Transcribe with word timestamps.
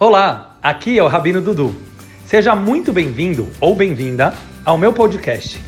Olá, 0.00 0.56
aqui 0.62 0.96
é 0.96 1.02
o 1.02 1.08
Rabino 1.08 1.42
Dudu. 1.42 1.74
Seja 2.24 2.54
muito 2.54 2.92
bem-vindo 2.92 3.48
ou 3.60 3.74
bem-vinda 3.74 4.32
ao 4.64 4.78
meu 4.78 4.92
podcast. 4.92 5.60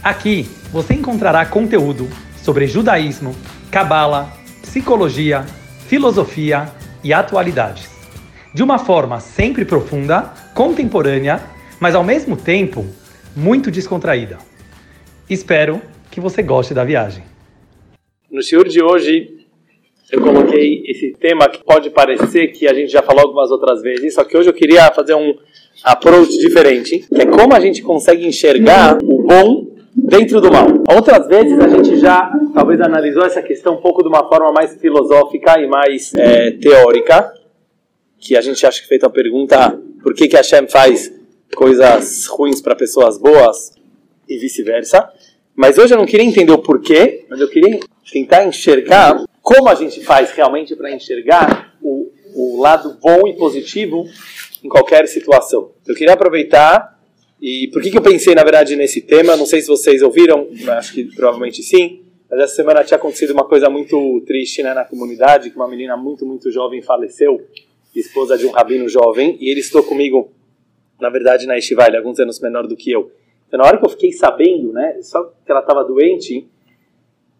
Aqui 0.00 0.44
você 0.70 0.94
encontrará 0.94 1.44
conteúdo 1.44 2.08
sobre 2.36 2.68
judaísmo, 2.68 3.34
cabala, 3.72 4.32
psicologia, 4.62 5.44
filosofia 5.88 6.72
e 7.02 7.12
atualidades. 7.12 7.90
De 8.54 8.62
uma 8.62 8.78
forma 8.78 9.18
sempre 9.18 9.64
profunda, 9.64 10.32
contemporânea, 10.54 11.42
mas 11.80 11.96
ao 11.96 12.04
mesmo 12.04 12.36
tempo 12.36 12.86
muito 13.34 13.72
descontraída. 13.72 14.38
Espero 15.28 15.82
que 16.12 16.20
você 16.20 16.44
goste 16.44 16.72
da 16.72 16.84
viagem. 16.84 17.24
No 18.30 18.40
senhor 18.40 18.68
de 18.68 18.80
hoje, 18.80 19.33
eu 20.14 20.22
coloquei 20.22 20.84
esse 20.86 21.12
tema 21.12 21.48
que 21.48 21.62
pode 21.64 21.90
parecer 21.90 22.48
que 22.48 22.68
a 22.68 22.74
gente 22.74 22.90
já 22.90 23.02
falou 23.02 23.22
algumas 23.22 23.50
outras 23.50 23.82
vezes, 23.82 24.14
só 24.14 24.24
que 24.24 24.36
hoje 24.36 24.48
eu 24.48 24.54
queria 24.54 24.90
fazer 24.92 25.14
um 25.14 25.34
approach 25.82 26.38
diferente, 26.38 27.00
que 27.00 27.20
é 27.20 27.26
como 27.26 27.54
a 27.54 27.60
gente 27.60 27.82
consegue 27.82 28.26
enxergar 28.26 28.98
o 29.02 29.22
bom 29.22 29.66
dentro 29.94 30.40
do 30.40 30.50
mal. 30.52 30.66
Outras 30.94 31.26
vezes 31.26 31.58
a 31.58 31.68
gente 31.68 31.96
já 31.98 32.30
talvez 32.54 32.80
analisou 32.80 33.24
essa 33.24 33.42
questão 33.42 33.74
um 33.74 33.80
pouco 33.80 34.02
de 34.02 34.08
uma 34.08 34.28
forma 34.28 34.52
mais 34.52 34.74
filosófica 34.76 35.60
e 35.60 35.66
mais 35.66 36.12
é, 36.14 36.52
teórica, 36.52 37.32
que 38.18 38.36
a 38.36 38.40
gente 38.40 38.64
acha 38.64 38.80
que 38.80 38.88
feita 38.88 39.06
a 39.06 39.10
pergunta 39.10 39.78
por 40.02 40.14
que 40.14 40.28
que 40.28 40.36
Hashem 40.36 40.68
faz 40.68 41.12
coisas 41.54 42.26
ruins 42.26 42.60
para 42.60 42.74
pessoas 42.74 43.18
boas 43.18 43.72
e 44.28 44.38
vice-versa. 44.38 45.10
Mas 45.56 45.76
hoje 45.78 45.94
eu 45.94 45.98
não 45.98 46.06
queria 46.06 46.26
entender 46.26 46.52
o 46.52 46.58
porquê, 46.58 47.24
mas 47.28 47.40
eu 47.40 47.48
queria 47.48 47.78
tentar 48.12 48.44
enxergar 48.44 49.24
como 49.44 49.68
a 49.68 49.74
gente 49.74 50.02
faz 50.02 50.30
realmente 50.30 50.74
para 50.74 50.90
enxergar 50.90 51.76
o, 51.82 52.10
o 52.34 52.62
lado 52.62 52.98
bom 52.98 53.28
e 53.28 53.36
positivo 53.36 54.06
em 54.64 54.68
qualquer 54.70 55.06
situação. 55.06 55.70
Eu 55.86 55.94
queria 55.94 56.14
aproveitar 56.14 56.98
e 57.38 57.68
por 57.68 57.82
que, 57.82 57.90
que 57.90 57.98
eu 57.98 58.02
pensei 58.02 58.34
na 58.34 58.42
verdade 58.42 58.74
nesse 58.74 59.02
tema? 59.02 59.36
Não 59.36 59.44
sei 59.44 59.60
se 59.60 59.68
vocês 59.68 60.00
ouviram, 60.00 60.48
acho 60.78 60.94
que 60.94 61.04
provavelmente 61.14 61.62
sim. 61.62 62.00
Mas 62.30 62.40
essa 62.40 62.54
semana 62.54 62.82
tinha 62.82 62.96
acontecido 62.96 63.34
uma 63.34 63.44
coisa 63.44 63.68
muito 63.68 64.22
triste 64.26 64.62
né, 64.62 64.72
na 64.72 64.82
comunidade, 64.82 65.50
que 65.50 65.56
uma 65.56 65.68
menina 65.68 65.94
muito, 65.94 66.24
muito 66.24 66.50
jovem 66.50 66.80
faleceu, 66.80 67.46
esposa 67.94 68.38
de 68.38 68.46
um 68.46 68.50
rabino 68.50 68.88
jovem, 68.88 69.36
e 69.38 69.50
ele 69.50 69.60
estou 69.60 69.82
comigo, 69.82 70.32
na 70.98 71.10
verdade, 71.10 71.46
na 71.46 71.58
Estivalha, 71.58 71.98
alguns 71.98 72.18
anos 72.18 72.40
menor 72.40 72.66
do 72.66 72.74
que 72.74 72.90
eu. 72.90 73.12
Então, 73.46 73.58
na 73.58 73.66
hora 73.66 73.76
que 73.76 73.84
eu 73.84 73.90
fiquei 73.90 74.10
sabendo, 74.10 74.72
né, 74.72 75.00
só 75.02 75.22
que 75.44 75.52
ela 75.52 75.60
estava 75.60 75.84
doente, 75.84 76.48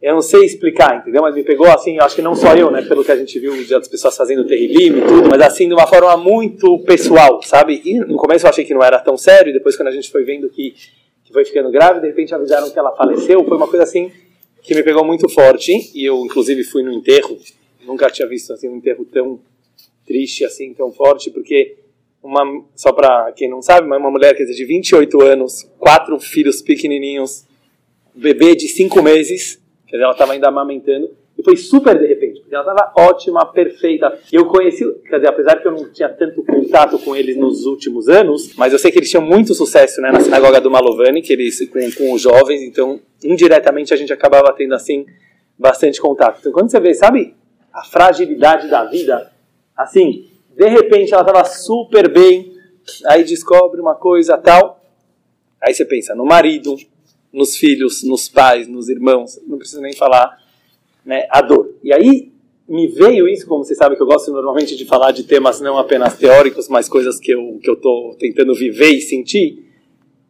eu 0.05 0.13
não 0.13 0.21
sei 0.21 0.45
explicar, 0.45 0.99
entendeu? 0.99 1.23
Mas 1.23 1.35
me 1.35 1.43
pegou 1.43 1.67
assim, 1.67 1.99
acho 1.99 2.15
que 2.15 2.21
não 2.21 2.35
só 2.35 2.55
eu, 2.55 2.71
né? 2.71 2.83
Pelo 2.83 3.03
que 3.03 3.11
a 3.11 3.17
gente 3.17 3.39
viu 3.39 3.53
de 3.53 3.73
outras 3.73 3.89
pessoas 3.89 4.15
fazendo 4.15 4.47
terrilim 4.47 4.99
e 4.99 5.01
tudo, 5.01 5.31
mas 5.31 5.41
assim, 5.41 5.67
de 5.67 5.73
uma 5.73 5.87
forma 5.87 6.15
muito 6.19 6.79
pessoal, 6.81 7.43
sabe? 7.43 7.81
E 7.83 7.99
no 8.01 8.17
começo 8.17 8.45
eu 8.45 8.51
achei 8.51 8.67
que 8.67 8.75
não 8.75 8.83
era 8.83 8.99
tão 8.99 9.17
sério, 9.17 9.49
e 9.49 9.55
depois 9.55 9.77
quando 9.77 9.89
a 9.89 9.93
gente 9.93 10.11
foi 10.11 10.23
vendo 10.23 10.47
que, 10.51 10.75
que 11.25 11.33
foi 11.33 11.43
ficando 11.47 11.71
grave, 11.71 12.01
de 12.01 12.07
repente 12.07 12.35
avisaram 12.35 12.69
que 12.69 12.79
ela 12.79 12.95
faleceu, 12.95 13.43
foi 13.45 13.57
uma 13.57 13.67
coisa 13.67 13.85
assim 13.85 14.13
que 14.63 14.75
me 14.75 14.83
pegou 14.83 15.07
muito 15.07 15.27
forte, 15.27 15.73
e 15.95 16.05
eu 16.05 16.23
inclusive 16.23 16.63
fui 16.65 16.83
no 16.83 16.93
enterro, 16.93 17.39
nunca 17.87 18.11
tinha 18.11 18.29
visto 18.29 18.53
assim 18.53 18.69
um 18.69 18.77
enterro 18.77 19.07
tão 19.07 19.41
triste 20.07 20.45
assim, 20.45 20.75
tão 20.75 20.93
forte, 20.93 21.31
porque 21.31 21.77
uma, 22.23 22.43
só 22.77 22.93
para 22.93 23.33
quem 23.33 23.49
não 23.49 23.63
sabe, 23.63 23.87
uma 23.87 24.11
mulher 24.11 24.35
dizer, 24.35 24.53
de 24.53 24.67
28 24.67 25.23
anos, 25.23 25.67
quatro 25.79 26.19
filhos 26.21 26.61
pequenininhos, 26.61 27.47
bebê 28.15 28.55
de 28.55 28.69
cinco 28.69 29.03
meses, 29.03 29.64
Ela 30.03 30.13
estava 30.13 30.33
ainda 30.33 30.49
amamentando. 30.49 31.11
E 31.37 31.43
foi 31.43 31.57
super 31.57 31.99
de 31.99 32.07
repente, 32.07 32.41
porque 32.41 32.55
ela 32.55 32.73
estava 32.73 32.93
ótima, 32.97 33.45
perfeita. 33.47 34.19
Eu 34.33 34.47
conheci, 34.47 34.85
quer 35.09 35.17
dizer, 35.17 35.29
apesar 35.29 35.61
que 35.61 35.67
eu 35.67 35.73
não 35.73 35.93
tinha 35.93 36.09
tanto 36.09 36.45
contato 36.45 36.99
com 37.01 37.17
eles 37.17 37.37
nos 37.37 37.65
últimos 37.67 38.09
anos, 38.09 38.55
mas 38.57 38.73
eu 38.73 38.79
sei 38.79 38.93
que 38.93 38.99
eles 38.99 39.11
tinham 39.11 39.25
muito 39.25 39.53
sucesso 39.53 40.01
né, 40.01 40.13
na 40.13 40.21
sinagoga 40.21 40.61
do 40.61 40.71
Malovani, 40.71 41.23
que 41.23 41.33
eles 41.33 41.69
com, 41.69 41.81
com 41.93 42.13
os 42.13 42.23
jovens, 42.23 42.63
então 42.63 43.01
indiretamente 43.23 43.93
a 43.93 43.97
gente 43.97 44.13
acabava 44.13 44.53
tendo 44.53 44.75
assim 44.75 45.05
bastante 45.59 46.01
contato. 46.01 46.39
Então 46.39 46.53
quando 46.53 46.71
você 46.71 46.79
vê, 46.79 46.95
sabe, 46.95 47.35
a 47.73 47.83
fragilidade 47.83 48.69
da 48.69 48.85
vida, 48.85 49.33
assim, 49.77 50.29
de 50.57 50.69
repente 50.69 51.13
ela 51.13 51.23
estava 51.23 51.45
super 51.45 52.09
bem, 52.09 52.55
aí 53.07 53.25
descobre 53.25 53.81
uma 53.81 53.97
coisa 53.97 54.39
tal, 54.39 54.81
aí 55.61 55.75
você 55.75 55.85
pensa 55.85 56.15
no 56.15 56.25
marido, 56.25 56.77
nos 57.35 57.57
filhos, 57.57 58.05
nos 58.05 58.29
pais, 58.29 58.69
nos 58.69 58.89
irmãos, 58.89 59.41
não 59.47 59.59
preciso 59.59 59.83
nem 59.83 59.93
falar, 59.93 60.39
né, 61.05 61.27
a 61.31 61.43
dor. 61.43 61.75
E 61.83 61.93
aí 61.93 62.33
me 62.67 62.87
veio 62.87 63.29
isso, 63.29 63.47
como 63.47 63.65
você 63.65 63.75
sabe 63.75 63.97
que 63.97 64.03
eu 64.03 64.07
gosto 64.07 64.33
normalmente 64.33 64.77
de 64.77 64.87
falar 64.87 65.11
de 65.11 65.25
temas 65.25 65.61
não 65.61 65.77
apenas 65.77 66.17
teóricos, 66.17 66.69
mas 66.69 66.89
coisas 66.89 67.19
que 67.19 67.33
eu 67.33 67.59
que 67.63 67.69
eu 67.69 67.75
estou 67.75 68.15
tentando 68.15 68.55
viver 68.55 68.93
e 68.93 69.01
sentir. 69.01 69.63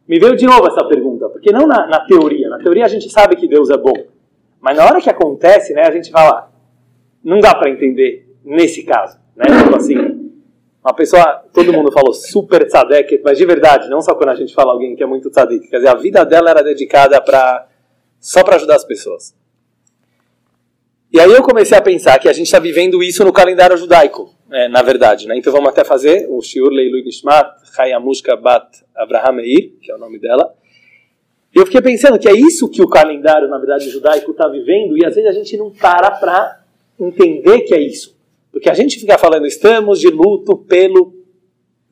Me 0.07 0.19
veio 0.19 0.35
de 0.35 0.45
novo 0.45 0.67
essa 0.67 0.83
pergunta, 0.85 1.29
porque 1.29 1.51
não 1.51 1.65
na, 1.65 1.87
na, 1.87 1.99
teoria. 2.01 2.49
Na 2.49 2.59
teoria 2.59 2.85
a 2.85 2.89
gente 2.89 3.09
sabe 3.09 3.35
que 3.35 3.47
Deus 3.47 3.69
é 3.69 3.77
bom, 3.77 3.95
mas 4.59 4.77
na 4.77 4.85
hora 4.85 5.01
que 5.01 5.09
acontece, 5.09 5.73
né, 5.73 5.83
a 5.83 5.91
gente 5.91 6.11
fala, 6.11 6.51
não 7.23 7.39
dá 7.39 7.55
para 7.55 7.69
entender 7.69 8.27
nesse 8.43 8.83
caso, 8.83 9.17
né? 9.35 9.45
Tipo 9.63 9.75
assim, 9.75 9.95
uma 10.85 10.93
pessoa, 10.93 11.43
todo 11.51 11.73
mundo 11.73 11.91
falou 11.91 12.13
super 12.13 12.63
tzadek, 12.67 13.19
mas 13.23 13.39
de 13.39 13.45
verdade, 13.45 13.89
não 13.89 14.01
só 14.01 14.13
quando 14.13 14.29
a 14.29 14.35
gente 14.35 14.53
fala 14.53 14.71
alguém 14.71 14.95
que 14.95 15.01
é 15.01 15.05
muito 15.07 15.31
tzadik, 15.31 15.67
quer 15.67 15.77
dizer, 15.77 15.87
a 15.87 15.95
vida 15.95 16.23
dela 16.23 16.51
era 16.51 16.63
dedicada 16.63 17.19
para 17.19 17.67
só 18.19 18.43
para 18.43 18.55
ajudar 18.57 18.75
as 18.75 18.85
pessoas. 18.85 19.35
E 21.11 21.19
aí 21.19 21.31
eu 21.31 21.41
comecei 21.41 21.75
a 21.75 21.81
pensar 21.81 22.19
que 22.19 22.29
a 22.29 22.33
gente 22.33 22.45
está 22.45 22.59
vivendo 22.59 23.01
isso 23.01 23.25
no 23.25 23.33
calendário 23.33 23.75
judaico, 23.75 24.31
é, 24.51 24.67
na 24.67 24.83
verdade, 24.83 25.27
né? 25.27 25.35
Então 25.35 25.51
vamos 25.51 25.69
até 25.69 25.83
fazer 25.83 26.27
o 26.29 26.39
Shiur 26.39 26.69
Leilu 26.69 27.03
Nishmat 27.03 27.51
Hayamushka 27.79 28.35
Bat 28.35 28.83
Abraham 28.95 29.37
Meir, 29.37 29.73
que 29.81 29.91
é 29.91 29.95
o 29.95 29.97
nome 29.97 30.19
dela. 30.19 30.53
E 31.55 31.57
eu 31.57 31.65
fiquei 31.65 31.81
pensando 31.81 32.19
que 32.19 32.29
é 32.29 32.33
isso 32.33 32.69
que 32.69 32.83
o 32.83 32.87
calendário, 32.87 33.47
na 33.47 33.57
verdade, 33.57 33.89
judaico 33.89 34.29
está 34.29 34.47
vivendo, 34.47 34.95
e 34.95 35.03
às 35.03 35.15
vezes 35.15 35.31
a 35.31 35.33
gente 35.33 35.57
não 35.57 35.71
para 35.71 36.11
para 36.11 36.63
entender 36.99 37.61
que 37.61 37.73
é 37.73 37.81
isso. 37.81 38.14
Porque 38.55 38.69
a 38.69 38.73
gente 38.73 38.97
fica 38.97 39.17
falando, 39.17 39.45
estamos 39.45 39.99
de 39.99 40.07
luto 40.07 40.55
pelo 40.55 41.13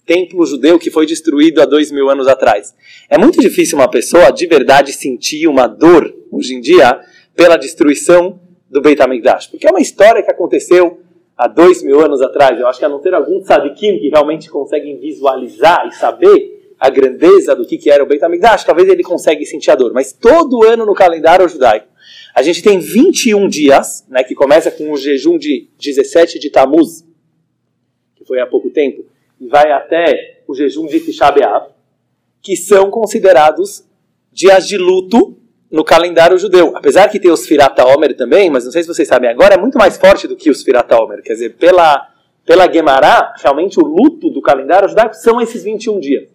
templo 0.05 0.45
judeu 0.45 0.79
que 0.79 0.89
foi 0.89 1.05
destruído 1.05 1.61
há 1.61 1.65
dois 1.65 1.91
mil 1.91 2.09
anos 2.09 2.25
atrás. 2.25 2.73
É 3.09 3.17
muito 3.17 3.41
difícil 3.41 3.77
uma 3.77 3.89
pessoa 3.89 4.31
de 4.31 4.47
verdade 4.47 4.93
sentir 4.93 5.45
uma 5.45 5.67
dor, 5.67 6.15
hoje 6.31 6.55
em 6.55 6.61
dia, 6.61 7.01
pela 7.35 7.57
destruição 7.57 8.39
do 8.69 8.81
Beit 8.81 9.01
HaMikdash. 9.01 9.47
Porque 9.47 9.67
é 9.67 9.69
uma 9.69 9.81
história 9.81 10.23
que 10.23 10.31
aconteceu 10.31 11.01
há 11.37 11.49
dois 11.49 11.83
mil 11.83 11.99
anos 11.99 12.21
atrás. 12.21 12.57
Eu 12.57 12.65
acho 12.65 12.79
que 12.79 12.85
a 12.85 12.89
não 12.89 13.01
ter 13.01 13.13
algum 13.13 13.41
tzadikim 13.41 13.99
que 13.99 14.07
realmente 14.07 14.49
conseguem 14.49 14.97
visualizar 14.97 15.85
e 15.89 15.91
saber 15.91 16.75
a 16.79 16.89
grandeza 16.89 17.53
do 17.53 17.65
que, 17.65 17.89
era 17.89 18.01
o 18.01 18.07
Beit 18.07 18.23
HaMikdash, 18.23 18.63
talvez 18.63 18.87
ele 18.87 19.03
consiga 19.03 19.43
sentir 19.43 19.69
a 19.71 19.75
dor. 19.75 19.91
Mas 19.91 20.13
todo 20.13 20.63
ano 20.63 20.85
no 20.85 20.93
calendário 20.93 21.45
judaico, 21.49 21.87
a 22.33 22.41
gente 22.41 22.63
tem 22.63 22.79
21 22.79 23.47
dias, 23.47 24.05
né, 24.09 24.23
que 24.23 24.33
começa 24.33 24.71
com 24.71 24.91
o 24.91 24.97
jejum 24.97 25.37
de 25.37 25.69
17 25.79 26.39
de 26.39 26.49
Tammuz, 26.49 27.05
que 28.15 28.25
foi 28.25 28.39
há 28.39 28.47
pouco 28.47 28.69
tempo, 28.69 29.05
e 29.39 29.47
vai 29.47 29.71
até 29.71 30.41
o 30.47 30.55
jejum 30.55 30.87
de 30.87 30.99
Tisha 30.99 31.33
que 32.41 32.57
são 32.57 32.89
considerados 32.89 33.85
dias 34.31 34.67
de 34.67 34.77
luto 34.77 35.37
no 35.71 35.83
calendário 35.83 36.37
judeu. 36.37 36.75
Apesar 36.75 37.07
que 37.09 37.19
tem 37.19 37.31
os 37.31 37.47
Firata 37.47 37.85
Omer 37.85 38.15
também, 38.15 38.49
mas 38.49 38.65
não 38.65 38.71
sei 38.71 38.81
se 38.81 38.87
vocês 38.87 39.07
sabem 39.07 39.29
agora, 39.29 39.55
é 39.55 39.57
muito 39.57 39.77
mais 39.77 39.97
forte 39.97 40.27
do 40.27 40.35
que 40.35 40.49
os 40.49 40.63
Firata 40.63 41.01
Omer. 41.01 41.21
Quer 41.21 41.33
dizer, 41.33 41.55
pela, 41.55 42.09
pela 42.45 42.71
Gemara, 42.71 43.33
realmente 43.37 43.79
o 43.79 43.83
luto 43.83 44.29
do 44.29 44.41
calendário 44.41 44.89
judaico 44.89 45.15
são 45.15 45.39
esses 45.39 45.63
21 45.63 45.99
dias. 45.99 46.27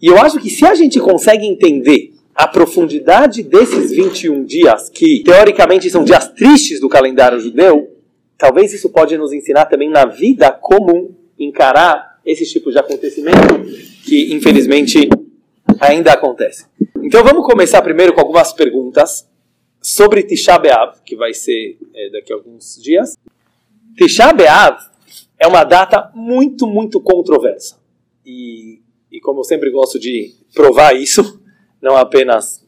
E 0.00 0.06
eu 0.06 0.18
acho 0.18 0.38
que 0.38 0.48
se 0.48 0.64
a 0.64 0.74
gente 0.74 1.00
consegue 1.00 1.44
entender 1.44 2.17
a 2.38 2.46
profundidade 2.46 3.42
desses 3.42 3.90
21 3.90 4.44
dias, 4.44 4.88
que 4.88 5.24
teoricamente 5.24 5.90
são 5.90 6.04
dias 6.04 6.28
tristes 6.28 6.80
do 6.80 6.88
calendário 6.88 7.40
judeu, 7.40 7.96
talvez 8.38 8.72
isso 8.72 8.88
pode 8.90 9.18
nos 9.18 9.32
ensinar 9.32 9.66
também 9.66 9.90
na 9.90 10.04
vida 10.04 10.52
como 10.52 11.16
encarar 11.36 12.20
esses 12.24 12.48
tipos 12.48 12.74
de 12.74 12.78
acontecimento 12.78 13.60
que 14.04 14.32
infelizmente 14.32 15.08
ainda 15.80 16.12
acontecem. 16.12 16.64
Então 17.02 17.24
vamos 17.24 17.44
começar 17.44 17.82
primeiro 17.82 18.14
com 18.14 18.20
algumas 18.20 18.52
perguntas 18.52 19.28
sobre 19.82 20.22
Tisha 20.22 20.56
B'Av, 20.60 21.00
que 21.04 21.16
vai 21.16 21.34
ser 21.34 21.76
é, 21.92 22.10
daqui 22.10 22.32
a 22.32 22.36
alguns 22.36 22.80
dias. 22.80 23.18
Tisha 23.96 24.32
B'Av 24.32 24.78
é 25.40 25.48
uma 25.48 25.64
data 25.64 26.12
muito, 26.14 26.68
muito 26.68 27.00
controversa. 27.00 27.80
E, 28.24 28.80
e 29.10 29.18
como 29.20 29.40
eu 29.40 29.44
sempre 29.44 29.72
gosto 29.72 29.98
de 29.98 30.36
provar 30.54 30.94
isso, 30.94 31.40
não 31.80 31.96
apenas 31.96 32.66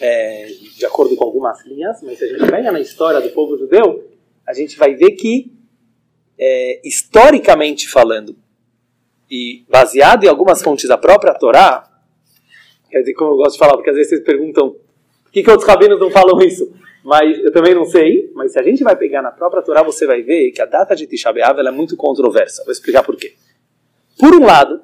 é, 0.00 0.46
de 0.76 0.84
acordo 0.84 1.14
com 1.16 1.24
algumas 1.24 1.64
linhas, 1.66 2.02
mas 2.02 2.18
se 2.18 2.24
a 2.24 2.28
gente 2.28 2.50
pega 2.50 2.72
na 2.72 2.80
história 2.80 3.20
do 3.20 3.30
povo 3.30 3.56
judeu, 3.56 4.10
a 4.46 4.52
gente 4.52 4.76
vai 4.76 4.94
ver 4.94 5.12
que, 5.12 5.52
é, 6.38 6.80
historicamente 6.86 7.88
falando, 7.88 8.36
e 9.30 9.64
baseado 9.68 10.24
em 10.24 10.28
algumas 10.28 10.62
fontes 10.62 10.88
da 10.88 10.98
própria 10.98 11.34
Torá, 11.34 11.90
quer 12.90 13.00
dizer, 13.00 13.14
como 13.14 13.32
eu 13.32 13.36
gosto 13.36 13.52
de 13.52 13.58
falar, 13.58 13.74
porque 13.74 13.90
às 13.90 13.96
vezes 13.96 14.10
vocês 14.10 14.24
perguntam 14.24 14.76
por 15.22 15.32
que, 15.32 15.42
que 15.42 15.50
outros 15.50 15.68
rabinos 15.68 15.98
não 15.98 16.10
falam 16.10 16.38
isso? 16.40 16.72
Mas 17.04 17.38
eu 17.38 17.52
também 17.52 17.74
não 17.74 17.84
sei, 17.84 18.30
mas 18.34 18.52
se 18.52 18.58
a 18.58 18.62
gente 18.62 18.82
vai 18.82 18.96
pegar 18.96 19.20
na 19.20 19.30
própria 19.30 19.62
Torá, 19.62 19.82
você 19.82 20.06
vai 20.06 20.22
ver 20.22 20.52
que 20.52 20.62
a 20.62 20.66
data 20.66 20.96
de 20.96 21.06
Tisha 21.06 21.32
B'Av 21.32 21.58
é 21.60 21.70
muito 21.70 21.96
controversa. 21.96 22.64
Vou 22.64 22.72
explicar 22.72 23.02
por 23.02 23.16
quê. 23.16 23.34
Por 24.18 24.34
um 24.34 24.46
lado, 24.46 24.80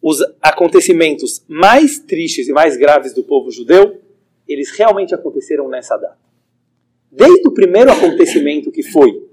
os 0.00 0.18
acontecimentos 0.40 1.44
mais 1.48 1.98
tristes 1.98 2.48
e 2.48 2.52
mais 2.52 2.76
graves 2.76 3.12
do 3.12 3.24
povo 3.24 3.50
judeu, 3.50 4.00
eles 4.46 4.70
realmente 4.70 5.14
aconteceram 5.14 5.68
nessa 5.68 5.96
data. 5.96 6.18
Desde 7.10 7.48
o 7.48 7.52
primeiro 7.52 7.90
acontecimento 7.90 8.70
que 8.70 8.82
foi 8.82 9.28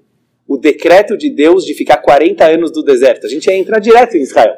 o 0.47 0.57
decreto 0.57 1.17
de 1.17 1.29
Deus 1.29 1.65
de 1.65 1.73
ficar 1.73 1.97
40 1.97 2.45
anos 2.45 2.71
no 2.71 2.83
deserto. 2.83 3.25
A 3.25 3.29
gente 3.29 3.47
ia 3.47 3.55
entrar 3.55 3.79
direto 3.79 4.15
em 4.15 4.21
Israel. 4.21 4.57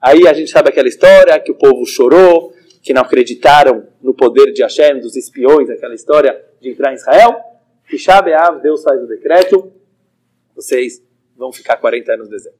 Aí 0.00 0.26
a 0.26 0.32
gente 0.32 0.50
sabe 0.50 0.68
aquela 0.68 0.88
história 0.88 1.38
que 1.40 1.50
o 1.50 1.54
povo 1.54 1.84
chorou, 1.86 2.52
que 2.82 2.92
não 2.92 3.02
acreditaram 3.02 3.86
no 4.02 4.14
poder 4.14 4.52
de 4.52 4.62
Hashem, 4.62 5.00
dos 5.00 5.16
espiões, 5.16 5.70
aquela 5.70 5.94
história 5.94 6.40
de 6.60 6.70
entrar 6.70 6.92
em 6.92 6.96
Israel. 6.96 7.36
Tisha 7.88 8.20
B'Av, 8.20 8.60
Deus 8.60 8.82
faz 8.82 9.02
o 9.02 9.06
decreto, 9.06 9.72
vocês 10.54 11.02
vão 11.36 11.52
ficar 11.52 11.76
40 11.76 12.12
anos 12.12 12.26
no 12.26 12.32
deserto. 12.34 12.58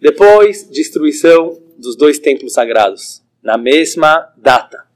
Depois, 0.00 0.68
destruição 0.70 1.58
dos 1.80 1.96
dois 1.96 2.18
templos 2.18 2.52
sagrados, 2.52 3.22
na 3.42 3.56
mesma 3.58 4.32
data. 4.36 4.86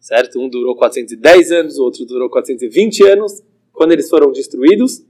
Certo? 0.00 0.38
Um 0.38 0.48
durou 0.48 0.76
410 0.76 1.50
anos, 1.50 1.78
o 1.78 1.84
outro 1.84 2.04
durou 2.04 2.28
420 2.28 3.06
anos. 3.06 3.42
Quando 3.72 3.92
eles 3.92 4.08
foram 4.10 4.30
destruídos, 4.30 5.02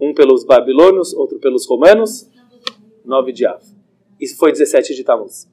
um 0.00 0.14
pelos 0.14 0.44
babilônios, 0.44 1.12
outro 1.12 1.38
pelos 1.38 1.66
romanos, 1.66 2.28
9 3.04 3.32
de 3.32 3.46
Av. 3.46 3.62
Isso 4.20 4.36
foi 4.36 4.50
17 4.52 4.94
de 4.94 5.04
Tammuz. 5.04 5.48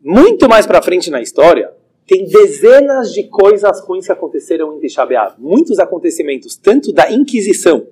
Muito 0.00 0.48
mais 0.48 0.66
para 0.66 0.82
frente 0.82 1.10
na 1.10 1.20
história, 1.20 1.72
tem 2.06 2.24
dezenas 2.26 3.12
de 3.12 3.24
coisas 3.24 3.80
ruins 3.80 4.06
que 4.06 4.12
aconteceram 4.12 4.76
em 4.76 4.80
Tisha. 4.80 5.06
Muitos 5.38 5.78
acontecimentos, 5.78 6.56
tanto 6.56 6.92
da 6.92 7.10
Inquisição 7.10 7.86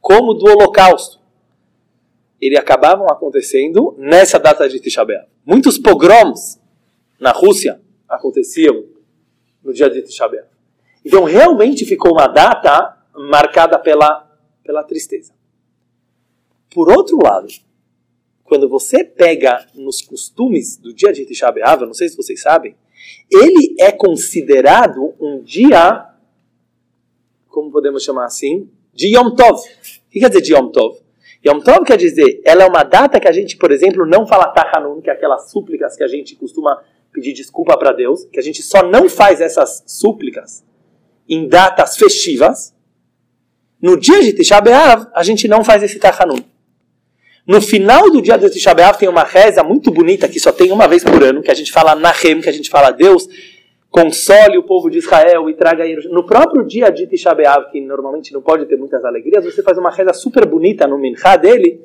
como 0.00 0.34
do 0.34 0.44
Holocausto, 0.44 1.18
ele 2.46 2.58
acabavam 2.58 3.06
acontecendo 3.06 3.94
nessa 3.96 4.38
data 4.38 4.68
de 4.68 4.78
Tisha 4.78 5.04
B'Av. 5.04 5.26
Muitos 5.46 5.78
pogroms 5.78 6.60
na 7.18 7.32
Rússia 7.32 7.80
aconteciam 8.08 8.84
no 9.62 9.72
dia 9.72 9.88
de 9.88 10.02
Tisha 10.02 10.28
B'Av. 10.28 10.46
Então, 11.02 11.24
realmente 11.24 11.86
ficou 11.86 12.12
uma 12.12 12.26
data 12.26 12.98
marcada 13.14 13.78
pela, 13.78 14.30
pela 14.62 14.82
tristeza. 14.82 15.32
Por 16.70 16.90
outro 16.90 17.18
lado, 17.22 17.48
quando 18.42 18.68
você 18.68 19.04
pega 19.04 19.66
nos 19.74 20.02
costumes 20.02 20.76
do 20.76 20.92
dia 20.92 21.12
de 21.12 21.24
Tisha 21.24 21.50
B'Av, 21.50 21.86
não 21.86 21.94
sei 21.94 22.08
se 22.08 22.16
vocês 22.16 22.42
sabem, 22.42 22.76
ele 23.30 23.74
é 23.80 23.90
considerado 23.90 25.14
um 25.20 25.42
dia, 25.42 26.10
como 27.48 27.70
podemos 27.70 28.02
chamar 28.02 28.26
assim, 28.26 28.68
de 28.92 29.16
Yom 29.16 29.34
Tov. 29.34 29.58
O 29.60 30.10
que 30.10 30.20
quer 30.20 30.28
dizer 30.28 30.42
de 30.42 30.52
Yom 30.52 30.68
Tov? 30.68 31.03
Yom 31.46 31.60
Tov 31.60 31.84
quer 31.84 31.98
dizer, 31.98 32.40
ela 32.44 32.64
é 32.64 32.66
uma 32.66 32.82
data 32.82 33.20
que 33.20 33.28
a 33.28 33.32
gente, 33.32 33.56
por 33.56 33.70
exemplo, 33.70 34.06
não 34.06 34.26
fala 34.26 34.48
Tahanun, 34.48 35.02
que 35.02 35.10
é 35.10 35.12
aquelas 35.12 35.50
súplicas 35.50 35.94
que 35.96 36.02
a 36.02 36.08
gente 36.08 36.34
costuma 36.36 36.82
pedir 37.12 37.32
desculpa 37.34 37.76
para 37.76 37.92
Deus, 37.92 38.24
que 38.32 38.38
a 38.38 38.42
gente 38.42 38.62
só 38.62 38.82
não 38.82 39.08
faz 39.08 39.40
essas 39.40 39.84
súplicas 39.86 40.64
em 41.28 41.46
datas 41.46 41.96
festivas. 41.96 42.74
No 43.80 43.98
dia 44.00 44.22
de 44.22 44.32
Tisha 44.32 44.60
B'Av, 44.60 45.08
a 45.14 45.22
gente 45.22 45.46
não 45.46 45.62
faz 45.62 45.82
esse 45.82 45.98
Tahanun. 45.98 46.38
No 47.46 47.60
final 47.60 48.10
do 48.10 48.22
dia 48.22 48.38
do 48.38 48.48
Tisha 48.48 48.72
B'Av 48.72 48.98
tem 48.98 49.08
uma 49.08 49.22
reza 49.22 49.62
muito 49.62 49.90
bonita 49.90 50.26
que 50.26 50.40
só 50.40 50.50
tem 50.50 50.72
uma 50.72 50.88
vez 50.88 51.04
por 51.04 51.22
ano, 51.22 51.42
que 51.42 51.50
a 51.50 51.54
gente 51.54 51.70
fala 51.70 51.94
Nahem, 51.94 52.40
que 52.40 52.48
a 52.48 52.52
gente 52.52 52.70
fala 52.70 52.90
Deus 52.90 53.28
console 53.94 54.58
o 54.58 54.64
povo 54.64 54.90
de 54.90 54.98
Israel 54.98 55.48
e 55.48 55.54
traga. 55.54 55.84
No 56.10 56.26
próprio 56.26 56.66
dia 56.66 56.90
de 56.90 57.06
Tisha 57.06 57.32
B'Av, 57.32 57.70
que 57.70 57.80
normalmente 57.80 58.32
não 58.32 58.42
pode 58.42 58.66
ter 58.66 58.76
muitas 58.76 59.04
alegrias, 59.04 59.44
você 59.44 59.62
faz 59.62 59.78
uma 59.78 59.88
reza 59.88 60.12
super 60.12 60.44
bonita 60.44 60.84
no 60.84 60.98
Minha 60.98 61.36
dele, 61.36 61.80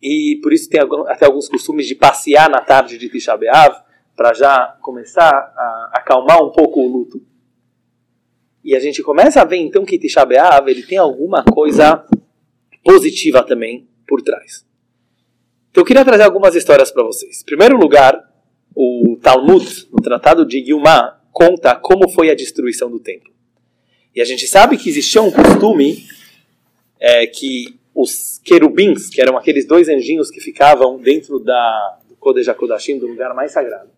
e 0.00 0.38
por 0.40 0.52
isso 0.52 0.70
tem 0.70 0.80
até 1.08 1.26
alguns 1.26 1.48
costumes 1.48 1.88
de 1.88 1.96
passear 1.96 2.48
na 2.48 2.60
tarde 2.60 2.98
de 2.98 3.08
Tisha 3.08 3.36
B'Av, 3.36 3.82
para 4.14 4.32
já 4.32 4.76
começar 4.80 5.28
a 5.28 5.90
acalmar 5.94 6.40
um 6.40 6.52
pouco 6.52 6.80
o 6.80 6.86
luto. 6.86 7.20
E 8.62 8.76
a 8.76 8.78
gente 8.78 9.02
começa 9.02 9.42
a 9.42 9.44
ver 9.44 9.56
então 9.56 9.84
que 9.84 9.98
Tisha 9.98 10.24
B'Av 10.24 10.70
ele 10.70 10.84
tem 10.84 10.98
alguma 10.98 11.42
coisa 11.42 12.06
positiva 12.84 13.42
também 13.42 13.88
por 14.06 14.22
trás. 14.22 14.64
Então 15.72 15.80
eu 15.80 15.84
queria 15.84 16.04
trazer 16.04 16.22
algumas 16.22 16.54
histórias 16.54 16.92
para 16.92 17.02
vocês. 17.02 17.42
Em 17.42 17.44
primeiro 17.44 17.76
lugar, 17.76 18.29
o 18.74 19.18
Talmud, 19.20 19.88
no 19.92 20.00
Tratado 20.02 20.46
de 20.46 20.58
Yuma, 20.58 21.20
conta 21.32 21.74
como 21.74 22.08
foi 22.08 22.30
a 22.30 22.34
destruição 22.34 22.90
do 22.90 22.98
templo. 22.98 23.32
E 24.14 24.20
a 24.20 24.24
gente 24.24 24.46
sabe 24.46 24.76
que 24.76 24.88
existia 24.88 25.22
um 25.22 25.30
costume 25.30 26.04
é, 26.98 27.26
que 27.26 27.78
os 27.94 28.40
querubins, 28.44 29.08
que 29.08 29.20
eram 29.20 29.36
aqueles 29.36 29.66
dois 29.66 29.88
anjinhos 29.88 30.30
que 30.30 30.40
ficavam 30.40 30.98
dentro 30.98 31.38
da, 31.38 31.98
do 32.08 32.16
Kodesh 32.16 32.48
HaKodashim, 32.48 32.98
do 32.98 33.06
lugar 33.06 33.34
mais 33.34 33.52
sagrado, 33.52 33.90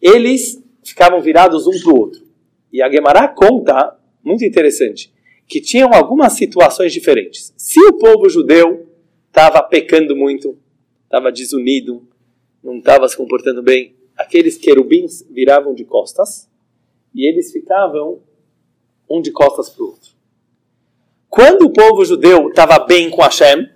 eles 0.00 0.62
ficavam 0.82 1.20
virados 1.20 1.66
um 1.66 1.78
para 1.80 1.92
o 1.92 1.98
outro. 1.98 2.26
E 2.72 2.82
a 2.82 2.90
Gemara 2.90 3.28
conta, 3.28 3.96
muito 4.22 4.44
interessante, 4.44 5.12
que 5.46 5.60
tinham 5.60 5.92
algumas 5.92 6.34
situações 6.34 6.92
diferentes. 6.92 7.52
Se 7.56 7.80
o 7.80 7.94
povo 7.94 8.28
judeu 8.28 8.86
estava 9.28 9.62
pecando 9.62 10.14
muito, 10.14 10.58
estava 11.04 11.32
desunido, 11.32 12.06
não 12.62 12.78
estava 12.78 13.08
se 13.08 13.16
comportando 13.16 13.62
bem, 13.62 13.94
aqueles 14.18 14.58
querubins 14.58 15.24
viravam 15.30 15.72
de 15.72 15.84
costas 15.84 16.50
e 17.14 17.26
eles 17.26 17.52
ficavam 17.52 18.20
um 19.08 19.22
de 19.22 19.30
costas 19.30 19.70
para 19.70 19.84
o 19.84 19.86
outro. 19.86 20.10
Quando 21.30 21.66
o 21.66 21.72
povo 21.72 22.04
judeu 22.04 22.48
estava 22.48 22.80
bem 22.80 23.08
com 23.08 23.22
Hashem, 23.22 23.70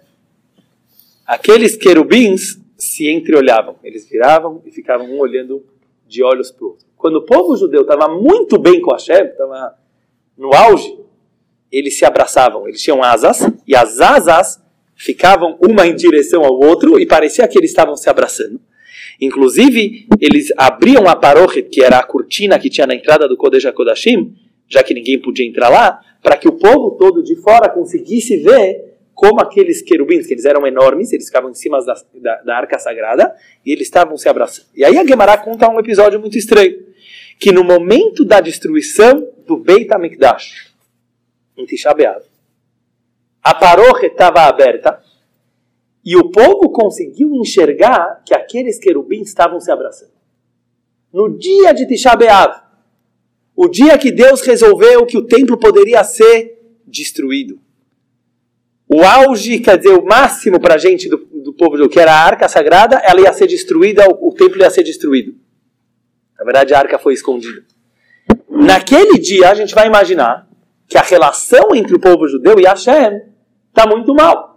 aqueles 1.25 1.77
querubins 1.77 2.59
se 2.77 3.09
entreolhavam. 3.09 3.77
Eles 3.85 4.09
viravam 4.09 4.61
e 4.67 4.73
ficavam 4.73 5.07
um 5.07 5.21
olhando 5.21 5.65
de 6.07 6.23
olhos 6.25 6.51
para 6.51 6.65
o 6.65 6.69
outro. 6.71 6.87
Quando 6.97 7.17
o 7.17 7.23
povo 7.23 7.57
judeu 7.57 7.83
estava 7.83 8.09
muito 8.09 8.59
bem 8.59 8.81
com 8.81 8.93
Hashem, 8.93 9.27
estava 9.27 9.79
no 10.37 10.53
auge, 10.55 10.99
eles 11.71 11.97
se 11.97 12.05
abraçavam. 12.05 12.67
Eles 12.67 12.83
tinham 12.83 13.03
asas 13.03 13.41
e 13.67 13.77
as 13.77 14.01
asas 14.01 14.61
ficavam 14.95 15.57
uma 15.61 15.87
em 15.87 15.95
direção 15.95 16.45
ao 16.45 16.59
outro 16.59 16.99
e 16.99 17.07
parecia 17.07 17.47
que 17.47 17.59
eles 17.59 17.71
estavam 17.71 17.97
se 17.97 18.11
abraçando. 18.11 18.61
Inclusive, 19.23 20.09
eles 20.21 20.53
abriam 20.57 21.07
a 21.07 21.15
parochet, 21.15 21.69
que 21.69 21.81
era 21.81 21.99
a 21.99 22.03
cortina 22.03 22.59
que 22.59 22.69
tinha 22.69 22.89
na 22.89 22.95
entrada 22.97 23.29
do 23.29 23.37
Kodesh 23.37 23.65
HaKodashim, 23.65 24.35
já 24.69 24.83
que 24.83 24.93
ninguém 24.93 25.17
podia 25.17 25.47
entrar 25.47 25.69
lá, 25.69 26.01
para 26.21 26.37
que 26.37 26.49
o 26.49 26.59
povo 26.59 26.97
todo 26.99 27.23
de 27.23 27.37
fora 27.37 27.69
conseguisse 27.69 28.39
ver 28.39 28.97
como 29.15 29.41
aqueles 29.41 29.81
querubins, 29.81 30.27
que 30.27 30.35
eles 30.35 30.45
eram 30.45 30.67
enormes, 30.67 31.13
eles 31.13 31.27
ficavam 31.27 31.51
em 31.51 31.55
cima 31.55 31.81
da, 31.85 31.95
da, 32.21 32.43
da 32.43 32.57
arca 32.57 32.81
sagrada, 32.81 33.33
e 33.65 33.71
eles 33.71 33.87
estavam 33.87 34.17
se 34.17 34.29
abraçando. 34.29 34.67
E 34.75 34.85
aí 34.85 34.99
a 34.99 35.07
Gemara 35.07 35.39
conta 35.39 35.71
um 35.71 35.79
episódio 35.79 36.19
muito 36.19 36.37
estranho, 36.37 36.85
que 37.39 37.53
no 37.53 37.63
momento 37.63 38.25
da 38.25 38.41
destruição 38.41 39.25
do 39.47 39.57
Beit 39.57 39.93
HaMikdash, 39.93 40.73
em 41.57 41.65
Tisha 41.65 41.95
a 43.45 43.55
paroja 43.55 44.07
estava 44.07 44.43
aberta 44.43 45.01
e 46.05 46.17
o 46.17 46.31
povo 46.31 46.71
conseguiu 46.71 47.33
enxergar 47.35 48.23
que 48.25 48.35
aqueles 48.35 48.79
querubins 48.79 49.29
estavam 49.29 49.61
se 49.61 49.71
abraçando. 49.71 50.13
No 51.13 51.39
dia 51.39 51.73
de 51.73 51.87
Tisha 51.87 52.17
B'Av, 52.17 52.61
o 53.55 53.69
dia 53.69 53.97
que 53.99 54.11
Deus 54.11 54.41
resolveu 54.41 55.07
que 55.07 55.17
o 55.17 55.27
templo 55.27 55.59
poderia 55.59 56.03
ser 56.03 56.59
destruído. 56.87 57.61
O 58.89 59.03
auge, 59.03 59.61
quer 59.61 59.79
dizer, 59.79 59.95
o 59.95 60.05
máximo 60.05 60.61
para 60.61 60.75
a 60.75 60.79
gente 60.79 61.09
do, 61.09 61.17
do 61.17 61.53
povo, 61.53 61.89
que 61.89 62.01
era 62.01 62.13
a 62.13 62.25
arca 62.25 62.49
sagrada, 62.49 62.97
ela 62.97 63.21
ia 63.21 63.33
ser 63.33 63.47
destruída, 63.47 64.07
o, 64.09 64.29
o 64.29 64.35
templo 64.35 64.61
ia 64.61 64.71
ser 64.71 64.83
destruído. 64.83 65.35
Na 66.39 66.45
verdade, 66.45 66.75
a 66.75 66.79
arca 66.79 66.99
foi 66.99 67.15
escondida. 67.15 67.63
Naquele 68.51 69.19
dia, 69.19 69.51
a 69.51 69.55
gente 69.55 69.75
vai 69.75 69.87
imaginar 69.87 70.49
que 70.89 70.99
a 70.99 71.03
relação 71.03 71.75
entre 71.75 71.95
o 71.95 72.01
povo 72.01 72.29
judeu 72.29 72.59
e 72.59 72.65
Hashem 72.65 73.23
está 73.71 73.87
muito 73.87 74.15
mal. 74.15 74.52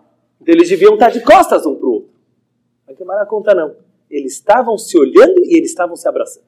Eles 0.46 0.70
deviam 0.70 0.94
estar 0.94 1.10
de 1.10 1.22
costas 1.22 1.66
um 1.66 1.76
para 1.76 1.88
o 1.88 1.92
outro. 1.94 2.10
Mas 2.88 2.98
Gemara 2.98 3.26
conta 3.26 3.54
não. 3.54 3.76
Eles 4.10 4.34
estavam 4.34 4.78
se 4.78 4.98
olhando 4.98 5.44
e 5.44 5.58
eles 5.58 5.72
estavam 5.72 5.96
se 5.96 6.08
abraçando. 6.08 6.46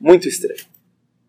Muito 0.00 0.28
estranho. 0.28 0.64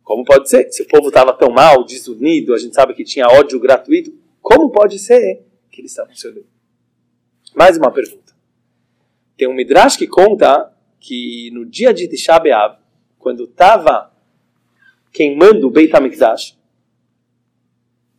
Como 0.03 0.23
pode 0.23 0.49
ser? 0.49 0.71
Se 0.71 0.83
o 0.83 0.87
povo 0.87 1.07
estava 1.07 1.33
tão 1.33 1.49
mal, 1.49 1.83
desunido, 1.83 2.53
a 2.53 2.57
gente 2.57 2.75
sabe 2.75 2.93
que 2.93 3.03
tinha 3.03 3.27
ódio 3.27 3.59
gratuito, 3.59 4.13
como 4.41 4.69
pode 4.69 4.99
ser 4.99 5.43
que 5.71 5.81
eles 5.81 5.91
estavam 5.91 6.15
se 6.15 6.27
olhando? 6.27 6.47
Mais 7.55 7.77
uma 7.77 7.91
pergunta. 7.91 8.33
Tem 9.35 9.47
um 9.47 9.53
Midrash 9.53 9.97
que 9.97 10.07
conta 10.07 10.71
que 10.99 11.49
no 11.51 11.65
dia 11.65 11.93
de 11.93 12.07
Tisha 12.07 12.39
quando 13.17 13.45
estava 13.45 14.11
queimando 15.11 15.67
o 15.67 15.71
Beit 15.71 15.95
HaMikdash, 15.95 16.57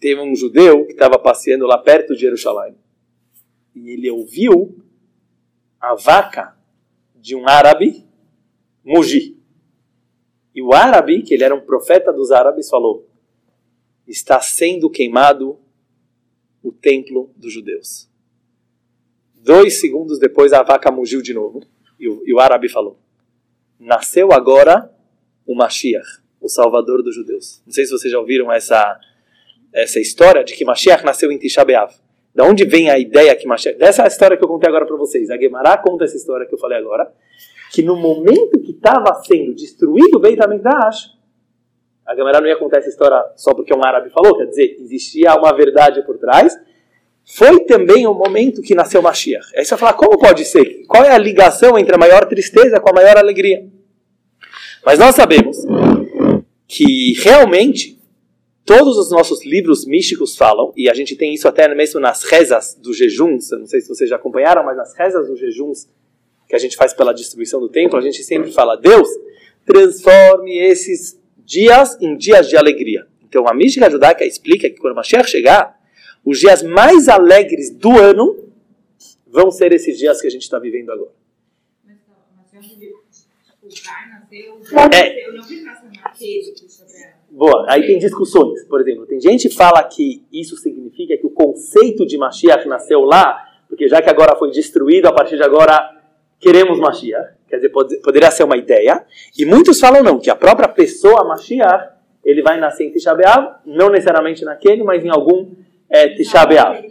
teve 0.01 0.21
um 0.21 0.35
judeu 0.35 0.85
que 0.85 0.93
estava 0.93 1.19
passeando 1.19 1.67
lá 1.67 1.79
perto 1.79 2.15
de 2.15 2.21
Jerusalém. 2.21 2.75
E 3.77 3.91
ele 3.91 4.11
ouviu 4.11 4.83
a 5.79 5.95
vaca 5.95 6.57
de 7.15 7.37
um 7.37 7.47
árabe 7.47 8.05
mugir. 8.83 9.37
E 10.55 10.63
o 10.63 10.73
árabe, 10.73 11.23
que 11.23 11.35
ele 11.35 11.45
era 11.45 11.55
um 11.55 11.61
profeta 11.61 12.11
dos 12.11 12.33
árabes, 12.33 12.71
falou: 12.71 13.07
está 14.07 14.41
sendo 14.41 14.89
queimado 14.89 15.61
o 16.63 16.73
templo 16.73 17.31
dos 17.37 17.53
judeus. 17.53 18.09
Dois 19.35 19.79
segundos 19.79 20.19
depois, 20.19 20.55
a 20.55 20.63
vaca 20.63 20.91
mugiu 20.91 21.21
de 21.21 21.35
novo. 21.35 21.63
E 21.99 22.09
o, 22.09 22.23
e 22.27 22.33
o 22.33 22.41
árabe 22.41 22.71
falou: 22.71 22.99
Nasceu 23.79 24.33
agora 24.33 24.91
o 25.47 25.55
Mashiach, 25.55 26.23
o 26.41 26.49
salvador 26.49 27.03
dos 27.03 27.15
judeus. 27.15 27.63
Não 27.67 27.73
sei 27.75 27.85
se 27.85 27.91
vocês 27.91 28.11
já 28.11 28.19
ouviram 28.19 28.51
essa, 28.51 28.99
essa 29.71 30.01
história 30.01 30.43
de 30.43 30.55
que 30.55 30.65
Mashiach 30.65 31.05
nasceu 31.05 31.31
em 31.31 31.39
Tisha 31.39 31.63
B'Av. 31.63 32.06
Da 32.37 32.45
onde 32.45 32.67
vem 32.67 32.91
a 32.91 32.99
ideia 32.99 33.35
que 33.35 33.47
Mashiach... 33.47 33.79
Dessa 33.79 34.07
história 34.07 34.37
que 34.37 34.45
eu 34.45 34.49
contei 34.49 34.69
agora 34.69 34.85
para 34.85 34.95
vocês. 34.95 35.31
A 35.31 35.39
Gemara 35.39 35.79
conta 35.79 36.05
essa 36.05 36.19
história 36.19 36.45
que 36.45 36.55
eu 36.55 36.59
falei 36.59 36.77
agora. 36.77 37.11
Que 37.73 37.83
no 37.83 37.97
momento 37.97 38.61
que 38.61 38.73
estava 38.73 39.15
sendo 39.25 39.55
destruído 39.55 40.17
o 40.17 40.21
Beit 40.21 40.39
HaMikdash, 40.39 41.17
a 42.07 42.15
Gemara 42.15 42.43
não 42.43 42.47
ia 42.47 42.59
contar 42.59 42.77
essa 42.77 42.91
história 42.91 43.25
só 43.37 43.55
porque 43.55 43.75
um 43.75 43.83
árabe 43.83 44.11
falou, 44.11 44.37
quer 44.37 44.49
dizer, 44.49 44.77
existia 44.79 45.35
uma 45.35 45.51
verdade 45.57 46.05
por 46.05 46.19
trás. 46.19 46.55
Foi 47.25 47.61
também 47.61 48.07
o 48.07 48.13
momento 48.13 48.61
que 48.61 48.75
nasceu 48.75 49.01
Mashiach. 49.01 49.57
Aí 49.57 49.65
você 49.65 49.71
vai 49.71 49.79
falar, 49.79 49.93
como 49.95 50.19
pode 50.19 50.45
ser? 50.45 50.85
Qual 50.87 51.03
é 51.03 51.13
a 51.13 51.19
ligação 51.19 51.79
entre 51.79 51.95
a 51.95 51.99
maior 51.99 52.27
tristeza 52.27 52.79
com 52.79 52.91
a 52.91 52.93
maior 52.93 53.17
alegria? 53.17 53.67
Mas 54.85 54.99
nós 54.99 55.15
sabemos 55.15 55.57
que 56.69 57.15
realmente 57.25 57.96
todos 58.67 58.99
os 58.99 59.11
nossos 59.13 59.47
livros 59.47 59.87
místicos 59.87 60.37
falam, 60.37 60.73
e 60.77 60.91
a 60.91 60.95
gente 60.95 61.15
tem 61.15 61.33
isso 61.33 61.47
até 61.47 61.73
mesmo 61.73 62.01
nas 62.01 62.25
rezas 62.25 62.75
dos 62.75 62.99
jejuns, 62.99 63.53
eu 63.53 63.61
não 63.61 63.67
sei 63.67 63.81
se 63.81 63.89
vocês 63.89 64.11
já 64.11 64.17
acompanharam, 64.17 64.65
mas 64.65 64.77
nas 64.77 64.93
rezas 64.95 65.29
dos 65.29 65.39
jejuns 65.39 65.89
que 66.49 66.57
a 66.57 66.59
gente 66.59 66.77
faz 66.77 66.93
pela 66.93 67.15
destruição 67.15 67.61
do 67.61 67.69
templo, 67.69 67.97
a 67.97 68.03
gente 68.03 68.25
sempre 68.25 68.51
fala, 68.51 68.77
Deus, 68.77 69.09
transforme 69.65 70.59
esses 70.59 71.19
dias 71.39 71.97
em 72.01 72.17
dias 72.17 72.49
de 72.49 72.57
alegria. 72.57 73.07
Então 73.23 73.49
a 73.49 73.55
mística 73.55 73.89
judaica 73.89 74.25
explica 74.25 74.69
que 74.69 74.77
quando 74.77 74.97
Mashiach 74.97 75.31
chegar, 75.31 75.81
os 76.25 76.41
dias 76.41 76.63
mais 76.63 77.09
alegres 77.09 77.71
do 77.71 77.93
ano 77.93 78.51
vão 79.27 79.51
ser 79.51 79.73
esses 79.73 79.97
dias 79.97 80.21
que 80.21 80.27
a 80.27 80.31
gente 80.31 80.43
está 80.43 80.59
vivendo 80.59 80.91
agora. 80.91 81.13
É. 84.93 85.27
Boa, 87.37 87.67
aí 87.69 87.87
tem 87.87 87.99
discussões. 87.99 88.65
Por 88.65 88.81
exemplo, 88.81 89.05
tem 89.07 89.21
gente 89.21 89.49
que 89.49 89.55
fala 89.55 89.83
que 89.85 90.25
isso 90.33 90.57
significa 90.57 91.19
que 91.19 91.27
o 91.27 91.31
conceito 91.31 92.07
de 92.07 92.17
Mashiach 92.17 92.67
nasceu 92.67 93.01
lá, 93.01 93.45
porque 93.69 93.87
já 93.89 94.01
que 94.01 94.09
agora 94.09 94.35
foi 94.37 94.51
destruído, 94.51 95.07
a 95.07 95.13
partir 95.13 95.37
de 95.37 95.43
agora 95.43 95.97
queremos 96.41 96.79
Mashiach. 96.79 97.35
Quer 97.47 97.57
dizer, 97.57 97.69
pode, 97.69 97.99
poderia 97.99 98.31
ser 98.31 98.45
uma 98.45 98.57
ideia. 98.57 99.05
E 99.39 99.45
muitos 99.45 99.79
falam 99.79 100.03
não, 100.03 100.19
que 100.19 100.31
a 100.31 100.35
própria 100.35 100.67
pessoa 100.67 101.25
Mashiach, 101.25 101.91
ele 102.25 102.41
vai 102.41 102.59
nascer 102.59 102.87
em 102.87 102.91
Tisha 102.91 103.15
B'Av, 103.15 103.61
não 103.67 103.91
necessariamente 103.91 104.43
naquele, 104.43 104.83
mas 104.83 105.05
em 105.05 105.11
algum 105.11 105.51
é, 105.91 106.09
Tisha 106.15 106.45
B'Av. 106.47 106.85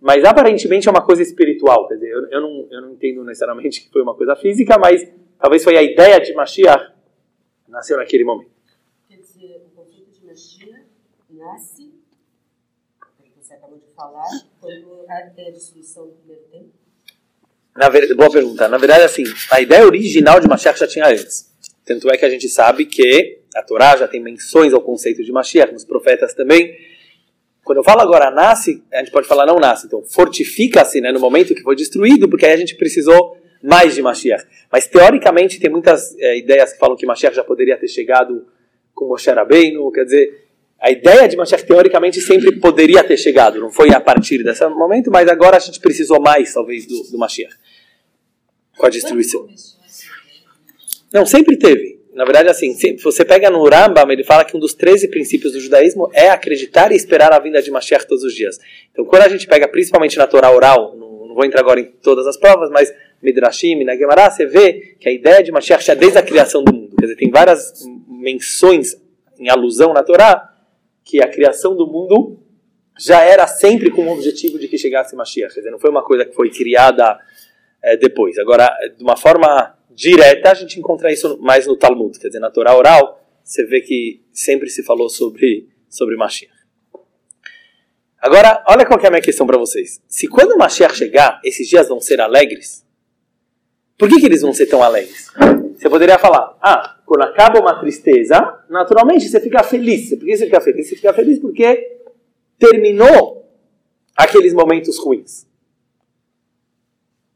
Mas 0.00 0.24
aparentemente 0.24 0.88
é 0.88 0.90
uma 0.90 1.04
coisa 1.04 1.20
espiritual. 1.20 1.86
Quer 1.86 1.96
dizer, 1.96 2.10
eu, 2.10 2.26
eu, 2.30 2.40
não, 2.40 2.66
eu 2.70 2.80
não 2.80 2.92
entendo 2.92 3.22
necessariamente 3.22 3.82
que 3.82 3.92
foi 3.92 4.00
uma 4.00 4.14
coisa 4.14 4.34
física, 4.34 4.78
mas 4.78 5.06
talvez 5.38 5.62
foi 5.62 5.76
a 5.76 5.82
ideia 5.82 6.18
de 6.18 6.32
Mashiach 6.32 6.90
nasceu 7.68 7.98
naquele 7.98 8.24
momento. 8.24 8.50
Quer 9.08 9.18
dizer, 9.18 9.62
o 9.66 9.76
conceito 9.76 10.10
de 10.10 10.26
Mashiach 10.26 10.86
nasce, 11.52 11.90
como 13.00 13.28
você 13.40 13.54
acabou 13.54 13.78
de 13.78 13.86
falar, 13.94 14.28
quando 14.60 15.04
tem 15.34 15.48
a 15.48 15.50
destruição 15.50 16.06
do 16.06 16.12
primeiro 16.12 16.42
tempo? 16.50 16.70
Na 17.76 17.88
verdade, 17.88 18.14
boa 18.14 18.30
pergunta. 18.30 18.68
Na 18.68 18.78
verdade, 18.78 19.04
assim, 19.04 19.24
a 19.50 19.60
ideia 19.60 19.84
original 19.84 20.40
de 20.40 20.48
Mashiach 20.48 20.78
já 20.78 20.86
tinha 20.86 21.06
antes. 21.06 21.50
Tanto 21.84 22.10
é 22.10 22.16
que 22.16 22.24
a 22.24 22.30
gente 22.30 22.48
sabe 22.48 22.86
que 22.86 23.40
a 23.54 23.62
Torá 23.62 23.96
já 23.96 24.06
tem 24.06 24.20
menções 24.20 24.72
ao 24.72 24.80
conceito 24.80 25.24
de 25.24 25.32
Mashiach, 25.32 25.72
nos 25.72 25.84
profetas 25.84 26.34
também. 26.34 26.76
Quando 27.64 27.78
eu 27.78 27.84
falo 27.84 28.00
agora 28.00 28.30
nasce, 28.30 28.82
a 28.92 28.98
gente 28.98 29.10
pode 29.10 29.26
falar 29.26 29.46
não 29.46 29.56
nasce. 29.56 29.86
Então, 29.86 30.02
fortifica-se 30.02 31.00
né, 31.00 31.12
no 31.12 31.20
momento 31.20 31.54
que 31.54 31.62
foi 31.62 31.76
destruído, 31.76 32.28
porque 32.28 32.46
aí 32.46 32.52
a 32.52 32.56
gente 32.56 32.76
precisou 32.76 33.36
mais 33.62 33.94
de 33.94 34.02
Mashiach. 34.02 34.44
Mas, 34.70 34.86
teoricamente, 34.86 35.60
tem 35.60 35.70
muitas 35.70 36.16
é, 36.18 36.38
ideias 36.38 36.72
que 36.72 36.78
falam 36.78 36.96
que 36.96 37.06
Mashiach 37.06 37.34
já 37.34 37.44
poderia 37.44 37.76
ter 37.76 37.88
chegado 37.88 38.46
com 38.94 39.06
Moshe 39.06 39.30
Rabbeinu. 39.30 39.90
Quer 39.92 40.04
dizer, 40.04 40.49
a 40.80 40.90
ideia 40.90 41.28
de 41.28 41.36
Mashiach, 41.36 41.66
teoricamente, 41.66 42.22
sempre 42.22 42.58
poderia 42.58 43.04
ter 43.04 43.18
chegado. 43.18 43.60
Não 43.60 43.70
foi 43.70 43.92
a 43.92 44.00
partir 44.00 44.42
desse 44.42 44.66
momento, 44.68 45.10
mas 45.10 45.28
agora 45.28 45.58
a 45.58 45.60
gente 45.60 45.78
precisou 45.78 46.18
mais, 46.18 46.54
talvez, 46.54 46.86
do, 46.86 47.02
do 47.10 47.18
Mashiach. 47.18 47.54
Com 48.78 48.86
a 48.86 48.88
destruição. 48.88 49.46
Não, 51.12 51.26
sempre 51.26 51.58
teve. 51.58 52.00
Na 52.14 52.24
verdade, 52.24 52.48
assim, 52.48 52.72
se 52.74 52.96
você 52.96 53.26
pega 53.26 53.50
no 53.50 53.62
Rambam, 53.68 54.10
ele 54.10 54.24
fala 54.24 54.42
que 54.42 54.56
um 54.56 54.60
dos 54.60 54.72
13 54.72 55.08
princípios 55.08 55.52
do 55.52 55.60
judaísmo 55.60 56.10
é 56.14 56.30
acreditar 56.30 56.90
e 56.90 56.96
esperar 56.96 57.30
a 57.32 57.38
vinda 57.38 57.60
de 57.60 57.70
Mashiach 57.70 58.06
todos 58.06 58.24
os 58.24 58.34
dias. 58.34 58.58
Então, 58.90 59.04
quando 59.04 59.22
a 59.22 59.28
gente 59.28 59.46
pega, 59.46 59.68
principalmente 59.68 60.16
na 60.16 60.26
Torá 60.26 60.50
oral, 60.50 60.96
não, 60.96 61.28
não 61.28 61.34
vou 61.34 61.44
entrar 61.44 61.60
agora 61.60 61.80
em 61.80 61.84
todas 61.84 62.26
as 62.26 62.38
provas, 62.38 62.70
mas 62.70 62.92
Midrashim, 63.22 63.84
na 63.84 63.94
Gemara, 63.94 64.30
você 64.30 64.46
vê 64.46 64.96
que 64.98 65.08
a 65.08 65.12
ideia 65.12 65.42
de 65.42 65.52
Mashiach 65.52 65.84
já 65.84 65.92
desde 65.94 66.16
a 66.18 66.22
criação 66.22 66.64
do 66.64 66.72
mundo. 66.72 66.96
Quer 66.96 67.04
dizer, 67.04 67.16
tem 67.16 67.30
várias 67.30 67.84
menções 68.08 68.96
em 69.38 69.50
alusão 69.50 69.92
na 69.92 70.02
Torá 70.02 70.50
que 71.10 71.22
a 71.22 71.28
criação 71.28 71.74
do 71.74 71.86
mundo 71.86 72.38
já 72.98 73.22
era 73.24 73.46
sempre 73.46 73.90
com 73.90 74.06
o 74.06 74.12
objetivo 74.12 74.58
de 74.58 74.68
que 74.68 74.78
chegasse 74.78 75.16
Mashiach. 75.16 75.52
Quer 75.52 75.60
dizer, 75.60 75.70
não 75.70 75.78
foi 75.78 75.90
uma 75.90 76.04
coisa 76.04 76.24
que 76.24 76.34
foi 76.34 76.50
criada 76.50 77.18
é, 77.82 77.96
depois. 77.96 78.38
Agora, 78.38 78.70
de 78.96 79.02
uma 79.02 79.16
forma 79.16 79.76
direta, 79.90 80.50
a 80.50 80.54
gente 80.54 80.78
encontra 80.78 81.12
isso 81.12 81.38
mais 81.40 81.66
no 81.66 81.76
Talmud. 81.76 82.18
Quer 82.18 82.28
dizer, 82.28 82.38
na 82.38 82.50
Torá 82.50 82.76
oral, 82.76 83.26
você 83.42 83.64
vê 83.64 83.80
que 83.80 84.22
sempre 84.32 84.68
se 84.68 84.82
falou 84.82 85.08
sobre, 85.08 85.68
sobre 85.88 86.16
Mashiach. 86.16 86.52
Agora, 88.18 88.62
olha 88.68 88.84
qual 88.84 89.00
é 89.00 89.06
a 89.06 89.10
minha 89.10 89.22
questão 89.22 89.46
para 89.46 89.56
vocês. 89.56 90.02
Se 90.06 90.28
quando 90.28 90.58
Mashiach 90.58 90.94
chegar, 90.94 91.40
esses 91.42 91.66
dias 91.66 91.88
vão 91.88 92.00
ser 92.00 92.20
alegres, 92.20 92.84
por 93.98 94.08
que, 94.08 94.20
que 94.20 94.26
eles 94.26 94.42
vão 94.42 94.52
ser 94.52 94.66
tão 94.66 94.82
alegres? 94.82 95.28
Você 95.74 95.88
poderia 95.88 96.18
falar, 96.18 96.56
ah, 96.60 96.99
quando 97.10 97.24
acaba 97.24 97.58
uma 97.58 97.74
tristeza, 97.80 98.62
naturalmente 98.70 99.28
você 99.28 99.40
fica 99.40 99.64
feliz. 99.64 100.10
Por 100.10 100.24
que 100.24 100.36
você 100.36 100.44
fica 100.44 100.60
feliz? 100.60 100.88
Você 100.88 100.94
fica 100.94 101.12
feliz 101.12 101.40
porque 101.40 101.98
terminou 102.56 103.50
aqueles 104.16 104.54
momentos 104.54 104.96
ruins. 104.96 105.44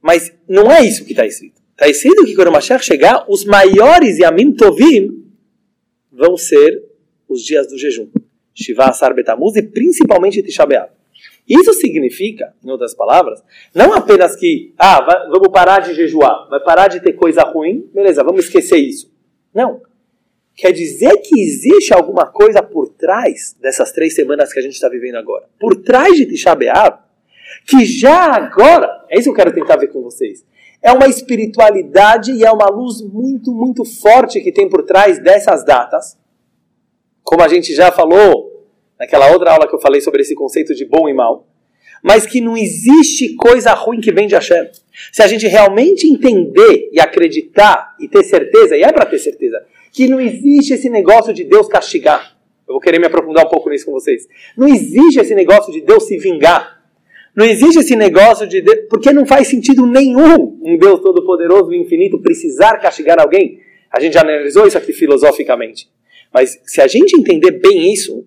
Mas 0.01 0.33
não 0.49 0.71
é 0.71 0.85
isso 0.85 1.05
que 1.05 1.11
está 1.11 1.27
escrito. 1.27 1.61
Está 1.73 1.89
escrito 1.89 2.25
que 2.25 2.37
quando 2.37 2.51
o 2.51 2.53
Mashiach 2.53 2.85
chegar, 2.85 3.25
os 3.29 3.45
maiores 3.45 4.21
Yamim 4.21 4.53
Tovim 4.53 5.25
vão 6.13 6.37
ser 6.37 6.85
os 7.29 7.43
dias 7.43 7.67
do 7.67 7.77
jejum. 7.77 8.07
Shiva 8.55 8.85
Asar 8.85 9.13
Betamuz 9.13 9.57
e 9.57 9.63
principalmente 9.63 10.41
Tisha. 10.41 10.89
Isso 11.49 11.73
significa, 11.73 12.55
em 12.65 12.71
outras 12.71 12.95
palavras, 12.95 13.43
não 13.75 13.93
apenas 13.93 14.37
que, 14.37 14.73
ah, 14.79 15.05
vamos 15.33 15.49
parar 15.49 15.81
de 15.81 15.95
jejuar, 15.95 16.49
vai 16.49 16.61
parar 16.61 16.87
de 16.87 17.01
ter 17.01 17.15
coisa 17.15 17.43
ruim, 17.43 17.91
beleza, 17.93 18.23
vamos 18.23 18.45
esquecer 18.45 18.77
isso. 18.77 19.13
Não. 19.55 19.81
Quer 20.57 20.73
dizer 20.73 21.17
que 21.19 21.41
existe 21.41 21.93
alguma 21.93 22.27
coisa 22.27 22.63
por 22.63 22.89
trás 22.89 23.57
dessas 23.61 23.93
três 23.93 24.15
semanas 24.15 24.53
que 24.53 24.59
a 24.59 24.63
gente 24.63 24.75
está 24.75 24.89
vivendo 24.89 25.17
agora. 25.17 25.49
Por 25.59 25.77
trás 25.77 26.15
de 26.15 26.27
Tisha 26.27 26.57
que 27.67 27.85
já 27.85 28.35
agora, 28.35 29.05
é 29.09 29.19
isso 29.19 29.25
que 29.25 29.31
eu 29.31 29.35
quero 29.35 29.55
tentar 29.55 29.77
ver 29.77 29.89
com 29.89 30.03
vocês, 30.03 30.45
é 30.83 30.93
uma 30.93 31.09
espiritualidade 31.09 32.33
e 32.33 32.45
é 32.45 32.53
uma 32.53 32.69
luz 32.69 33.01
muito, 33.01 33.53
muito 33.53 33.85
forte 33.85 34.41
que 34.41 34.53
tem 34.53 34.69
por 34.69 34.83
trás 34.83 35.19
dessas 35.19 35.65
datas. 35.65 36.19
Como 37.23 37.43
a 37.43 37.49
gente 37.49 37.75
já 37.75 37.91
falou 37.91 38.69
naquela 38.99 39.33
outra 39.33 39.53
aula 39.53 39.67
que 39.67 39.75
eu 39.75 39.81
falei 39.81 40.01
sobre 40.01 40.21
esse 40.21 40.35
conceito 40.35 40.75
de 40.75 40.85
bom 40.85 41.09
e 41.09 41.15
mal, 41.15 41.47
mas 42.05 42.27
que 42.27 42.39
não 42.39 42.55
existe 42.55 43.35
coisa 43.35 43.73
ruim 43.73 43.99
que 43.99 44.13
vem 44.13 44.27
de 44.27 44.35
Hashem. 44.35 44.69
Se 45.11 45.23
a 45.23 45.27
gente 45.27 45.47
realmente 45.47 46.07
entender 46.07 46.91
e 46.93 47.01
acreditar 47.01 47.97
e 47.99 48.07
ter 48.07 48.23
certeza, 48.25 48.77
e 48.77 48.83
é 48.83 48.93
para 48.93 49.07
ter 49.07 49.19
certeza, 49.19 49.65
que 49.91 50.07
não 50.07 50.21
existe 50.21 50.75
esse 50.75 50.91
negócio 50.91 51.33
de 51.33 51.45
Deus 51.45 51.67
castigar. 51.67 52.37
Eu 52.69 52.75
vou 52.75 52.81
querer 52.81 52.99
me 52.99 53.07
aprofundar 53.07 53.47
um 53.47 53.49
pouco 53.49 53.71
nisso 53.71 53.87
com 53.87 53.93
vocês. 53.93 54.29
Não 54.55 54.69
existe 54.69 55.19
esse 55.19 55.35
negócio 55.35 55.73
de 55.73 55.81
Deus 55.81 56.07
se 56.07 56.19
vingar. 56.19 56.85
Não 57.35 57.47
existe 57.47 57.79
esse 57.79 57.97
negócio 57.97 58.47
de 58.47 58.61
Deus, 58.61 58.81
porque 58.91 59.11
não 59.11 59.25
faz 59.25 59.49
sentido 59.49 59.87
nenhum 59.87 60.61
um 60.63 60.77
Deus 60.77 61.01
todo-poderoso 61.01 61.73
e 61.73 61.79
infinito 61.79 62.21
precisar 62.21 62.77
castigar 62.81 63.19
alguém. 63.19 63.61
A 63.91 63.99
gente 63.99 64.13
já 64.13 64.21
analisou 64.21 64.67
isso 64.67 64.77
aqui 64.77 64.93
filosoficamente. 64.93 65.89
Mas 66.31 66.61
se 66.65 66.83
a 66.83 66.87
gente 66.87 67.19
entender 67.19 67.53
bem 67.53 67.91
isso, 67.91 68.27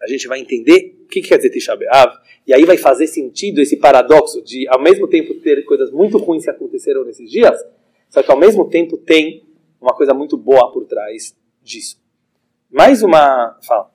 a 0.00 0.06
gente 0.06 0.26
vai 0.26 0.40
entender 0.40 0.95
o 1.06 1.08
que, 1.08 1.22
quer 1.22 1.36
dizer 1.36 1.50
Tisha 1.50 1.76
B'Av, 1.76 2.18
e 2.46 2.52
aí 2.52 2.64
vai 2.64 2.76
fazer 2.76 3.06
sentido 3.06 3.60
esse 3.60 3.76
paradoxo 3.76 4.42
de, 4.42 4.66
ao 4.68 4.82
mesmo 4.82 5.08
tempo, 5.08 5.34
ter 5.34 5.64
coisas 5.64 5.90
muito 5.90 6.18
ruins 6.18 6.44
que 6.44 6.50
aconteceram 6.50 7.04
nesses 7.04 7.30
dias, 7.30 7.58
só 8.10 8.22
que 8.22 8.30
ao 8.30 8.36
mesmo 8.36 8.68
tempo 8.68 8.96
tem 8.96 9.44
uma 9.80 9.94
coisa 9.94 10.12
muito 10.12 10.36
boa 10.36 10.70
por 10.72 10.84
trás 10.84 11.36
disso. 11.62 12.00
Mais 12.70 13.02
uma. 13.02 13.56
Fala. 13.62 13.90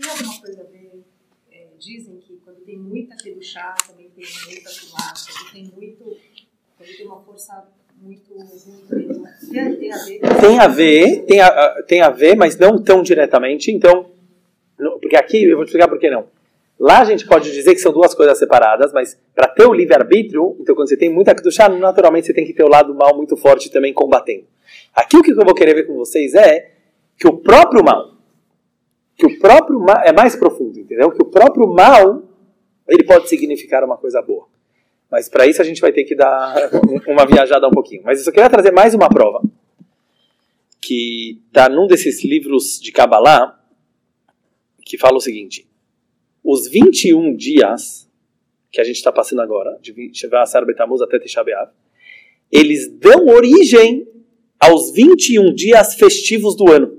Tem 0.00 0.10
alguma 0.10 0.40
coisa 0.40 0.60
a 0.62 0.64
ver? 0.64 1.04
É, 1.52 1.66
dizem 1.78 2.16
que 2.16 2.36
quando 2.44 2.60
tem 2.64 2.78
muita 2.78 3.14
chá 3.42 3.74
também 3.86 4.10
tem 4.16 4.24
muita 4.46 4.70
fumaça, 4.70 5.30
tem 5.52 5.70
muito. 5.76 6.16
quando 6.78 6.96
tem 6.96 7.06
uma 7.06 7.20
força 7.20 7.68
muito. 8.00 8.34
muito 8.34 8.70
tem, 9.50 9.76
tem 9.76 9.92
a 9.92 9.96
ver. 9.98 10.20
Tem 10.40 10.58
a 10.58 10.68
ver, 10.68 11.24
tem 11.26 11.40
a, 11.40 11.82
tem 11.82 12.00
a 12.00 12.10
ver, 12.10 12.36
mas 12.36 12.56
não 12.58 12.82
tão 12.82 13.02
diretamente. 13.02 13.70
Então, 13.70 14.10
porque 15.00 15.16
aqui 15.16 15.44
eu 15.44 15.56
vou 15.56 15.64
te 15.64 15.68
explicar 15.68 15.88
por 15.88 15.98
que 15.98 16.10
não. 16.10 16.26
Lá 16.78 17.00
a 17.00 17.04
gente 17.04 17.26
pode 17.26 17.52
dizer 17.52 17.72
que 17.72 17.80
são 17.80 17.92
duas 17.92 18.14
coisas 18.14 18.36
separadas, 18.38 18.92
mas 18.92 19.20
para 19.34 19.46
ter 19.48 19.66
o 19.66 19.72
livre-arbítrio, 19.72 20.56
então 20.60 20.74
quando 20.74 20.88
você 20.88 20.96
tem 20.96 21.08
muita 21.08 21.34
Kedushá, 21.34 21.68
naturalmente 21.68 22.26
você 22.26 22.34
tem 22.34 22.44
que 22.44 22.52
ter 22.52 22.64
o 22.64 22.68
lado 22.68 22.94
mal 22.94 23.16
muito 23.16 23.36
forte 23.36 23.70
também 23.70 23.92
combatendo. 23.92 24.46
Aqui 24.94 25.16
o 25.16 25.22
que 25.22 25.32
eu 25.32 25.44
vou 25.44 25.54
querer 25.54 25.74
ver 25.74 25.84
com 25.84 25.94
vocês 25.94 26.34
é 26.34 26.72
que 27.16 27.28
o 27.28 27.38
próprio 27.38 27.84
mal, 27.84 28.14
que 29.16 29.26
o 29.26 29.38
próprio 29.38 29.78
mal 29.78 30.02
é 30.02 30.12
mais 30.12 30.34
profundo, 30.34 30.78
entendeu? 30.78 31.10
Que 31.12 31.22
o 31.22 31.26
próprio 31.26 31.68
mal, 31.68 32.22
ele 32.88 33.04
pode 33.04 33.28
significar 33.28 33.84
uma 33.84 33.96
coisa 33.96 34.20
boa. 34.20 34.48
Mas 35.10 35.28
para 35.28 35.46
isso 35.46 35.62
a 35.62 35.64
gente 35.64 35.80
vai 35.80 35.92
ter 35.92 36.02
que 36.02 36.16
dar 36.16 36.56
uma 37.06 37.24
viajada 37.24 37.68
um 37.68 37.70
pouquinho. 37.70 38.02
Mas 38.04 38.18
eu 38.18 38.24
só 38.24 38.32
queria 38.32 38.50
trazer 38.50 38.72
mais 38.72 38.94
uma 38.94 39.08
prova, 39.08 39.40
que 40.80 41.40
está 41.46 41.68
num 41.68 41.86
desses 41.86 42.24
livros 42.24 42.80
de 42.80 42.90
Kabbalah, 42.90 43.60
que 44.84 44.98
fala 44.98 45.16
o 45.16 45.20
seguinte, 45.20 45.68
os 46.44 46.68
21 46.68 47.34
dias 47.34 48.08
que 48.70 48.80
a 48.80 48.84
gente 48.84 48.96
está 48.96 49.10
passando 49.10 49.40
agora, 49.40 49.78
de 49.80 50.10
Shevasar 50.12 50.66
Betamuz 50.66 51.00
até 51.00 51.18
Tisha 51.18 51.42
eles 52.50 52.88
dão 52.98 53.26
origem 53.26 54.06
aos 54.60 54.92
21 54.92 55.54
dias 55.54 55.94
festivos 55.94 56.56
do 56.56 56.70
ano. 56.70 56.98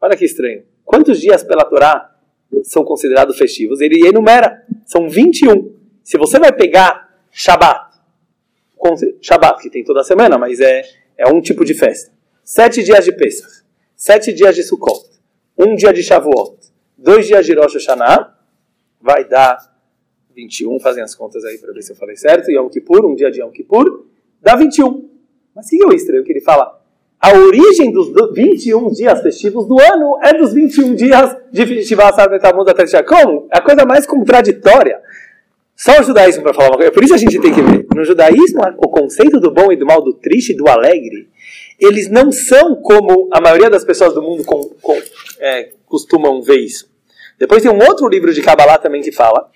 Olha 0.00 0.16
que 0.16 0.24
estranho. 0.24 0.64
Quantos 0.84 1.20
dias 1.20 1.42
pela 1.42 1.64
Torá 1.64 2.14
são 2.62 2.84
considerados 2.84 3.36
festivos? 3.36 3.80
Ele 3.80 4.06
enumera. 4.06 4.64
São 4.84 5.08
21. 5.08 5.74
Se 6.04 6.16
você 6.16 6.38
vai 6.38 6.52
pegar 6.52 7.20
Shabat, 7.30 7.96
Shabat, 9.20 9.62
que 9.62 9.70
tem 9.70 9.82
toda 9.82 10.04
semana, 10.04 10.38
mas 10.38 10.60
é, 10.60 10.84
é 11.18 11.28
um 11.28 11.40
tipo 11.40 11.64
de 11.64 11.74
festa. 11.74 12.12
Sete 12.44 12.84
dias 12.84 13.04
de 13.04 13.12
Pesach, 13.12 13.64
sete 13.96 14.32
dias 14.32 14.54
de 14.54 14.62
Sukkot, 14.62 15.10
um 15.58 15.74
dia 15.74 15.92
de 15.92 16.02
Shavuot, 16.02 16.55
dois 16.96 17.26
dias 17.26 17.44
de 17.44 17.54
Rosh 17.54 17.74
Hashanah, 17.74 18.34
vai 19.00 19.24
dar 19.24 19.58
21, 20.34 20.78
fazem 20.80 21.02
as 21.02 21.14
contas 21.14 21.44
aí 21.44 21.58
para 21.58 21.72
ver 21.72 21.82
se 21.82 21.92
eu 21.92 21.96
falei 21.96 22.16
certo, 22.16 22.50
Yom 22.50 22.68
Kippur, 22.68 23.04
um 23.06 23.14
dia 23.14 23.30
de 23.30 23.40
Yom 23.40 23.50
Kippur, 23.50 24.04
dá 24.42 24.54
21. 24.54 25.08
Mas 25.54 25.66
o 25.66 25.70
que 25.70 25.82
é 25.82 25.86
o 25.86 25.92
estranho 25.92 26.24
que 26.24 26.32
ele 26.32 26.40
fala? 26.42 26.80
A 27.18 27.32
origem 27.38 27.90
dos 27.90 28.12
21 28.34 28.90
dias 28.92 29.22
festivos 29.22 29.66
do 29.66 29.80
ano 29.80 30.18
é 30.22 30.34
dos 30.34 30.52
21 30.52 30.94
dias 30.94 31.36
de 31.50 31.82
Shiva 31.82 32.12
Betamud 32.28 32.70
até 32.70 33.02
Como? 33.02 33.48
É 33.52 33.58
a 33.58 33.62
coisa 33.62 33.86
mais 33.86 34.06
contraditória. 34.06 35.00
Só 35.74 36.00
o 36.00 36.02
judaísmo 36.02 36.42
para 36.42 36.54
falar 36.54 36.68
uma 36.68 36.76
coisa. 36.76 36.92
Por 36.92 37.02
isso 37.02 37.14
a 37.14 37.18
gente 37.18 37.40
tem 37.40 37.52
que 37.52 37.62
ver. 37.62 37.86
No 37.94 38.04
judaísmo, 38.04 38.60
o 38.78 38.88
conceito 38.88 39.40
do 39.40 39.50
bom 39.50 39.72
e 39.72 39.76
do 39.76 39.86
mal, 39.86 40.02
do 40.02 40.12
triste 40.12 40.52
e 40.52 40.56
do 40.56 40.68
alegre, 40.68 41.28
eles 41.80 42.10
não 42.10 42.30
são 42.30 42.76
como 42.76 43.28
a 43.32 43.40
maioria 43.40 43.70
das 43.70 43.84
pessoas 43.84 44.14
do 44.14 44.22
mundo 44.22 44.44
com, 44.44 44.70
com, 44.80 44.98
é, 45.38 45.70
costumam 45.96 46.42
ver 46.42 46.58
isso. 46.58 46.90
Depois 47.38 47.62
tem 47.62 47.72
um 47.72 47.82
outro 47.82 48.06
livro 48.06 48.32
de 48.32 48.42
Kabbalah 48.42 48.78
também 48.78 49.00
que 49.00 49.10
fala 49.10 49.50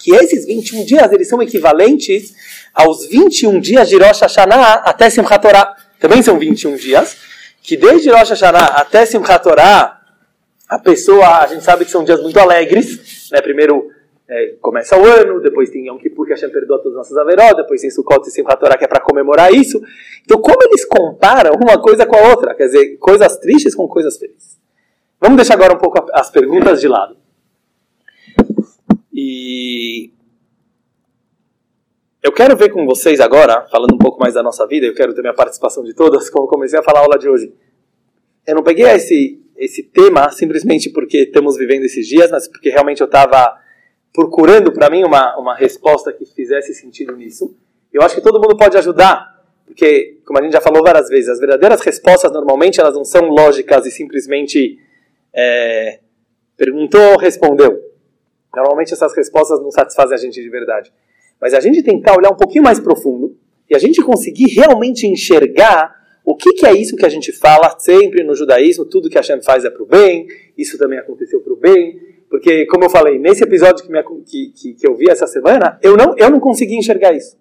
que 0.00 0.14
esses 0.14 0.46
21 0.46 0.84
dias 0.84 1.10
eles 1.12 1.28
são 1.28 1.42
equivalentes 1.42 2.34
aos 2.74 3.06
21 3.06 3.58
dias 3.58 3.88
de 3.88 3.96
Rosh 3.96 4.20
Hashanah 4.20 4.74
até 4.84 5.08
Simchat 5.10 5.40
Torah. 5.40 5.74
Também 5.98 6.22
são 6.22 6.38
21 6.38 6.76
dias, 6.76 7.16
que 7.62 7.76
desde 7.76 8.10
Rosh 8.10 8.28
Hashanah 8.30 8.66
até 8.66 9.04
Simchat 9.04 9.42
Torah, 9.42 10.00
a 10.68 10.78
pessoa, 10.78 11.38
a 11.38 11.46
gente 11.46 11.64
sabe 11.64 11.84
que 11.84 11.90
são 11.90 12.04
dias 12.04 12.22
muito 12.22 12.38
alegres, 12.38 13.28
né? 13.32 13.40
Primeiro 13.40 13.90
é, 14.28 14.54
começa 14.60 14.96
o 14.96 15.04
ano, 15.04 15.40
depois 15.40 15.70
tem 15.70 15.88
Yom 15.88 15.98
Kippur 15.98 16.26
que 16.26 16.32
Hashem 16.32 16.50
perdoa 16.50 16.78
todas 16.78 16.98
as 16.98 17.10
nossas 17.10 17.16
averó, 17.16 17.54
depois 17.54 17.80
tem 17.80 17.90
Sukkot 17.90 18.28
e 18.28 18.30
Simchat 18.30 18.60
Torah 18.60 18.76
que 18.76 18.84
é 18.84 18.88
para 18.88 19.00
comemorar 19.00 19.52
isso. 19.52 19.80
Então 20.22 20.40
como 20.40 20.62
eles 20.62 20.84
comparam 20.84 21.54
uma 21.54 21.80
coisa 21.80 22.06
com 22.06 22.14
a 22.14 22.28
outra? 22.28 22.54
Quer 22.54 22.66
dizer, 22.66 22.96
coisas 22.98 23.38
tristes 23.38 23.74
com 23.74 23.88
coisas 23.88 24.16
felizes. 24.18 24.57
Vamos 25.20 25.36
deixar 25.36 25.54
agora 25.54 25.74
um 25.74 25.78
pouco 25.78 26.04
as 26.12 26.30
perguntas 26.30 26.80
de 26.80 26.88
lado. 26.88 27.16
E 29.12 30.12
eu 32.22 32.32
quero 32.32 32.56
ver 32.56 32.70
com 32.70 32.86
vocês 32.86 33.20
agora, 33.20 33.66
falando 33.70 33.94
um 33.94 33.98
pouco 33.98 34.20
mais 34.20 34.34
da 34.34 34.42
nossa 34.42 34.66
vida, 34.66 34.86
eu 34.86 34.94
quero 34.94 35.14
ter 35.14 35.20
minha 35.20 35.34
participação 35.34 35.82
de 35.82 35.92
todas, 35.92 36.30
como 36.30 36.46
comecei 36.46 36.78
a 36.78 36.82
falar 36.82 37.00
a 37.00 37.02
aula 37.02 37.18
de 37.18 37.28
hoje. 37.28 37.52
Eu 38.46 38.54
não 38.54 38.62
peguei 38.62 38.86
esse, 38.86 39.42
esse 39.56 39.82
tema 39.82 40.30
simplesmente 40.30 40.90
porque 40.90 41.18
estamos 41.18 41.56
vivendo 41.56 41.84
esses 41.84 42.06
dias, 42.06 42.30
mas 42.30 42.46
porque 42.46 42.70
realmente 42.70 43.00
eu 43.00 43.06
estava 43.06 43.58
procurando 44.12 44.72
para 44.72 44.88
mim 44.88 45.02
uma, 45.02 45.36
uma 45.36 45.54
resposta 45.54 46.12
que 46.12 46.24
fizesse 46.24 46.72
sentido 46.74 47.16
nisso. 47.16 47.54
Eu 47.92 48.02
acho 48.02 48.14
que 48.14 48.20
todo 48.20 48.40
mundo 48.40 48.56
pode 48.56 48.76
ajudar 48.76 49.36
porque, 49.68 50.18
como 50.24 50.38
a 50.38 50.42
gente 50.42 50.52
já 50.52 50.62
falou 50.62 50.82
várias 50.82 51.08
vezes, 51.10 51.28
as 51.28 51.38
verdadeiras 51.38 51.82
respostas 51.82 52.32
normalmente 52.32 52.80
elas 52.80 52.94
não 52.94 53.04
são 53.04 53.28
lógicas 53.28 53.84
e 53.84 53.90
simplesmente 53.90 54.78
é, 55.34 56.00
perguntou, 56.56 57.16
respondeu. 57.18 57.80
Normalmente 58.54 58.92
essas 58.92 59.14
respostas 59.14 59.60
não 59.60 59.70
satisfazem 59.70 60.14
a 60.14 60.18
gente 60.18 60.42
de 60.42 60.48
verdade. 60.48 60.92
Mas 61.40 61.54
a 61.54 61.60
gente 61.60 61.82
tentar 61.82 62.16
olhar 62.16 62.30
um 62.30 62.36
pouquinho 62.36 62.64
mais 62.64 62.80
profundo 62.80 63.36
e 63.70 63.76
a 63.76 63.78
gente 63.78 64.02
conseguir 64.02 64.48
realmente 64.48 65.06
enxergar 65.06 65.96
o 66.24 66.34
que, 66.34 66.52
que 66.52 66.66
é 66.66 66.74
isso 66.74 66.96
que 66.96 67.06
a 67.06 67.08
gente 67.08 67.32
fala 67.32 67.78
sempre 67.78 68.22
no 68.22 68.34
judaísmo, 68.34 68.84
tudo 68.84 69.08
que 69.08 69.16
a 69.16 69.20
Hashem 69.20 69.40
faz 69.40 69.64
é 69.64 69.70
para 69.70 69.82
o 69.82 69.86
bem, 69.86 70.26
isso 70.56 70.76
também 70.76 70.98
aconteceu 70.98 71.40
para 71.40 71.52
o 71.52 71.56
bem, 71.56 71.98
porque, 72.28 72.66
como 72.66 72.84
eu 72.84 72.90
falei, 72.90 73.18
nesse 73.18 73.42
episódio 73.42 73.84
que, 73.84 73.90
me, 73.90 74.02
que, 74.24 74.52
que, 74.54 74.74
que 74.74 74.86
eu 74.86 74.94
vi 74.94 75.08
essa 75.08 75.26
semana, 75.26 75.78
eu 75.82 75.96
não, 75.96 76.14
eu 76.18 76.28
não 76.28 76.38
consegui 76.38 76.76
enxergar 76.76 77.14
isso. 77.14 77.38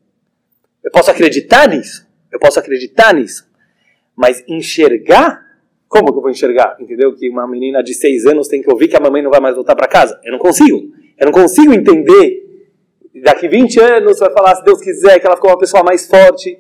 Eu 0.82 0.90
posso 0.92 1.12
acreditar 1.12 1.68
nisso, 1.68 2.08
eu 2.32 2.40
posso 2.40 2.60
acreditar 2.60 3.14
nisso, 3.14 3.46
mas 4.16 4.44
enxergar 4.48 5.46
como 5.88 6.12
que 6.12 6.18
eu 6.18 6.22
vou 6.22 6.30
enxergar? 6.30 6.76
Entendeu? 6.80 7.14
Que 7.16 7.30
uma 7.30 7.48
menina 7.48 7.82
de 7.82 7.94
seis 7.94 8.26
anos 8.26 8.48
tem 8.48 8.62
que 8.62 8.70
ouvir 8.70 8.88
que 8.88 8.98
a 8.98 9.00
mamãe 9.00 9.22
não 9.22 9.32
vai 9.32 9.40
mais 9.40 9.56
voltar 9.56 9.76
para 9.76 9.88
casa. 9.88 10.20
Eu 10.24 10.32
não 10.32 10.40
consigo. 10.40 10.78
Eu 11.18 11.26
não 11.26 11.32
consigo 11.32 11.74
entender. 11.74 12.44
Daqui 13.24 13.48
20 13.48 13.80
anos 13.80 14.20
vai 14.20 14.32
falar, 14.32 14.56
se 14.56 14.64
Deus 14.64 14.80
quiser, 14.82 15.20
que 15.20 15.26
ela 15.26 15.36
ficou 15.36 15.50
uma 15.50 15.58
pessoa 15.58 15.84
mais 15.84 16.06
forte. 16.06 16.60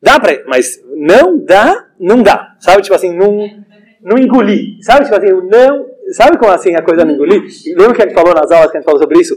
Dá 0.00 0.18
pra. 0.18 0.42
Mas 0.46 0.80
não 0.96 1.38
dá, 1.44 1.88
não 1.98 2.22
dá. 2.22 2.56
Sabe? 2.60 2.82
Tipo 2.82 2.94
assim, 2.94 3.14
não, 3.14 3.46
não 4.00 4.16
engolir. 4.16 4.78
Sabe? 4.82 5.04
Tipo 5.04 5.16
assim, 5.16 5.48
não. 5.48 5.90
Sabe 6.12 6.38
como 6.38 6.50
assim 6.50 6.74
a 6.74 6.82
coisa 6.82 7.04
não 7.04 7.12
engolir? 7.12 7.42
Lembra 7.76 7.94
que 7.94 8.02
a 8.02 8.06
gente 8.06 8.14
falou 8.14 8.34
nas 8.34 8.50
aulas 8.50 8.70
que 8.70 8.76
a 8.76 8.80
gente 8.80 8.86
falou 8.86 9.00
sobre 9.00 9.20
isso? 9.20 9.36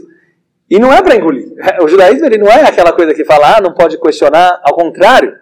E 0.70 0.78
não 0.78 0.92
é 0.92 1.02
para 1.02 1.16
engolir. 1.16 1.48
O 1.82 1.88
judaísmo 1.88 2.26
ele 2.26 2.38
não 2.38 2.48
é 2.48 2.62
aquela 2.62 2.92
coisa 2.92 3.12
que 3.12 3.24
fala, 3.24 3.58
ah, 3.58 3.60
não 3.60 3.74
pode 3.74 4.00
questionar. 4.00 4.60
Ao 4.62 4.74
contrário. 4.74 5.34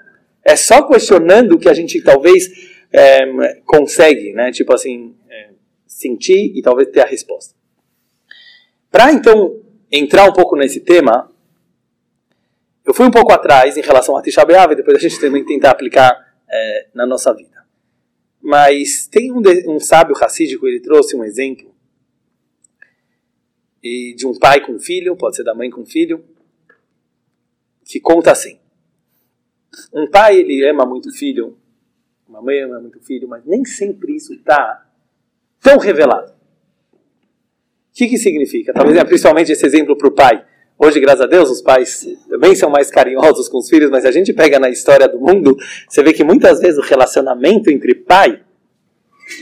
É 0.45 0.57
só 0.57 0.83
questionando 0.83 1.57
que 1.57 1.69
a 1.69 1.75
gente 1.75 2.03
talvez 2.03 2.72
é, 2.93 3.55
consegue, 3.65 4.33
né? 4.33 4.51
Tipo 4.53 4.75
assim, 4.75 5.17
é, 5.29 5.51
sentir 5.87 6.53
e 6.57 6.63
talvez 6.63 6.89
ter 6.91 7.01
a 7.01 7.07
resposta. 7.07 7.55
Para 8.91 9.13
então 9.13 9.61
entrar 9.91 10.29
um 10.29 10.33
pouco 10.33 10.57
nesse 10.57 10.81
tema, 10.81 11.31
eu 12.85 12.93
fui 12.93 13.07
um 13.07 13.11
pouco 13.11 13.33
atrás 13.33 13.77
em 13.77 13.83
relação 13.83 14.17
a 14.17 14.23
Tisha 14.23 14.45
B'Av 14.45 14.75
depois 14.75 14.97
a 14.97 15.01
gente 15.01 15.19
também 15.21 15.45
tentar 15.45 15.71
aplicar 15.71 16.13
é, 16.51 16.89
na 16.95 17.07
nossa 17.07 17.33
vida. 17.35 17.65
Mas 18.41 19.07
tem 19.07 19.33
um, 19.33 19.41
de, 19.41 19.69
um 19.69 19.79
sábio 19.79 20.15
racídico, 20.15 20.67
ele 20.67 20.81
trouxe 20.81 21.17
um 21.17 21.25
exemplo 21.25 21.73
e 23.83 24.15
de 24.15 24.27
um 24.27 24.39
pai 24.39 24.65
com 24.65 24.79
filho, 24.79 25.17
pode 25.17 25.37
ser 25.37 25.45
da 25.45 25.55
mãe 25.55 25.71
com 25.71 25.85
filho, 25.85 26.25
que 27.85 28.01
conta 28.01 28.31
assim. 28.31 28.59
Um 29.93 30.09
pai, 30.09 30.39
ele 30.39 30.69
ama 30.69 30.85
muito 30.85 31.09
o 31.09 31.13
filho, 31.13 31.57
uma 32.33 32.41
mãe 32.41 32.63
ama 32.63 32.81
muito 32.81 32.99
filho, 33.01 33.29
mas 33.29 33.45
nem 33.45 33.63
sempre 33.63 34.17
isso 34.17 34.33
está 34.33 34.87
tão 35.61 35.77
revelado. 35.77 36.33
O 36.33 37.95
que, 37.95 38.09
que 38.09 38.17
significa? 38.17 38.73
Talvez, 38.73 38.97
é, 38.97 39.05
principalmente 39.05 39.53
esse 39.53 39.67
exemplo 39.67 39.95
para 39.99 40.09
o 40.09 40.13
pai. 40.13 40.43
Hoje, 40.79 40.99
graças 40.99 41.21
a 41.21 41.27
Deus, 41.27 41.51
os 41.51 41.61
pais 41.61 42.07
também 42.31 42.55
são 42.57 42.71
mais 42.71 42.91
carinhosos 42.91 43.51
com 43.51 43.59
os 43.59 43.69
filhos, 43.69 43.91
mas 43.91 44.07
a 44.07 44.11
gente 44.11 44.33
pega 44.33 44.59
na 44.59 44.71
história 44.71 45.07
do 45.07 45.21
mundo, 45.21 45.55
você 45.87 46.03
vê 46.03 46.15
que 46.15 46.25
muitas 46.25 46.59
vezes 46.59 46.79
o 46.79 46.83
relacionamento 46.83 47.71
entre 47.71 47.95
pai 47.95 48.41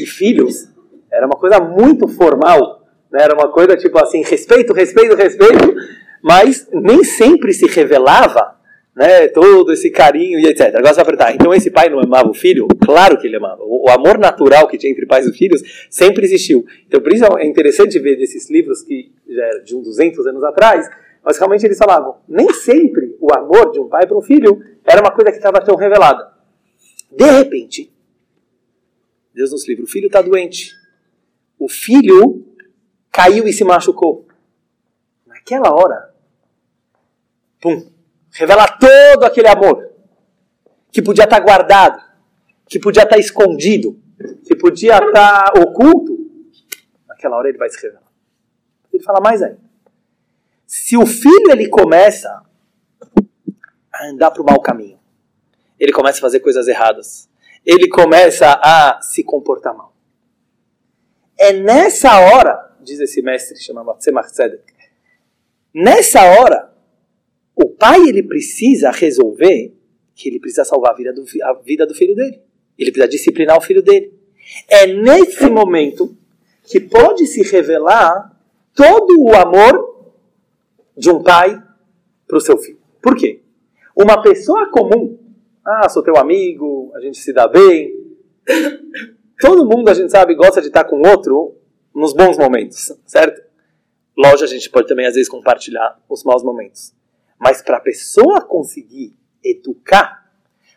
e 0.01 0.05
filhos 0.05 0.69
era 1.13 1.27
uma 1.27 1.37
coisa 1.37 1.61
muito 1.61 2.09
formal, 2.09 2.85
né? 3.11 3.23
era 3.23 3.35
uma 3.35 3.53
coisa 3.53 3.77
tipo 3.77 3.99
assim, 4.01 4.23
respeito, 4.23 4.73
respeito, 4.73 5.15
respeito, 5.15 5.77
mas 6.21 6.69
nem 6.73 7.05
sempre 7.05 7.53
se 7.53 7.67
revelava 7.67 8.60
né, 8.95 9.29
todo 9.29 9.73
esse 9.73 9.91
carinho 9.91 10.39
e 10.39 10.47
etc. 10.47 10.75
Agora 10.75 10.89
você 10.89 10.97
vai 10.97 11.05
perguntar, 11.05 11.35
então 11.35 11.55
esse 11.55 11.71
pai 11.71 11.89
não 11.89 12.01
amava 12.01 12.29
o 12.29 12.35
filho? 12.35 12.67
Claro 12.85 13.19
que 13.19 13.27
ele 13.27 13.37
amava. 13.37 13.63
O, 13.63 13.89
amor 13.89 14.19
natural 14.19 14.69
que 14.69 14.77
tinha 14.77 14.91
entre 14.91 15.07
pais 15.07 15.27
e 15.27 15.33
filhos 15.33 15.63
sempre 15.89 16.25
existiu. 16.25 16.65
Então 16.87 17.01
por 17.01 17.13
isso 17.13 17.25
é 17.39 17.47
interessante 17.47 17.99
ver 17.99 18.17
desses 18.17 18.51
livros 18.51 18.83
que 18.83 19.13
já 19.29 19.45
eram 19.45 19.65
de 19.65 19.77
uns 19.77 19.85
200 19.85 20.27
anos 20.27 20.45
atrás, 20.45 20.89
mas 21.25 21.39
realmente 21.39 21.65
eles 21.65 21.79
falavam, 21.79 22.17
nem 22.29 22.53
sempre 22.53 23.17
o 23.21 23.33
amor 23.33 23.71
de 23.73 23.81
um 23.81 23.89
pai 23.89 24.07
para 24.07 24.17
um 24.17 24.23
filho 24.23 24.61
era 24.85 25.01
uma 25.01 25.11
coisa 25.11 25.31
que 25.31 25.37
estava 25.37 25.61
tão 25.61 25.77
revelada. 25.77 26.31
De 27.11 27.25
repente, 27.25 27.93
Deus 29.35 29.53
nos 29.53 29.69
livre, 29.69 29.85
o 29.85 29.87
filho 29.87 30.07
está 30.07 30.23
doente. 30.23 30.73
O 31.59 31.69
filho 31.69 32.47
caiu 33.11 33.47
e 33.47 33.53
se 33.53 33.65
machucou. 33.65 34.27
Naquela 35.27 35.73
hora, 35.75 36.15
pum, 37.61 37.91
revela 38.33 38.67
todo 38.67 39.25
aquele 39.25 39.49
amor. 39.49 39.89
que 40.93 41.01
podia 41.01 41.23
estar 41.23 41.39
guardado, 41.39 42.03
que 42.69 42.77
podia 42.79 43.05
estar 43.05 43.17
escondido, 43.17 43.97
que 44.45 44.57
podia 44.57 44.99
estar 44.99 45.53
oculto, 45.57 46.19
naquela 47.07 47.37
hora 47.37 47.49
ele 47.49 47.59
vai 47.59 47.71
se 47.71 47.81
revelar. 47.81 48.11
Ele 48.93 49.03
fala 49.03 49.21
mais 49.21 49.41
ainda. 49.41 49.61
Se 50.67 50.97
o 50.97 51.07
filho 51.07 51.51
ele 51.53 51.69
começa 51.69 52.45
a 53.93 54.07
andar 54.07 54.33
para 54.33 54.43
o 54.43 54.45
mau 54.45 54.61
caminho, 54.61 54.99
ele 55.79 55.93
começa 55.93 56.19
a 56.19 56.21
fazer 56.21 56.41
coisas 56.41 56.67
erradas, 56.67 57.29
ele 57.65 57.89
começa 57.89 58.61
a 58.61 59.01
se 59.01 59.23
comportar 59.23 59.73
mal. 59.73 59.95
É 61.39 61.53
nessa 61.53 62.19
hora, 62.19 62.75
diz 62.81 62.99
esse 62.99 63.23
mestre 63.23 63.59
chamado 63.61 63.97
Tzemach 63.99 64.31
Tzedek, 64.31 64.75
nessa 65.73 66.23
hora, 66.23 66.60
pai 67.81 68.07
ele 68.07 68.23
precisa 68.23 68.91
resolver 68.91 69.75
que 70.15 70.29
ele 70.29 70.39
precisa 70.39 70.65
salvar 70.65 70.93
a 70.93 70.95
vida, 70.95 71.13
do, 71.15 71.25
a 71.43 71.55
vida 71.55 71.87
do 71.87 71.95
filho 71.95 72.15
dele. 72.15 72.39
Ele 72.79 72.93
precisa 72.93 73.11
disciplinar 73.11 73.57
o 73.57 73.63
filho 73.63 73.83
dele. 73.83 74.13
É 74.69 74.87
nesse 74.87 75.49
momento 75.49 76.15
que 76.65 76.79
pode 76.79 77.27
se 77.27 77.43
revelar 77.43 78.39
todo 78.75 79.19
o 79.19 79.35
amor 79.35 80.13
de 80.97 81.11
um 81.11 81.23
pai 81.23 81.61
para 82.29 82.37
o 82.37 82.41
seu 82.41 82.59
filho. 82.59 82.79
Por 83.03 83.17
quê? 83.17 83.41
Uma 83.97 84.23
pessoa 84.23 84.71
comum, 84.71 85.19
ah, 85.65 85.89
sou 85.89 86.03
teu 86.03 86.17
amigo, 86.17 86.93
a 86.95 87.01
gente 87.01 87.19
se 87.19 87.33
dá 87.33 87.49
bem. 87.49 87.93
Todo 89.41 89.65
mundo, 89.67 89.89
a 89.89 89.95
gente 89.95 90.11
sabe, 90.11 90.35
gosta 90.35 90.61
de 90.61 90.67
estar 90.67 90.85
com 90.85 91.01
outro 91.01 91.57
nos 91.95 92.13
bons 92.13 92.37
momentos, 92.37 92.93
certo? 93.07 93.43
Lógico, 94.17 94.45
a 94.45 94.47
gente 94.47 94.69
pode 94.69 94.87
também, 94.87 95.07
às 95.07 95.15
vezes, 95.15 95.31
compartilhar 95.31 95.99
os 96.09 96.23
maus 96.25 96.43
momentos. 96.43 96.95
Mas 97.41 97.63
para 97.63 97.79
a 97.79 97.81
pessoa 97.81 98.43
conseguir 98.43 99.15
educar, 99.43 100.31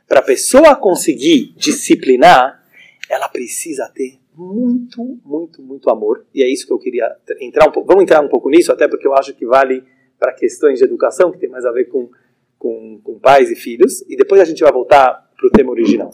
para 0.07 0.19
a 0.19 0.23
pessoa 0.23 0.75
conseguir 0.77 1.53
disciplinar, 1.57 2.63
ela 3.09 3.27
precisa 3.27 3.91
ter 3.93 4.17
muito, 4.33 5.19
muito, 5.25 5.61
muito 5.61 5.89
amor. 5.89 6.25
E 6.33 6.41
é 6.41 6.47
isso 6.47 6.65
que 6.65 6.71
eu 6.71 6.79
queria 6.79 7.13
entrar 7.41 7.67
um 7.67 7.71
pouco. 7.71 7.87
Vamos 7.87 8.03
entrar 8.03 8.21
um 8.21 8.29
pouco 8.29 8.49
nisso, 8.49 8.71
até 8.71 8.87
porque 8.87 9.05
eu 9.05 9.13
acho 9.13 9.33
que 9.33 9.45
vale 9.45 9.83
para 10.17 10.31
questões 10.31 10.79
de 10.79 10.85
educação, 10.85 11.31
que 11.31 11.37
tem 11.37 11.49
mais 11.49 11.65
a 11.65 11.71
ver 11.71 11.85
com, 11.85 12.09
com, 12.57 12.99
com 13.03 13.19
pais 13.19 13.51
e 13.51 13.55
filhos. 13.55 14.01
E 14.09 14.15
depois 14.15 14.39
a 14.39 14.45
gente 14.45 14.63
vai 14.63 14.71
voltar 14.71 15.29
para 15.35 15.47
o 15.47 15.51
tema 15.51 15.71
original. 15.71 16.13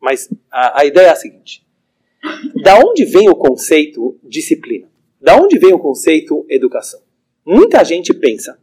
Mas 0.00 0.30
a, 0.50 0.80
a 0.80 0.84
ideia 0.86 1.08
é 1.08 1.10
a 1.10 1.16
seguinte: 1.16 1.62
da 2.62 2.78
onde 2.78 3.04
vem 3.04 3.28
o 3.28 3.36
conceito 3.36 4.18
disciplina? 4.24 4.88
Da 5.20 5.36
onde 5.36 5.58
vem 5.58 5.74
o 5.74 5.78
conceito 5.78 6.46
educação? 6.48 7.00
Muita 7.44 7.84
gente 7.84 8.14
pensa 8.14 8.58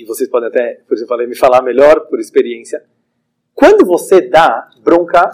e 0.00 0.04
vocês 0.04 0.28
podem 0.28 0.48
até, 0.48 0.80
por 0.88 0.96
exemplo, 0.96 1.16
me 1.28 1.36
falar 1.36 1.62
melhor 1.62 2.06
por 2.06 2.18
experiência. 2.18 2.82
Quando 3.54 3.84
você 3.84 4.22
dá 4.22 4.70
bronca 4.82 5.30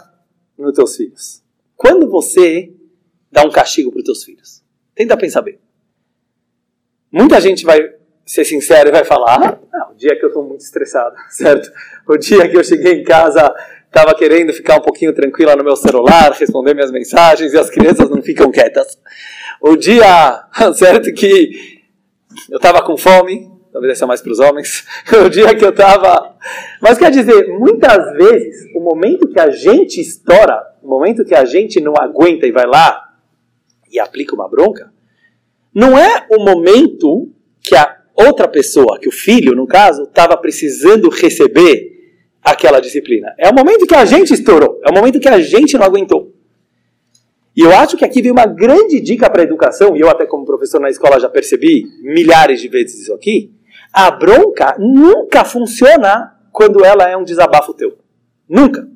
nos 0.58 0.74
teus 0.74 0.96
filhos, 0.96 1.42
quando 1.76 2.08
você 2.08 2.72
dá 3.30 3.44
um 3.44 3.50
castigo 3.50 3.92
para 3.92 3.98
os 3.98 4.04
teus 4.04 4.24
filhos, 4.24 4.64
tenta 4.94 5.16
pensar 5.16 5.42
bem. 5.42 5.58
Muita 7.12 7.40
gente 7.40 7.64
vai 7.64 7.94
ser 8.24 8.44
sincera 8.44 8.88
e 8.88 8.92
vai 8.92 9.04
falar: 9.04 9.60
ah, 9.72 9.88
o 9.92 9.94
dia 9.94 10.18
que 10.18 10.24
eu 10.24 10.28
estou 10.28 10.42
muito 10.42 10.62
estressado, 10.62 11.14
certo? 11.30 11.70
O 12.08 12.16
dia 12.16 12.48
que 12.48 12.56
eu 12.56 12.64
cheguei 12.64 12.94
em 12.94 13.04
casa, 13.04 13.54
estava 13.86 14.14
querendo 14.14 14.52
ficar 14.52 14.78
um 14.78 14.82
pouquinho 14.82 15.14
tranquila 15.14 15.54
no 15.54 15.62
meu 15.62 15.76
celular, 15.76 16.32
responder 16.32 16.74
minhas 16.74 16.90
mensagens 16.90 17.52
e 17.52 17.58
as 17.58 17.70
crianças 17.70 18.10
não 18.10 18.20
ficam 18.20 18.50
quietas. 18.50 18.98
O 19.60 19.76
dia, 19.76 20.44
certo, 20.74 21.12
que 21.12 21.80
eu 22.50 22.56
estava 22.56 22.82
com 22.82 22.96
fome, 22.96 23.55
talvez 23.76 23.92
essa 23.92 24.06
é 24.06 24.08
mais 24.08 24.22
para 24.22 24.32
os 24.32 24.38
homens, 24.38 24.86
o 25.24 25.28
dia 25.28 25.54
que 25.54 25.64
eu 25.64 25.68
estava. 25.68 26.34
Mas 26.80 26.96
quer 26.96 27.10
dizer, 27.10 27.46
muitas 27.58 28.16
vezes, 28.16 28.66
o 28.74 28.80
momento 28.80 29.28
que 29.28 29.38
a 29.38 29.50
gente 29.50 30.00
estoura, 30.00 30.62
o 30.82 30.88
momento 30.88 31.24
que 31.26 31.34
a 31.34 31.44
gente 31.44 31.78
não 31.78 31.92
aguenta 31.94 32.46
e 32.46 32.52
vai 32.52 32.66
lá 32.66 33.12
e 33.92 34.00
aplica 34.00 34.34
uma 34.34 34.48
bronca, 34.48 34.90
não 35.74 35.98
é 35.98 36.26
o 36.30 36.42
momento 36.42 37.30
que 37.60 37.76
a 37.76 37.98
outra 38.14 38.48
pessoa, 38.48 38.98
que 38.98 39.08
o 39.08 39.12
filho, 39.12 39.54
no 39.54 39.66
caso, 39.66 40.04
estava 40.04 40.38
precisando 40.38 41.10
receber 41.10 41.92
aquela 42.42 42.80
disciplina. 42.80 43.34
É 43.38 43.50
o 43.50 43.54
momento 43.54 43.86
que 43.86 43.94
a 43.94 44.06
gente 44.06 44.32
estourou, 44.32 44.80
é 44.86 44.90
o 44.90 44.94
momento 44.94 45.20
que 45.20 45.28
a 45.28 45.38
gente 45.38 45.76
não 45.76 45.84
aguentou. 45.84 46.32
E 47.54 47.60
eu 47.60 47.72
acho 47.72 47.96
que 47.96 48.04
aqui 48.06 48.22
vem 48.22 48.32
uma 48.32 48.46
grande 48.46 49.00
dica 49.00 49.28
para 49.28 49.42
a 49.42 49.44
educação, 49.44 49.94
e 49.94 50.00
eu 50.00 50.08
até 50.08 50.24
como 50.24 50.46
professor 50.46 50.80
na 50.80 50.88
escola 50.88 51.20
já 51.20 51.28
percebi 51.28 51.84
milhares 52.00 52.60
de 52.60 52.68
vezes 52.68 53.02
isso 53.02 53.12
aqui, 53.12 53.50
a 53.96 54.10
bronca 54.10 54.76
nunca 54.78 55.42
funciona 55.42 56.38
quando 56.52 56.84
ela 56.84 57.08
é 57.08 57.16
um 57.16 57.24
desabafo 57.24 57.72
teu. 57.72 57.96
Nunca. 58.46 58.86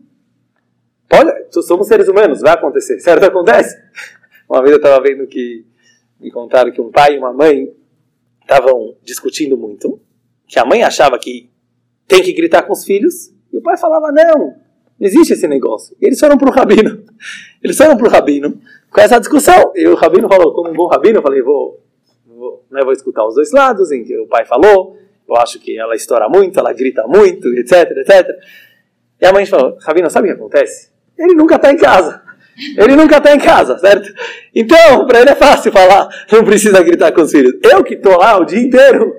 Pode, 1.08 1.32
somos 1.66 1.86
seres 1.86 2.06
humanos, 2.06 2.42
vai 2.42 2.52
acontecer. 2.52 3.00
Certo? 3.00 3.24
Acontece. 3.24 3.74
Uma 4.46 4.60
vez 4.60 4.72
eu 4.72 4.76
estava 4.76 5.02
vendo 5.02 5.26
que 5.26 5.64
me 6.20 6.30
contaram 6.30 6.70
que 6.70 6.82
um 6.82 6.90
pai 6.90 7.14
e 7.14 7.18
uma 7.18 7.32
mãe 7.32 7.72
estavam 8.42 8.94
discutindo 9.02 9.56
muito, 9.56 9.98
que 10.46 10.58
a 10.58 10.66
mãe 10.66 10.82
achava 10.82 11.18
que 11.18 11.48
tem 12.06 12.22
que 12.22 12.34
gritar 12.34 12.64
com 12.64 12.74
os 12.74 12.84
filhos, 12.84 13.32
e 13.50 13.56
o 13.56 13.62
pai 13.62 13.78
falava, 13.78 14.12
não, 14.12 14.38
não 14.38 14.54
existe 15.00 15.32
esse 15.32 15.48
negócio. 15.48 15.96
E 15.98 16.04
eles 16.04 16.20
foram 16.20 16.36
para 16.36 16.50
o 16.50 16.52
rabino. 16.52 17.04
Eles 17.62 17.78
foram 17.78 17.96
para 17.96 18.06
o 18.06 18.10
rabino 18.10 18.60
com 18.90 19.00
essa 19.00 19.18
discussão. 19.18 19.72
E 19.74 19.86
o 19.86 19.94
rabino 19.94 20.28
falou, 20.28 20.52
como 20.52 20.68
um 20.68 20.74
bom 20.74 20.88
rabino, 20.88 21.20
eu 21.20 21.22
falei, 21.22 21.40
vou 21.40 21.80
vou, 22.40 22.64
né, 22.70 22.81
vou 22.83 22.92
escutar 22.92 23.26
os 23.26 23.35
dois 23.35 23.53
lados, 23.53 23.92
em 23.92 24.03
que 24.03 24.16
o 24.18 24.26
pai 24.26 24.46
falou, 24.46 24.96
eu 25.29 25.37
acho 25.37 25.61
que 25.61 25.79
ela 25.79 25.94
estoura 25.94 26.29
muito, 26.29 26.59
ela 26.59 26.72
grita 26.72 27.07
muito, 27.07 27.48
etc, 27.55 27.90
etc. 27.98 28.29
E 29.20 29.26
a 29.26 29.33
mãe 29.33 29.44
falou, 29.44 29.76
Rabino, 29.81 30.11
sabe 30.11 30.29
o 30.29 30.33
que 30.33 30.38
acontece? 30.38 30.90
Ele 31.16 31.35
nunca 31.35 31.57
está 31.57 31.70
em 31.70 31.76
casa. 31.76 32.22
Ele 32.76 32.96
nunca 32.96 33.18
está 33.18 33.35
em 33.35 33.38
casa, 33.38 33.79
certo? 33.79 34.12
Então, 34.55 35.07
para 35.07 35.20
ele 35.20 35.31
é 35.31 35.35
fácil 35.35 35.70
falar, 35.70 36.09
não 36.33 36.42
precisa 36.42 36.83
gritar 36.83 37.12
com 37.12 37.22
os 37.22 37.31
filhos. 37.31 37.55
Eu 37.62 37.85
que 37.85 37.94
estou 37.94 38.18
lá 38.18 38.38
o 38.38 38.44
dia 38.44 38.59
inteiro. 38.59 39.14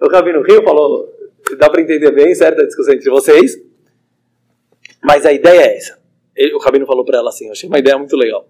O 0.00 0.08
Rabino 0.08 0.42
Rio 0.42 0.62
falou, 0.62 1.12
dá 1.58 1.68
para 1.68 1.82
entender 1.82 2.10
bem, 2.10 2.34
certo, 2.34 2.62
a 2.62 2.66
discussão 2.66 2.94
entre 2.94 3.10
vocês. 3.10 3.56
Mas 5.02 5.26
a 5.26 5.32
ideia 5.32 5.60
é 5.60 5.76
essa. 5.76 5.98
Ele, 6.34 6.54
o 6.54 6.58
Rabino 6.58 6.86
falou 6.86 7.04
para 7.04 7.18
ela 7.18 7.28
assim, 7.28 7.46
eu 7.46 7.52
achei 7.52 7.68
uma 7.68 7.78
ideia 7.78 7.98
muito 7.98 8.16
legal. 8.16 8.48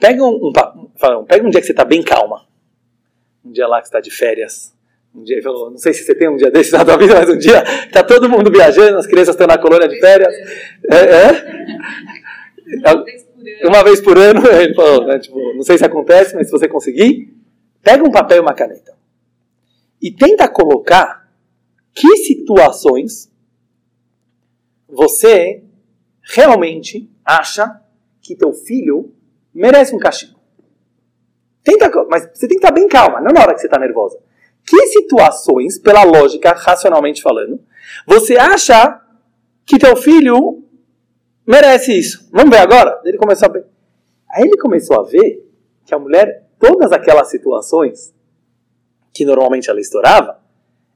Pega 0.00 0.22
um, 0.22 0.48
um, 0.48 1.24
pega 1.24 1.46
um 1.46 1.50
dia 1.50 1.60
que 1.60 1.66
você 1.66 1.72
está 1.72 1.84
bem 1.84 2.02
calma 2.02 2.51
um 3.44 3.52
dia 3.52 3.66
lá 3.66 3.80
que 3.80 3.86
está 3.86 4.00
de 4.00 4.10
férias. 4.10 4.74
Um 5.14 5.22
dia, 5.22 5.42
falou, 5.42 5.70
não 5.70 5.76
sei 5.76 5.92
se 5.92 6.04
você 6.04 6.14
tem 6.14 6.28
um 6.28 6.36
dia 6.36 6.50
desse 6.50 6.72
na 6.72 6.84
tua 6.84 6.96
vida, 6.96 7.14
mas 7.14 7.28
um 7.28 7.36
dia 7.36 7.62
está 7.84 8.02
todo 8.02 8.30
mundo 8.30 8.50
viajando, 8.50 8.96
as 8.96 9.06
crianças 9.06 9.34
estão 9.34 9.46
na 9.46 9.58
colônia 9.58 9.86
de 9.86 10.00
férias. 10.00 10.32
É, 10.90 10.96
é? 11.26 11.28
Uma 13.66 13.84
vez 13.84 14.00
por 14.00 14.16
ano, 14.16 14.40
ele 14.48 14.74
falou, 14.74 15.06
né, 15.06 15.18
tipo, 15.18 15.38
não 15.54 15.62
sei 15.62 15.76
se 15.76 15.84
acontece, 15.84 16.34
mas 16.34 16.46
se 16.46 16.52
você 16.52 16.66
conseguir, 16.66 17.34
pega 17.82 18.02
um 18.02 18.10
papel 18.10 18.38
e 18.38 18.40
uma 18.40 18.54
caneta 18.54 18.92
e 20.02 20.10
tenta 20.10 20.48
colocar 20.48 21.30
que 21.94 22.16
situações 22.16 23.30
você 24.88 25.62
realmente 26.22 27.08
acha 27.24 27.80
que 28.20 28.34
teu 28.34 28.52
filho 28.52 29.14
merece 29.54 29.94
um 29.94 29.98
castigo. 29.98 30.41
Tenta, 31.62 31.90
mas 32.10 32.28
você 32.32 32.48
tem 32.48 32.58
que 32.58 32.64
estar 32.64 32.72
bem 32.72 32.88
calma, 32.88 33.20
não 33.20 33.32
na 33.32 33.40
hora 33.40 33.54
que 33.54 33.60
você 33.60 33.66
está 33.66 33.78
nervosa. 33.78 34.18
Que 34.64 34.86
situações, 34.86 35.78
pela 35.78 36.02
lógica, 36.04 36.52
racionalmente 36.52 37.22
falando, 37.22 37.60
você 38.06 38.36
acha 38.36 39.00
que 39.64 39.78
teu 39.78 39.96
filho 39.96 40.64
merece 41.46 41.98
isso? 41.98 42.28
Vamos 42.32 42.50
ver 42.50 42.62
agora? 42.62 43.00
Ele 43.04 43.16
começou 43.16 43.48
a 43.48 43.52
ver. 43.52 43.66
Aí 44.30 44.44
ele 44.44 44.56
começou 44.56 44.98
a 44.98 45.02
ver 45.02 45.46
que 45.84 45.94
a 45.94 45.98
mulher, 45.98 46.48
todas 46.58 46.92
aquelas 46.92 47.28
situações 47.28 48.14
que 49.12 49.24
normalmente 49.24 49.68
ela 49.68 49.80
estourava, 49.80 50.38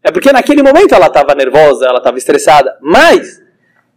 é 0.02 0.10
porque 0.10 0.32
naquele 0.32 0.62
momento 0.62 0.94
ela 0.94 1.08
estava 1.08 1.34
nervosa, 1.34 1.84
ela 1.84 1.98
estava 1.98 2.16
estressada. 2.16 2.78
Mas, 2.80 3.42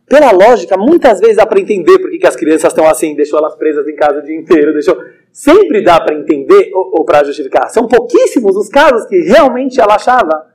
pela 0.08 0.32
lógica, 0.32 0.76
muitas 0.76 1.20
vezes 1.20 1.38
dá 1.38 1.46
para 1.46 1.60
entender 1.60 2.00
por 2.00 2.10
que, 2.10 2.18
que 2.18 2.28
as 2.28 2.36
crianças 2.36 2.74
estão 2.74 2.88
assim, 2.88 3.16
deixou 3.16 3.40
elas 3.40 3.56
presas 3.56 3.88
em 3.88 3.96
casa 3.96 4.20
o 4.20 4.24
dia 4.24 4.36
inteiro, 4.36 4.74
deixou 4.74 4.98
sempre 5.32 5.84
dá 5.84 6.00
para 6.00 6.16
entender 6.16 6.72
ou, 6.74 7.00
ou 7.00 7.06
para 7.06 7.24
justificar. 7.24 7.70
São 7.70 7.88
pouquíssimos 7.88 8.56
os 8.56 8.70
casos 8.70 9.08
que 9.08 9.20
realmente 9.22 9.80
ela 9.80 9.96
achava 9.96 10.54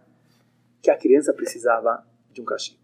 que 0.83 0.91
a 0.91 0.97
criança 0.97 1.33
precisava 1.33 2.05
de 2.33 2.41
um 2.41 2.45
castigo. 2.45 2.79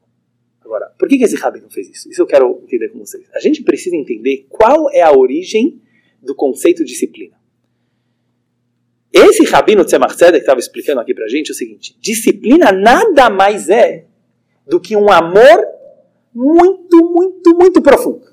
Agora, 0.64 0.92
por 0.98 1.08
que, 1.08 1.18
que 1.18 1.24
esse 1.24 1.36
Rabi 1.36 1.60
não 1.60 1.70
fez 1.70 1.88
isso? 1.90 2.08
Isso 2.08 2.22
eu 2.22 2.26
quero 2.26 2.60
entender 2.62 2.88
com 2.90 2.98
vocês. 2.98 3.28
A 3.34 3.40
gente 3.40 3.62
precisa 3.62 3.96
entender 3.96 4.46
qual 4.48 4.90
é 4.90 5.02
a 5.02 5.12
origem 5.12 5.80
do 6.22 6.34
conceito 6.34 6.84
de 6.84 6.92
disciplina. 6.92 7.40
Esse 9.12 9.44
Rabino 9.44 9.84
Tzemach 9.84 10.14
Tzedek 10.14 10.38
estava 10.38 10.60
explicando 10.60 11.00
aqui 11.00 11.12
para 11.14 11.24
a 11.24 11.28
gente 11.28 11.50
o 11.50 11.54
seguinte: 11.54 11.96
disciplina 12.00 12.70
nada 12.70 13.28
mais 13.28 13.68
é 13.68 14.06
do 14.66 14.80
que 14.80 14.96
um 14.96 15.10
amor 15.10 15.66
muito, 16.32 16.96
muito, 17.10 17.56
muito 17.56 17.82
profundo. 17.82 18.29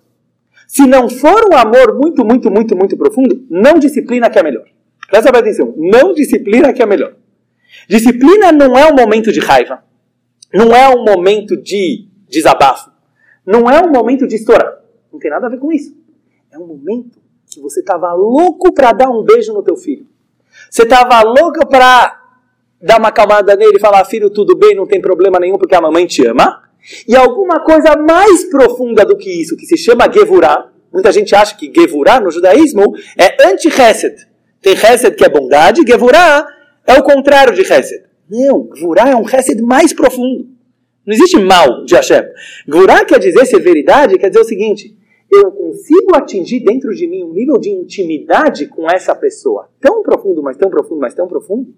Se 0.67 0.85
não 0.85 1.09
for 1.09 1.49
um 1.49 1.55
amor 1.55 1.97
muito, 1.97 2.25
muito, 2.25 2.51
muito, 2.51 2.75
muito 2.75 2.97
profundo, 2.97 3.45
não 3.49 3.79
disciplina 3.79 4.29
que 4.29 4.37
é 4.37 4.43
melhor. 4.43 4.65
Presta 5.09 5.29
atenção. 5.29 5.73
Não 5.77 6.13
disciplina 6.13 6.73
que 6.73 6.83
é 6.83 6.85
melhor. 6.85 7.15
Disciplina 7.89 8.51
não 8.51 8.77
é 8.77 8.91
um 8.91 8.95
momento 8.95 9.31
de 9.31 9.39
raiva. 9.39 9.81
Não 10.53 10.75
é 10.75 10.89
um 10.89 11.03
momento 11.03 11.55
de 11.55 12.07
desabafo. 12.29 12.91
não 13.45 13.71
é 13.71 13.81
um 13.81 13.89
momento 13.89 14.27
de 14.27 14.35
estourar. 14.35 14.77
Não 15.11 15.17
tem 15.19 15.31
nada 15.31 15.47
a 15.47 15.49
ver 15.49 15.57
com 15.57 15.71
isso. 15.71 15.95
É 16.51 16.59
um 16.59 16.67
momento 16.67 17.17
que 17.49 17.61
você 17.61 17.79
estava 17.79 18.13
louco 18.13 18.73
para 18.73 18.91
dar 18.91 19.09
um 19.09 19.23
beijo 19.23 19.53
no 19.53 19.63
teu 19.63 19.77
filho. 19.77 20.05
Você 20.69 20.83
estava 20.83 21.21
louco 21.21 21.65
para 21.65 22.21
dar 22.81 22.99
uma 22.99 23.11
calmada 23.11 23.55
nele 23.55 23.77
e 23.77 23.79
falar, 23.79 24.03
filho, 24.03 24.29
tudo 24.29 24.53
bem, 24.55 24.75
não 24.75 24.85
tem 24.85 24.99
problema 24.99 25.39
nenhum 25.39 25.57
porque 25.57 25.75
a 25.75 25.81
mamãe 25.81 26.05
te 26.05 26.25
ama. 26.25 26.66
E 27.07 27.15
alguma 27.15 27.59
coisa 27.59 27.95
mais 27.95 28.45
profunda 28.49 29.05
do 29.05 29.17
que 29.17 29.29
isso, 29.29 29.57
que 29.57 29.65
se 29.65 29.77
chama 29.77 30.11
Gevurah. 30.11 30.69
Muita 30.91 31.11
gente 31.11 31.35
acha 31.35 31.55
que 31.55 31.71
Gevurah 31.73 32.19
no 32.19 32.31
judaísmo 32.31 32.95
é 33.17 33.49
anti-Hesed. 33.49 34.27
Tem 34.61 34.73
Hesed 34.73 35.15
que 35.15 35.25
é 35.25 35.29
bondade, 35.29 35.83
Gevurah 35.87 36.47
é 36.85 36.93
o 36.93 37.03
contrário 37.03 37.53
de 37.53 37.61
Hesed. 37.61 38.03
Não, 38.29 38.69
Gevurah 38.73 39.09
é 39.09 39.15
um 39.15 39.27
Hesed 39.27 39.61
mais 39.61 39.93
profundo. 39.93 40.47
Não 41.05 41.13
existe 41.13 41.37
mal 41.37 41.85
de 41.85 41.95
Hashem. 41.95 42.23
Gevurah 42.67 43.05
quer 43.05 43.19
dizer 43.19 43.45
severidade, 43.45 44.17
quer 44.17 44.27
dizer 44.29 44.41
o 44.41 44.45
seguinte, 44.45 44.96
eu 45.31 45.51
consigo 45.51 46.15
atingir 46.15 46.61
dentro 46.61 46.93
de 46.93 47.05
mim 47.05 47.23
um 47.23 47.33
nível 47.33 47.57
de 47.57 47.69
intimidade 47.69 48.67
com 48.67 48.89
essa 48.89 49.13
pessoa 49.13 49.69
tão 49.79 50.01
profundo, 50.01 50.41
mas 50.41 50.55
tão 50.55 50.69
profundo, 50.69 51.01
mas 51.01 51.13
tão 51.13 51.27
profundo, 51.27 51.73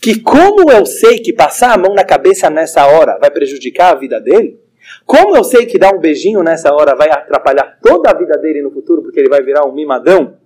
que 0.00 0.20
como 0.20 0.70
eu 0.70 0.84
sei 0.84 1.18
que 1.18 1.32
passar 1.32 1.72
a 1.72 1.78
mão 1.78 1.94
na 1.94 2.04
cabeça 2.04 2.50
nessa 2.50 2.86
hora 2.86 3.18
vai 3.18 3.30
prejudicar 3.30 3.92
a 3.92 3.98
vida 3.98 4.20
dele, 4.20 4.60
como 5.06 5.36
eu 5.36 5.44
sei 5.44 5.64
que 5.64 5.78
dar 5.78 5.94
um 5.94 6.00
beijinho 6.00 6.42
nessa 6.42 6.72
hora 6.72 6.94
vai 6.94 7.08
atrapalhar 7.10 7.78
toda 7.82 8.10
a 8.10 8.14
vida 8.14 8.36
dele 8.36 8.60
no 8.60 8.70
futuro, 8.70 9.02
porque 9.02 9.20
ele 9.20 9.28
vai 9.28 9.42
virar 9.42 9.66
um 9.66 9.72
mimadão, 9.72 10.36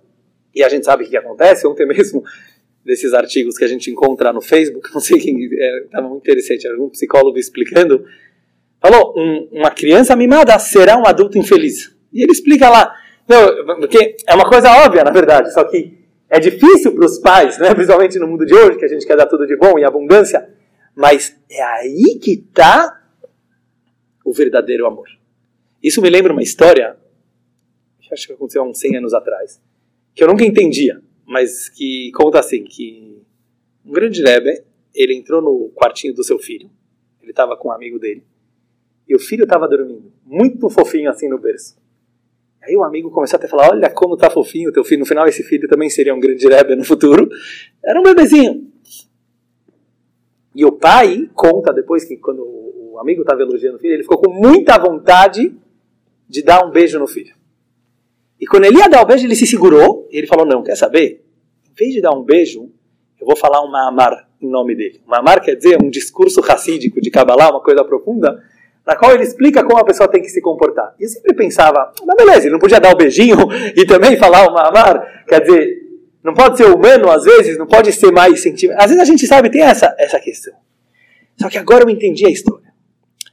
e 0.55 0.63
a 0.63 0.69
gente 0.69 0.85
sabe 0.85 1.03
o 1.03 1.09
que 1.09 1.17
acontece, 1.17 1.67
ontem 1.67 1.85
mesmo, 1.85 2.23
desses 2.85 3.13
artigos 3.13 3.57
que 3.57 3.65
a 3.65 3.67
gente 3.67 3.91
encontra 3.91 4.31
no 4.31 4.41
Facebook, 4.41 4.89
não 4.93 5.01
sei 5.01 5.19
quem, 5.19 5.43
estava 5.43 6.05
é, 6.05 6.09
muito 6.09 6.23
interessante, 6.23 6.65
era 6.65 6.81
um 6.81 6.89
psicólogo 6.89 7.37
explicando, 7.37 8.05
falou, 8.79 9.13
um, 9.17 9.49
uma 9.51 9.71
criança 9.71 10.15
mimada 10.15 10.57
será 10.59 10.97
um 10.97 11.05
adulto 11.05 11.37
infeliz. 11.37 11.96
E 12.17 12.23
ele 12.23 12.31
explica 12.31 12.67
lá, 12.67 12.95
não, 13.29 13.77
porque 13.77 14.17
é 14.25 14.33
uma 14.33 14.49
coisa 14.49 14.71
óbvia, 14.83 15.03
na 15.03 15.11
verdade, 15.11 15.53
só 15.53 15.63
que 15.63 15.99
é 16.27 16.39
difícil 16.39 16.95
para 16.95 17.05
os 17.05 17.19
pais, 17.19 17.59
né, 17.59 17.71
principalmente 17.75 18.17
no 18.17 18.27
mundo 18.27 18.43
de 18.43 18.55
hoje, 18.55 18.79
que 18.79 18.85
a 18.85 18.87
gente 18.87 19.05
quer 19.05 19.15
dar 19.15 19.27
tudo 19.27 19.45
de 19.45 19.55
bom 19.55 19.77
e 19.77 19.83
abundância, 19.83 20.49
mas 20.95 21.39
é 21.47 21.61
aí 21.61 22.17
que 22.19 22.31
está 22.31 23.03
o 24.25 24.33
verdadeiro 24.33 24.87
amor. 24.87 25.07
Isso 25.81 26.01
me 26.01 26.09
lembra 26.09 26.33
uma 26.33 26.41
história, 26.41 26.97
que 28.01 28.11
acho 28.11 28.25
que 28.25 28.33
aconteceu 28.33 28.63
há 28.63 28.65
uns 28.65 28.79
100 28.79 28.97
anos 28.97 29.13
atrás, 29.13 29.61
que 30.15 30.23
eu 30.23 30.27
nunca 30.27 30.43
entendia, 30.43 30.99
mas 31.23 31.69
que 31.69 32.11
conta 32.15 32.39
assim, 32.39 32.63
que 32.63 33.21
um 33.85 33.91
grande 33.91 34.23
Rebbe, 34.23 34.63
ele 34.91 35.13
entrou 35.13 35.39
no 35.39 35.69
quartinho 35.75 36.15
do 36.15 36.23
seu 36.23 36.39
filho, 36.39 36.67
ele 37.21 37.29
estava 37.29 37.55
com 37.55 37.67
um 37.67 37.71
amigo 37.71 37.99
dele, 37.99 38.23
e 39.07 39.15
o 39.15 39.19
filho 39.19 39.43
estava 39.43 39.67
dormindo, 39.67 40.11
muito 40.25 40.67
fofinho 40.67 41.11
assim 41.11 41.29
no 41.29 41.37
berço. 41.37 41.77
Aí 42.67 42.75
o 42.75 42.83
amigo 42.83 43.09
começou 43.09 43.39
a 43.41 43.47
falar, 43.47 43.69
olha 43.69 43.89
como 43.89 44.17
tá 44.17 44.29
fofinho 44.29 44.69
o 44.69 44.73
teu 44.73 44.83
filho. 44.83 44.99
No 44.99 45.05
final 45.05 45.25
esse 45.25 45.41
filho 45.41 45.69
também 45.69 45.89
seria 45.89 46.13
um 46.13 46.19
grande 46.19 46.45
Rebbe 46.45 46.75
no 46.75 46.83
futuro. 46.83 47.29
Era 47.83 47.97
um 47.97 48.03
bebezinho. 48.03 48.69
E 50.53 50.65
o 50.65 50.73
pai 50.73 51.29
conta 51.33 51.71
depois 51.71 52.03
que 52.03 52.17
quando 52.17 52.41
o 52.41 52.97
amigo 52.99 53.21
estava 53.21 53.41
elogiando 53.41 53.77
o 53.77 53.79
filho, 53.79 53.93
ele 53.93 54.03
ficou 54.03 54.17
com 54.17 54.33
muita 54.33 54.77
vontade 54.77 55.55
de 56.27 56.41
dar 56.41 56.65
um 56.65 56.69
beijo 56.69 56.99
no 56.99 57.07
filho. 57.07 57.33
E 58.37 58.45
quando 58.45 58.65
ele 58.65 58.79
ia 58.79 58.89
dar 58.89 59.01
o 59.01 59.05
beijo, 59.05 59.25
ele 59.25 59.35
se 59.35 59.47
segurou 59.47 60.05
e 60.11 60.17
ele 60.17 60.27
falou, 60.27 60.45
não, 60.45 60.61
quer 60.61 60.75
saber? 60.75 61.23
Em 61.71 61.73
vez 61.73 61.93
de 61.93 62.01
dar 62.01 62.11
um 62.11 62.23
beijo, 62.23 62.69
eu 63.17 63.25
vou 63.25 63.35
falar 63.37 63.63
um 63.63 63.71
ma'amar 63.71 64.27
em 64.41 64.49
nome 64.49 64.75
dele. 64.75 64.99
Ma'amar 65.07 65.41
quer 65.41 65.55
dizer 65.55 65.81
um 65.81 65.89
discurso 65.89 66.41
racídico 66.41 66.99
de 66.99 67.09
Kabbalah, 67.09 67.49
uma 67.49 67.61
coisa 67.61 67.83
profunda 67.85 68.43
na 68.87 68.95
qual 68.95 69.13
ele 69.13 69.23
explica 69.23 69.65
como 69.65 69.77
a 69.77 69.83
pessoa 69.83 70.09
tem 70.09 70.21
que 70.21 70.29
se 70.29 70.39
comportar. 70.39 70.95
E 70.97 71.03
eu 71.03 71.09
sempre 71.09 71.35
pensava, 71.35 71.91
mas 72.05 72.15
beleza, 72.15 72.43
ele 72.43 72.51
não 72.51 72.59
podia 72.59 72.79
dar 72.79 72.91
o 72.91 72.93
um 72.93 72.97
beijinho 72.97 73.35
e 73.75 73.85
também 73.85 74.15
falar 74.15 74.49
o 74.49 74.57
amar, 74.57 75.25
quer 75.27 75.41
dizer, 75.41 75.87
não 76.23 76.33
pode 76.33 76.55
ser 76.55 76.67
humano 76.67 77.11
às 77.11 77.25
vezes, 77.25 77.57
não 77.57 77.67
pode 77.67 77.91
ser 77.91 78.13
mais 78.13 78.41
sentimental. 78.41 78.81
Às 78.81 78.91
vezes 78.91 79.01
a 79.01 79.05
gente 79.05 79.27
sabe, 79.27 79.49
tem 79.49 79.61
essa, 79.61 79.93
essa 79.99 80.17
questão. 80.21 80.53
Só 81.35 81.49
que 81.49 81.57
agora 81.57 81.83
eu 81.83 81.89
entendi 81.89 82.25
a 82.25 82.29
história. 82.29 82.65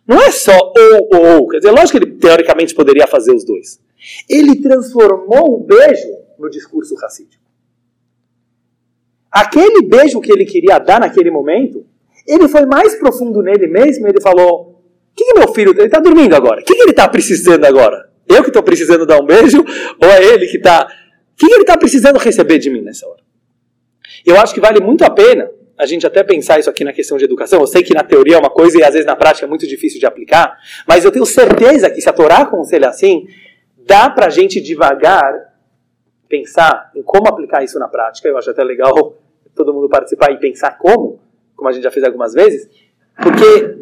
Não 0.05 0.21
é 0.21 0.31
só 0.33 0.53
ou 0.53 1.09
ou 1.15 1.37
ou, 1.37 1.49
quer 1.49 1.59
dizer, 1.59 1.71
lógico 1.71 1.99
que 1.99 2.05
ele 2.05 2.17
teoricamente 2.17 2.75
poderia 2.75 3.07
fazer 3.07 3.33
os 3.33 3.45
dois. 3.45 3.81
Ele 4.29 4.61
transformou 4.61 5.55
o 5.55 5.61
beijo 5.61 6.09
no 6.37 6.51
discurso 6.51 6.97
racídico. 6.97 7.43
Aquele 9.31 9.87
beijo 9.87 10.21
que 10.21 10.33
ele 10.33 10.45
queria 10.45 10.79
dar 10.79 11.01
naquele 11.01 11.31
momento, 11.31 11.87
ele 12.27 12.49
foi 12.49 12.67
mais 12.67 12.97
profundo 12.97 13.41
nele 13.41 13.67
mesmo, 13.67 14.07
ele 14.07 14.21
falou, 14.21 14.74
o 15.15 15.17
que, 15.17 15.25
que 15.27 15.39
meu 15.39 15.55
filho 15.55 15.71
ele 15.71 15.85
está 15.85 16.01
dormindo 16.01 16.35
agora? 16.35 16.61
O 16.61 16.65
que, 16.65 16.75
que 16.75 16.83
ele 16.83 16.91
está 16.91 17.09
precisando 17.09 17.65
agora? 17.65 18.11
Eu 18.29 18.43
que 18.43 18.49
estou 18.49 18.65
precisando 18.65 19.07
dar 19.07 19.21
um 19.21 19.25
beijo? 19.25 19.65
Ou 20.03 20.09
é 20.09 20.25
ele 20.25 20.49
que 20.49 20.57
está. 20.57 20.85
O 20.85 21.37
que, 21.37 21.47
que 21.47 21.55
ele 21.55 21.63
está 21.63 21.79
precisando 21.79 22.19
receber 22.19 22.59
de 22.59 22.69
mim 22.69 22.81
nessa 22.81 23.07
hora? 23.07 23.23
Eu 24.27 24.37
acho 24.41 24.53
que 24.53 24.61
vale 24.61 24.81
muito 24.81 25.05
a 25.05 25.11
pena 25.11 25.49
a 25.79 25.87
gente 25.87 26.05
até 26.05 26.25
pensar 26.25 26.59
isso 26.59 26.69
aqui 26.69 26.83
na 26.83 26.93
questão 26.93 27.17
de 27.17 27.25
educação. 27.25 27.61
Eu 27.61 27.67
sei 27.67 27.85
que 27.85 27.95
na 27.95 28.03
teoria 28.03 28.35
é 28.35 28.39
uma 28.39 28.51
coisa 28.51 28.79
e 28.79 28.83
às 28.83 28.93
vezes 28.93 29.07
na 29.07 29.15
prática 29.15 29.47
é 29.47 29.49
muito 29.49 29.67
difícil 29.69 30.01
de 30.01 30.07
aplicar, 30.07 30.57
mas 30.87 31.05
eu 31.05 31.13
tenho 31.13 31.27
certeza 31.27 31.91
que 31.91 32.01
se 32.01 32.09
a 32.09 32.13
Torá 32.13 32.39
aconselha 32.39 32.89
assim, 32.89 33.27
dá 33.87 34.11
para 34.11 34.27
a 34.27 34.31
gente 34.31 34.61
devagar 34.61 35.55
pensar 36.29 36.91
em 36.97 37.03
como 37.03 37.29
aplicar 37.29 37.63
isso 37.63 37.79
na 37.79 37.87
prática. 37.87 38.29
Eu 38.29 38.37
acho 38.37 38.51
até 38.51 38.65
legal 38.65 39.17
todo 39.55 39.73
mundo 39.73 39.89
participar 39.89 40.33
e 40.33 40.39
pensar 40.39 40.77
como, 40.79 41.21
como 41.55 41.69
a 41.69 41.73
gente 41.73 41.85
já 41.85 41.91
fez 41.91 42.05
algumas 42.05 42.33
vezes, 42.33 42.69
porque 43.23 43.77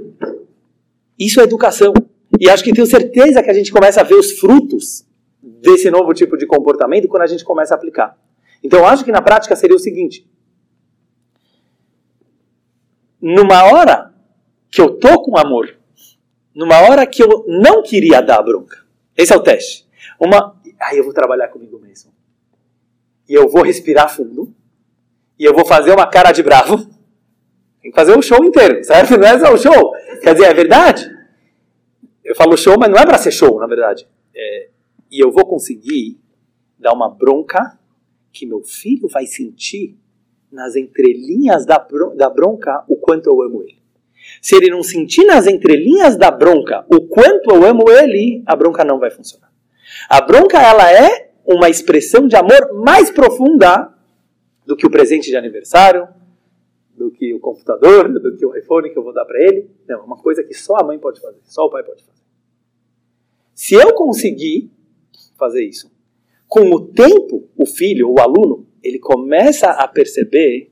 isso 1.27 1.41
é 1.41 1.45
educação. 1.45 1.93
E 2.41 2.49
acho 2.49 2.65
que 2.65 2.73
tenho 2.73 2.87
certeza 2.87 3.43
que 3.43 3.51
a 3.51 3.55
gente 3.55 3.71
começa 3.71 4.01
a 4.01 4.05
ver 4.05 4.15
os 4.15 4.33
frutos 4.39 5.07
desse 5.43 5.91
novo 5.91 6.13
tipo 6.15 6.37
de 6.37 6.47
comportamento 6.47 7.09
quando 7.09 7.23
a 7.23 7.27
gente 7.27 7.45
começa 7.45 7.75
a 7.75 7.77
aplicar. 7.77 8.17
Então, 8.63 8.87
acho 8.87 9.05
que 9.05 9.13
na 9.13 9.21
prática 9.21 9.57
seria 9.57 9.77
o 9.77 9.81
seguinte: 9.81 10.27
numa 13.21 13.65
hora 13.65 14.13
que 14.71 14.81
eu 14.81 14.99
tô 14.99 15.23
com 15.23 15.37
amor, 15.37 15.77
numa 16.55 16.81
hora 16.81 17.07
que 17.07 17.23
eu 17.23 17.45
não 17.47 17.83
queria 17.83 18.21
dar 18.21 18.43
bronca, 18.43 18.79
esse 19.17 19.33
é 19.33 19.37
o 19.37 19.43
teste. 19.43 19.87
Uma, 20.19 20.57
aí 20.81 20.99
eu 20.99 21.05
vou 21.05 21.13
trabalhar 21.13 21.49
comigo 21.49 21.79
mesmo. 21.79 22.13
E 23.29 23.35
eu 23.35 23.49
vou 23.49 23.63
respirar 23.63 24.15
fundo. 24.15 24.55
E 25.39 25.45
eu 25.45 25.55
vou 25.55 25.65
fazer 25.65 25.93
uma 25.93 26.07
cara 26.07 26.33
de 26.33 26.43
bravo. 26.43 26.87
Tem 27.83 27.91
que 27.91 27.97
fazer 27.97 28.17
o 28.17 28.23
show 28.23 28.43
inteiro, 28.45 28.83
certo? 28.85 29.19
Não 29.19 29.27
é 29.27 29.39
só 29.39 29.53
o 29.53 29.59
show. 29.59 29.93
Quer 30.23 30.35
dizer, 30.35 30.47
é 30.47 30.55
verdade. 30.55 31.11
Eu 32.25 32.35
falo 32.37 32.57
show, 32.57 32.77
mas 32.79 32.89
não 32.89 32.99
é 32.99 33.05
para 33.05 33.19
ser 33.19 33.33
show, 33.33 33.59
na 33.59 33.67
verdade. 33.67 34.07
É, 34.35 34.69
e 35.11 35.23
eu 35.23 35.31
vou 35.31 35.45
conseguir 35.45 36.19
dar 36.79 36.93
uma 36.93 37.11
bronca 37.11 37.79
que 38.33 38.47
meu 38.47 38.63
filho 38.63 39.09
vai 39.09 39.27
sentir 39.27 39.99
nas 40.51 40.77
entrelinhas 40.77 41.67
da, 41.67 41.85
da 42.17 42.31
bronca 42.31 42.85
o 42.89 42.97
quanto 42.97 43.29
eu 43.29 43.43
amo 43.43 43.63
ele. 43.63 43.83
Se 44.41 44.57
ele 44.57 44.71
não 44.71 44.83
sentir 44.83 45.25
nas 45.25 45.47
entrelinhas 45.47 46.17
da 46.17 46.31
bronca 46.31 46.85
o 46.89 47.09
quanto 47.09 47.51
eu 47.51 47.65
amo 47.65 47.91
ele, 47.91 48.43
a 48.47 48.55
bronca 48.55 48.85
não 48.85 48.99
vai 48.99 49.11
funcionar. 49.11 49.51
A 50.09 50.21
bronca 50.21 50.61
ela 50.61 50.91
é 50.91 51.33
uma 51.45 51.69
expressão 51.69 52.27
de 52.27 52.37
amor 52.37 52.73
mais 52.73 53.11
profunda 53.11 53.93
do 54.65 54.77
que 54.77 54.87
o 54.87 54.91
presente 54.91 55.29
de 55.29 55.37
aniversário, 55.37 56.09
do 57.03 57.11
que 57.11 57.35
o 57.35 57.41
computador, 57.41 58.09
do 58.09 58.37
que 58.37 58.47
o 58.47 58.57
iPhone 58.57 58.91
que 58.91 58.99
eu 58.99 59.03
vou 59.03 59.13
dar 59.13 59.25
para 59.25 59.41
ele. 59.41 59.69
Não, 59.89 60.01
é 60.01 60.03
uma 60.03 60.17
coisa 60.17 60.45
que 60.45 60.55
só 60.55 60.77
a 60.77 60.85
mãe 60.85 60.99
pode 60.99 61.21
fazer, 61.21 61.41
só 61.45 61.65
o 61.65 61.71
pai 61.71 61.83
pode 61.83 62.05
fazer. 62.05 62.23
Se 63.55 63.75
eu 63.75 63.93
conseguir 63.95 64.71
fazer 65.37 65.65
isso, 65.65 65.91
com 66.47 66.71
o 66.71 66.81
tempo, 66.81 67.49
o 67.57 67.67
filho, 67.67 68.11
o 68.11 68.21
aluno, 68.21 68.67
ele 68.83 68.99
começa 68.99 69.71
a 69.71 69.89
perceber 69.89 70.71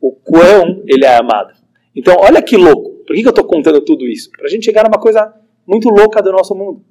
o 0.00 0.12
quão 0.12 0.82
ele 0.86 1.04
é 1.04 1.16
amado. 1.16 1.54
Então, 1.94 2.16
olha 2.18 2.42
que 2.42 2.56
louco. 2.56 2.90
Por 3.04 3.14
que 3.14 3.26
eu 3.26 3.30
estou 3.30 3.44
contando 3.44 3.80
tudo 3.80 4.06
isso? 4.06 4.30
Para 4.30 4.46
a 4.46 4.48
gente 4.48 4.64
chegar 4.64 4.84
numa 4.84 5.00
coisa 5.00 5.34
muito 5.66 5.88
louca 5.88 6.22
do 6.22 6.32
nosso 6.32 6.54
mundo. 6.54 6.84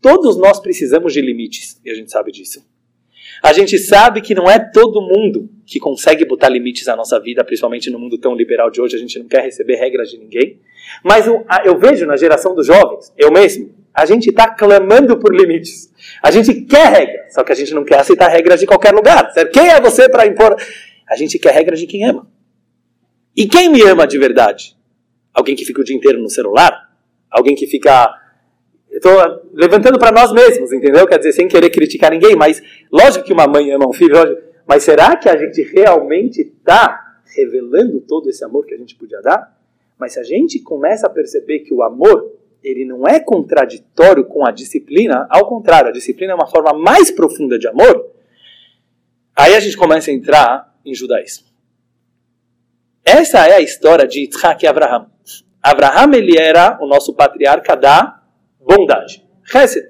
Todos 0.00 0.36
nós 0.36 0.60
precisamos 0.60 1.12
de 1.12 1.20
limites, 1.20 1.80
e 1.84 1.90
a 1.90 1.94
gente 1.94 2.10
sabe 2.10 2.30
disso. 2.30 2.64
A 3.44 3.52
gente 3.52 3.78
sabe 3.78 4.22
que 4.22 4.34
não 4.34 4.50
é 4.50 4.58
todo 4.58 5.02
mundo 5.02 5.50
que 5.66 5.78
consegue 5.78 6.24
botar 6.24 6.48
limites 6.48 6.86
na 6.86 6.96
nossa 6.96 7.20
vida, 7.20 7.44
principalmente 7.44 7.90
no 7.90 7.98
mundo 7.98 8.16
tão 8.16 8.34
liberal 8.34 8.70
de 8.70 8.80
hoje, 8.80 8.96
a 8.96 8.98
gente 8.98 9.18
não 9.18 9.26
quer 9.26 9.42
receber 9.42 9.76
regras 9.76 10.08
de 10.08 10.16
ninguém. 10.16 10.62
Mas 11.04 11.26
eu, 11.26 11.44
eu 11.62 11.78
vejo 11.78 12.06
na 12.06 12.16
geração 12.16 12.54
dos 12.54 12.66
jovens, 12.66 13.12
eu 13.18 13.30
mesmo, 13.30 13.70
a 13.92 14.06
gente 14.06 14.30
está 14.30 14.48
clamando 14.48 15.18
por 15.18 15.36
limites. 15.36 15.92
A 16.22 16.30
gente 16.30 16.62
quer 16.62 16.88
regras, 16.90 17.34
só 17.34 17.44
que 17.44 17.52
a 17.52 17.54
gente 17.54 17.74
não 17.74 17.84
quer 17.84 18.00
aceitar 18.00 18.28
regras 18.28 18.60
de 18.60 18.66
qualquer 18.66 18.94
lugar. 18.94 19.30
Certo? 19.34 19.52
Quem 19.52 19.68
é 19.68 19.78
você 19.78 20.08
para 20.08 20.26
impor? 20.26 20.56
A 21.06 21.14
gente 21.14 21.38
quer 21.38 21.52
regras 21.52 21.78
de 21.78 21.86
quem 21.86 22.02
ama. 22.02 22.26
E 23.36 23.46
quem 23.46 23.68
me 23.68 23.82
ama 23.82 24.06
de 24.06 24.16
verdade? 24.16 24.74
Alguém 25.34 25.54
que 25.54 25.66
fica 25.66 25.82
o 25.82 25.84
dia 25.84 25.94
inteiro 25.94 26.18
no 26.18 26.30
celular? 26.30 26.90
Alguém 27.30 27.54
que 27.54 27.66
fica 27.66 28.10
Estou 28.94 29.12
levantando 29.52 29.98
para 29.98 30.12
nós 30.12 30.32
mesmos, 30.32 30.72
entendeu? 30.72 31.04
Quer 31.04 31.18
dizer, 31.18 31.32
sem 31.32 31.48
querer 31.48 31.68
criticar 31.70 32.12
ninguém, 32.12 32.36
mas 32.36 32.62
lógico 32.92 33.24
que 33.24 33.32
uma 33.32 33.46
mãe 33.46 33.72
ama 33.72 33.88
um 33.88 33.92
filho, 33.92 34.14
lógico, 34.14 34.40
mas 34.64 34.84
será 34.84 35.16
que 35.16 35.28
a 35.28 35.36
gente 35.36 35.62
realmente 35.62 36.42
está 36.42 37.18
revelando 37.36 38.00
todo 38.00 38.30
esse 38.30 38.44
amor 38.44 38.64
que 38.64 38.72
a 38.72 38.78
gente 38.78 38.94
podia 38.94 39.20
dar? 39.20 39.52
Mas 39.98 40.12
se 40.12 40.20
a 40.20 40.22
gente 40.22 40.60
começa 40.60 41.08
a 41.08 41.10
perceber 41.10 41.60
que 41.60 41.74
o 41.74 41.82
amor, 41.82 42.32
ele 42.62 42.84
não 42.84 43.06
é 43.06 43.18
contraditório 43.18 44.24
com 44.26 44.46
a 44.46 44.52
disciplina, 44.52 45.26
ao 45.28 45.48
contrário, 45.48 45.88
a 45.88 45.92
disciplina 45.92 46.32
é 46.32 46.36
uma 46.36 46.46
forma 46.46 46.72
mais 46.72 47.10
profunda 47.10 47.58
de 47.58 47.66
amor, 47.66 48.12
aí 49.34 49.56
a 49.56 49.60
gente 49.60 49.76
começa 49.76 50.12
a 50.12 50.14
entrar 50.14 50.72
em 50.84 50.94
judaísmo. 50.94 51.46
Essa 53.04 53.46
é 53.48 53.54
a 53.54 53.60
história 53.60 54.06
de 54.06 54.20
Yitzhak 54.20 54.64
e 54.64 54.68
Abraham. 54.68 55.10
Abraham 55.60 56.14
ele 56.14 56.38
era 56.38 56.78
o 56.80 56.86
nosso 56.86 57.12
patriarca 57.12 57.74
da 57.74 58.23
bondade. 58.66 59.22
Chesed. 59.44 59.84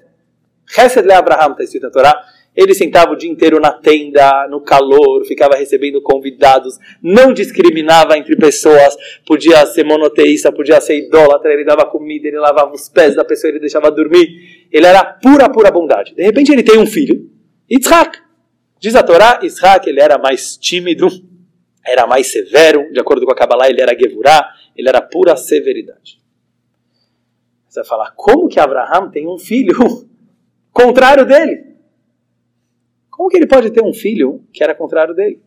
Chesed 0.67 1.07
le 1.07 1.13
Abraham, 1.13 1.53
está 1.53 1.65
escrito 1.65 1.85
na 1.85 1.91
Torá. 1.91 2.25
Ele 2.57 2.73
sentava 2.73 3.13
o 3.13 3.17
dia 3.17 3.31
inteiro 3.31 3.59
na 3.59 3.73
tenda, 3.73 4.47
no 4.49 4.61
calor, 4.61 5.25
ficava 5.25 5.57
recebendo 5.57 6.01
convidados, 6.01 6.79
não 7.03 7.33
discriminava 7.33 8.17
entre 8.17 8.37
pessoas, 8.37 8.97
podia 9.27 9.67
ser 9.67 9.85
monoteísta, 9.85 10.53
podia 10.53 10.81
ser 10.81 10.99
idólatra, 10.99 11.53
ele 11.53 11.65
dava 11.65 11.85
comida, 11.85 12.29
ele 12.29 12.39
lavava 12.39 12.73
os 12.73 12.89
pés 12.89 13.17
da 13.17 13.25
pessoa, 13.25 13.51
ele 13.51 13.59
deixava 13.59 13.91
dormir. 13.91 14.69
Ele 14.71 14.87
era 14.87 15.05
pura, 15.05 15.49
pura 15.49 15.71
bondade. 15.73 16.15
De 16.15 16.23
repente 16.23 16.53
ele 16.53 16.63
tem 16.63 16.79
um 16.79 16.87
filho, 16.87 17.29
Yitzhak. 17.71 18.21
Diz 18.79 18.95
a 18.95 19.03
Torá, 19.03 19.41
Yitzhak 19.43 19.89
ele 19.89 20.01
era 20.01 20.17
mais 20.17 20.57
tímido, 20.57 21.09
era 21.85 22.07
mais 22.07 22.29
severo, 22.29 22.89
de 22.93 23.01
acordo 23.01 23.27
com 23.27 23.33
a 23.33 23.37
Kabbalah 23.37 23.69
ele 23.69 23.81
era 23.81 23.99
Gevurah, 23.99 24.49
ele 24.77 24.89
era 24.89 25.03
pura 25.03 25.35
severidade. 25.37 26.24
Você 27.75 27.81
vai 27.81 27.89
falar, 27.89 28.13
como 28.13 28.47
que 28.47 28.61
Abraham 28.61 29.11
tem 29.11 29.27
um 29.27 29.37
filho 29.37 29.75
contrário 30.71 31.27
dele? 31.27 31.75
Como 33.11 33.29
que 33.29 33.37
ele 33.37 33.49
pode 33.49 33.69
ter 33.73 33.83
um 33.83 33.93
filho 33.93 34.45
que 34.53 34.63
era 34.63 34.77
contrário 34.77 35.13
dele? 35.13 35.43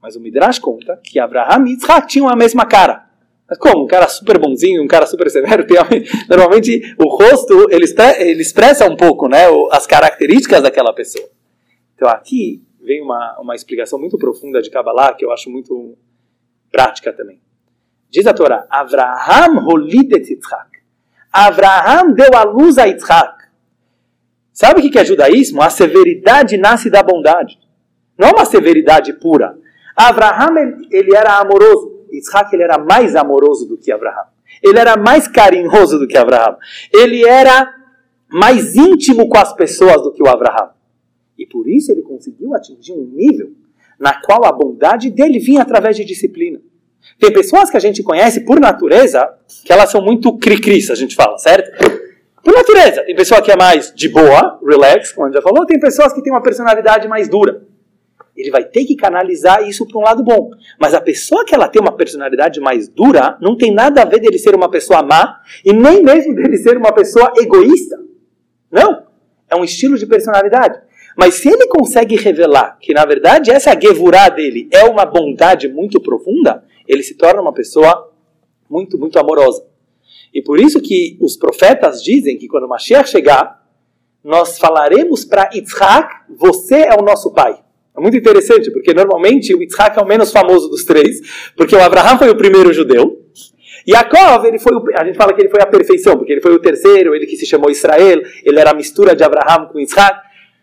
Mas 0.00 0.16
o 0.16 0.20
Midrash 0.20 0.58
conta 0.58 0.98
que 1.04 1.18
Abraham 1.18 1.66
e 1.66 1.74
Isaac 1.74 2.08
tinham 2.08 2.26
a 2.26 2.34
mesma 2.34 2.64
cara. 2.64 3.04
Mas 3.46 3.58
como? 3.58 3.84
Um 3.84 3.86
cara 3.86 4.08
super 4.08 4.38
bonzinho, 4.38 4.82
um 4.82 4.86
cara 4.86 5.04
super 5.04 5.30
severo. 5.30 5.66
Normalmente 6.26 6.94
o 6.96 7.06
rosto 7.06 7.70
ele, 7.70 7.84
ele 8.18 8.40
expressa 8.40 8.90
um 8.90 8.96
pouco 8.96 9.28
né, 9.28 9.42
as 9.72 9.86
características 9.86 10.62
daquela 10.62 10.94
pessoa. 10.94 11.28
Então 11.94 12.08
aqui 12.08 12.64
vem 12.80 13.02
uma, 13.02 13.38
uma 13.38 13.54
explicação 13.54 13.98
muito 13.98 14.16
profunda 14.16 14.62
de 14.62 14.70
Kabbalah 14.70 15.12
que 15.12 15.24
eu 15.24 15.30
acho 15.30 15.50
muito 15.50 15.98
prática 16.70 17.12
também. 17.12 17.38
Diz 18.08 18.26
a 18.26 18.32
Torá: 18.32 18.66
Abraham 18.70 19.66
holidet 19.66 20.30
Yitzhak. 20.30 20.75
Abraham 21.32 22.12
deu 22.12 22.30
a 22.34 22.44
luz 22.44 22.78
a 22.78 22.84
Yitzhak. 22.84 23.44
Sabe 24.52 24.80
o 24.80 24.90
que 24.90 24.98
é 24.98 25.04
judaísmo? 25.04 25.60
A 25.60 25.68
severidade 25.68 26.56
nasce 26.56 26.88
da 26.88 27.02
bondade. 27.02 27.58
Não 28.18 28.28
é 28.28 28.32
uma 28.32 28.44
severidade 28.46 29.12
pura. 29.12 29.58
Abraham, 29.94 30.54
ele 30.90 31.14
era 31.14 31.38
amoroso. 31.38 32.06
Isaac, 32.10 32.54
ele 32.54 32.62
era 32.62 32.78
mais 32.78 33.14
amoroso 33.14 33.66
do 33.66 33.76
que 33.76 33.92
Abraham. 33.92 34.26
Ele 34.62 34.78
era 34.78 34.96
mais 34.96 35.28
carinhoso 35.28 35.98
do 35.98 36.06
que 36.06 36.16
Abraham. 36.16 36.56
Ele 36.92 37.26
era 37.26 37.74
mais 38.28 38.74
íntimo 38.74 39.28
com 39.28 39.38
as 39.38 39.52
pessoas 39.52 40.02
do 40.02 40.12
que 40.12 40.22
o 40.22 40.28
Abraham. 40.28 40.70
E 41.38 41.46
por 41.46 41.68
isso 41.68 41.92
ele 41.92 42.02
conseguiu 42.02 42.54
atingir 42.54 42.92
um 42.92 43.04
nível 43.12 43.52
na 43.98 44.20
qual 44.20 44.44
a 44.44 44.52
bondade 44.52 45.10
dele 45.10 45.38
vinha 45.38 45.62
através 45.62 45.96
de 45.96 46.04
disciplina. 46.04 46.60
Tem 47.18 47.32
pessoas 47.32 47.70
que 47.70 47.76
a 47.76 47.80
gente 47.80 48.02
conhece 48.02 48.40
por 48.40 48.60
natureza 48.60 49.28
que 49.64 49.72
elas 49.72 49.90
são 49.90 50.02
muito 50.02 50.36
cri-cris, 50.36 50.90
a 50.90 50.94
gente 50.94 51.14
fala, 51.14 51.38
certo? 51.38 51.70
Por 52.42 52.54
natureza, 52.54 53.02
tem 53.02 53.16
pessoa 53.16 53.42
que 53.42 53.50
é 53.50 53.56
mais 53.56 53.92
de 53.94 54.08
boa, 54.08 54.60
relax, 54.64 55.12
como 55.12 55.26
a 55.26 55.30
gente 55.30 55.36
já 55.36 55.42
falou, 55.42 55.66
tem 55.66 55.80
pessoas 55.80 56.12
que 56.12 56.22
têm 56.22 56.32
uma 56.32 56.42
personalidade 56.42 57.08
mais 57.08 57.28
dura. 57.28 57.62
Ele 58.36 58.50
vai 58.50 58.64
ter 58.64 58.84
que 58.84 58.94
canalizar 58.94 59.66
isso 59.66 59.86
para 59.86 59.98
um 59.98 60.02
lado 60.02 60.22
bom. 60.22 60.50
Mas 60.78 60.92
a 60.92 61.00
pessoa 61.00 61.44
que 61.44 61.54
ela 61.54 61.68
tem 61.68 61.80
uma 61.80 61.96
personalidade 61.96 62.60
mais 62.60 62.86
dura, 62.86 63.38
não 63.40 63.56
tem 63.56 63.72
nada 63.72 64.02
a 64.02 64.04
ver 64.04 64.20
dele 64.20 64.38
ser 64.38 64.54
uma 64.54 64.70
pessoa 64.70 65.02
má 65.02 65.40
e 65.64 65.72
nem 65.72 66.02
mesmo 66.02 66.34
dele 66.34 66.58
ser 66.58 66.76
uma 66.76 66.92
pessoa 66.92 67.32
egoísta. 67.36 67.98
Não. 68.70 69.06
É 69.48 69.56
um 69.56 69.64
estilo 69.64 69.96
de 69.96 70.06
personalidade. 70.06 70.78
Mas 71.16 71.36
se 71.36 71.48
ele 71.48 71.66
consegue 71.68 72.14
revelar 72.14 72.76
que, 72.78 72.92
na 72.92 73.06
verdade, 73.06 73.50
essa 73.50 73.78
gevurá 73.80 74.28
dele 74.28 74.68
é 74.70 74.84
uma 74.84 75.06
bondade 75.06 75.66
muito 75.66 75.98
profunda, 75.98 76.62
ele 76.88 77.02
se 77.02 77.14
torna 77.16 77.40
uma 77.40 77.52
pessoa 77.52 78.12
muito, 78.68 78.98
muito 78.98 79.18
amorosa. 79.18 79.64
E 80.32 80.42
por 80.42 80.60
isso 80.60 80.80
que 80.80 81.16
os 81.20 81.36
profetas 81.36 82.02
dizem 82.02 82.36
que 82.36 82.48
quando 82.48 82.68
Mashiach 82.68 83.08
chegar, 83.08 83.64
nós 84.22 84.58
falaremos 84.58 85.24
para 85.24 85.50
Yitzhak, 85.54 86.32
você 86.36 86.82
é 86.82 86.94
o 86.94 87.02
nosso 87.02 87.32
pai. 87.32 87.58
É 87.96 88.00
muito 88.00 88.16
interessante, 88.16 88.70
porque 88.70 88.92
normalmente 88.92 89.54
o 89.54 89.62
Yitzhak 89.62 89.98
é 89.98 90.02
o 90.02 90.06
menos 90.06 90.30
famoso 90.30 90.68
dos 90.68 90.84
três, 90.84 91.52
porque 91.56 91.74
o 91.74 91.82
Abraham 91.82 92.18
foi 92.18 92.28
o 92.28 92.36
primeiro 92.36 92.72
judeu, 92.72 93.24
Yaakov, 93.88 94.44
ele 94.44 94.58
foi 94.58 94.72
a 94.96 95.04
gente 95.04 95.16
fala 95.16 95.32
que 95.32 95.40
ele 95.40 95.48
foi 95.48 95.62
a 95.62 95.66
perfeição, 95.66 96.16
porque 96.16 96.32
ele 96.32 96.40
foi 96.40 96.52
o 96.52 96.58
terceiro, 96.58 97.14
ele 97.14 97.24
que 97.24 97.36
se 97.36 97.46
chamou 97.46 97.70
Israel, 97.70 98.20
ele 98.44 98.58
era 98.58 98.72
a 98.72 98.74
mistura 98.74 99.14
de 99.14 99.22
Abraham 99.22 99.66
com 99.66 99.78
Yitzhak, 99.78 100.20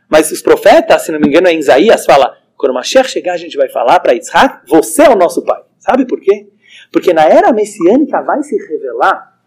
mas 0.10 0.30
os 0.30 0.42
profetas, 0.42 1.04
se 1.04 1.12
não 1.12 1.20
me 1.20 1.28
engano, 1.28 1.48
é 1.48 1.54
em 1.54 1.60
Isaías, 1.60 2.06
fala, 2.06 2.38
quando 2.58 2.74
Mashiach 2.74 3.10
chegar, 3.10 3.34
a 3.34 3.38
gente 3.38 3.56
vai 3.56 3.70
falar 3.70 4.00
para 4.02 4.12
Yitzhak, 4.12 4.68
você 4.68 5.04
é 5.04 5.10
o 5.10 5.16
nosso 5.16 5.42
pai. 5.44 5.62
Sabe 5.84 6.06
por 6.08 6.22
quê? 6.22 6.48
Porque 6.94 7.12
na 7.12 7.26
era 7.26 7.52
messiânica 7.52 8.22
vai 8.22 8.42
se 8.42 8.56
revelar 8.56 9.38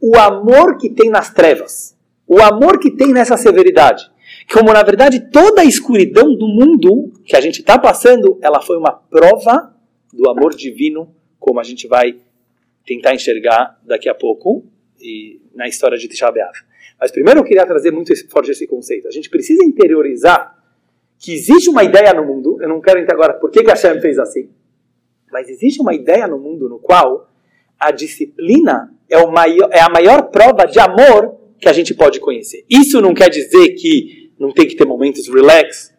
o 0.00 0.16
amor 0.16 0.78
que 0.78 0.88
tem 0.88 1.10
nas 1.10 1.34
trevas, 1.34 1.98
o 2.28 2.40
amor 2.40 2.78
que 2.78 2.92
tem 2.92 3.12
nessa 3.12 3.36
severidade. 3.36 4.08
Como 4.52 4.72
na 4.72 4.84
verdade 4.84 5.28
toda 5.32 5.62
a 5.62 5.64
escuridão 5.64 6.32
do 6.32 6.46
mundo 6.46 7.12
que 7.24 7.34
a 7.34 7.40
gente 7.40 7.58
está 7.58 7.76
passando, 7.76 8.38
ela 8.40 8.62
foi 8.62 8.76
uma 8.76 8.92
prova 8.92 9.74
do 10.12 10.30
amor 10.30 10.54
divino, 10.54 11.12
como 11.40 11.58
a 11.58 11.64
gente 11.64 11.88
vai 11.88 12.20
tentar 12.86 13.12
enxergar 13.12 13.80
daqui 13.84 14.08
a 14.08 14.14
pouco 14.14 14.64
e 15.00 15.40
na 15.56 15.66
história 15.66 15.98
de 15.98 16.06
Tisha 16.06 16.30
B'Av. 16.30 16.54
Mas 17.00 17.10
primeiro 17.10 17.40
eu 17.40 17.44
queria 17.44 17.66
trazer 17.66 17.90
muito 17.90 18.14
forte 18.30 18.52
esse 18.52 18.64
conceito. 18.68 19.08
A 19.08 19.10
gente 19.10 19.28
precisa 19.28 19.64
interiorizar 19.64 20.56
que 21.18 21.32
existe 21.32 21.68
uma 21.68 21.82
ideia 21.82 22.14
no 22.14 22.24
mundo, 22.24 22.58
eu 22.62 22.68
não 22.68 22.80
quero 22.80 23.00
entrar 23.00 23.14
agora 23.14 23.34
por 23.34 23.50
que, 23.50 23.64
que 23.64 23.70
Hashem 23.70 24.00
fez 24.00 24.20
assim, 24.20 24.48
mas 25.30 25.48
existe 25.48 25.80
uma 25.80 25.94
ideia 25.94 26.26
no 26.26 26.38
mundo 26.38 26.68
no 26.68 26.78
qual 26.78 27.30
a 27.78 27.90
disciplina 27.90 28.92
é, 29.08 29.18
o 29.18 29.30
maior, 29.30 29.68
é 29.72 29.80
a 29.80 29.88
maior 29.88 30.30
prova 30.30 30.64
de 30.64 30.78
amor 30.78 31.36
que 31.58 31.68
a 31.68 31.72
gente 31.72 31.94
pode 31.94 32.20
conhecer. 32.20 32.64
Isso 32.68 33.00
não 33.00 33.14
quer 33.14 33.28
dizer 33.28 33.70
que 33.74 34.30
não 34.38 34.52
tem 34.52 34.66
que 34.66 34.76
ter 34.76 34.84
momentos 34.84 35.28
relax. 35.28 35.94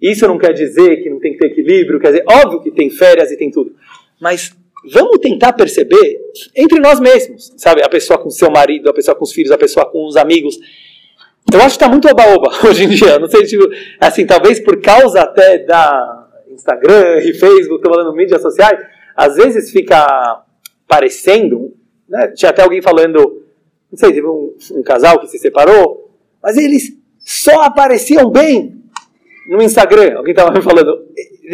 Isso 0.00 0.26
não 0.26 0.38
quer 0.38 0.52
dizer 0.52 1.02
que 1.02 1.10
não 1.10 1.18
tem 1.18 1.32
que 1.32 1.38
ter 1.38 1.46
equilíbrio. 1.46 2.00
Quer 2.00 2.08
dizer, 2.08 2.24
óbvio 2.28 2.62
que 2.62 2.70
tem 2.70 2.90
férias 2.90 3.30
e 3.30 3.36
tem 3.36 3.50
tudo. 3.50 3.74
Mas 4.20 4.54
vamos 4.92 5.18
tentar 5.18 5.52
perceber 5.52 6.20
entre 6.56 6.78
nós 6.78 7.00
mesmos, 7.00 7.52
sabe? 7.56 7.82
A 7.82 7.88
pessoa 7.88 8.18
com 8.18 8.30
seu 8.30 8.50
marido, 8.50 8.88
a 8.88 8.92
pessoa 8.92 9.14
com 9.14 9.24
os 9.24 9.32
filhos, 9.32 9.50
a 9.50 9.58
pessoa 9.58 9.86
com 9.90 10.06
os 10.06 10.16
amigos. 10.16 10.58
Eu 11.52 11.58
acho 11.60 11.78
que 11.78 11.84
está 11.84 11.88
muito 11.88 12.08
oba-oba 12.08 12.50
hoje 12.68 12.84
em 12.84 12.88
dia. 12.88 13.18
Não 13.18 13.28
sei, 13.28 13.44
tipo, 13.44 13.66
assim, 13.98 14.26
talvez 14.26 14.60
por 14.60 14.80
causa 14.80 15.20
até 15.20 15.58
da 15.58 16.17
Instagram 16.58 17.18
e 17.18 17.34
Facebook, 17.34 17.76
estou 17.76 17.92
falando 17.92 18.14
mídias 18.14 18.42
sociais, 18.42 18.78
às 19.16 19.36
vezes 19.36 19.70
fica 19.70 20.42
parecendo 20.86 21.74
né? 22.08 22.28
Tinha 22.28 22.50
até 22.50 22.62
alguém 22.62 22.80
falando, 22.80 23.42
não 23.90 23.98
sei, 23.98 24.12
teve 24.12 24.26
um, 24.26 24.54
um 24.72 24.82
casal 24.82 25.20
que 25.20 25.26
se 25.26 25.38
separou, 25.38 26.10
mas 26.42 26.56
eles 26.56 26.96
só 27.18 27.62
apareciam 27.62 28.30
bem 28.30 28.82
no 29.48 29.62
Instagram. 29.62 30.16
Alguém 30.16 30.32
estava 30.32 30.50
me 30.50 30.62
falando, 30.62 31.06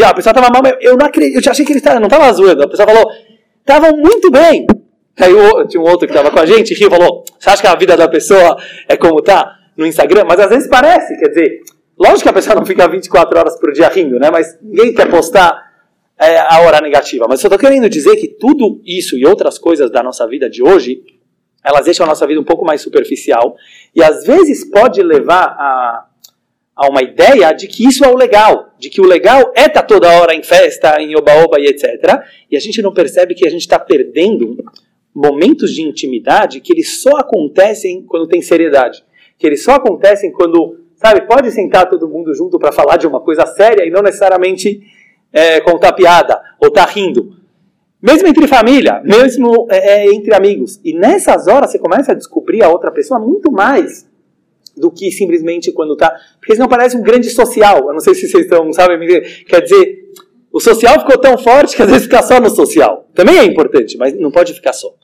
ah, 0.02 0.08
a 0.08 0.14
pessoa 0.14 0.30
estava 0.30 0.48
mal, 0.50 0.62
eu 0.80 0.96
não 0.96 1.06
acredito, 1.06 1.44
eu 1.44 1.50
achei 1.50 1.64
que 1.64 1.72
eles 1.72 1.82
não 1.82 2.04
estavam 2.04 2.32
zoando. 2.32 2.62
A 2.62 2.68
pessoa 2.68 2.86
falou, 2.86 3.10
estavam 3.58 3.96
muito 3.96 4.30
bem. 4.30 4.66
Aí 5.18 5.32
tinha 5.68 5.80
um 5.80 5.86
outro 5.86 6.06
que 6.06 6.12
estava 6.12 6.30
com 6.30 6.40
a 6.40 6.46
gente, 6.46 6.74
riu 6.74 6.90
falou, 6.90 7.24
você 7.38 7.50
acha 7.50 7.62
que 7.62 7.68
a 7.68 7.76
vida 7.76 7.96
da 7.96 8.08
pessoa 8.08 8.56
é 8.88 8.96
como 8.96 9.22
tá 9.22 9.58
no 9.76 9.86
Instagram? 9.86 10.24
Mas 10.24 10.40
às 10.40 10.48
vezes 10.48 10.68
parece, 10.68 11.16
quer 11.18 11.28
dizer, 11.28 11.60
lógico 11.98 12.22
que 12.22 12.28
a 12.28 12.32
pessoa 12.32 12.56
não 12.56 12.66
fica 12.66 12.88
24 12.88 13.38
horas 13.38 13.58
por 13.58 13.72
dia 13.72 13.88
rindo, 13.88 14.18
né? 14.18 14.30
Mas 14.30 14.58
ninguém 14.62 14.94
quer 14.94 15.10
postar 15.10 15.72
é, 16.18 16.38
a 16.38 16.60
hora 16.60 16.80
negativa. 16.80 17.26
Mas 17.28 17.42
eu 17.42 17.48
estou 17.48 17.58
querendo 17.58 17.88
dizer 17.88 18.16
que 18.16 18.28
tudo 18.28 18.80
isso 18.84 19.16
e 19.16 19.26
outras 19.26 19.58
coisas 19.58 19.90
da 19.90 20.02
nossa 20.02 20.26
vida 20.26 20.48
de 20.48 20.62
hoje, 20.62 21.02
elas 21.64 21.84
deixam 21.84 22.04
a 22.04 22.08
nossa 22.08 22.26
vida 22.26 22.40
um 22.40 22.44
pouco 22.44 22.64
mais 22.64 22.80
superficial 22.80 23.56
e 23.94 24.02
às 24.02 24.24
vezes 24.24 24.68
pode 24.70 25.02
levar 25.02 25.44
a, 25.44 26.06
a 26.76 26.88
uma 26.88 27.02
ideia 27.02 27.52
de 27.52 27.66
que 27.66 27.86
isso 27.86 28.04
é 28.04 28.08
o 28.08 28.16
legal, 28.16 28.74
de 28.78 28.90
que 28.90 29.00
o 29.00 29.06
legal 29.06 29.52
é 29.54 29.62
estar 29.62 29.80
tá 29.80 29.82
toda 29.82 30.20
hora 30.20 30.34
em 30.34 30.42
festa, 30.42 31.00
em 31.00 31.16
oba-oba 31.16 31.60
e 31.60 31.66
etc. 31.66 32.22
E 32.50 32.56
a 32.56 32.60
gente 32.60 32.82
não 32.82 32.92
percebe 32.92 33.34
que 33.34 33.46
a 33.46 33.50
gente 33.50 33.62
está 33.62 33.78
perdendo 33.78 34.56
momentos 35.14 35.72
de 35.72 35.82
intimidade 35.82 36.60
que 36.60 36.72
eles 36.72 37.00
só 37.00 37.16
acontecem 37.18 38.02
quando 38.02 38.26
tem 38.26 38.42
seriedade, 38.42 39.04
que 39.38 39.46
eles 39.46 39.62
só 39.62 39.72
acontecem 39.72 40.32
quando, 40.32 40.80
sabe, 41.04 41.26
pode 41.26 41.50
sentar 41.50 41.88
todo 41.90 42.08
mundo 42.08 42.34
junto 42.34 42.58
para 42.58 42.72
falar 42.72 42.96
de 42.96 43.06
uma 43.06 43.20
coisa 43.20 43.44
séria 43.44 43.86
e 43.86 43.90
não 43.90 44.00
necessariamente 44.00 44.80
é, 45.30 45.60
contar 45.60 45.92
piada 45.92 46.40
ou 46.58 46.70
tá 46.70 46.84
rindo. 46.86 47.36
Mesmo 48.00 48.26
entre 48.26 48.46
família, 48.46 49.02
mesmo 49.04 49.66
é, 49.70 50.06
é, 50.06 50.14
entre 50.14 50.34
amigos. 50.34 50.80
E 50.82 50.94
nessas 50.94 51.46
horas 51.46 51.70
você 51.70 51.78
começa 51.78 52.12
a 52.12 52.14
descobrir 52.14 52.62
a 52.62 52.70
outra 52.70 52.90
pessoa 52.90 53.20
muito 53.20 53.52
mais 53.52 54.08
do 54.74 54.90
que 54.90 55.10
simplesmente 55.10 55.72
quando 55.72 55.94
tá. 55.94 56.14
Porque 56.38 56.54
senão 56.54 56.68
parece 56.68 56.96
um 56.96 57.02
grande 57.02 57.28
social. 57.28 57.86
Eu 57.88 57.92
não 57.92 58.00
sei 58.00 58.14
se 58.14 58.26
vocês 58.26 58.44
estão, 58.44 58.72
sabem, 58.72 58.98
quer 59.46 59.60
dizer, 59.60 60.10
o 60.50 60.58
social 60.58 61.00
ficou 61.00 61.18
tão 61.18 61.36
forte 61.36 61.76
que 61.76 61.82
às 61.82 61.90
vezes 61.90 62.04
fica 62.04 62.22
só 62.22 62.40
no 62.40 62.48
social. 62.48 63.08
Também 63.14 63.38
é 63.38 63.44
importante, 63.44 63.98
mas 63.98 64.18
não 64.18 64.30
pode 64.30 64.54
ficar 64.54 64.72
só. 64.72 64.94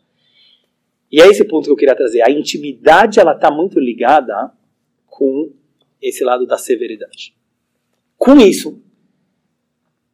E 1.12 1.20
é 1.20 1.26
esse 1.26 1.44
ponto 1.44 1.64
que 1.66 1.72
eu 1.72 1.76
queria 1.76 1.96
trazer. 1.96 2.22
A 2.22 2.30
intimidade 2.30 3.20
ela 3.20 3.32
está 3.32 3.50
muito 3.50 3.78
ligada 3.78 4.50
com 5.06 5.50
esse 6.00 6.24
lado 6.24 6.46
da 6.46 6.56
severidade. 6.56 7.34
Com 8.16 8.38
isso, 8.38 8.82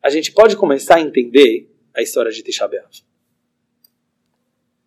a 0.03 0.11
gente 0.11 0.33
pode 0.33 0.57
começar 0.57 0.97
a 0.97 1.01
entender 1.01 1.71
a 1.95 2.03
história 2.03 2.31
de 2.31 2.43
Tisha 2.43 2.69
B'Av. 2.69 2.91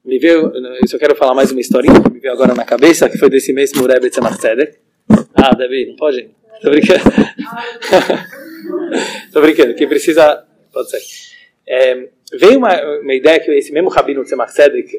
Me 0.03 0.17
veio, 0.17 0.51
eu 0.55 0.87
só 0.87 0.97
quero 0.97 1.15
falar 1.15 1.33
mais 1.33 1.51
uma 1.51 1.59
historinha 1.59 2.01
que 2.01 2.11
me 2.11 2.19
veio 2.19 2.33
agora 2.33 2.53
na 2.53 2.63
cabeça, 2.63 3.09
que 3.09 3.17
foi 3.17 3.29
desse 3.29 3.51
mesmo 3.51 3.85
Rebbe 3.85 4.09
Tzemach. 4.09 4.37
Ah, 5.35 5.53
Davi, 5.53 5.87
não 5.87 5.95
pode? 5.95 6.29
Tô 6.61 6.69
brincando. 6.69 7.03
Tô 9.33 9.41
brincando. 9.41 9.75
Quem 9.75 9.87
precisa, 9.87 10.45
pode 10.71 10.89
ser. 10.89 11.01
É, 11.67 12.09
veio 12.33 12.57
uma, 12.57 12.73
uma 13.01 13.13
ideia 13.13 13.39
que 13.39 13.51
esse 13.51 13.71
mesmo 13.71 13.89
Rabino 13.89 14.23
Tzemach 14.23 14.53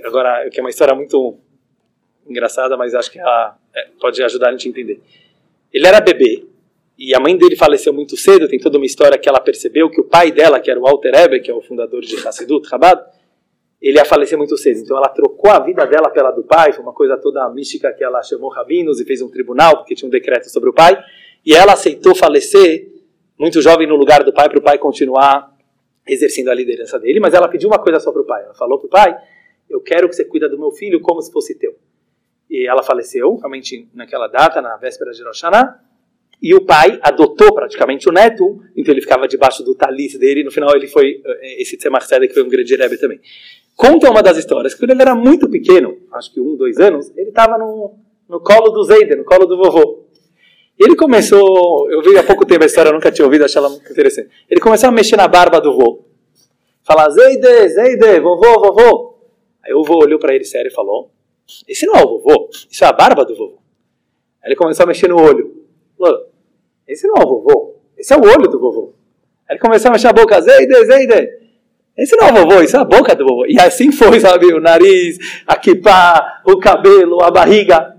agora, 0.04 0.48
que 0.50 0.60
é 0.60 0.62
uma 0.62 0.70
história 0.70 0.94
muito 0.94 1.38
engraçada, 2.28 2.76
mas 2.76 2.94
acho 2.94 3.10
que 3.10 3.18
ela 3.18 3.58
é, 3.74 3.88
pode 4.00 4.22
ajudar 4.22 4.48
a 4.48 4.52
gente 4.52 4.68
a 4.68 4.70
entender. 4.70 5.00
Ele 5.72 5.86
era 5.86 6.00
bebê, 6.00 6.44
e 6.98 7.14
a 7.14 7.20
mãe 7.20 7.36
dele 7.36 7.56
faleceu 7.56 7.92
muito 7.92 8.16
cedo, 8.16 8.46
tem 8.46 8.58
toda 8.58 8.76
uma 8.76 8.84
história 8.84 9.16
que 9.18 9.28
ela 9.28 9.40
percebeu 9.40 9.88
que 9.88 10.00
o 10.00 10.04
pai 10.04 10.30
dela, 10.30 10.60
que 10.60 10.70
era 10.70 10.78
o 10.78 10.86
Alter 10.86 11.14
Ebe, 11.14 11.40
que 11.40 11.50
é 11.50 11.54
o 11.54 11.62
fundador 11.62 12.02
de 12.02 12.16
Hassidut, 12.16 12.68
Chabad, 12.68 13.00
ele 13.80 13.96
ia 13.96 14.04
falecer 14.04 14.36
muito 14.36 14.56
cedo. 14.58 14.80
Então 14.80 14.96
ela 14.96 15.08
trocou 15.08 15.50
a 15.50 15.58
vida 15.60 15.86
dela 15.86 16.10
pela 16.10 16.30
do 16.30 16.42
pai, 16.42 16.72
foi 16.72 16.82
uma 16.82 16.92
coisa 16.92 17.16
toda 17.16 17.48
mística 17.48 17.92
que 17.92 18.04
ela 18.04 18.22
chamou 18.22 18.50
rabinos 18.50 19.00
e 19.00 19.04
fez 19.04 19.22
um 19.22 19.30
tribunal, 19.30 19.78
porque 19.78 19.94
tinha 19.94 20.06
um 20.06 20.10
decreto 20.10 20.50
sobre 20.50 20.68
o 20.68 20.74
pai, 20.74 21.02
e 21.44 21.54
ela 21.54 21.72
aceitou 21.72 22.14
falecer 22.14 22.88
muito 23.38 23.62
jovem 23.62 23.86
no 23.86 23.96
lugar 23.96 24.22
do 24.22 24.34
pai, 24.34 24.50
para 24.50 24.58
o 24.58 24.62
pai 24.62 24.76
continuar 24.76 25.56
exercendo 26.06 26.48
a 26.48 26.54
liderança 26.54 26.98
dele, 26.98 27.20
mas 27.20 27.32
ela 27.32 27.48
pediu 27.48 27.68
uma 27.68 27.78
coisa 27.78 27.98
só 27.98 28.12
para 28.12 28.20
o 28.20 28.26
pai, 28.26 28.44
ela 28.44 28.54
falou 28.54 28.78
para 28.78 28.86
o 28.86 28.90
pai, 28.90 29.16
eu 29.70 29.80
quero 29.80 30.08
que 30.08 30.16
você 30.16 30.24
cuida 30.24 30.48
do 30.48 30.58
meu 30.58 30.70
filho 30.70 31.00
como 31.00 31.22
se 31.22 31.32
fosse 31.32 31.54
teu. 31.54 31.74
E 32.50 32.66
ela 32.66 32.82
faleceu, 32.82 33.36
realmente 33.36 33.88
naquela 33.94 34.26
data, 34.26 34.60
na 34.60 34.76
véspera 34.76 35.12
de 35.12 35.22
Rosh 35.22 35.40
Hashanah, 35.40 35.80
e 36.42 36.54
o 36.54 36.64
pai 36.64 36.98
adotou 37.02 37.54
praticamente 37.54 38.08
o 38.08 38.12
neto, 38.12 38.60
então 38.74 38.92
ele 38.92 39.02
ficava 39.02 39.28
debaixo 39.28 39.62
do 39.62 39.74
talis 39.74 40.18
dele, 40.18 40.40
e 40.40 40.44
no 40.44 40.50
final 40.50 40.74
ele 40.74 40.88
foi, 40.88 41.20
eh, 41.24 41.62
esse 41.62 41.76
Tzemach 41.76 42.06
que 42.08 42.34
foi 42.34 42.42
um 42.42 42.48
grande 42.48 42.74
rebbe 42.74 42.96
também. 42.96 43.20
Conta 43.76 44.10
uma 44.10 44.22
das 44.22 44.38
histórias, 44.38 44.74
que 44.74 44.80
quando 44.80 44.90
ele 44.92 45.02
era 45.02 45.14
muito 45.14 45.48
pequeno, 45.48 45.98
acho 46.12 46.32
que 46.32 46.40
um, 46.40 46.56
dois 46.56 46.78
anos, 46.78 47.12
ele 47.16 47.28
estava 47.28 47.58
no, 47.58 47.94
no 48.28 48.40
colo 48.40 48.70
do 48.70 48.82
Zeide, 48.84 49.16
no 49.16 49.24
colo 49.24 49.46
do 49.46 49.56
vovô. 49.56 50.06
Ele 50.78 50.96
começou, 50.96 51.90
eu 51.90 52.02
vi 52.02 52.16
há 52.16 52.22
pouco 52.22 52.46
tempo 52.46 52.62
a 52.62 52.66
história, 52.66 52.88
eu 52.88 52.94
nunca 52.94 53.12
tinha 53.12 53.26
ouvido, 53.26 53.44
achei 53.44 53.58
ela 53.58 53.68
muito 53.68 53.90
interessante. 53.90 54.30
Ele 54.48 54.60
começou 54.60 54.88
a 54.88 54.92
mexer 54.92 55.16
na 55.16 55.28
barba 55.28 55.60
do 55.60 55.74
vô. 55.74 56.06
Falar, 56.82 57.10
Zeide, 57.10 57.68
Zeide, 57.68 58.18
vovô, 58.18 58.60
vovô. 58.60 59.18
Aí 59.62 59.74
o 59.74 59.84
vô 59.84 60.02
olhou 60.02 60.18
para 60.18 60.34
ele 60.34 60.44
sério 60.44 60.70
e 60.70 60.74
falou, 60.74 61.10
esse 61.66 61.86
não 61.86 61.94
é 61.94 62.02
o 62.02 62.18
vovô, 62.18 62.48
isso 62.70 62.84
é 62.84 62.86
a 62.86 62.92
barba 62.92 63.24
do 63.24 63.36
vovô. 63.36 63.58
Aí 64.42 64.48
ele 64.48 64.56
começou 64.56 64.84
a 64.84 64.86
mexer 64.86 65.08
no 65.08 65.20
olho. 65.20 65.66
Falou, 65.98 66.30
esse 66.86 67.06
não 67.06 67.16
é 67.16 67.24
o 67.24 67.28
vovô, 67.28 67.76
esse 67.96 68.12
é 68.12 68.16
o 68.16 68.22
olho 68.22 68.48
do 68.48 68.58
vovô. 68.58 68.94
Aí 69.48 69.54
ele 69.54 69.60
começou 69.60 69.88
a 69.88 69.92
mexer 69.92 70.08
a 70.08 70.12
boca, 70.12 70.40
Zeide, 70.40 70.84
Zeide. 70.86 71.40
Esse 71.96 72.16
não 72.16 72.28
é 72.28 72.32
o 72.32 72.34
vovô, 72.34 72.62
isso 72.62 72.76
é 72.76 72.80
a 72.80 72.84
boca 72.84 73.14
do 73.14 73.26
vovô. 73.26 73.46
E 73.46 73.60
assim 73.60 73.92
foi, 73.92 74.20
sabe, 74.20 74.52
o 74.54 74.60
nariz, 74.60 75.18
a 75.46 75.56
kipá, 75.56 76.42
o 76.46 76.58
cabelo, 76.58 77.22
a 77.22 77.30
barriga. 77.30 77.96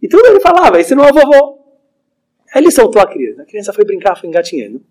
E 0.00 0.08
tudo 0.08 0.26
ele 0.26 0.40
falava, 0.40 0.80
esse 0.80 0.94
não 0.94 1.04
é 1.04 1.10
o 1.10 1.14
vovô. 1.14 1.58
Aí 2.52 2.62
ele 2.62 2.70
soltou 2.70 3.00
a 3.00 3.06
criança. 3.06 3.42
A 3.42 3.46
criança 3.46 3.72
foi 3.72 3.84
brincar, 3.84 4.16
foi 4.16 4.28
engatinhando. 4.28 4.84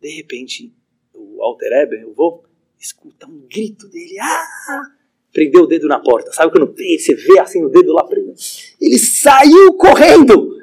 De 0.00 0.08
repente, 0.16 0.74
o 1.14 1.42
Alter 1.42 1.72
Eber, 1.72 2.06
o 2.06 2.12
vô, 2.12 2.44
escuta 2.78 3.26
um 3.26 3.46
grito 3.48 3.88
dele. 3.88 4.18
Ah! 4.20 4.97
Prendeu 5.32 5.64
o 5.64 5.66
dedo 5.66 5.86
na 5.86 6.00
porta. 6.00 6.32
Sabe 6.32 6.52
quando 6.52 6.74
você 6.74 7.14
vê 7.14 7.38
assim 7.38 7.64
o 7.64 7.68
dedo 7.68 7.92
lá 7.92 8.04
preso? 8.04 8.32
Ele 8.80 8.98
saiu 8.98 9.74
correndo! 9.74 10.56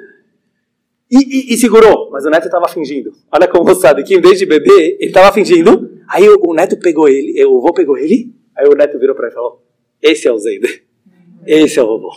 E, 1.09 1.17
e, 1.17 1.53
e, 1.53 1.57
segurou, 1.57 2.09
mas 2.11 2.25
o 2.25 2.29
neto 2.29 2.45
estava 2.45 2.67
fingindo. 2.67 3.13
Olha 3.31 3.47
como 3.47 3.73
sabe 3.75 4.03
que 4.03 4.15
em 4.15 4.21
vez 4.21 4.39
de 4.39 4.45
beber, 4.45 4.97
ele 4.99 5.05
estava 5.05 5.31
fingindo. 5.31 5.91
Aí 6.09 6.27
o, 6.27 6.39
o, 6.47 6.53
neto 6.53 6.77
pegou 6.79 7.07
ele, 7.07 7.43
o 7.45 7.61
vô 7.61 7.71
pegou 7.73 7.97
ele. 7.97 8.33
Aí 8.57 8.67
o 8.67 8.75
neto 8.75 8.97
virou 8.97 9.15
para 9.15 9.27
ele 9.27 9.33
e 9.33 9.35
falou: 9.35 9.63
Esse 10.01 10.27
é 10.27 10.31
o 10.31 10.37
Zeide. 10.37 10.83
Esse 11.45 11.79
é 11.79 11.83
o 11.83 11.87
vovô. 11.87 12.11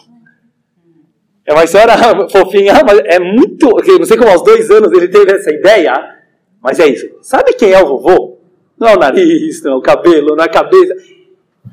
É 1.44 1.52
uma 1.52 1.64
história 1.64 1.94
fofinha, 2.30 2.82
mas 2.84 2.98
é 3.04 3.18
muito. 3.18 3.68
Não 3.98 4.06
sei 4.06 4.16
como 4.16 4.30
aos 4.30 4.42
dois 4.42 4.70
anos 4.70 4.90
ele 4.92 5.08
teve 5.08 5.32
essa 5.32 5.50
ideia, 5.50 6.16
mas 6.62 6.80
é 6.80 6.88
isso. 6.88 7.08
Sabe 7.20 7.52
quem 7.52 7.72
é 7.72 7.82
o 7.82 7.86
vovô? 7.86 8.38
Não 8.78 8.88
é 8.88 8.96
o 8.96 8.98
nariz, 8.98 9.62
não 9.62 9.72
é 9.72 9.76
o 9.76 9.80
cabelo, 9.82 10.34
não 10.34 10.44
é 10.44 10.46
a 10.46 10.50
cabeça. 10.50 10.94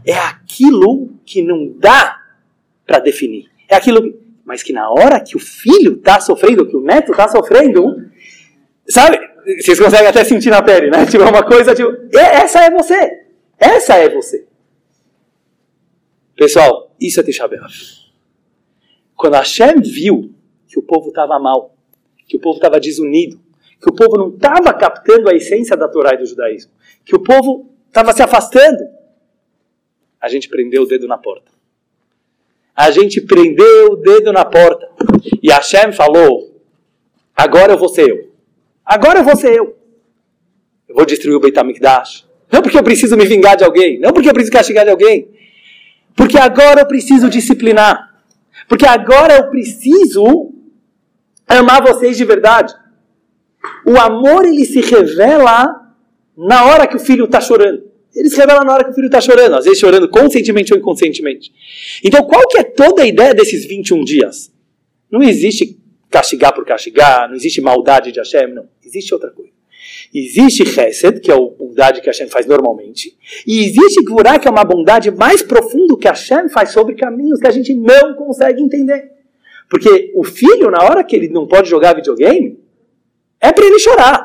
É 0.06 0.18
aquilo 0.18 1.10
que 1.26 1.42
não 1.42 1.74
dá 1.78 2.22
para 2.86 3.00
definir. 3.00 3.50
É 3.68 3.76
aquilo, 3.76 4.18
mas 4.44 4.62
que 4.62 4.72
na 4.72 4.90
hora 4.90 5.20
que 5.20 5.36
o 5.36 5.40
filho 5.40 5.96
está 5.96 6.20
sofrendo, 6.20 6.68
que 6.68 6.76
o 6.76 6.82
neto 6.82 7.12
está 7.12 7.28
sofrendo, 7.28 8.10
sabe? 8.88 9.18
Vocês 9.60 9.80
conseguem 9.80 10.08
até 10.08 10.24
sentir 10.24 10.50
na 10.50 10.62
pele, 10.62 10.90
né? 10.90 11.06
Tipo, 11.10 11.24
é 11.24 11.30
uma 11.30 11.44
coisa 11.44 11.74
tipo, 11.74 11.92
essa 12.16 12.64
é 12.64 12.72
você. 12.72 13.26
Essa 13.58 13.96
é 13.96 14.10
você. 14.10 14.46
Pessoal, 16.36 16.94
isso 17.00 17.20
é 17.20 17.24
Tisha 17.24 17.48
B'Av. 17.48 17.72
Quando 19.16 19.36
Hashem 19.36 19.82
viu 19.82 20.34
que 20.68 20.78
o 20.78 20.84
povo 20.84 21.10
estava 21.10 21.40
mal, 21.40 21.76
que 22.28 22.36
o 22.36 22.40
povo 22.40 22.58
estava 22.58 22.80
desunido, 22.80 23.40
que 23.82 23.90
o 23.90 23.94
povo 23.94 24.18
não 24.18 24.30
estava 24.30 24.74
captando 24.74 25.30
a 25.30 25.34
essência 25.34 25.78
da 25.78 25.88
Torá 25.88 26.14
e 26.14 26.18
do 26.18 26.26
judaísmo, 26.26 26.72
que 27.06 27.16
o 27.16 27.20
povo 27.20 27.70
estava 27.88 28.12
se 28.12 28.22
afastando, 28.22 28.84
a 30.26 30.28
gente 30.28 30.50
prendeu 30.50 30.82
o 30.82 30.86
dedo 30.88 31.08
na 31.08 31.20
porta. 31.20 31.52
A 32.76 32.90
gente 32.90 33.22
prendeu 33.22 33.92
o 33.92 33.96
dedo 33.96 34.34
na 34.34 34.44
porta. 34.44 34.90
E 35.42 35.52
Hashem 35.52 35.92
falou: 35.92 36.60
agora 37.36 37.74
eu 37.74 37.78
vou 37.78 37.88
ser 37.88 38.10
eu. 38.10 38.32
Agora 38.84 39.20
eu 39.20 39.24
vou 39.24 39.38
ser 39.38 39.56
eu. 39.56 39.78
Eu 40.90 40.96
vou 40.96 41.06
destruir 41.06 41.36
o 41.36 41.40
Beit 41.40 41.60
HaMikdash. 41.60 42.28
Não 42.52 42.64
porque 42.64 42.76
eu 42.76 42.84
preciso 42.84 43.16
me 43.16 43.24
vingar 43.26 43.56
de 43.56 43.64
alguém. 43.64 44.00
Não 44.00 44.12
porque 44.12 44.28
eu 44.28 44.34
preciso 44.34 44.52
castigar 44.52 44.84
de 44.84 44.90
alguém. 44.90 45.30
Porque 46.16 46.40
agora 46.40 46.82
eu 46.82 46.88
preciso 46.88 47.30
disciplinar. 47.30 48.16
Porque 48.68 48.88
agora 48.88 49.36
eu 49.36 49.50
preciso 49.52 50.52
amar 51.48 51.84
vocês 51.84 52.18
de 52.18 52.26
verdade. 52.26 52.74
O 53.86 53.96
amor 54.00 54.44
ele 54.46 54.66
se 54.66 54.82
revela 54.82 55.94
na 56.36 56.66
hora 56.66 56.88
que 56.88 56.96
o 56.96 57.00
filho 57.00 57.26
está 57.26 57.40
chorando. 57.40 57.85
Ele 58.16 58.30
se 58.30 58.38
revela 58.38 58.64
na 58.64 58.74
hora 58.74 58.84
que 58.84 58.92
o 58.92 58.94
filho 58.94 59.08
está 59.08 59.20
chorando, 59.20 59.56
às 59.56 59.66
vezes 59.66 59.80
chorando 59.80 60.08
conscientemente 60.08 60.74
ou 60.74 60.80
inconscientemente. 60.80 61.52
Então, 62.04 62.24
qual 62.24 62.48
que 62.48 62.58
é 62.58 62.64
toda 62.64 63.04
a 63.04 63.06
ideia 63.06 63.34
desses 63.34 63.66
21 63.66 64.04
dias? 64.04 64.52
Não 65.12 65.22
existe 65.22 65.78
castigar 66.10 66.54
por 66.54 66.66
castigar, 66.66 67.28
não 67.28 67.36
existe 67.36 67.60
maldade 67.60 68.12
de 68.12 68.20
Hashem, 68.20 68.54
não. 68.54 68.68
Existe 68.84 69.14
outra 69.14 69.30
coisa. 69.32 69.52
Existe 70.14 70.66
Chesed, 70.66 71.20
que 71.20 71.30
é 71.30 71.34
a 71.34 71.40
bondade 71.40 72.00
que 72.00 72.08
Hashem 72.08 72.28
faz 72.28 72.46
normalmente, 72.46 73.16
e 73.46 73.66
existe 73.66 74.04
Gvurah, 74.04 74.40
que 74.40 74.48
é 74.48 74.52
uma 74.52 74.64
bondade 74.64 75.12
mais 75.12 75.42
profunda 75.42 75.98
que 75.98 76.08
Hashem 76.08 76.48
faz 76.50 76.72
sobre 76.72 76.96
caminhos 76.96 77.40
que 77.40 77.48
a 77.48 77.52
gente 77.52 77.74
não 77.74 78.16
consegue 78.16 78.62
entender. 78.62 79.12
Porque 79.70 80.14
o 80.16 80.24
filho, 80.24 80.72
na 80.72 80.84
hora 80.84 81.04
que 81.04 81.16
ele 81.16 81.28
não 81.28 81.48
pode 81.48 81.70
jogar 81.70 81.96
videogame, 81.96 82.58
é 83.42 83.52
para 83.52 83.66
ele 83.66 83.80
chorar. 83.80 84.25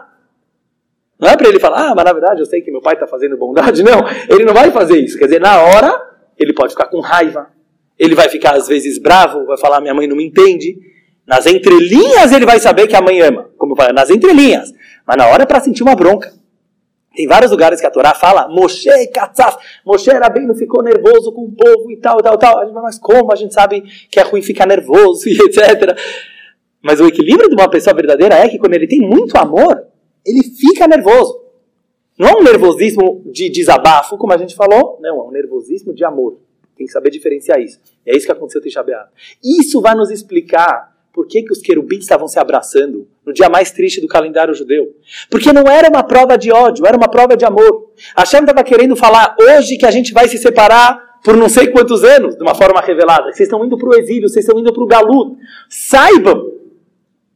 Não 1.20 1.28
é 1.28 1.36
para 1.36 1.48
ele 1.48 1.60
falar, 1.60 1.90
ah, 1.90 1.94
mas 1.94 2.04
na 2.04 2.12
verdade 2.12 2.40
eu 2.40 2.46
sei 2.46 2.62
que 2.62 2.70
meu 2.70 2.80
pai 2.80 2.94
está 2.94 3.06
fazendo 3.06 3.36
bondade. 3.36 3.82
Não, 3.84 4.00
ele 4.28 4.44
não 4.44 4.54
vai 4.54 4.70
fazer 4.70 4.98
isso. 4.98 5.18
Quer 5.18 5.26
dizer, 5.26 5.40
na 5.40 5.60
hora, 5.60 5.92
ele 6.38 6.54
pode 6.54 6.72
ficar 6.72 6.86
com 6.86 7.00
raiva. 7.00 7.48
Ele 7.98 8.14
vai 8.14 8.28
ficar 8.28 8.56
às 8.56 8.66
vezes 8.66 8.98
bravo, 8.98 9.44
vai 9.44 9.58
falar, 9.58 9.80
minha 9.80 9.92
mãe 9.92 10.06
não 10.06 10.16
me 10.16 10.24
entende. 10.24 10.78
Nas 11.26 11.46
entrelinhas 11.46 12.32
ele 12.32 12.46
vai 12.46 12.58
saber 12.58 12.86
que 12.86 12.96
a 12.96 13.02
mãe 13.02 13.20
ama. 13.20 13.50
Como 13.58 13.72
eu 13.72 13.76
falei, 13.76 13.92
nas 13.92 14.08
entrelinhas. 14.08 14.72
Mas 15.06 15.16
na 15.18 15.26
hora 15.26 15.42
é 15.42 15.46
para 15.46 15.60
sentir 15.60 15.82
uma 15.82 15.94
bronca. 15.94 16.32
Tem 17.14 17.26
vários 17.26 17.50
lugares 17.50 17.80
que 17.80 17.86
a 17.86 17.90
Torá 17.90 18.14
fala, 18.14 18.48
Moshe 18.48 18.88
Katzaf, 19.08 19.58
Moshe 19.84 20.08
era 20.08 20.28
bem, 20.28 20.46
não 20.46 20.54
ficou 20.54 20.82
nervoso 20.82 21.32
com 21.32 21.42
o 21.42 21.52
povo 21.52 21.90
e 21.90 21.96
tal, 21.96 22.18
tal, 22.18 22.38
tal. 22.38 22.72
Mas 22.72 22.98
como 22.98 23.32
a 23.32 23.36
gente 23.36 23.52
sabe 23.52 23.82
que 24.10 24.18
é 24.18 24.22
ruim 24.22 24.40
ficar 24.40 24.66
nervoso 24.66 25.28
e 25.28 25.32
etc. 25.32 25.98
Mas 26.82 27.00
o 27.00 27.06
equilíbrio 27.06 27.48
de 27.48 27.54
uma 27.54 27.68
pessoa 27.68 27.94
verdadeira 27.94 28.36
é 28.36 28.48
que 28.48 28.58
quando 28.58 28.74
ele 28.74 28.86
tem 28.86 29.00
muito 29.00 29.36
amor, 29.36 29.89
ele 30.24 30.42
fica 30.42 30.86
nervoso. 30.86 31.40
Não 32.18 32.28
é 32.28 32.36
um 32.36 32.42
nervosismo 32.42 33.22
de 33.26 33.48
desabafo, 33.48 34.18
como 34.18 34.32
a 34.32 34.36
gente 34.36 34.54
falou, 34.54 34.98
não, 35.00 35.20
é 35.20 35.22
um 35.24 35.30
nervosismo 35.30 35.94
de 35.94 36.04
amor. 36.04 36.38
Tem 36.76 36.86
que 36.86 36.92
saber 36.92 37.10
diferenciar 37.10 37.60
isso. 37.60 37.80
E 38.06 38.10
é 38.10 38.16
isso 38.16 38.26
que 38.26 38.32
aconteceu 38.32 38.60
em 38.60 38.64
Tisha 38.64 38.84
Isso 39.42 39.80
vai 39.80 39.94
nos 39.94 40.10
explicar 40.10 40.90
por 41.12 41.26
que, 41.26 41.42
que 41.42 41.52
os 41.52 41.60
querubins 41.60 42.02
estavam 42.02 42.28
se 42.28 42.38
abraçando 42.38 43.08
no 43.26 43.32
dia 43.32 43.48
mais 43.48 43.70
triste 43.70 44.00
do 44.00 44.06
calendário 44.06 44.54
judeu? 44.54 44.94
Porque 45.28 45.52
não 45.52 45.64
era 45.64 45.88
uma 45.88 46.02
prova 46.02 46.38
de 46.38 46.52
ódio, 46.52 46.86
era 46.86 46.96
uma 46.96 47.08
prova 47.08 47.36
de 47.36 47.44
amor. 47.44 47.90
Hashem 48.16 48.40
estava 48.40 48.62
querendo 48.62 48.94
falar 48.94 49.36
hoje 49.40 49.76
que 49.76 49.86
a 49.86 49.90
gente 49.90 50.12
vai 50.12 50.28
se 50.28 50.38
separar 50.38 51.18
por 51.24 51.36
não 51.36 51.48
sei 51.48 51.68
quantos 51.68 52.04
anos, 52.04 52.36
de 52.36 52.42
uma 52.42 52.54
forma 52.54 52.80
revelada. 52.80 53.24
Vocês 53.32 53.48
estão 53.48 53.64
indo 53.64 53.76
para 53.76 53.88
o 53.88 53.94
exílio, 53.94 54.28
vocês 54.28 54.44
estão 54.44 54.58
indo 54.58 54.72
para 54.72 54.82
o 54.82 54.86
galuto. 54.86 55.36
Saibam, 55.68 56.52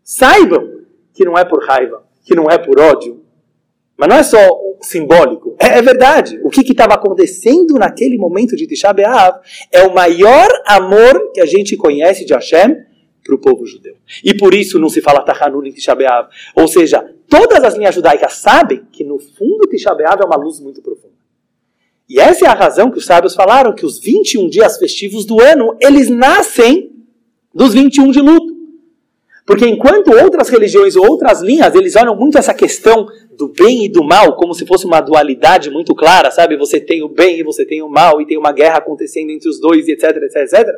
saibam 0.02 0.80
que 1.12 1.24
não 1.24 1.36
é 1.36 1.44
por 1.44 1.62
raiva, 1.64 2.03
que 2.24 2.34
não 2.34 2.50
é 2.50 2.58
por 2.58 2.80
ódio, 2.80 3.22
mas 3.96 4.08
não 4.08 4.16
é 4.16 4.22
só 4.22 4.38
simbólico, 4.80 5.56
É, 5.58 5.78
é 5.78 5.82
verdade. 5.82 6.40
O 6.42 6.50
que 6.50 6.60
estava 6.60 6.94
acontecendo 6.94 7.74
naquele 7.74 8.18
momento 8.18 8.56
de 8.56 8.66
Tisha 8.66 8.92
B'Av 8.92 9.40
é 9.72 9.82
o 9.82 9.94
maior 9.94 10.48
amor 10.66 11.32
que 11.32 11.40
a 11.40 11.46
gente 11.46 11.76
conhece 11.76 12.24
de 12.24 12.34
Hashem 12.34 12.76
para 13.24 13.34
o 13.34 13.38
povo 13.38 13.64
judeu. 13.64 13.96
E 14.22 14.34
por 14.34 14.52
isso 14.52 14.78
não 14.78 14.88
se 14.88 15.00
fala 15.00 15.22
Tahanun 15.22 15.64
em 15.64 15.72
Tisha 15.72 15.94
B'Av. 15.94 16.28
Ou 16.54 16.68
seja, 16.68 17.02
todas 17.28 17.62
as 17.64 17.74
linhas 17.74 17.94
judaicas 17.94 18.34
sabem 18.34 18.82
que 18.92 19.04
no 19.04 19.18
fundo 19.18 19.68
Tisha 19.68 19.94
B'Av 19.94 20.20
é 20.22 20.26
uma 20.26 20.36
luz 20.36 20.60
muito 20.60 20.82
profunda. 20.82 21.14
E 22.08 22.20
essa 22.20 22.44
é 22.44 22.48
a 22.48 22.54
razão 22.54 22.90
que 22.90 22.98
os 22.98 23.06
sábios 23.06 23.34
falaram 23.34 23.74
que 23.74 23.86
os 23.86 23.98
21 23.98 24.48
dias 24.50 24.76
festivos 24.76 25.24
do 25.24 25.40
ano, 25.40 25.76
eles 25.80 26.10
nascem 26.10 26.92
dos 27.54 27.72
21 27.72 28.10
de 28.10 28.20
luto. 28.20 28.53
Porque 29.46 29.66
enquanto 29.66 30.10
outras 30.10 30.48
religiões, 30.48 30.96
outras 30.96 31.42
linhas, 31.42 31.74
eles 31.74 31.96
olham 31.96 32.16
muito 32.16 32.38
essa 32.38 32.54
questão 32.54 33.06
do 33.36 33.48
bem 33.48 33.84
e 33.84 33.88
do 33.90 34.02
mal 34.02 34.36
como 34.36 34.54
se 34.54 34.64
fosse 34.64 34.86
uma 34.86 35.02
dualidade 35.02 35.70
muito 35.70 35.94
clara, 35.94 36.30
sabe? 36.30 36.56
Você 36.56 36.80
tem 36.80 37.02
o 37.02 37.08
bem 37.08 37.40
e 37.40 37.42
você 37.42 37.66
tem 37.66 37.82
o 37.82 37.88
mal 37.88 38.22
e 38.22 38.26
tem 38.26 38.38
uma 38.38 38.52
guerra 38.52 38.78
acontecendo 38.78 39.30
entre 39.30 39.48
os 39.48 39.60
dois, 39.60 39.86
etc, 39.86 40.16
etc, 40.16 40.36
etc. 40.36 40.68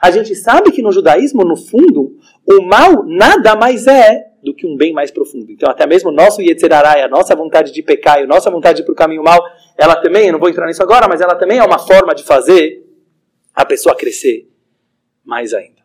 A 0.00 0.10
gente 0.10 0.34
sabe 0.34 0.72
que 0.72 0.80
no 0.80 0.90
judaísmo, 0.90 1.44
no 1.44 1.56
fundo, 1.56 2.16
o 2.46 2.62
mal 2.62 3.04
nada 3.04 3.54
mais 3.54 3.86
é 3.86 4.24
do 4.42 4.54
que 4.54 4.66
um 4.66 4.76
bem 4.76 4.92
mais 4.92 5.10
profundo. 5.10 5.50
Então, 5.50 5.70
até 5.70 5.86
mesmo 5.86 6.10
o 6.10 6.14
nosso 6.14 6.40
Yetzerarai, 6.40 7.02
a 7.02 7.08
nossa 7.08 7.36
vontade 7.36 7.72
de 7.72 7.82
pecar 7.82 8.20
e 8.20 8.24
a 8.24 8.26
nossa 8.26 8.50
vontade 8.50 8.76
de 8.76 8.82
ir 8.82 8.84
para 8.86 8.92
o 8.92 8.96
caminho 8.96 9.22
mal, 9.22 9.42
ela 9.76 9.96
também, 9.96 10.26
eu 10.26 10.32
não 10.32 10.38
vou 10.38 10.48
entrar 10.48 10.66
nisso 10.66 10.82
agora, 10.82 11.06
mas 11.08 11.20
ela 11.20 11.34
também 11.34 11.58
é 11.58 11.64
uma 11.64 11.78
forma 11.78 12.14
de 12.14 12.24
fazer 12.24 12.86
a 13.54 13.66
pessoa 13.66 13.94
crescer 13.94 14.48
mais 15.24 15.52
ainda. 15.52 15.83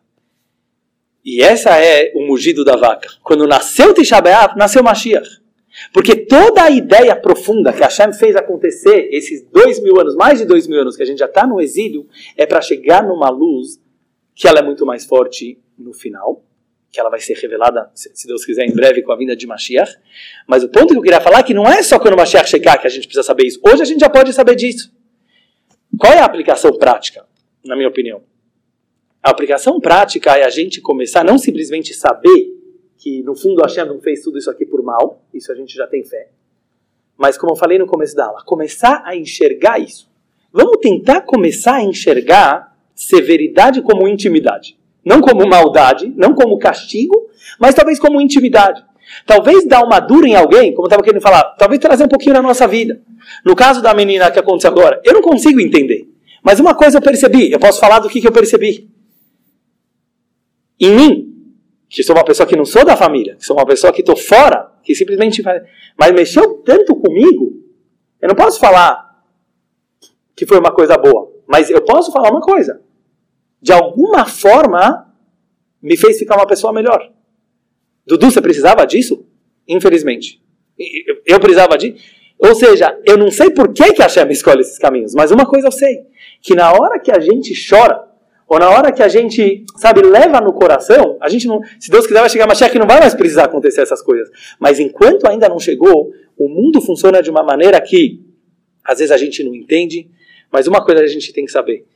E 1.24 1.42
essa 1.42 1.78
é 1.78 2.12
o 2.14 2.26
mugido 2.26 2.64
da 2.64 2.76
vaca. 2.76 3.08
Quando 3.22 3.46
nasceu 3.46 3.92
Tisha 3.92 4.20
B'Av, 4.20 4.56
nasceu 4.56 4.82
Mashiach. 4.82 5.40
Porque 5.92 6.16
toda 6.16 6.64
a 6.64 6.70
ideia 6.70 7.14
profunda 7.14 7.72
que 7.72 7.80
Hashem 7.80 8.12
fez 8.12 8.34
acontecer, 8.36 9.08
esses 9.12 9.42
dois 9.50 9.80
mil 9.82 9.98
anos, 10.00 10.14
mais 10.16 10.38
de 10.38 10.44
dois 10.44 10.66
mil 10.66 10.80
anos 10.80 10.96
que 10.96 11.02
a 11.02 11.06
gente 11.06 11.18
já 11.18 11.26
está 11.26 11.46
no 11.46 11.60
exílio, 11.60 12.06
é 12.36 12.44
para 12.44 12.60
chegar 12.60 13.02
numa 13.02 13.30
luz 13.30 13.80
que 14.34 14.48
ela 14.48 14.58
é 14.58 14.62
muito 14.62 14.84
mais 14.84 15.04
forte 15.04 15.58
no 15.78 15.92
final, 15.92 16.42
que 16.90 16.98
ela 16.98 17.08
vai 17.08 17.20
ser 17.20 17.34
revelada, 17.34 17.90
se 17.94 18.26
Deus 18.26 18.44
quiser, 18.44 18.66
em 18.66 18.72
breve 18.72 19.02
com 19.02 19.12
a 19.12 19.16
vinda 19.16 19.36
de 19.36 19.46
Mashiach. 19.46 19.92
Mas 20.46 20.64
o 20.64 20.68
ponto 20.68 20.88
que 20.88 20.98
eu 20.98 21.02
queria 21.02 21.20
falar 21.20 21.40
é 21.40 21.42
que 21.42 21.54
não 21.54 21.66
é 21.66 21.82
só 21.82 21.98
quando 21.98 22.16
Mashiach 22.16 22.48
chegar 22.48 22.78
que 22.78 22.86
a 22.86 22.90
gente 22.90 23.06
precisa 23.06 23.22
saber 23.22 23.46
isso. 23.46 23.60
Hoje 23.64 23.82
a 23.82 23.84
gente 23.84 24.00
já 24.00 24.10
pode 24.10 24.32
saber 24.32 24.56
disso. 24.56 24.92
Qual 25.98 26.12
é 26.12 26.18
a 26.18 26.24
aplicação 26.24 26.72
prática, 26.76 27.24
na 27.64 27.76
minha 27.76 27.88
opinião? 27.88 28.22
A 29.22 29.30
aplicação 29.30 29.78
prática 29.78 30.36
é 30.36 30.44
a 30.44 30.50
gente 30.50 30.80
começar 30.80 31.22
não 31.22 31.36
simplesmente 31.36 31.92
saber 31.92 32.56
que 32.96 33.22
no 33.22 33.34
fundo 33.34 33.60
Hashem 33.60 33.84
não 33.84 34.00
fez 34.00 34.22
tudo 34.22 34.38
isso 34.38 34.50
aqui 34.50 34.64
por 34.64 34.82
mal, 34.82 35.22
isso 35.32 35.52
a 35.52 35.54
gente 35.54 35.74
já 35.74 35.86
tem 35.86 36.02
fé. 36.02 36.28
Mas 37.18 37.36
como 37.36 37.52
eu 37.52 37.56
falei 37.56 37.78
no 37.78 37.86
começo 37.86 38.16
da 38.16 38.26
aula, 38.26 38.42
começar 38.44 39.02
a 39.04 39.14
enxergar 39.14 39.78
isso. 39.78 40.08
Vamos 40.50 40.78
tentar 40.78 41.20
começar 41.22 41.76
a 41.76 41.82
enxergar 41.82 42.74
severidade 42.94 43.82
como 43.82 44.08
intimidade. 44.08 44.78
Não 45.04 45.20
como 45.20 45.46
maldade, 45.46 46.12
não 46.16 46.34
como 46.34 46.58
castigo, 46.58 47.28
mas 47.58 47.74
talvez 47.74 47.98
como 47.98 48.20
intimidade. 48.20 48.82
Talvez 49.26 49.66
dar 49.66 49.84
uma 49.84 50.00
dura 50.00 50.26
em 50.26 50.34
alguém, 50.34 50.72
como 50.72 50.86
eu 50.86 50.88
estava 50.88 51.02
querendo 51.02 51.20
falar, 51.20 51.44
talvez 51.58 51.78
trazer 51.78 52.04
um 52.04 52.08
pouquinho 52.08 52.34
na 52.34 52.42
nossa 52.42 52.66
vida. 52.66 53.00
No 53.44 53.54
caso 53.54 53.82
da 53.82 53.92
menina 53.92 54.30
que 54.30 54.38
aconteceu 54.38 54.70
agora, 54.70 55.00
eu 55.04 55.12
não 55.12 55.20
consigo 55.20 55.60
entender. 55.60 56.08
Mas 56.42 56.58
uma 56.58 56.74
coisa 56.74 56.98
eu 56.98 57.02
percebi, 57.02 57.52
eu 57.52 57.58
posso 57.58 57.78
falar 57.78 57.98
do 57.98 58.08
que, 58.08 58.20
que 58.20 58.26
eu 58.26 58.32
percebi. 58.32 58.88
Em 60.80 60.94
mim, 60.96 61.54
que 61.88 62.02
sou 62.02 62.16
uma 62.16 62.24
pessoa 62.24 62.46
que 62.46 62.56
não 62.56 62.64
sou 62.64 62.84
da 62.84 62.96
família, 62.96 63.36
que 63.36 63.44
sou 63.44 63.56
uma 63.56 63.66
pessoa 63.66 63.92
que 63.92 64.00
estou 64.00 64.16
fora, 64.16 64.72
que 64.82 64.94
simplesmente. 64.94 65.42
Mas 65.98 66.12
mexeu 66.12 66.62
tanto 66.64 66.96
comigo, 66.96 67.52
eu 68.20 68.28
não 68.28 68.34
posso 68.34 68.58
falar 68.58 69.22
que 70.34 70.46
foi 70.46 70.58
uma 70.58 70.72
coisa 70.72 70.96
boa, 70.96 71.30
mas 71.46 71.68
eu 71.68 71.82
posso 71.82 72.10
falar 72.12 72.30
uma 72.30 72.40
coisa. 72.40 72.80
De 73.60 73.72
alguma 73.72 74.24
forma, 74.24 75.12
me 75.82 75.96
fez 75.96 76.18
ficar 76.18 76.36
uma 76.36 76.46
pessoa 76.46 76.72
melhor. 76.72 77.12
Dudu, 78.06 78.30
você 78.30 78.40
precisava 78.40 78.86
disso? 78.86 79.26
Infelizmente. 79.68 80.42
Eu 81.26 81.38
precisava 81.38 81.76
disso. 81.76 82.02
Ou 82.38 82.54
seja, 82.54 82.98
eu 83.04 83.18
não 83.18 83.30
sei 83.30 83.50
por 83.50 83.72
que, 83.74 83.92
que 83.92 84.00
a 84.00 84.06
Hashem 84.06 84.30
escolhe 84.30 84.62
esses 84.62 84.78
caminhos, 84.78 85.14
mas 85.14 85.30
uma 85.30 85.44
coisa 85.44 85.68
eu 85.68 85.72
sei: 85.72 86.06
que 86.40 86.54
na 86.54 86.72
hora 86.72 86.98
que 86.98 87.12
a 87.12 87.20
gente 87.20 87.52
chora, 87.68 88.09
ou 88.50 88.58
na 88.58 88.68
hora 88.68 88.90
que 88.90 89.00
a 89.00 89.06
gente, 89.06 89.64
sabe, 89.76 90.02
leva 90.02 90.40
no 90.40 90.52
coração, 90.52 91.16
a 91.20 91.28
gente 91.28 91.46
não, 91.46 91.60
se 91.78 91.88
Deus 91.88 92.04
quiser 92.04 92.18
vai 92.18 92.28
chegar 92.28 92.46
uma 92.46 92.54
cheque 92.56 92.80
não 92.80 92.86
vai 92.86 92.98
mais 92.98 93.14
precisar 93.14 93.44
acontecer 93.44 93.80
essas 93.80 94.02
coisas. 94.02 94.28
Mas 94.58 94.80
enquanto 94.80 95.24
ainda 95.28 95.48
não 95.48 95.60
chegou, 95.60 96.10
o 96.36 96.48
mundo 96.48 96.80
funciona 96.80 97.22
de 97.22 97.30
uma 97.30 97.44
maneira 97.44 97.80
que 97.80 98.20
às 98.84 98.98
vezes 98.98 99.12
a 99.12 99.16
gente 99.16 99.44
não 99.44 99.54
entende, 99.54 100.10
mas 100.50 100.66
uma 100.66 100.84
coisa 100.84 101.00
a 101.00 101.06
gente 101.06 101.32
tem 101.32 101.44
que 101.44 101.52
saber. 101.52 101.86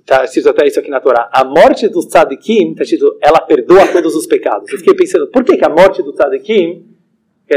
Está 0.00 0.24
escrito 0.24 0.48
até 0.48 0.66
isso 0.66 0.80
aqui 0.80 0.88
na 0.88 1.00
Torá. 1.00 1.28
A 1.30 1.44
morte 1.44 1.86
do 1.86 2.00
tzadikim, 2.00 2.70
está 2.70 2.82
escrito, 2.82 3.18
ela 3.20 3.42
perdoa 3.42 3.86
todos 3.88 4.14
os 4.14 4.26
pecados. 4.26 4.72
Eu 4.72 4.78
fiquei 4.78 4.94
pensando, 4.94 5.26
por 5.26 5.44
que, 5.44 5.54
que 5.54 5.66
a 5.66 5.68
morte 5.68 6.02
do 6.02 6.14
tzadikim, 6.14 6.82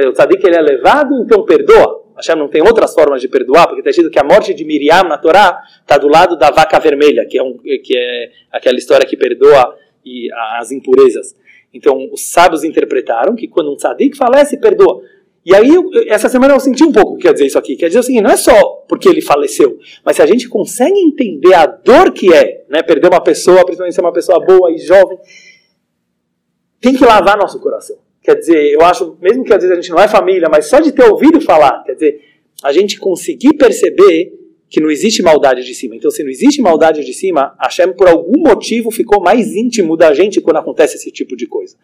o 0.05 0.11
tzadik 0.11 0.45
ele 0.45 0.57
é 0.57 0.61
levado, 0.61 1.13
então 1.23 1.45
perdoa? 1.45 1.96
Hashem 2.17 2.35
não 2.35 2.47
tem 2.47 2.61
outras 2.61 2.93
formas 2.93 3.21
de 3.21 3.27
perdoar, 3.27 3.67
porque 3.67 3.81
está 3.81 3.91
escrito 3.91 4.11
que 4.11 4.19
a 4.19 4.23
morte 4.23 4.53
de 4.53 4.65
Miriam 4.65 5.03
na 5.03 5.17
Torá 5.17 5.61
está 5.79 5.97
do 5.97 6.07
lado 6.07 6.35
da 6.35 6.49
vaca 6.49 6.79
vermelha, 6.79 7.25
que 7.25 7.37
é, 7.37 7.43
um, 7.43 7.57
que 7.57 7.95
é 7.95 8.31
aquela 8.51 8.77
história 8.77 9.05
que 9.05 9.15
perdoa 9.15 9.75
e, 10.03 10.27
as 10.59 10.71
impurezas. 10.71 11.35
Então, 11.73 12.09
os 12.11 12.31
sábios 12.31 12.63
interpretaram 12.63 13.35
que 13.35 13.47
quando 13.47 13.71
um 13.71 13.75
tzadik 13.75 14.17
falece, 14.17 14.57
perdoa. 14.57 15.01
E 15.45 15.55
aí, 15.55 15.71
essa 16.07 16.27
semana 16.27 16.55
eu 16.55 16.59
senti 16.59 16.83
um 16.83 16.91
pouco 16.91 17.13
o 17.13 17.15
que 17.17 17.21
quer 17.21 17.33
dizer 17.33 17.45
isso 17.45 17.57
aqui. 17.57 17.75
Quer 17.75 17.87
dizer 17.87 17.99
o 17.99 18.03
seguinte, 18.03 18.23
não 18.23 18.31
é 18.31 18.37
só 18.37 18.83
porque 18.89 19.07
ele 19.07 19.21
faleceu, 19.21 19.77
mas 20.03 20.15
se 20.15 20.21
a 20.21 20.25
gente 20.25 20.49
consegue 20.49 20.99
entender 20.99 21.53
a 21.53 21.65
dor 21.65 22.11
que 22.11 22.33
é 22.33 22.65
né, 22.67 22.81
perder 22.81 23.07
uma 23.07 23.21
pessoa, 23.21 23.63
principalmente 23.63 23.95
ser 23.95 24.01
uma 24.01 24.11
pessoa 24.11 24.43
boa 24.43 24.71
e 24.71 24.77
jovem, 24.77 25.17
tem 26.81 26.95
que 26.95 27.05
lavar 27.05 27.37
nosso 27.37 27.59
coração. 27.59 28.06
Quer 28.27 28.35
dizer, 28.35 28.73
eu 28.73 28.81
acho, 28.81 29.17
mesmo 29.21 29.45
que 29.45 29.53
às 29.53 29.63
vezes 29.63 29.71
a 29.71 29.79
gente 29.79 29.89
não 29.89 29.99
é 29.99 30.05
família, 30.05 30.49
mas 30.51 30.65
só 30.65 30.81
de 30.81 30.91
ter 30.91 31.09
ouvido 31.09 31.39
falar, 31.39 31.81
quer 31.85 31.93
dizer, 31.93 32.41
a 32.61 32.73
gente 32.73 32.99
conseguir 32.99 33.53
perceber 33.53 34.33
que 34.69 34.81
não 34.81 34.91
existe 34.91 35.23
maldade 35.23 35.63
de 35.63 35.73
cima. 35.73 35.95
Então, 35.95 36.11
se 36.11 36.21
não 36.23 36.29
existe 36.29 36.61
maldade 36.61 37.05
de 37.05 37.13
cima, 37.13 37.55
a 37.57 37.67
Hashem, 37.67 37.93
por 37.93 38.05
algum 38.09 38.41
motivo, 38.41 38.91
ficou 38.91 39.23
mais 39.23 39.55
íntimo 39.55 39.95
da 39.95 40.13
gente 40.13 40.41
quando 40.41 40.57
acontece 40.57 40.97
esse 40.97 41.09
tipo 41.09 41.37
de 41.37 41.47
coisa. 41.47 41.77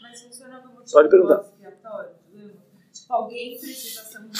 Mas 0.00 0.22
funciona 0.22 0.62
Pode 0.90 1.10
perguntar. 1.10 1.44
Tipo, 2.90 3.12
alguém 3.12 3.58
precisa 3.58 4.02
ser 4.04 4.18
um 4.20 4.30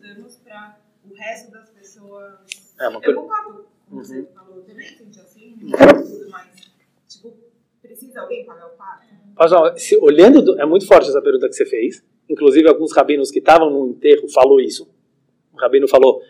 danos 0.00 0.36
para 0.36 0.78
o 1.10 1.14
resto 1.16 1.50
das 1.50 1.68
pessoas. 1.70 2.34
É 2.78 2.86
uma 2.86 3.00
Eu 3.02 3.14
concordo 3.22 3.66
com 3.90 3.96
você 3.96 4.20
Uhum. 4.20 4.26
falou, 4.32 4.62
também 4.62 4.86
senti 4.86 5.18
assim, 5.18 5.56
tudo 5.58 6.30
mais. 6.30 6.46
Tipo, 7.08 7.34
precisa 7.82 8.20
alguém 8.20 8.46
pagar 8.46 8.68
o? 8.68 8.75
Pastor, 9.36 9.78
se, 9.78 9.96
olhando, 10.00 10.40
do- 10.42 10.60
é 10.60 10.64
muito 10.64 10.86
forte 10.86 11.08
essa 11.08 11.20
pergunta 11.20 11.48
que 11.48 11.54
você 11.54 11.66
fez. 11.66 12.02
Inclusive, 12.28 12.68
alguns 12.68 12.92
rabinos 12.92 13.30
que 13.30 13.38
estavam 13.38 13.70
no 13.70 13.86
enterro 13.90 14.26
falou 14.28 14.60
isso. 14.60 14.88
O 15.52 15.58
rabino 15.58 15.86
falou, 15.86 16.20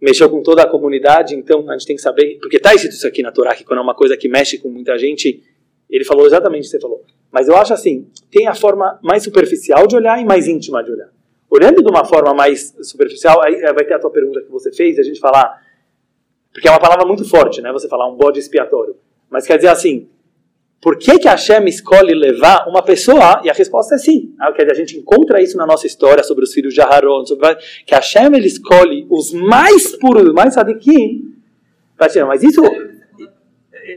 mexeu 0.00 0.28
com 0.30 0.42
toda 0.42 0.62
a 0.62 0.66
comunidade, 0.68 1.34
então 1.34 1.68
a 1.68 1.72
gente 1.76 1.86
tem 1.86 1.96
que 1.96 2.02
saber, 2.02 2.38
porque 2.40 2.56
está 2.56 2.74
escrito 2.74 2.92
isso 2.94 3.06
aqui 3.06 3.22
na 3.22 3.32
Torá, 3.32 3.54
que 3.54 3.64
quando 3.64 3.80
é 3.80 3.82
uma 3.82 3.94
coisa 3.94 4.16
que 4.16 4.28
mexe 4.28 4.58
com 4.58 4.68
muita 4.68 4.96
gente, 4.98 5.42
ele 5.90 6.04
falou 6.04 6.26
exatamente 6.26 6.60
o 6.62 6.64
que 6.64 6.70
você 6.70 6.80
falou. 6.80 7.02
Mas 7.30 7.48
eu 7.48 7.56
acho 7.56 7.72
assim, 7.72 8.08
tem 8.30 8.46
a 8.46 8.54
forma 8.54 8.98
mais 9.02 9.22
superficial 9.24 9.86
de 9.86 9.96
olhar 9.96 10.20
e 10.20 10.24
mais 10.24 10.46
íntima 10.46 10.82
de 10.82 10.92
olhar. 10.92 11.10
Olhando 11.50 11.82
de 11.82 11.88
uma 11.90 12.04
forma 12.04 12.32
mais 12.34 12.74
superficial, 12.82 13.42
aí 13.42 13.54
eh, 13.54 13.72
vai 13.72 13.84
ter 13.84 13.94
a 13.94 13.98
tua 13.98 14.10
pergunta 14.10 14.40
que 14.40 14.50
você 14.50 14.72
fez, 14.72 14.98
a 14.98 15.02
gente 15.02 15.20
falar, 15.20 15.60
porque 16.52 16.66
é 16.68 16.70
uma 16.70 16.80
palavra 16.80 17.06
muito 17.06 17.28
forte, 17.28 17.60
né? 17.60 17.72
Você 17.72 17.88
falar 17.88 18.08
um 18.08 18.16
bode 18.16 18.38
expiatório. 18.38 18.96
Mas 19.30 19.46
quer 19.46 19.56
dizer 19.56 19.68
assim, 19.68 20.08
por 20.80 20.98
que, 20.98 21.18
que 21.18 21.26
Hashem 21.28 21.64
escolhe 21.66 22.14
levar 22.14 22.68
uma 22.68 22.82
pessoa? 22.82 23.40
E 23.42 23.48
a 23.48 23.54
resposta 23.54 23.94
é 23.94 23.98
sim. 23.98 24.34
Ah, 24.38 24.50
a 24.50 24.74
gente 24.74 24.98
encontra 24.98 25.40
isso 25.40 25.56
na 25.56 25.66
nossa 25.66 25.86
história 25.86 26.22
sobre 26.22 26.44
os 26.44 26.52
filhos 26.52 26.74
de 26.74 26.80
Aharon, 26.82 27.24
sobre 27.24 27.54
que 27.86 27.94
Hashem 27.94 28.34
ele 28.34 28.46
escolhe 28.46 29.06
os 29.10 29.32
mais 29.32 29.96
puros, 29.96 30.24
os 30.28 30.34
mais 30.34 30.52
sadiquim. 30.54 31.34
Mas 31.98 32.42
isso. 32.42 32.60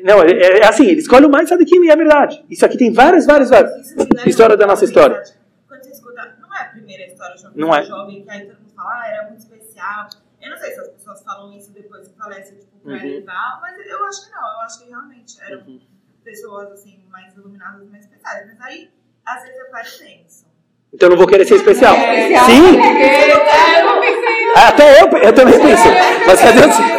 Não, 0.04 0.22
é, 0.22 0.32
é 0.60 0.66
assim, 0.68 0.86
ele 0.86 1.00
escolhe 1.00 1.26
o 1.26 1.30
mais 1.30 1.50
sadiquim 1.50 1.84
e 1.84 1.90
é 1.90 1.96
verdade. 1.96 2.44
Isso 2.50 2.66
aqui 2.66 2.78
tem 2.78 2.92
várias, 2.92 3.26
várias, 3.26 3.50
várias. 3.50 3.74
Isso 3.86 3.98
me 3.98 4.06
leva 4.14 4.30
História 4.30 4.54
a 4.54 4.58
da 4.58 4.68
nossa 4.68 4.86
história. 4.86 5.24
Quando 5.68 5.84
você 5.84 5.92
escuta, 5.92 6.38
não 6.42 6.56
é 6.56 6.62
a 6.62 6.66
primeira 6.66 7.06
história 7.06 7.36
de 7.36 7.60
Não 7.60 7.76
é. 7.76 7.84
jovem 7.84 8.24
que 8.24 8.30
aí 8.30 8.42
todo 8.46 8.60
mundo 8.60 8.74
fala, 8.76 8.90
ah, 9.02 9.08
era 9.08 9.28
muito 9.28 9.40
especial. 9.40 10.08
Eu 10.42 10.50
não 10.52 10.58
sei 10.58 10.72
se 10.72 10.80
as 10.80 10.88
pessoas 10.90 11.24
falam 11.24 11.58
isso 11.58 11.72
depois 11.74 12.08
que 12.08 12.18
falece, 12.18 12.56
tipo, 12.56 12.78
pra 12.84 12.94
Uhum. 12.94 13.24
mas 13.62 13.88
eu 13.88 14.06
acho 14.06 14.26
que 14.26 14.32
não, 14.32 14.42
eu 14.42 14.60
acho 14.62 14.84
que 14.84 14.90
realmente 14.90 15.42
eram 15.42 15.60
Uhum. 15.68 15.80
Pessoas, 16.28 16.72
assim, 16.74 17.00
mais 17.10 17.34
iluminadas, 17.34 17.90
mais 17.90 18.04
especiais. 18.04 18.46
Mas 18.48 18.62
aí, 18.68 18.90
às 19.26 19.42
vezes 19.44 19.58
eu 19.58 19.72
paro 19.72 19.88
e 19.88 20.04
penso. 20.04 20.46
Então 20.94 21.08
eu 21.08 21.12
não 21.12 21.18
vou 21.18 21.28
querer 21.28 21.46
ser 21.46 21.56
especial. 21.56 21.96
Especial. 21.96 22.46
Sim! 22.46 22.78
É, 22.80 23.80
eu 23.80 23.86
não 23.86 24.02
pensei 24.02 24.36
nisso. 24.36 24.54
Ah, 24.56 24.68
Até 24.68 25.02
eu, 25.02 25.08
eu 25.24 25.34
também 25.34 25.60
penso. 25.60 25.88
Mas 26.28 26.42
cadê 26.42 26.60
o. 26.60 26.98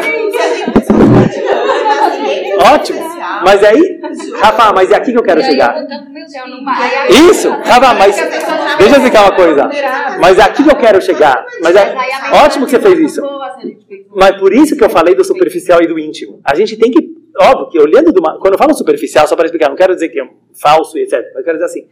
Ótimo. 2.74 3.08
Mas 3.44 3.62
aí, 3.62 4.00
Rafa, 4.40 4.72
mas 4.74 4.90
é 4.90 4.96
aqui 4.96 5.12
que 5.12 5.18
eu 5.18 5.22
quero 5.22 5.40
E 5.40 5.44
chegar. 5.44 5.80
Então. 5.80 6.08
Isso, 7.30 7.48
Rava, 7.50 7.94
mas 7.94 8.16
deixa 8.16 8.94
eu 8.94 8.98
explicar 8.98 9.22
uma 9.22 9.36
coisa. 9.36 9.70
Mas 10.20 10.38
é 10.38 10.42
aqui 10.42 10.64
que 10.64 10.70
eu 10.70 10.76
quero 10.76 11.00
chegar. 11.00 11.44
Mas 11.62 11.76
é 11.76 11.94
ótimo 12.44 12.66
que 12.66 12.72
você 12.72 12.80
fez 12.80 12.98
isso. 12.98 13.22
Mas 14.14 14.36
por 14.38 14.52
isso 14.52 14.76
que 14.76 14.84
eu 14.84 14.90
falei 14.90 15.14
do 15.14 15.24
superficial 15.24 15.80
e 15.82 15.86
do 15.86 15.98
íntimo. 15.98 16.40
A 16.44 16.54
gente 16.54 16.76
tem 16.76 16.90
que, 16.90 17.07
óbvio, 17.40 17.68
que 17.68 17.78
olhando 17.78 18.12
do, 18.12 18.20
quando 18.20 18.54
eu 18.54 18.58
falo 18.58 18.74
superficial, 18.74 19.26
só 19.26 19.36
para 19.36 19.46
explicar, 19.46 19.68
não 19.68 19.76
quero 19.76 19.94
dizer 19.94 20.08
que 20.08 20.20
é 20.20 20.28
falso 20.60 20.98
e 20.98 21.02
etc. 21.02 21.20
Mas 21.34 21.44
quero 21.44 21.56
dizer 21.58 21.64
assim, 21.64 21.88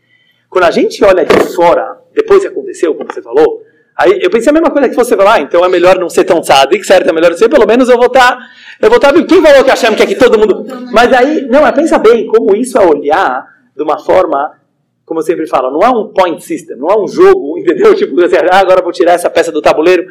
quando 0.48 0.64
a 0.64 0.70
gente 0.70 1.04
olha 1.04 1.24
de 1.24 1.54
fora, 1.54 1.98
depois 2.14 2.40
que 2.40 2.48
aconteceu, 2.48 2.94
como 2.94 3.12
você 3.12 3.22
falou, 3.22 3.62
aí 3.96 4.18
eu 4.22 4.30
pensei 4.30 4.50
a 4.50 4.52
mesma 4.52 4.70
coisa 4.70 4.88
que 4.88 4.94
você 4.94 5.16
falar, 5.16 5.34
ah, 5.34 5.40
então 5.40 5.64
é 5.64 5.68
melhor 5.68 5.98
não 5.98 6.08
ser 6.08 6.24
tão 6.24 6.40
tzadik, 6.40 6.84
certo? 6.84 7.08
É 7.08 7.12
melhor 7.12 7.32
ser, 7.34 7.48
pelo 7.48 7.66
menos 7.66 7.88
eu 7.88 7.96
vou 7.96 8.06
estar, 8.06 8.38
eu 8.80 8.88
vou 8.88 8.96
estar, 8.96 9.12
quem 9.12 9.42
falou 9.42 9.64
que 9.64 9.70
achamos 9.70 9.96
que 9.96 10.02
aqui 10.02 10.14
todo 10.14 10.38
mundo, 10.38 10.64
mas 10.92 11.12
aí, 11.12 11.46
não, 11.48 11.62
mas 11.62 11.74
pensa 11.74 11.98
bem, 11.98 12.26
como 12.26 12.54
isso 12.56 12.78
é 12.78 12.84
olhar 12.84 13.46
de 13.74 13.82
uma 13.82 13.98
forma, 13.98 14.58
como 15.04 15.20
eu 15.20 15.24
sempre 15.24 15.46
falo, 15.46 15.70
não 15.70 15.80
é 15.80 15.90
um 15.90 16.08
point 16.08 16.42
system, 16.44 16.76
não 16.76 16.88
é 16.88 16.98
um 16.98 17.06
jogo, 17.06 17.58
entendeu? 17.60 17.94
Tipo, 17.94 18.22
assim, 18.24 18.36
ah, 18.50 18.58
agora 18.58 18.82
vou 18.82 18.92
tirar 18.92 19.12
essa 19.12 19.30
peça 19.30 19.52
do 19.52 19.62
tabuleiro. 19.62 20.06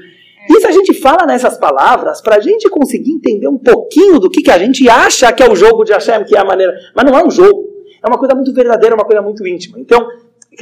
Isso 0.49 0.67
a 0.67 0.71
gente 0.71 0.93
fala 0.93 1.25
nessas 1.25 1.57
palavras 1.57 2.21
para 2.21 2.35
a 2.35 2.39
gente 2.39 2.69
conseguir 2.69 3.11
entender 3.11 3.47
um 3.47 3.57
pouquinho 3.57 4.19
do 4.19 4.29
que, 4.29 4.41
que 4.41 4.51
a 4.51 4.57
gente 4.57 4.87
acha 4.89 5.31
que 5.33 5.41
é 5.41 5.49
o 5.49 5.55
jogo 5.55 5.83
de 5.83 5.91
Hashem, 5.91 6.23
que 6.23 6.35
é 6.35 6.39
a 6.39 6.45
maneira. 6.45 6.73
Mas 6.95 7.05
não 7.05 7.17
é 7.17 7.25
um 7.25 7.31
jogo. 7.31 7.65
É 8.03 8.07
uma 8.07 8.17
coisa 8.17 8.35
muito 8.35 8.53
verdadeira, 8.53 8.95
uma 8.95 9.05
coisa 9.05 9.21
muito 9.21 9.45
íntima. 9.47 9.79
Então, 9.79 10.07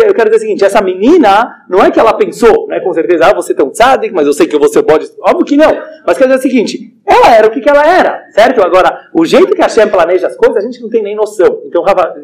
eu 0.01 0.13
quero 0.13 0.29
dizer 0.29 0.38
o 0.38 0.39
seguinte: 0.39 0.65
essa 0.65 0.81
menina, 0.81 1.65
não 1.69 1.84
é 1.84 1.91
que 1.91 1.99
ela 1.99 2.13
pensou, 2.13 2.67
né, 2.67 2.79
com 2.79 2.93
certeza, 2.93 3.25
ah, 3.27 3.34
você 3.34 3.53
um 3.61 3.69
tzadik, 3.69 4.13
mas 4.13 4.25
eu 4.25 4.34
sei 4.34 4.47
que 4.47 4.67
ser 4.69 4.81
bode. 4.81 5.07
Óbvio 5.21 5.45
que 5.45 5.57
não. 5.57 5.71
Mas 6.05 6.17
quer 6.17 6.25
dizer 6.25 6.39
o 6.39 6.41
seguinte: 6.41 6.97
ela 7.05 7.36
era 7.36 7.47
o 7.47 7.51
que, 7.51 7.61
que 7.61 7.69
ela 7.69 7.86
era, 7.86 8.23
certo? 8.31 8.63
Agora, 8.63 9.09
o 9.13 9.25
jeito 9.25 9.53
que 9.53 9.61
a 9.61 9.65
Hashem 9.65 9.89
planeja 9.89 10.27
as 10.27 10.36
coisas, 10.36 10.57
a 10.57 10.65
gente 10.65 10.81
não 10.81 10.89
tem 10.89 11.03
nem 11.03 11.15
noção. 11.15 11.61
Então, 11.65 11.84
Rafa, 11.84 12.15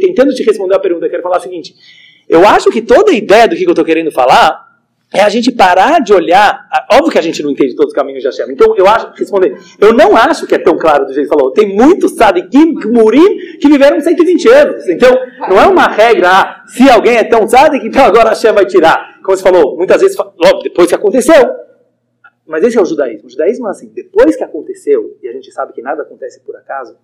tentando 0.00 0.34
te 0.34 0.42
responder 0.42 0.74
a 0.74 0.80
pergunta, 0.80 1.06
eu 1.06 1.10
quero 1.10 1.22
falar 1.22 1.38
o 1.38 1.42
seguinte: 1.42 1.74
eu 2.28 2.46
acho 2.46 2.70
que 2.70 2.82
toda 2.82 3.12
a 3.12 3.14
ideia 3.14 3.48
do 3.48 3.56
que 3.56 3.64
eu 3.64 3.70
estou 3.70 3.84
querendo 3.84 4.10
falar 4.10 4.66
é 5.12 5.22
a 5.22 5.28
gente 5.28 5.52
parar 5.52 6.00
de 6.00 6.12
olhar. 6.12 6.68
Óbvio 6.92 7.12
que 7.12 7.18
a 7.18 7.22
gente 7.22 7.42
não 7.42 7.50
entende 7.50 7.76
todos 7.76 7.92
os 7.92 7.96
caminhos 7.96 8.22
de 8.22 8.28
Hashem. 8.28 8.52
Então, 8.52 8.74
eu 8.76 8.86
acho, 8.86 9.12
responder, 9.14 9.56
eu 9.80 9.92
não 9.92 10.16
acho 10.16 10.46
que 10.46 10.54
é 10.54 10.58
tão 10.58 10.76
claro 10.76 11.06
do 11.06 11.14
jeito 11.14 11.28
que 11.28 11.34
falou. 11.34 11.52
Tem 11.52 11.74
muitos 11.74 12.12
sadikim, 12.12 12.74
murim, 12.86 13.58
que 13.58 13.68
viveram 13.68 14.00
120 14.00 14.48
anos. 14.48 14.88
Então, 14.88 15.14
não 15.48 15.60
é 15.60 15.66
uma 15.66 15.86
regra, 15.86 16.28
ah, 16.28 16.64
se 16.66 16.88
alguém 16.90 17.16
é 17.16 17.24
tão 17.24 17.46
sadik, 17.46 17.86
então 17.86 18.04
agora 18.04 18.30
Hashem 18.30 18.52
vai 18.52 18.66
tirar. 18.66 19.20
Como 19.22 19.36
você 19.36 19.42
falou, 19.42 19.76
muitas 19.76 20.00
vezes, 20.00 20.16
logo, 20.16 20.62
depois 20.62 20.88
que 20.88 20.94
aconteceu. 20.94 21.34
Mas 22.44 22.64
esse 22.64 22.76
é 22.76 22.82
o 22.82 22.84
judaísmo. 22.84 23.26
O 23.26 23.30
judaísmo 23.30 23.66
é 23.68 23.70
assim, 23.70 23.88
depois 23.88 24.36
que 24.36 24.42
aconteceu, 24.42 25.16
e 25.22 25.28
a 25.28 25.32
gente 25.32 25.52
sabe 25.52 25.72
que 25.72 25.82
nada 25.82 26.02
acontece 26.02 26.40
por 26.40 26.56
acaso, 26.56 26.96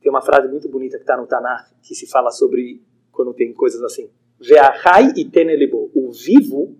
tem 0.00 0.10
uma 0.10 0.22
frase 0.22 0.48
muito 0.48 0.68
bonita 0.68 0.96
que 0.96 1.02
está 1.02 1.16
no 1.16 1.26
Tanakh, 1.26 1.70
que 1.82 1.94
se 1.94 2.06
fala 2.06 2.30
sobre 2.30 2.82
quando 3.10 3.34
tem 3.34 3.52
coisas 3.52 3.82
assim. 3.82 4.10
Ve'ahai 4.40 5.12
e 5.16 5.24
tenelibo. 5.24 5.90
O 5.94 6.12
vivo 6.12 6.76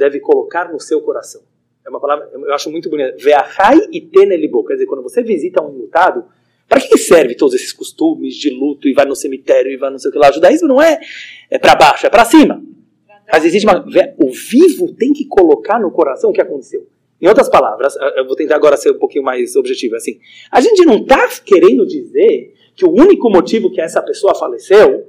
deve 0.00 0.18
colocar 0.18 0.72
no 0.72 0.80
seu 0.80 1.00
coração. 1.02 1.42
É 1.86 1.90
uma 1.90 2.00
palavra, 2.00 2.30
eu 2.32 2.54
acho 2.54 2.70
muito 2.70 2.88
bonita. 2.88 3.14
Ve'achai 3.18 3.78
e 3.92 4.00
tenelibo. 4.00 4.64
Quer 4.64 4.74
dizer, 4.74 4.86
quando 4.86 5.02
você 5.02 5.22
visita 5.22 5.62
um 5.62 5.68
lutado, 5.68 6.24
para 6.66 6.80
que 6.80 6.96
serve 6.96 7.34
todos 7.34 7.54
esses 7.54 7.72
costumes 7.72 8.34
de 8.34 8.50
luto 8.50 8.88
e 8.88 8.94
vai 8.94 9.04
no 9.04 9.14
cemitério 9.14 9.70
e 9.70 9.76
vai 9.76 9.90
não 9.90 9.98
sei 9.98 10.08
o 10.08 10.12
que 10.12 10.18
lá? 10.18 10.30
O 10.30 10.32
judaísmo 10.32 10.68
não 10.68 10.80
é, 10.80 10.98
é 11.50 11.58
para 11.58 11.74
baixo, 11.74 12.06
é 12.06 12.10
para 12.10 12.24
cima. 12.24 12.62
Mas 13.30 13.44
existe 13.44 13.66
uma. 13.66 13.84
O 14.18 14.32
vivo 14.32 14.92
tem 14.94 15.12
que 15.12 15.26
colocar 15.26 15.78
no 15.78 15.90
coração 15.90 16.30
o 16.30 16.32
que 16.32 16.40
aconteceu. 16.40 16.88
Em 17.20 17.28
outras 17.28 17.50
palavras, 17.50 17.94
eu 18.16 18.26
vou 18.26 18.34
tentar 18.34 18.56
agora 18.56 18.78
ser 18.78 18.92
um 18.92 18.98
pouquinho 18.98 19.22
mais 19.22 19.54
objetivo. 19.54 19.94
Assim, 19.94 20.18
a 20.50 20.60
gente 20.60 20.86
não 20.86 20.96
está 20.96 21.28
querendo 21.44 21.86
dizer 21.86 22.54
que 22.74 22.86
o 22.86 22.90
único 22.90 23.28
motivo 23.28 23.70
que 23.70 23.80
essa 23.80 24.00
pessoa 24.00 24.34
faleceu 24.34 25.06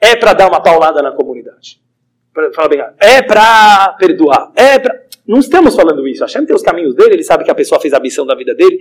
é 0.00 0.16
para 0.16 0.32
dar 0.32 0.48
uma 0.48 0.60
paulada 0.60 1.00
na 1.00 1.12
comunidade 1.12 1.80
bem, 2.68 2.80
é 3.00 3.22
para 3.22 3.96
perdoar, 3.98 4.52
é 4.56 4.78
para... 4.78 5.08
Não 5.26 5.38
estamos 5.40 5.76
falando 5.76 6.08
isso. 6.08 6.22
Hashem 6.22 6.46
tem 6.46 6.56
os 6.56 6.62
caminhos 6.62 6.94
dele, 6.94 7.14
ele 7.14 7.22
sabe 7.22 7.44
que 7.44 7.50
a 7.50 7.54
pessoa 7.54 7.78
fez 7.78 7.92
a 7.92 8.00
missão 8.00 8.24
da 8.24 8.34
vida 8.34 8.54
dele. 8.54 8.80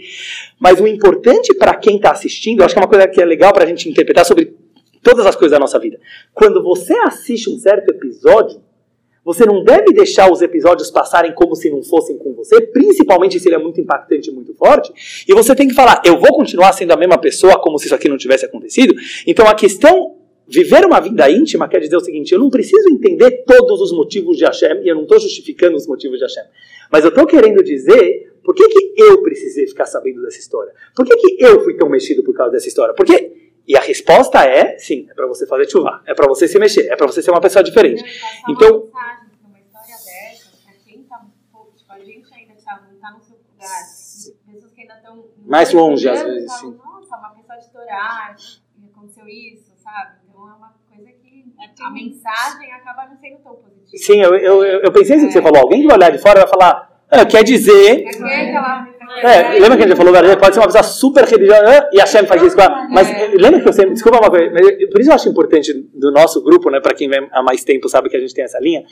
Mas 0.58 0.80
o 0.80 0.88
importante 0.88 1.54
para 1.54 1.76
quem 1.76 1.98
está 1.98 2.12
assistindo, 2.12 2.60
eu 2.62 2.66
acho 2.66 2.74
que 2.74 2.80
é 2.80 2.84
uma 2.84 2.88
coisa 2.88 3.06
que 3.06 3.22
é 3.22 3.26
legal 3.26 3.52
para 3.52 3.66
a 3.66 3.68
gente 3.68 3.90
interpretar 3.90 4.24
sobre 4.24 4.56
todas 5.04 5.26
as 5.26 5.36
coisas 5.36 5.52
da 5.52 5.60
nossa 5.60 5.78
vida. 5.78 6.00
Quando 6.34 6.64
você 6.64 6.94
assiste 7.00 7.50
um 7.50 7.58
certo 7.58 7.90
episódio, 7.90 8.62
você 9.26 9.46
não 9.46 9.62
deve 9.62 9.92
deixar 9.92 10.32
os 10.32 10.42
episódios 10.42 10.90
passarem 10.90 11.34
como 11.34 11.54
se 11.54 11.70
não 11.70 11.84
fossem 11.84 12.18
com 12.18 12.34
você, 12.34 12.62
principalmente 12.62 13.38
se 13.42 13.50
ele 13.50 13.56
é 13.56 13.60
muito 13.60 13.82
impactante 13.82 14.30
e 14.30 14.34
muito 14.34 14.54
forte. 14.54 14.94
E 15.28 15.34
você 15.34 15.54
tem 15.54 15.68
que 15.68 15.74
falar, 15.74 16.02
eu 16.06 16.18
vou 16.18 16.34
continuar 16.34 16.72
sendo 16.72 16.94
a 16.94 16.96
mesma 16.96 17.18
pessoa 17.18 17.60
como 17.60 17.78
se 17.78 17.88
isso 17.88 17.96
aqui 17.96 18.08
não 18.08 18.18
tivesse 18.18 18.46
acontecido. 18.46 18.96
Então 19.26 19.46
a 19.46 19.54
questão 19.54 20.17
Viver 20.50 20.86
uma 20.86 21.00
vida 21.02 21.30
íntima 21.30 21.68
quer 21.68 21.80
dizer 21.80 21.98
o 21.98 22.00
seguinte: 22.00 22.32
eu 22.32 22.40
não 22.40 22.50
preciso 22.50 22.90
entender 22.90 23.44
todos 23.46 23.82
os 23.82 23.92
motivos 23.92 24.38
de 24.38 24.46
Hashem, 24.46 24.82
e 24.84 24.88
eu 24.88 24.96
não 24.96 25.04
estou 25.04 25.20
justificando 25.20 25.76
os 25.76 25.86
motivos 25.86 26.18
de 26.18 26.24
Hashem, 26.24 26.44
mas 26.92 27.04
eu 27.04 27.10
estou 27.10 27.26
querendo 27.26 27.64
dizer 27.64 28.34
por 28.44 28.56
que, 28.56 28.66
que 28.70 28.94
eu 28.96 29.22
precisei 29.22 29.68
ficar 29.68 29.86
sabendo 29.86 30.22
dessa 30.22 30.40
história? 30.40 30.74
Por 30.96 31.06
que, 31.06 31.18
que 31.18 31.44
eu 31.44 31.60
fui 31.66 31.76
tão 31.76 31.90
mexido 31.90 32.24
por 32.24 32.34
causa 32.34 32.54
dessa 32.54 32.70
história? 32.70 32.94
Porque 32.94 33.48
e 33.68 33.76
a 33.76 33.82
resposta 33.82 34.46
é 34.46 34.78
sim, 34.78 35.06
é 35.10 35.14
para 35.14 35.28
você 35.28 35.46
fazer 35.46 35.70
chuva, 35.70 36.02
é 36.06 36.14
para 36.14 36.26
você 36.26 36.48
se 36.48 36.58
mexer, 36.58 36.88
é 36.88 36.96
para 36.96 37.06
você 37.06 37.22
ser 37.22 37.32
uma 37.32 37.42
pessoa 37.42 37.62
diferente. 37.62 38.02
Então, 38.48 38.88
uma 39.44 39.60
história 39.60 39.96
dessa, 40.06 40.50
para 40.64 40.74
quem 40.86 41.02
está 41.02 41.26
a 41.90 42.00
gente 42.00 42.34
ainda 42.34 42.54
está 42.54 43.12
no 43.12 43.22
seu 43.22 43.36
lugar, 43.36 43.84
pessoas 44.46 44.72
que 44.72 44.82
ainda 44.82 44.94
estão 44.94 45.26
mais 45.46 45.74
longe 45.74 46.08
às 46.08 46.24
vezes, 46.24 46.50
sim. 46.54 46.74
Nossa, 46.78 47.18
uma 47.18 47.32
pessoa 47.32 47.60
de 47.60 47.70
Torá, 47.70 48.34
aconteceu 48.94 49.28
isso, 49.28 49.74
sabe? 49.76 50.20
Então 50.30 50.50
é 50.50 50.54
uma 50.54 50.74
coisa 50.90 51.12
que 51.12 51.47
a 51.82 51.92
mensagem 51.92 52.72
acaba 52.74 53.08
não 53.08 53.18
sendo 53.18 53.38
tão 53.44 53.56
positiva. 53.56 53.98
Sim, 53.98 54.22
eu, 54.22 54.36
eu, 54.36 54.64
eu 54.64 54.92
pensei 54.92 55.16
assim 55.16 55.28
que 55.28 55.34
você 55.34 55.42
falou. 55.42 55.62
Alguém 55.62 55.82
que 55.82 55.88
vai 55.88 55.98
olhar 55.98 56.12
de 56.12 56.18
fora 56.18 56.42
vai 56.42 56.48
falar, 56.48 56.98
ah, 57.10 57.26
quer 57.26 57.44
dizer. 57.44 58.04
É, 59.24 59.60
lembra 59.60 59.78
que 59.78 59.84
a 59.84 59.88
gente 59.88 59.96
falou, 59.96 60.14
pode 60.38 60.54
ser 60.54 60.60
uma 60.60 60.68
pessoa 60.68 60.84
super 60.84 61.24
religiosa 61.24 61.90
e 61.94 62.02
a 62.02 62.06
Shem 62.06 62.26
faz 62.26 62.42
isso 62.42 62.56
com 62.56 62.62
ela. 62.62 62.88
Mas 62.90 63.08
lembra 63.34 63.62
que 63.62 63.70
eu 63.70 63.74
sempre. 63.74 63.94
Desculpa 63.94 64.20
uma 64.20 64.30
coisa, 64.30 64.52
por 64.92 65.00
isso 65.00 65.10
eu 65.10 65.16
acho 65.16 65.30
importante 65.30 65.74
do 65.94 66.12
nosso 66.12 66.44
grupo, 66.44 66.70
né, 66.70 66.82
para 66.82 66.94
quem 66.94 67.10
vem 67.10 67.28
há 67.32 67.42
mais 67.42 67.64
tempo 67.64 67.88
sabe 67.88 68.10
que 68.10 68.18
a 68.18 68.20
gente 68.20 68.34
tem 68.34 68.44
essa 68.44 68.60
linha. 68.60 68.84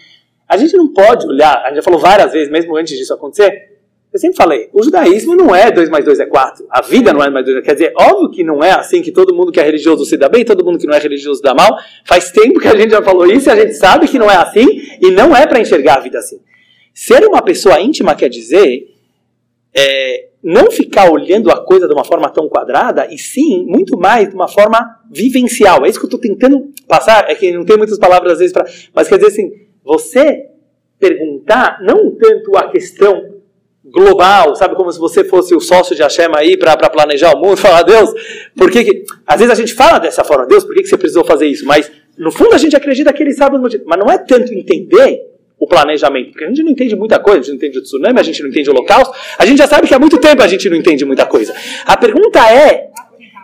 A 0.47 0.55
gente 0.57 0.77
não 0.77 0.93
pode 0.93 1.27
olhar, 1.27 1.57
a 1.57 1.67
gente 1.67 1.77
já 1.77 1.81
falou 1.81 1.99
várias 1.99 2.31
vezes, 2.31 2.49
mesmo 2.49 2.77
antes 2.77 2.97
disso 2.97 3.13
acontecer, 3.13 3.74
eu 4.15 4.19
sempre 4.19 4.37
falei, 4.37 4.69
o 4.71 4.81
judaísmo 4.81 5.35
não 5.35 5.53
é 5.53 5.69
2 5.69 5.89
mais 5.89 6.05
2 6.05 6.21
é 6.21 6.25
4. 6.25 6.65
A 6.69 6.81
vida 6.81 7.11
não 7.11 7.21
é 7.21 7.29
mais 7.29 7.45
2 7.45 7.57
é 7.57 7.61
Quer 7.61 7.73
dizer, 7.73 7.93
óbvio 7.99 8.31
que 8.31 8.45
não 8.45 8.63
é 8.63 8.71
assim 8.71 9.01
que 9.01 9.11
todo 9.11 9.35
mundo 9.35 9.51
que 9.51 9.59
é 9.59 9.63
religioso 9.63 10.05
se 10.05 10.15
dá 10.15 10.29
bem, 10.29 10.45
todo 10.45 10.63
mundo 10.63 10.79
que 10.79 10.87
não 10.87 10.93
é 10.93 10.99
religioso 10.99 11.41
dá 11.41 11.53
mal. 11.53 11.77
Faz 12.05 12.31
tempo 12.31 12.57
que 12.57 12.67
a 12.69 12.77
gente 12.77 12.91
já 12.91 13.01
falou 13.01 13.25
isso 13.29 13.49
e 13.49 13.51
a 13.51 13.57
gente 13.57 13.73
sabe 13.73 14.07
que 14.07 14.17
não 14.17 14.31
é 14.31 14.37
assim 14.37 14.65
e 15.01 15.11
não 15.11 15.35
é 15.35 15.45
para 15.45 15.59
enxergar 15.59 15.97
a 15.97 15.99
vida 15.99 16.17
assim. 16.17 16.39
Ser 16.93 17.25
uma 17.25 17.41
pessoa 17.41 17.77
íntima 17.81 18.15
quer 18.15 18.29
dizer 18.29 18.87
é, 19.75 20.29
não 20.41 20.71
ficar 20.71 21.11
olhando 21.11 21.51
a 21.51 21.65
coisa 21.65 21.85
de 21.85 21.93
uma 21.93 22.05
forma 22.05 22.29
tão 22.29 22.47
quadrada, 22.47 23.09
e 23.11 23.17
sim, 23.17 23.65
muito 23.65 23.97
mais 23.97 24.29
de 24.29 24.35
uma 24.35 24.47
forma 24.47 24.97
vivencial. 25.11 25.85
É 25.85 25.89
isso 25.89 25.99
que 25.99 26.05
eu 26.05 26.07
estou 26.07 26.21
tentando 26.21 26.71
passar, 26.87 27.29
é 27.29 27.35
que 27.35 27.51
não 27.51 27.65
tem 27.65 27.75
muitas 27.75 27.99
palavras 27.99 28.31
às 28.31 28.39
vezes 28.39 28.53
para. 28.53 28.65
Mas 28.93 29.09
quer 29.09 29.17
dizer 29.17 29.27
assim, 29.27 29.51
você 29.83 30.45
perguntar 30.97 31.79
não 31.81 32.15
tanto 32.15 32.55
a 32.55 32.69
questão 32.69 33.34
global, 33.91 34.55
sabe? 34.55 34.75
Como 34.75 34.91
se 34.91 34.99
você 34.99 35.23
fosse 35.23 35.55
o 35.55 35.59
sócio 35.59 35.95
de 35.95 36.01
Hashem 36.01 36.27
aí 36.35 36.57
para 36.57 36.75
planejar 36.89 37.35
o 37.35 37.39
mundo, 37.39 37.57
falar, 37.57 37.83
Deus, 37.83 38.09
por 38.55 38.71
que, 38.71 38.83
que. 38.83 39.03
Às 39.25 39.39
vezes 39.39 39.51
a 39.51 39.55
gente 39.55 39.73
fala 39.73 39.99
dessa 39.99 40.23
forma, 40.23 40.45
Deus, 40.45 40.63
por 40.63 40.75
que, 40.75 40.83
que 40.83 40.89
você 40.89 40.97
precisou 40.97 41.23
fazer 41.23 41.47
isso? 41.47 41.65
Mas, 41.65 41.91
no 42.17 42.31
fundo, 42.31 42.53
a 42.53 42.57
gente 42.57 42.75
acredita 42.75 43.13
que 43.13 43.21
ele 43.21 43.33
sabe 43.33 43.55
os 43.55 43.61
motivos. 43.61 43.85
Mas 43.87 43.99
não 43.99 44.11
é 44.11 44.17
tanto 44.17 44.53
entender 44.53 45.21
o 45.57 45.67
planejamento, 45.67 46.31
porque 46.31 46.43
a 46.43 46.47
gente 46.47 46.63
não 46.63 46.71
entende 46.71 46.95
muita 46.95 47.17
coisa, 47.17 47.39
a 47.39 47.43
gente 47.43 47.49
não 47.49 47.55
entende 47.55 47.79
o 47.79 47.81
tsunami, 47.81 48.19
a 48.19 48.23
gente 48.23 48.41
não 48.41 48.49
entende 48.49 48.69
o 48.69 48.73
holocausto, 48.73 49.15
a 49.39 49.45
gente 49.45 49.57
já 49.57 49.67
sabe 49.67 49.87
que 49.87 49.93
há 49.93 49.99
muito 49.99 50.17
tempo 50.19 50.43
a 50.43 50.47
gente 50.47 50.69
não 50.69 50.75
entende 50.75 51.05
muita 51.05 51.25
coisa. 51.25 51.55
A 51.85 51.95
pergunta 51.95 52.39
é. 52.51 52.89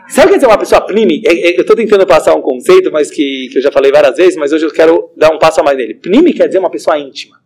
Sabe 0.10 0.26
o 0.26 0.30
que 0.30 0.34
é 0.34 0.38
dizer 0.40 0.48
uma 0.48 0.58
pessoa 0.58 0.82
prime? 0.82 1.22
É, 1.26 1.32
é, 1.32 1.58
eu 1.58 1.62
estou 1.62 1.74
tentando 1.74 2.06
passar 2.06 2.36
um 2.36 2.42
conceito, 2.42 2.92
mas 2.92 3.10
que, 3.10 3.48
que 3.50 3.60
eu 3.60 3.62
já 3.62 3.72
falei 3.72 3.94
várias 3.94 4.18
vezes, 4.18 4.36
mas 4.36 4.52
hoje 4.52 4.66
eu 4.66 4.72
quero 4.72 5.10
dar 5.16 5.34
um 5.34 5.40
passo 5.40 5.62
a 5.62 5.64
mais 5.64 5.78
nele. 5.78 5.94
Prime 5.94 6.34
quer 6.34 6.48
dizer 6.48 6.60
uma 6.60 6.70
pessoa 6.70 7.00
íntima. 7.00 7.41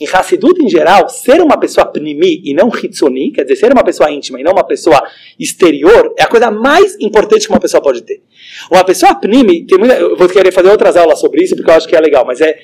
Em 0.00 0.06
Hassidut, 0.10 0.64
em 0.64 0.68
geral, 0.68 1.08
ser 1.08 1.42
uma 1.42 1.58
pessoa 1.58 1.86
pnimi 1.86 2.40
e 2.44 2.54
não 2.54 2.68
hitsoni, 2.68 3.32
quer 3.32 3.42
dizer, 3.42 3.56
ser 3.56 3.72
uma 3.72 3.84
pessoa 3.84 4.10
íntima 4.10 4.40
e 4.40 4.42
não 4.42 4.52
uma 4.52 4.64
pessoa 4.64 5.02
exterior, 5.38 6.14
é 6.18 6.22
a 6.22 6.26
coisa 6.26 6.50
mais 6.50 6.96
importante 7.00 7.46
que 7.46 7.52
uma 7.52 7.60
pessoa 7.60 7.82
pode 7.82 8.02
ter. 8.02 8.22
Uma 8.70 8.84
pessoa 8.84 9.14
pnimi, 9.14 9.66
tem 9.66 9.78
muita, 9.78 9.94
eu 9.94 10.16
vou 10.16 10.28
querer 10.28 10.52
fazer 10.52 10.70
outras 10.70 10.96
aulas 10.96 11.20
sobre 11.20 11.42
isso 11.42 11.54
porque 11.54 11.70
eu 11.70 11.74
acho 11.74 11.86
que 11.86 11.94
é 11.94 12.00
legal, 12.00 12.24
mas 12.24 12.40
é 12.40 12.58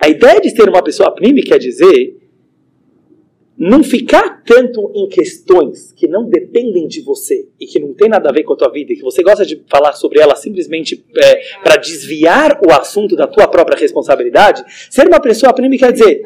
a 0.00 0.08
ideia 0.08 0.40
de 0.40 0.50
ser 0.50 0.68
uma 0.68 0.82
pessoa 0.82 1.14
pnimi 1.14 1.42
quer 1.42 1.58
dizer 1.58 2.16
não 3.58 3.82
ficar 3.82 4.42
tanto 4.44 4.92
em 4.94 5.08
questões 5.08 5.92
que 5.92 6.06
não 6.06 6.28
dependem 6.28 6.86
de 6.86 7.00
você 7.00 7.48
e 7.58 7.66
que 7.66 7.80
não 7.80 7.92
tem 7.92 8.08
nada 8.08 8.28
a 8.28 8.32
ver 8.32 8.44
com 8.44 8.52
a 8.52 8.56
tua 8.56 8.70
vida 8.70 8.92
e 8.92 8.96
que 8.96 9.02
você 9.02 9.22
gosta 9.22 9.44
de 9.44 9.62
falar 9.68 9.94
sobre 9.94 10.20
ela 10.20 10.36
simplesmente 10.36 11.04
é, 11.16 11.40
para 11.62 11.76
desviar 11.76 12.60
o 12.64 12.72
assunto 12.72 13.16
da 13.16 13.26
tua 13.26 13.48
própria 13.48 13.76
responsabilidade, 13.76 14.64
ser 14.88 15.08
uma 15.08 15.20
pessoa 15.20 15.52
prima 15.52 15.76
quer 15.76 15.92
dizer 15.92 16.22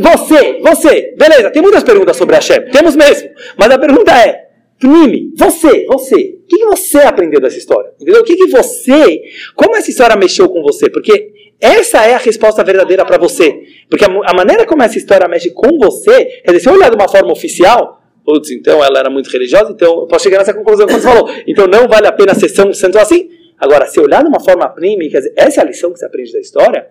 você, 0.00 0.60
você, 0.60 1.14
beleza, 1.16 1.50
tem 1.50 1.62
muitas 1.62 1.84
perguntas 1.84 2.16
sobre 2.16 2.36
a 2.36 2.40
Shem, 2.40 2.68
temos 2.70 2.96
mesmo, 2.96 3.30
mas 3.56 3.70
a 3.70 3.78
pergunta 3.78 4.12
é 4.12 4.44
Prime, 4.78 5.32
você, 5.36 5.86
você, 5.86 6.36
o 6.42 6.46
que 6.46 6.64
você 6.66 6.98
aprendeu 6.98 7.40
dessa 7.40 7.56
história? 7.56 7.92
Entendeu? 7.98 8.20
O 8.20 8.24
que, 8.24 8.36
que 8.36 8.48
você, 8.48 9.22
como 9.54 9.76
essa 9.76 9.88
história 9.88 10.16
mexeu 10.16 10.48
com 10.48 10.62
você? 10.62 10.90
Porque 10.90 11.32
essa 11.60 12.04
é 12.04 12.14
a 12.14 12.18
resposta 12.18 12.62
verdadeira 12.62 13.04
para 13.04 13.18
você. 13.18 13.62
Porque 13.88 14.04
a, 14.04 14.08
a, 14.08 14.34
maneira 14.34 14.66
como 14.66 14.82
essa 14.82 14.98
história 14.98 15.28
mexe 15.28 15.50
com 15.50 15.78
você, 15.78 16.24
quer 16.44 16.52
dizer, 16.52 16.60
se 16.60 16.68
eu 16.68 16.74
olhar 16.74 16.90
de 16.90 16.96
uma 16.96 17.08
forma 17.08 17.32
oficial, 17.32 18.00
putz, 18.24 18.50
então 18.50 18.82
ela 18.82 18.98
era 18.98 19.10
muito 19.10 19.30
religiosa, 19.30 19.70
então 19.72 20.00
eu 20.00 20.06
posso 20.06 20.24
chegar 20.24 20.38
nessa 20.38 20.54
conclusão 20.54 20.86
que 20.86 20.92
você 20.92 21.00
falou. 21.00 21.28
Então 21.46 21.66
não 21.66 21.88
vale 21.88 22.06
a 22.06 22.12
pena 22.12 22.32
a 22.32 22.34
sessão 22.34 22.72
sendo 22.72 22.98
assim. 22.98 23.30
Agora, 23.58 23.86
se 23.86 24.00
olhar 24.00 24.22
de 24.22 24.28
uma 24.28 24.40
forma 24.40 24.68
prima, 24.68 25.02
quer 25.08 25.18
dizer, 25.18 25.32
essa 25.36 25.60
é 25.60 25.64
a 25.64 25.66
lição 25.66 25.92
que 25.92 25.98
você 25.98 26.04
aprende 26.04 26.32
da 26.32 26.40
história, 26.40 26.88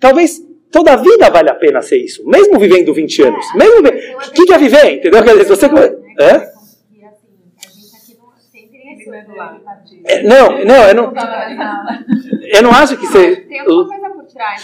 talvez 0.00 0.42
toda 0.70 0.92
a 0.92 0.96
vida 0.96 1.30
vale 1.30 1.50
a 1.50 1.54
pena 1.54 1.82
ser 1.82 1.98
isso. 1.98 2.26
Mesmo 2.26 2.58
vivendo 2.58 2.92
20 2.92 3.22
anos. 3.22 3.46
Mesmo 3.54 3.80
O 3.80 4.32
que, 4.32 4.46
que 4.46 4.52
é 4.52 4.58
viver? 4.58 4.94
Entendeu? 4.94 5.22
Quer 5.22 5.36
dizer, 5.36 5.44
você. 5.44 5.66
É? 6.20 6.57
É, 10.04 10.22
não, 10.22 10.64
não, 10.64 10.88
eu 10.88 10.94
não. 10.94 11.12
Eu 12.52 12.62
não 12.62 12.70
acho 12.70 12.96
que 12.96 13.06
você. 13.06 13.36
Tem 13.36 13.60
alguma 13.60 13.86
coisa 13.86 14.10
por 14.10 14.26
trás. 14.26 14.62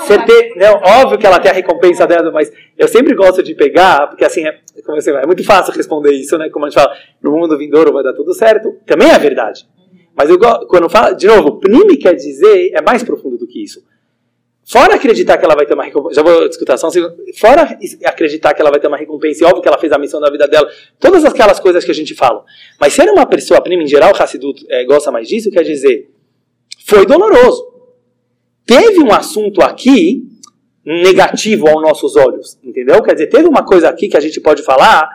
Você 0.00 0.18
tem, 0.24 0.56
não, 0.56 0.74
óbvio 1.02 1.18
que 1.18 1.26
ela 1.26 1.38
tem 1.38 1.50
a 1.50 1.54
recompensa 1.54 2.06
dela, 2.06 2.30
mas 2.30 2.52
eu 2.76 2.88
sempre 2.88 3.14
gosto 3.14 3.42
de 3.42 3.54
pegar, 3.54 4.08
porque 4.08 4.24
assim, 4.24 4.46
é, 4.46 4.58
como 4.84 5.00
você, 5.00 5.10
é 5.10 5.26
muito 5.26 5.44
fácil 5.44 5.72
responder 5.72 6.12
isso, 6.12 6.36
né? 6.38 6.48
Como 6.50 6.64
a 6.64 6.68
gente 6.68 6.80
fala, 6.80 6.94
no 7.22 7.32
mundo 7.32 7.56
vindouro 7.58 7.92
vai 7.92 8.02
dar 8.02 8.12
tudo 8.12 8.32
certo. 8.34 8.76
Também 8.86 9.10
é 9.10 9.18
verdade. 9.18 9.66
Mas 10.14 10.28
eu 10.28 10.38
quando 10.66 10.88
falo, 10.90 11.14
de 11.14 11.26
novo, 11.26 11.60
Pnimi 11.60 11.96
quer 11.96 12.14
dizer, 12.14 12.72
é 12.74 12.82
mais 12.82 13.02
profundo 13.02 13.38
do 13.38 13.46
que 13.46 13.62
isso. 13.62 13.82
Fora 14.70 14.94
acreditar 14.94 15.36
que 15.36 15.44
ela 15.44 15.56
vai 15.56 15.66
ter 15.66 15.74
uma 15.74 15.82
recompensa, 15.82 16.14
já 16.14 16.22
vou 16.22 16.48
discutir 16.48 16.78
só. 16.78 16.88
Fora 17.40 17.76
acreditar 18.04 18.54
que 18.54 18.62
ela 18.62 18.70
vai 18.70 18.78
ter 18.78 18.86
uma 18.86 18.96
recompensa, 18.96 19.42
e 19.42 19.46
óbvio 19.46 19.60
que 19.62 19.66
ela 19.66 19.78
fez 19.78 19.92
a 19.92 19.98
missão 19.98 20.20
da 20.20 20.30
vida 20.30 20.46
dela, 20.46 20.70
todas 21.00 21.24
aquelas 21.24 21.58
coisas 21.58 21.84
que 21.84 21.90
a 21.90 21.94
gente 21.94 22.14
fala. 22.14 22.44
Mas 22.78 22.92
ser 22.92 23.10
uma 23.10 23.26
pessoa 23.26 23.60
prima, 23.60 23.82
em 23.82 23.88
geral, 23.88 24.12
Hassidut 24.16 24.64
é, 24.68 24.84
gosta 24.84 25.10
mais 25.10 25.26
disso, 25.26 25.50
quer 25.50 25.64
dizer, 25.64 26.08
foi 26.86 27.04
doloroso. 27.04 27.68
Teve 28.64 29.00
um 29.00 29.12
assunto 29.12 29.60
aqui 29.60 30.22
negativo 30.84 31.68
aos 31.68 31.82
nossos 31.82 32.14
olhos, 32.14 32.56
entendeu? 32.62 33.02
Quer 33.02 33.14
dizer, 33.14 33.26
teve 33.26 33.48
uma 33.48 33.64
coisa 33.64 33.88
aqui 33.88 34.06
que 34.06 34.16
a 34.16 34.20
gente 34.20 34.40
pode 34.40 34.62
falar 34.62 35.10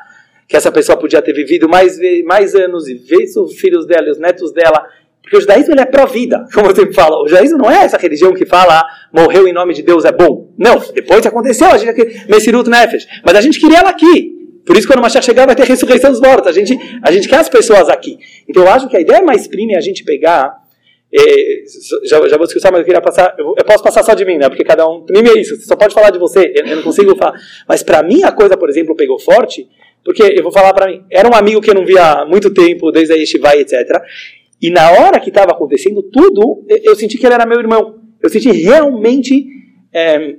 que 0.49 0.57
essa 0.57 0.69
pessoa 0.69 0.97
podia 0.97 1.21
ter 1.21 1.31
vivido 1.31 1.69
mais, 1.69 1.97
mais 2.25 2.55
anos 2.55 2.89
e 2.89 2.95
ver 2.95 3.23
os 3.37 3.55
filhos 3.57 3.87
dela 3.87 4.07
e 4.07 4.11
os 4.11 4.19
netos 4.19 4.51
dela 4.51 4.85
porque 5.25 5.37
o 5.37 5.41
judaísmo 5.41 5.73
ele 5.73 5.81
é 5.81 5.85
pró-vida, 5.85 6.45
como 6.53 6.67
eu 6.67 6.75
sempre 6.75 6.93
falo. 6.93 7.23
O 7.23 7.27
judaísmo 7.27 7.57
não 7.57 7.69
é 7.69 7.83
essa 7.83 7.97
religião 7.97 8.31
que 8.31 8.45
fala 8.45 8.85
morreu 9.11 9.47
em 9.47 9.53
nome 9.53 9.73
de 9.73 9.81
Deus 9.81 10.05
é 10.05 10.11
bom. 10.11 10.53
Não, 10.57 10.77
depois 10.93 11.25
aconteceu, 11.25 11.67
a 11.67 11.77
gente 11.77 12.27
Messirut 12.29 12.69
Nefesh. 12.69 13.07
Mas 13.25 13.35
a 13.35 13.41
gente 13.41 13.59
queria 13.59 13.79
ela 13.79 13.89
aqui. 13.89 14.33
Por 14.65 14.77
isso, 14.77 14.87
quando 14.87 14.99
o 14.99 15.01
Mashiach 15.01 15.25
chegar, 15.25 15.45
vai 15.45 15.55
ter 15.55 15.65
ressurreição 15.65 16.11
dos 16.11 16.21
mortos. 16.21 16.47
A 16.47 16.51
gente, 16.51 16.77
a 17.01 17.11
gente 17.11 17.27
quer 17.27 17.37
as 17.37 17.49
pessoas 17.49 17.89
aqui. 17.89 18.17
Então, 18.47 18.63
eu 18.63 18.69
acho 18.69 18.87
que 18.87 18.97
a 18.97 19.01
ideia 19.01 19.21
mais 19.21 19.47
prima 19.47 19.73
é 19.73 19.77
a 19.77 19.81
gente 19.81 20.03
pegar. 20.03 20.55
É, 21.13 21.21
já, 22.03 22.27
já 22.27 22.37
vou 22.37 22.45
discutir, 22.45 22.67
mas 22.71 22.79
eu 22.79 22.85
queria 22.85 23.01
passar. 23.01 23.35
Eu, 23.37 23.53
eu, 23.57 23.65
posso 23.65 23.83
passar 23.83 24.03
só 24.03 24.13
de 24.13 24.25
mim, 24.25 24.37
né? 24.37 24.49
Porque 24.49 24.63
cada 24.63 24.87
um. 24.87 25.05
Prime 25.05 25.29
é 25.29 25.39
isso, 25.39 25.55
você 25.55 25.65
só 25.65 25.75
pode 25.75 25.93
falar 25.93 26.09
de 26.09 26.17
você. 26.17 26.51
Eu, 26.55 26.65
eu 26.65 26.75
não 26.77 26.83
consigo 26.83 27.15
falar. 27.15 27.39
Mas 27.67 27.83
para 27.83 28.01
mim, 28.01 28.23
a 28.23 28.31
coisa, 28.31 28.57
por 28.57 28.69
exemplo, 28.69 28.95
pegou 28.95 29.19
forte. 29.19 29.67
Porque 30.03 30.21
eu 30.21 30.43
vou 30.43 30.51
falar 30.51 30.73
para 30.73 30.87
mim. 30.87 31.03
Era 31.11 31.27
um 31.27 31.33
amigo 31.33 31.61
que 31.61 31.69
eu 31.69 31.73
não 31.73 31.85
via 31.85 32.11
há 32.11 32.25
muito 32.25 32.51
tempo, 32.51 32.91
desde 32.91 33.13
a 33.13 33.17
Yeshiva, 33.17 33.55
etc. 33.55 33.73
E 34.61 34.69
na 34.69 34.91
hora 34.91 35.19
que 35.19 35.29
estava 35.29 35.51
acontecendo 35.51 36.01
tudo, 36.03 36.63
eu 36.67 36.95
senti 36.95 37.17
que 37.17 37.25
ele 37.25 37.35
era 37.35 37.45
meu 37.45 37.59
irmão. 37.59 37.99
Eu 38.21 38.29
senti 38.29 38.51
realmente. 38.51 39.47
É, 39.93 40.35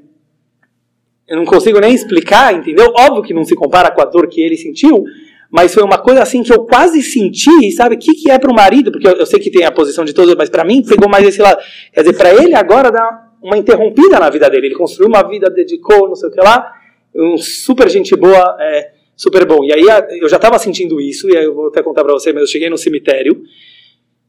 eu 1.29 1.37
não 1.37 1.45
consigo 1.45 1.81
nem 1.81 1.95
explicar, 1.95 2.55
entendeu? 2.55 2.93
Óbvio 2.97 3.23
que 3.23 3.35
não 3.35 3.45
se 3.45 3.55
compara 3.55 3.91
com 3.91 4.01
a 4.01 4.05
dor 4.05 4.29
que 4.29 4.41
ele 4.41 4.57
sentiu, 4.57 5.05
mas 5.51 5.75
foi 5.75 5.83
uma 5.83 5.99
coisa 5.99 6.23
assim 6.23 6.43
que 6.43 6.53
eu 6.53 6.65
quase 6.65 7.03
senti, 7.03 7.73
sabe? 7.73 7.97
O 7.97 7.99
que, 7.99 8.15
que 8.15 8.31
é 8.31 8.39
para 8.39 8.51
o 8.51 8.55
marido? 8.55 8.93
Porque 8.93 9.09
eu, 9.09 9.13
eu, 9.13 9.27
sei 9.27 9.41
que 9.41 9.51
tem 9.51 9.65
a 9.65 9.73
posição 9.73 10.05
de 10.05 10.13
todos, 10.13 10.35
mas 10.35 10.49
para 10.49 10.65
mim 10.65 10.83
pegou 10.83 11.09
mais 11.09 11.27
esse 11.27 11.43
lado. 11.43 11.61
Quer 11.93 12.03
dizer, 12.03 12.17
para 12.17 12.33
ele 12.33 12.55
agora 12.55 12.91
dá 12.91 13.29
uma 13.43 13.57
interrompida 13.57 14.19
na 14.19 14.31
vida 14.31 14.49
dele. 14.49 14.67
Ele 14.67 14.75
construiu 14.75 15.09
uma 15.09 15.23
vida, 15.23 15.51
dedicou, 15.51 16.09
não 16.09 16.15
sei 16.15 16.29
o 16.29 16.33
que 16.33 16.41
lá, 16.41 16.73
um 17.15 17.37
super 17.37 17.89
gente 17.89 18.15
boa, 18.15 18.57
é, 18.61 18.91
super 19.17 19.47
bom. 19.47 19.65
E 19.65 19.73
aí 19.73 19.85
eu 20.21 20.29
já 20.29 20.37
estava 20.37 20.59
sentindo 20.59 21.01
isso, 21.01 21.29
e 21.29 21.37
aí 21.37 21.45
eu 21.45 21.55
vou 21.55 21.69
até 21.69 21.83
contar 21.83 22.05
para 22.05 22.13
você, 22.13 22.33
mas 22.33 22.43
eu 22.43 22.49
cheguei 22.49 22.69
no 22.69 22.79
cemitério. 22.79 23.43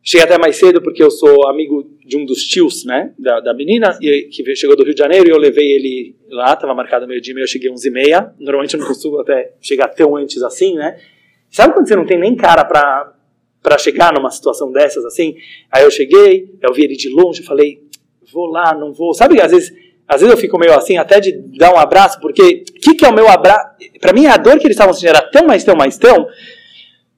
Cheguei 0.10 0.24
até 0.24 0.38
mais 0.38 0.56
cedo 0.56 0.82
porque 0.82 1.04
eu 1.04 1.12
sou 1.12 1.50
amigo 1.50 1.86
de 2.06 2.16
um 2.16 2.24
dos 2.24 2.42
tios, 2.44 2.86
né, 2.86 3.12
da, 3.20 3.42
da 3.42 3.54
menina, 3.54 3.98
e, 4.02 4.30
que 4.32 4.56
chegou 4.56 4.74
do 4.74 4.86
Rio 4.86 4.94
de 4.94 5.00
Janeiro 5.02 5.28
e 5.28 5.32
eu 5.32 5.38
levei 5.38 5.70
ele 5.70 6.16
lá, 6.30 6.54
estava 6.54 6.74
marcado 6.74 7.06
meio-dia, 7.06 7.36
eu 7.38 7.46
cheguei 7.46 7.70
11 7.70 7.86
e 7.86 7.92
meia. 7.92 8.34
Normalmente 8.40 8.76
eu 8.76 8.80
não 8.80 8.88
costumo 8.88 9.20
até 9.20 9.52
chegar 9.60 9.90
tão 9.90 10.16
antes 10.16 10.42
assim, 10.42 10.76
né? 10.76 10.98
Sabe 11.52 11.74
quando 11.74 11.90
você 11.90 11.96
não 11.98 12.06
tem 12.06 12.18
nem 12.18 12.34
cara 12.38 12.64
para 12.64 13.16
para 13.62 13.78
chegar 13.78 14.14
numa 14.14 14.32
situação 14.32 14.72
dessas 14.72 15.04
assim? 15.04 15.36
Aí 15.70 15.84
eu 15.84 15.92
cheguei, 15.92 16.56
eu 16.62 16.74
vi 16.74 16.86
ele 16.86 16.96
de 16.96 17.10
longe, 17.10 17.44
falei, 17.44 17.82
vou 18.32 18.46
lá, 18.46 18.74
não 18.74 18.94
vou. 18.94 19.14
Sabe, 19.14 19.42
às 19.42 19.52
vezes, 19.52 19.74
às 20.08 20.22
vezes 20.22 20.34
eu 20.34 20.40
fico 20.40 20.58
meio 20.58 20.74
assim, 20.74 20.96
até 20.96 21.20
de 21.20 21.34
dar 21.34 21.74
um 21.74 21.78
abraço, 21.78 22.18
porque 22.22 22.64
o 22.70 22.80
que, 22.80 22.96
que 22.96 23.04
é 23.04 23.10
o 23.10 23.14
meu 23.14 23.28
abraço? 23.28 23.76
Para 24.00 24.14
mim, 24.14 24.26
a 24.26 24.38
dor 24.38 24.58
que 24.58 24.68
eles 24.68 24.76
estavam 24.76 24.94
sentindo 24.94 25.10
era 25.10 25.22
tão, 25.22 25.46
mais 25.46 25.66
tão, 25.66 25.76
mais 25.76 25.98
tão, 25.98 26.30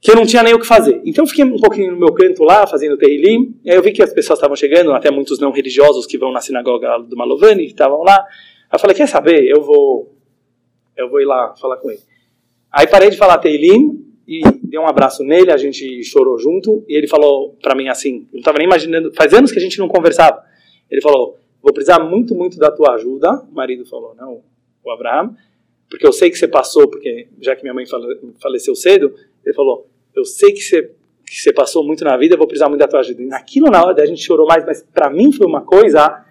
que 0.01 0.11
eu 0.11 0.15
não 0.15 0.25
tinha 0.25 0.41
nem 0.41 0.53
o 0.53 0.59
que 0.59 0.65
fazer. 0.65 1.01
Então 1.05 1.23
eu 1.23 1.27
fiquei 1.27 1.43
um 1.43 1.57
pouquinho 1.57 1.91
no 1.91 1.99
meu 1.99 2.13
canto 2.13 2.43
lá, 2.43 2.65
fazendo 2.65 2.97
Tehillim, 2.97 3.55
e 3.63 3.69
aí 3.69 3.75
eu 3.75 3.83
vi 3.83 3.91
que 3.91 4.01
as 4.01 4.13
pessoas 4.13 4.39
estavam 4.39 4.55
chegando, 4.55 4.93
até 4.93 5.11
muitos 5.11 5.39
não 5.39 5.51
religiosos 5.51 6.05
que 6.05 6.17
vão 6.17 6.31
na 6.31 6.39
sinagoga 6.39 6.99
do 6.99 7.17
Malovani, 7.17 7.65
que 7.65 7.71
estavam 7.71 8.01
lá. 8.01 8.15
Aí 8.17 8.75
eu 8.75 8.79
falei, 8.79 8.95
quer 8.95 9.07
saber, 9.07 9.45
eu 9.45 9.61
vou, 9.61 10.15
eu 10.95 11.09
vou 11.09 11.19
ir 11.19 11.25
lá 11.25 11.53
falar 11.59 11.77
com 11.77 11.91
ele. 11.91 12.01
Aí 12.71 12.87
parei 12.87 13.09
de 13.09 13.17
falar 13.17 13.39
Tehillim, 13.39 14.05
e 14.27 14.41
dei 14.63 14.79
um 14.79 14.87
abraço 14.87 15.23
nele, 15.23 15.51
a 15.51 15.57
gente 15.57 16.03
chorou 16.03 16.37
junto, 16.37 16.85
e 16.87 16.95
ele 16.95 17.07
falou 17.07 17.57
para 17.61 17.75
mim 17.75 17.89
assim, 17.89 18.27
eu 18.31 18.33
não 18.33 18.39
estava 18.39 18.59
nem 18.59 18.67
imaginando, 18.67 19.11
faz 19.13 19.33
anos 19.33 19.51
que 19.51 19.57
a 19.57 19.61
gente 19.61 19.79
não 19.79 19.87
conversava. 19.87 20.43
Ele 20.89 21.01
falou, 21.01 21.37
vou 21.61 21.73
precisar 21.73 21.99
muito, 21.99 22.35
muito 22.35 22.57
da 22.57 22.71
tua 22.71 22.93
ajuda, 22.93 23.43
o 23.51 23.55
marido 23.55 23.85
falou, 23.85 24.15
não, 24.15 24.43
o 24.83 24.91
Abraham, 24.91 25.35
porque 25.89 26.05
eu 26.05 26.13
sei 26.13 26.29
que 26.29 26.37
você 26.37 26.47
passou, 26.47 26.87
porque 26.87 27.27
já 27.41 27.55
que 27.55 27.63
minha 27.63 27.73
mãe 27.73 27.85
faleceu 28.39 28.75
cedo, 28.75 29.13
ele 29.43 29.55
falou, 29.55 29.88
eu 30.19 30.25
sei 30.25 30.51
que 30.51 30.61
você, 30.61 30.83
que 31.25 31.41
você 31.41 31.53
passou 31.53 31.83
muito 31.83 32.03
na 32.03 32.17
vida, 32.17 32.35
eu 32.35 32.37
vou 32.37 32.47
precisar 32.47 32.69
muito 32.69 32.79
da 32.79 32.87
tua 32.87 32.99
ajuda. 32.99 33.21
E 33.21 33.25
naquilo, 33.25 33.69
na 33.69 33.83
hora, 33.83 34.01
a 34.01 34.05
gente 34.05 34.23
chorou 34.23 34.47
mais, 34.47 34.65
mas 34.65 34.83
para 34.93 35.09
mim 35.09 35.31
foi 35.31 35.47
uma 35.47 35.61
coisa... 35.61 36.25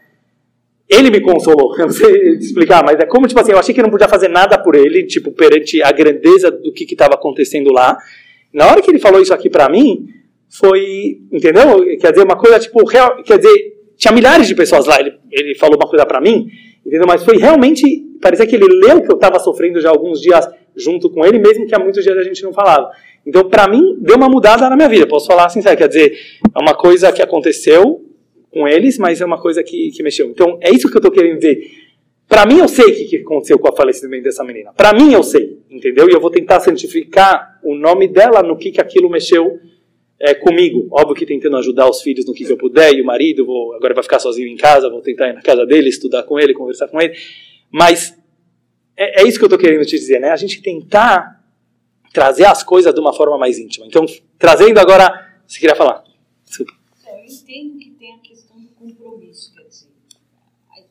Ele 0.88 1.10
me 1.10 1.20
consolou, 1.20 1.76
eu 1.78 1.86
não 1.86 1.92
sei 1.92 2.36
explicar, 2.36 2.82
mas 2.82 2.98
é 2.98 3.04
como, 3.04 3.26
tipo 3.26 3.38
assim, 3.38 3.52
eu 3.52 3.58
achei 3.58 3.74
que 3.74 3.80
eu 3.80 3.84
não 3.84 3.90
podia 3.90 4.08
fazer 4.08 4.28
nada 4.28 4.58
por 4.58 4.74
ele, 4.74 5.04
tipo, 5.04 5.30
perante 5.32 5.82
a 5.82 5.92
grandeza 5.92 6.50
do 6.50 6.72
que 6.72 6.84
estava 6.84 7.14
acontecendo 7.14 7.70
lá. 7.70 7.98
Na 8.52 8.66
hora 8.66 8.80
que 8.80 8.90
ele 8.90 8.98
falou 8.98 9.20
isso 9.20 9.34
aqui 9.34 9.50
para 9.50 9.68
mim, 9.68 10.08
foi, 10.48 11.20
entendeu? 11.30 11.84
Quer 12.00 12.12
dizer, 12.12 12.24
uma 12.24 12.36
coisa, 12.36 12.58
tipo, 12.58 12.86
real, 12.86 13.22
quer 13.22 13.38
dizer, 13.38 13.78
tinha 13.96 14.12
milhares 14.12 14.46
de 14.48 14.54
pessoas 14.54 14.86
lá, 14.86 14.98
ele, 14.98 15.12
ele 15.30 15.54
falou 15.56 15.76
uma 15.76 15.88
coisa 15.88 16.06
para 16.06 16.20
mim, 16.20 16.48
entendeu? 16.86 17.06
Mas 17.06 17.22
foi 17.22 17.36
realmente, 17.36 17.84
parecia 18.20 18.46
que 18.46 18.56
ele 18.56 18.66
leu 18.66 19.02
que 19.02 19.12
eu 19.12 19.16
estava 19.16 19.38
sofrendo 19.38 19.80
já 19.80 19.90
alguns 19.90 20.20
dias 20.20 20.48
junto 20.78 21.10
com 21.10 21.24
ele, 21.24 21.38
mesmo 21.38 21.66
que 21.66 21.74
há 21.74 21.78
muitos 21.78 22.02
dias 22.02 22.16
a 22.16 22.22
gente 22.22 22.42
não 22.42 22.52
falava. 22.52 22.90
Então, 23.26 23.48
para 23.48 23.68
mim, 23.68 23.96
deu 24.00 24.16
uma 24.16 24.28
mudada 24.28 24.68
na 24.68 24.76
minha 24.76 24.88
vida. 24.88 25.06
Posso 25.06 25.26
falar 25.26 25.46
assim, 25.46 25.60
quer 25.60 25.88
dizer, 25.88 26.18
é 26.54 26.58
uma 26.58 26.74
coisa 26.74 27.12
que 27.12 27.20
aconteceu 27.20 28.04
com 28.50 28.66
eles, 28.66 28.98
mas 28.98 29.20
é 29.20 29.24
uma 29.24 29.40
coisa 29.40 29.62
que, 29.62 29.90
que 29.90 30.02
mexeu. 30.02 30.28
Então, 30.30 30.58
é 30.60 30.70
isso 30.70 30.88
que 30.88 30.96
eu 30.96 31.00
estou 31.00 31.12
querendo 31.12 31.38
dizer. 31.38 31.70
Para 32.28 32.44
mim, 32.44 32.58
eu 32.58 32.68
sei 32.68 32.84
o 32.84 33.08
que 33.08 33.16
aconteceu 33.16 33.58
com 33.58 33.68
o 33.70 33.76
falecimento 33.76 34.24
dessa 34.24 34.44
menina. 34.44 34.72
Para 34.76 34.92
mim, 34.92 35.12
eu 35.12 35.22
sei, 35.22 35.58
entendeu? 35.70 36.08
E 36.08 36.12
eu 36.12 36.20
vou 36.20 36.30
tentar 36.30 36.60
santificar 36.60 37.58
o 37.62 37.74
nome 37.74 38.06
dela 38.06 38.42
no 38.42 38.56
que, 38.56 38.70
que 38.70 38.80
aquilo 38.80 39.08
mexeu 39.08 39.58
é, 40.20 40.34
comigo. 40.34 40.88
Óbvio 40.90 41.14
que 41.14 41.24
tentando 41.24 41.56
ajudar 41.56 41.88
os 41.88 42.02
filhos 42.02 42.26
no 42.26 42.34
que, 42.34 42.44
que 42.44 42.52
eu 42.52 42.58
puder, 42.58 42.92
e 42.92 43.00
o 43.00 43.04
marido, 43.04 43.46
vou, 43.46 43.74
agora 43.74 43.94
vai 43.94 44.02
ficar 44.02 44.18
sozinho 44.18 44.48
em 44.48 44.56
casa, 44.56 44.90
vou 44.90 45.00
tentar 45.00 45.28
ir 45.28 45.34
na 45.34 45.42
casa 45.42 45.64
dele, 45.64 45.88
estudar 45.88 46.22
com 46.24 46.38
ele, 46.38 46.52
conversar 46.52 46.88
com 46.88 47.00
ele. 47.00 47.14
Mas 47.70 48.17
é, 48.98 49.22
é 49.22 49.28
isso 49.28 49.38
que 49.38 49.44
eu 49.44 49.48
estou 49.48 49.58
querendo 49.58 49.86
te 49.86 49.96
dizer, 49.96 50.20
né? 50.20 50.30
A 50.30 50.36
gente 50.36 50.60
tentar 50.60 51.38
trazer 52.12 52.46
as 52.46 52.64
coisas 52.64 52.92
de 52.92 53.00
uma 53.00 53.14
forma 53.14 53.38
mais 53.38 53.58
íntima. 53.58 53.86
Então, 53.86 54.04
trazendo 54.36 54.78
agora, 54.78 55.40
você 55.46 55.60
queria 55.60 55.76
falar? 55.76 56.02
Desculpa. 56.44 56.72
É, 57.06 57.20
eu 57.20 57.24
entendo 57.24 57.78
que 57.78 57.90
tem 57.92 58.14
a 58.14 58.18
questão 58.18 58.60
do 58.60 58.68
compromisso, 58.70 59.54
quer 59.54 59.62
dizer, 59.62 59.88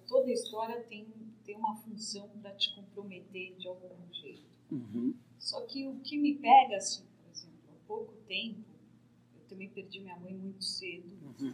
toda 0.07 0.31
história 0.31 0.79
tem, 0.83 1.05
tem 1.45 1.55
uma 1.55 1.75
função 1.75 2.29
para 2.41 2.51
te 2.51 2.73
comprometer 2.73 3.55
de 3.57 3.67
algum 3.67 3.89
jeito. 4.13 4.47
Uhum. 4.71 5.13
Só 5.37 5.61
que 5.61 5.85
o 5.85 5.99
que 5.99 6.17
me 6.17 6.35
pega, 6.35 6.77
assim, 6.77 7.03
por 7.03 7.31
exemplo, 7.31 7.59
há 7.69 7.87
pouco 7.87 8.13
tempo, 8.25 8.63
eu 9.35 9.41
também 9.49 9.69
perdi 9.69 9.99
minha 9.99 10.17
mãe 10.17 10.33
muito 10.33 10.63
cedo. 10.63 11.09
Uhum. 11.39 11.53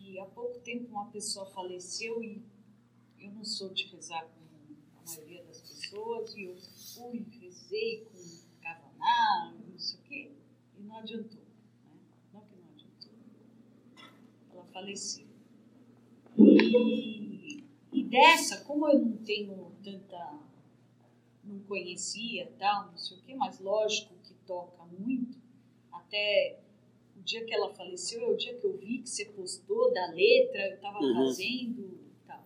E 0.00 0.18
há 0.18 0.26
pouco 0.26 0.58
tempo 0.60 0.88
uma 0.90 1.06
pessoa 1.06 1.46
faleceu 1.46 2.22
e 2.22 2.42
eu 3.18 3.30
não 3.30 3.44
sou 3.44 3.70
de 3.70 3.84
rezar 3.84 4.26
pessoas, 5.90 6.34
e 6.36 6.44
eu 6.44 6.56
fui, 6.56 7.24
rezei 7.40 8.04
com 8.04 8.18
Kavaná, 8.62 9.54
não 9.68 9.78
sei 9.78 9.98
o 10.00 10.02
quê, 10.02 10.30
e 10.78 10.82
não 10.82 10.96
adiantou. 10.96 11.40
Né? 11.84 12.00
Não 12.32 12.40
que 12.42 12.56
não 12.56 12.68
adiantou. 12.74 13.12
Ela 14.52 14.64
faleceu. 14.72 15.26
E, 16.38 17.64
e 17.92 18.04
dessa, 18.04 18.64
como 18.64 18.88
eu 18.88 18.98
não 18.98 19.16
tenho 19.18 19.72
tanta. 19.82 20.40
não 21.44 21.60
conhecia, 21.60 22.52
tal, 22.58 22.90
não 22.90 22.98
sei 22.98 23.16
o 23.18 23.22
quê, 23.22 23.34
mas 23.36 23.60
lógico 23.60 24.12
que 24.24 24.34
toca 24.46 24.84
muito, 24.86 25.38
até 25.92 26.58
o 27.16 27.22
dia 27.22 27.44
que 27.44 27.54
ela 27.54 27.72
faleceu, 27.72 28.20
é 28.22 28.28
o 28.32 28.36
dia 28.36 28.58
que 28.58 28.66
eu 28.66 28.76
vi 28.76 28.98
que 29.02 29.08
você 29.08 29.26
postou 29.26 29.92
da 29.94 30.06
letra, 30.10 30.68
eu 30.70 30.74
estava 30.74 30.98
Uhum. 31.00 31.14
fazendo 31.14 31.82
e 31.82 32.26
tal. 32.26 32.44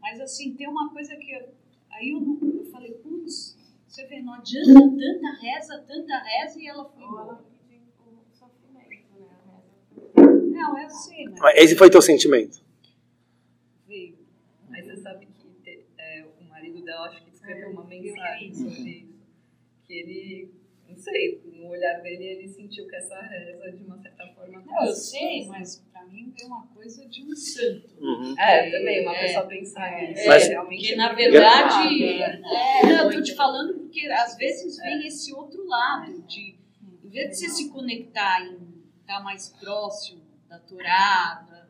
Mas 0.00 0.18
assim, 0.20 0.54
tem 0.54 0.66
uma 0.68 0.90
coisa 0.90 1.14
que. 1.16 1.30
eu- 1.30 1.57
aí 1.98 2.10
eu, 2.10 2.20
não- 2.20 2.38
eu 2.42 2.64
falei, 2.70 2.92
putz, 2.94 3.56
você 3.86 4.06
vê, 4.06 4.20
não 4.22 4.34
adianta 4.34 4.72
tanta 4.80 5.32
reza, 5.40 5.78
tanta 5.86 6.18
reza 6.18 6.60
e 6.60 6.66
ela 6.66 6.84
foi 6.88 7.02
embora. 7.02 7.44
pediu 7.68 7.82
o 8.06 8.34
sofrimento, 8.36 9.06
né? 9.20 10.52
Não, 10.52 10.78
eu 10.78 10.90
sei, 10.90 11.24
mas 11.24 11.40
Mas 11.40 11.54
Esse 11.58 11.76
foi 11.76 11.90
teu 11.90 12.02
sentimento. 12.02 12.62
veio. 13.86 14.18
Mas 14.68 14.84
você 14.86 14.96
sabe 14.98 15.26
que 15.26 15.84
é, 15.98 16.24
o 16.40 16.44
marido 16.48 16.82
dela 16.84 17.06
acho 17.08 17.24
que 17.24 17.30
escreveu 17.30 17.68
É, 17.68 17.72
uma 17.72 17.84
mensagem 17.84 18.54
sobre 18.54 18.90
isso. 18.90 19.18
Que 19.86 19.92
ele, 19.94 20.50
não 20.88 20.96
sei, 20.96 21.40
no 21.58 21.68
olhar 21.68 22.00
dele 22.02 22.24
ele 22.24 22.48
sentiu 22.48 22.86
que 22.88 22.96
essa 22.96 23.20
reza 23.20 23.70
de 23.72 23.84
uma 23.84 23.98
certa 24.00 24.26
forma. 24.34 24.62
Não, 24.64 24.86
eu 24.86 24.92
sei, 24.92 25.46
mas 25.46 25.84
pra 25.92 26.04
mim 26.06 26.32
veio 26.36 26.48
uma 26.48 26.66
coisa 26.68 27.06
de 27.08 27.24
um 27.24 27.34
santo. 27.34 27.88
Uhum. 28.00 28.34
É, 28.38 28.70
também, 28.70 29.02
uma 29.02 29.16
É. 29.16 29.20
pessoa 29.26 29.46
pensar 29.46 30.00
nisso. 30.00 30.26
Mas- 30.26 30.46
é, 30.46 30.48
realmente 30.50 30.80
Porque, 30.80 30.92
é 30.92 30.96
na 30.96 31.12
verdade, 31.12 32.18
né? 32.18 32.42
é, 32.82 32.86
não, 32.86 33.04
eu 33.04 33.10
tô 33.10 33.22
te 33.22 33.34
falando 33.34 33.74
porque 33.80 34.06
às 34.08 34.36
vezes 34.36 34.76
vem 34.78 35.06
esse 35.06 35.32
outro 35.34 35.66
lado, 35.66 36.22
de, 36.22 36.56
em 37.04 37.08
vez 37.08 37.30
de 37.30 37.36
você 37.36 37.48
se 37.48 37.68
conectar 37.70 38.40
em 38.42 38.58
estar 39.00 39.22
mais 39.22 39.48
próximo 39.60 40.22
da 40.48 40.58
Torá, 40.58 41.44
da- 41.48 41.68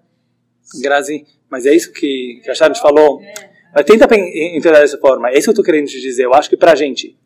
Grazi, 0.82 1.26
mas 1.49 1.64
é 1.64 1.74
isso 1.74 1.93
que, 1.93 2.41
que 2.45 2.51
a 2.51 2.55
te 2.55 2.80
falou. 2.80 3.20
Mas 3.74 3.84
tenta 3.84 4.05
entender 4.14 4.72
dessa 4.72 4.99
forma. 4.99 5.30
É 5.30 5.34
isso 5.39 5.45
que 5.45 5.51
eu 5.51 5.55
tô 5.55 5.62
querendo 5.62 5.86
te 5.86 6.01
dizer. 6.01 6.24
Eu 6.24 6.34
acho 6.34 6.49
que 6.49 6.57
pra 6.57 6.74
gente 6.74 7.16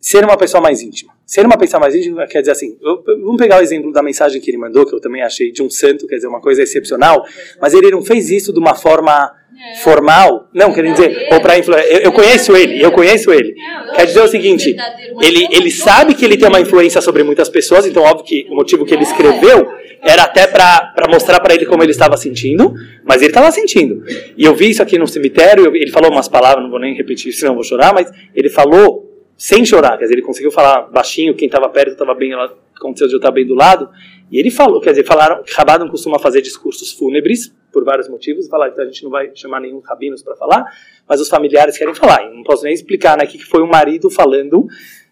ser 0.00 0.24
uma 0.24 0.36
pessoa 0.36 0.60
mais 0.60 0.82
íntima. 0.82 1.13
Ser 1.26 1.46
uma 1.46 1.56
pessoa 1.56 1.80
mais 1.80 1.94
íntima 1.94 2.26
quer 2.26 2.40
dizer 2.40 2.52
assim, 2.52 2.76
eu- 2.82 3.02
vamos 3.22 3.36
pegar 3.38 3.58
o 3.58 3.62
exemplo 3.62 3.90
da 3.92 4.02
mensagem 4.02 4.40
que 4.40 4.50
ele 4.50 4.58
mandou, 4.58 4.84
que 4.86 4.94
eu 4.94 5.00
também 5.00 5.22
achei 5.22 5.50
de 5.50 5.62
um 5.62 5.70
santo, 5.70 6.06
quer 6.06 6.16
dizer, 6.16 6.26
uma 6.28 6.40
coisa 6.40 6.62
excepcional, 6.62 7.24
mas 7.60 7.72
ele 7.72 7.90
não 7.90 8.02
fez 8.02 8.30
isso 8.30 8.52
de 8.52 8.58
uma 8.58 8.74
forma 8.74 9.32
É. 9.72 9.76
formal, 9.76 10.48
não, 10.52 10.72
querendo 10.72 10.96
dizer, 10.96 11.28
ou 11.32 11.40
para 11.40 11.56
influenciar. 11.56 11.86
Eu, 11.90 12.00
eu 12.00 12.12
conheço 12.12 12.54
ele, 12.56 12.82
eu 12.84 12.90
conheço 12.92 13.32
ele. 13.32 13.54
Quer 13.94 14.04
dizer 14.04 14.20
o 14.20 14.26
seguinte, 14.28 14.74
ele, 15.22 15.46
ele 15.50 15.70
sabe 15.70 16.14
que 16.14 16.24
ele 16.24 16.36
tem 16.36 16.48
uma 16.48 16.60
influência 16.60 17.00
sobre 17.00 17.22
muitas 17.22 17.48
pessoas, 17.48 17.86
então 17.86 18.02
óbvio 18.02 18.24
que 18.26 18.46
o 18.50 18.56
motivo 18.56 18.84
que 18.84 18.92
ele 18.92 19.04
escreveu 19.04 19.66
era 20.02 20.24
até 20.24 20.46
para 20.48 20.92
mostrar 21.08 21.38
para 21.40 21.54
ele 21.54 21.64
como 21.66 21.82
ele 21.82 21.92
estava 21.92 22.16
sentindo, 22.16 22.74
mas 23.04 23.22
ele 23.22 23.30
estava 23.30 23.50
sentindo. 23.52 24.02
E 24.36 24.44
eu 24.44 24.54
vi 24.56 24.70
isso 24.70 24.82
aqui 24.82 24.98
no 24.98 25.06
cemitério, 25.06 25.74
ele 25.74 25.90
falou 25.90 26.10
umas 26.10 26.28
palavras, 26.28 26.62
não 26.62 26.70
vou 26.70 26.80
nem 26.80 26.94
repetir, 26.94 27.32
senão 27.32 27.52
eu 27.52 27.54
vou 27.54 27.64
chorar, 27.64 27.94
mas 27.94 28.10
ele 28.34 28.50
falou 28.50 29.13
sem 29.36 29.64
chorar, 29.64 29.96
quer 29.98 30.04
dizer, 30.04 30.14
ele 30.14 30.22
conseguiu 30.22 30.50
falar 30.50 30.82
baixinho, 30.82 31.34
quem 31.34 31.46
estava 31.46 31.68
perto 31.68 31.92
estava 31.92 32.14
bem, 32.14 32.32
ela 32.32 32.56
aconteceu 32.74 33.08
de 33.08 33.14
eu 33.14 33.18
estar 33.18 33.30
bem 33.30 33.46
do 33.46 33.54
lado, 33.54 33.88
e 34.30 34.38
ele 34.38 34.50
falou, 34.50 34.80
quer 34.80 34.90
dizer, 34.90 35.04
falaram, 35.04 35.42
Rabá 35.54 35.78
não 35.78 35.88
costuma 35.88 36.18
fazer 36.18 36.40
discursos 36.40 36.92
fúnebres, 36.92 37.54
por 37.72 37.84
vários 37.84 38.08
motivos, 38.08 38.46
falar, 38.46 38.68
então 38.68 38.84
a 38.84 38.86
gente 38.86 39.02
não 39.02 39.10
vai 39.10 39.30
chamar 39.34 39.60
nenhum 39.60 39.80
rabinos 39.80 40.22
para 40.22 40.36
falar, 40.36 40.64
mas 41.08 41.20
os 41.20 41.28
familiares 41.28 41.76
querem 41.76 41.94
falar, 41.94 42.24
e 42.24 42.34
não 42.34 42.44
posso 42.44 42.62
nem 42.62 42.72
explicar, 42.72 43.18
né, 43.18 43.26
que 43.26 43.38
foi 43.38 43.62
o 43.62 43.66
marido 43.66 44.08
falando 44.08 44.66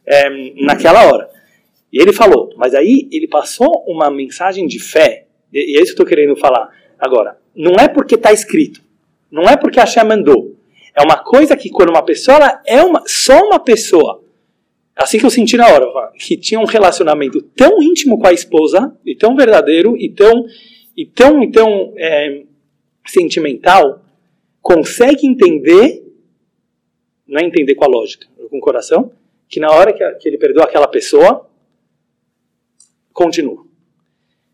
eh, 0.07 0.55
naquela 0.63 1.13
hora. 1.13 1.29
E 1.93 2.01
ele 2.01 2.13
falou, 2.13 2.51
mas 2.57 2.75
aí 2.75 3.09
ele 3.11 3.27
passou 3.27 3.85
uma 3.87 4.11
mensagem 4.11 4.67
de 4.67 4.79
fé, 4.79 5.27
e 5.53 5.77
é 5.77 5.83
isso 5.83 5.95
que 5.95 6.01
eu 6.01 6.05
estou 6.05 6.07
querendo 6.07 6.37
falar 6.37 6.71
agora. 6.99 7.37
Não 7.55 7.75
é 7.75 7.89
porque 7.89 8.15
está 8.15 8.33
escrito, 8.33 8.81
não 9.31 9.43
é 9.43 9.57
porque 9.57 9.81
a 9.81 9.83
Hashem 9.83 10.05
mandou. 10.05 10.57
É 10.95 11.03
uma 11.03 11.17
coisa 11.17 11.57
que 11.57 11.71
quando 11.71 11.91
uma 11.91 12.03
pessoa 12.03 12.37
ela 12.37 12.63
é 12.67 12.83
uma, 12.83 13.03
só 13.07 13.39
uma 13.47 13.59
pessoa, 13.59 14.23
assim 14.95 15.19
que 15.19 15.25
eu 15.25 15.31
senti 15.31 15.57
na 15.57 15.67
hora, 15.67 15.87
que 16.19 16.37
tinha 16.37 16.61
um 16.61 16.67
relacionamento 16.67 17.41
tão 17.57 17.83
íntimo 17.83 18.19
com 18.19 18.27
a 18.27 18.33
esposa, 18.33 18.95
e 19.05 19.15
tão 19.15 19.35
verdadeiro, 19.35 19.97
e 19.97 20.11
tão, 20.11 20.45
e 20.97 21.07
tão, 21.07 21.43
e 21.43 21.51
tão 21.51 21.95
é, 21.97 22.43
sentimental, 23.07 24.03
consegue 24.61 25.27
entender, 25.27 26.05
não 27.27 27.41
é 27.41 27.45
entender 27.45 27.75
com 27.75 27.85
a 27.85 27.89
lógica, 27.89 28.27
com 28.51 28.59
o 28.59 28.61
coração, 28.61 29.13
que 29.49 29.59
na 29.59 29.71
hora 29.71 29.93
que, 29.93 30.09
que 30.15 30.29
ele 30.29 30.39
perdoa 30.39 30.65
aquela 30.65 30.87
pessoa, 30.87 31.49
continua. 33.13 33.65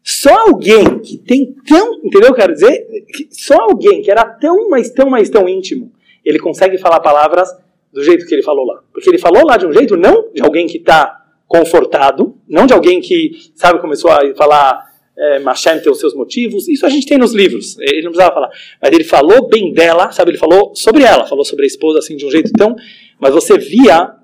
Só 0.02 0.34
alguém 0.48 1.00
que 1.00 1.18
tem 1.18 1.52
tão, 1.66 2.00
entendeu 2.02 2.32
quero 2.32 2.54
dizer? 2.54 2.86
Só 3.30 3.54
alguém 3.60 4.00
que 4.02 4.10
era 4.10 4.24
tão, 4.24 4.70
mas 4.70 4.90
tão, 4.90 5.10
mas 5.10 5.28
tão 5.28 5.48
íntimo, 5.48 5.92
ele 6.28 6.38
consegue 6.38 6.76
falar 6.78 7.00
palavras 7.00 7.48
do 7.92 8.02
jeito 8.02 8.26
que 8.26 8.34
ele 8.34 8.42
falou 8.42 8.66
lá. 8.66 8.82
Porque 8.92 9.08
ele 9.08 9.18
falou 9.18 9.46
lá 9.46 9.56
de 9.56 9.66
um 9.66 9.72
jeito, 9.72 9.96
não 9.96 10.30
de 10.32 10.42
alguém 10.42 10.66
que 10.66 10.78
está 10.78 11.24
confortado, 11.46 12.36
não 12.46 12.66
de 12.66 12.74
alguém 12.74 13.00
que, 13.00 13.50
sabe, 13.54 13.80
começou 13.80 14.10
a 14.10 14.20
falar, 14.36 14.86
é, 15.16 15.38
Machem 15.38 15.80
tem 15.80 15.90
os 15.90 15.98
seus 15.98 16.14
motivos, 16.14 16.68
isso 16.68 16.84
a 16.84 16.90
gente 16.90 17.06
tem 17.06 17.16
nos 17.16 17.32
livros, 17.32 17.78
ele 17.78 18.02
não 18.02 18.10
precisava 18.10 18.34
falar. 18.34 18.50
Mas 18.80 18.92
ele 18.92 19.04
falou 19.04 19.48
bem 19.48 19.72
dela, 19.72 20.12
sabe, 20.12 20.32
ele 20.32 20.38
falou 20.38 20.74
sobre 20.74 21.02
ela, 21.02 21.26
falou 21.26 21.44
sobre 21.44 21.64
a 21.64 21.66
esposa 21.66 21.98
assim 21.98 22.16
de 22.16 22.26
um 22.26 22.30
jeito 22.30 22.52
tão, 22.52 22.76
mas 23.18 23.32
você 23.32 23.56
via, 23.56 24.14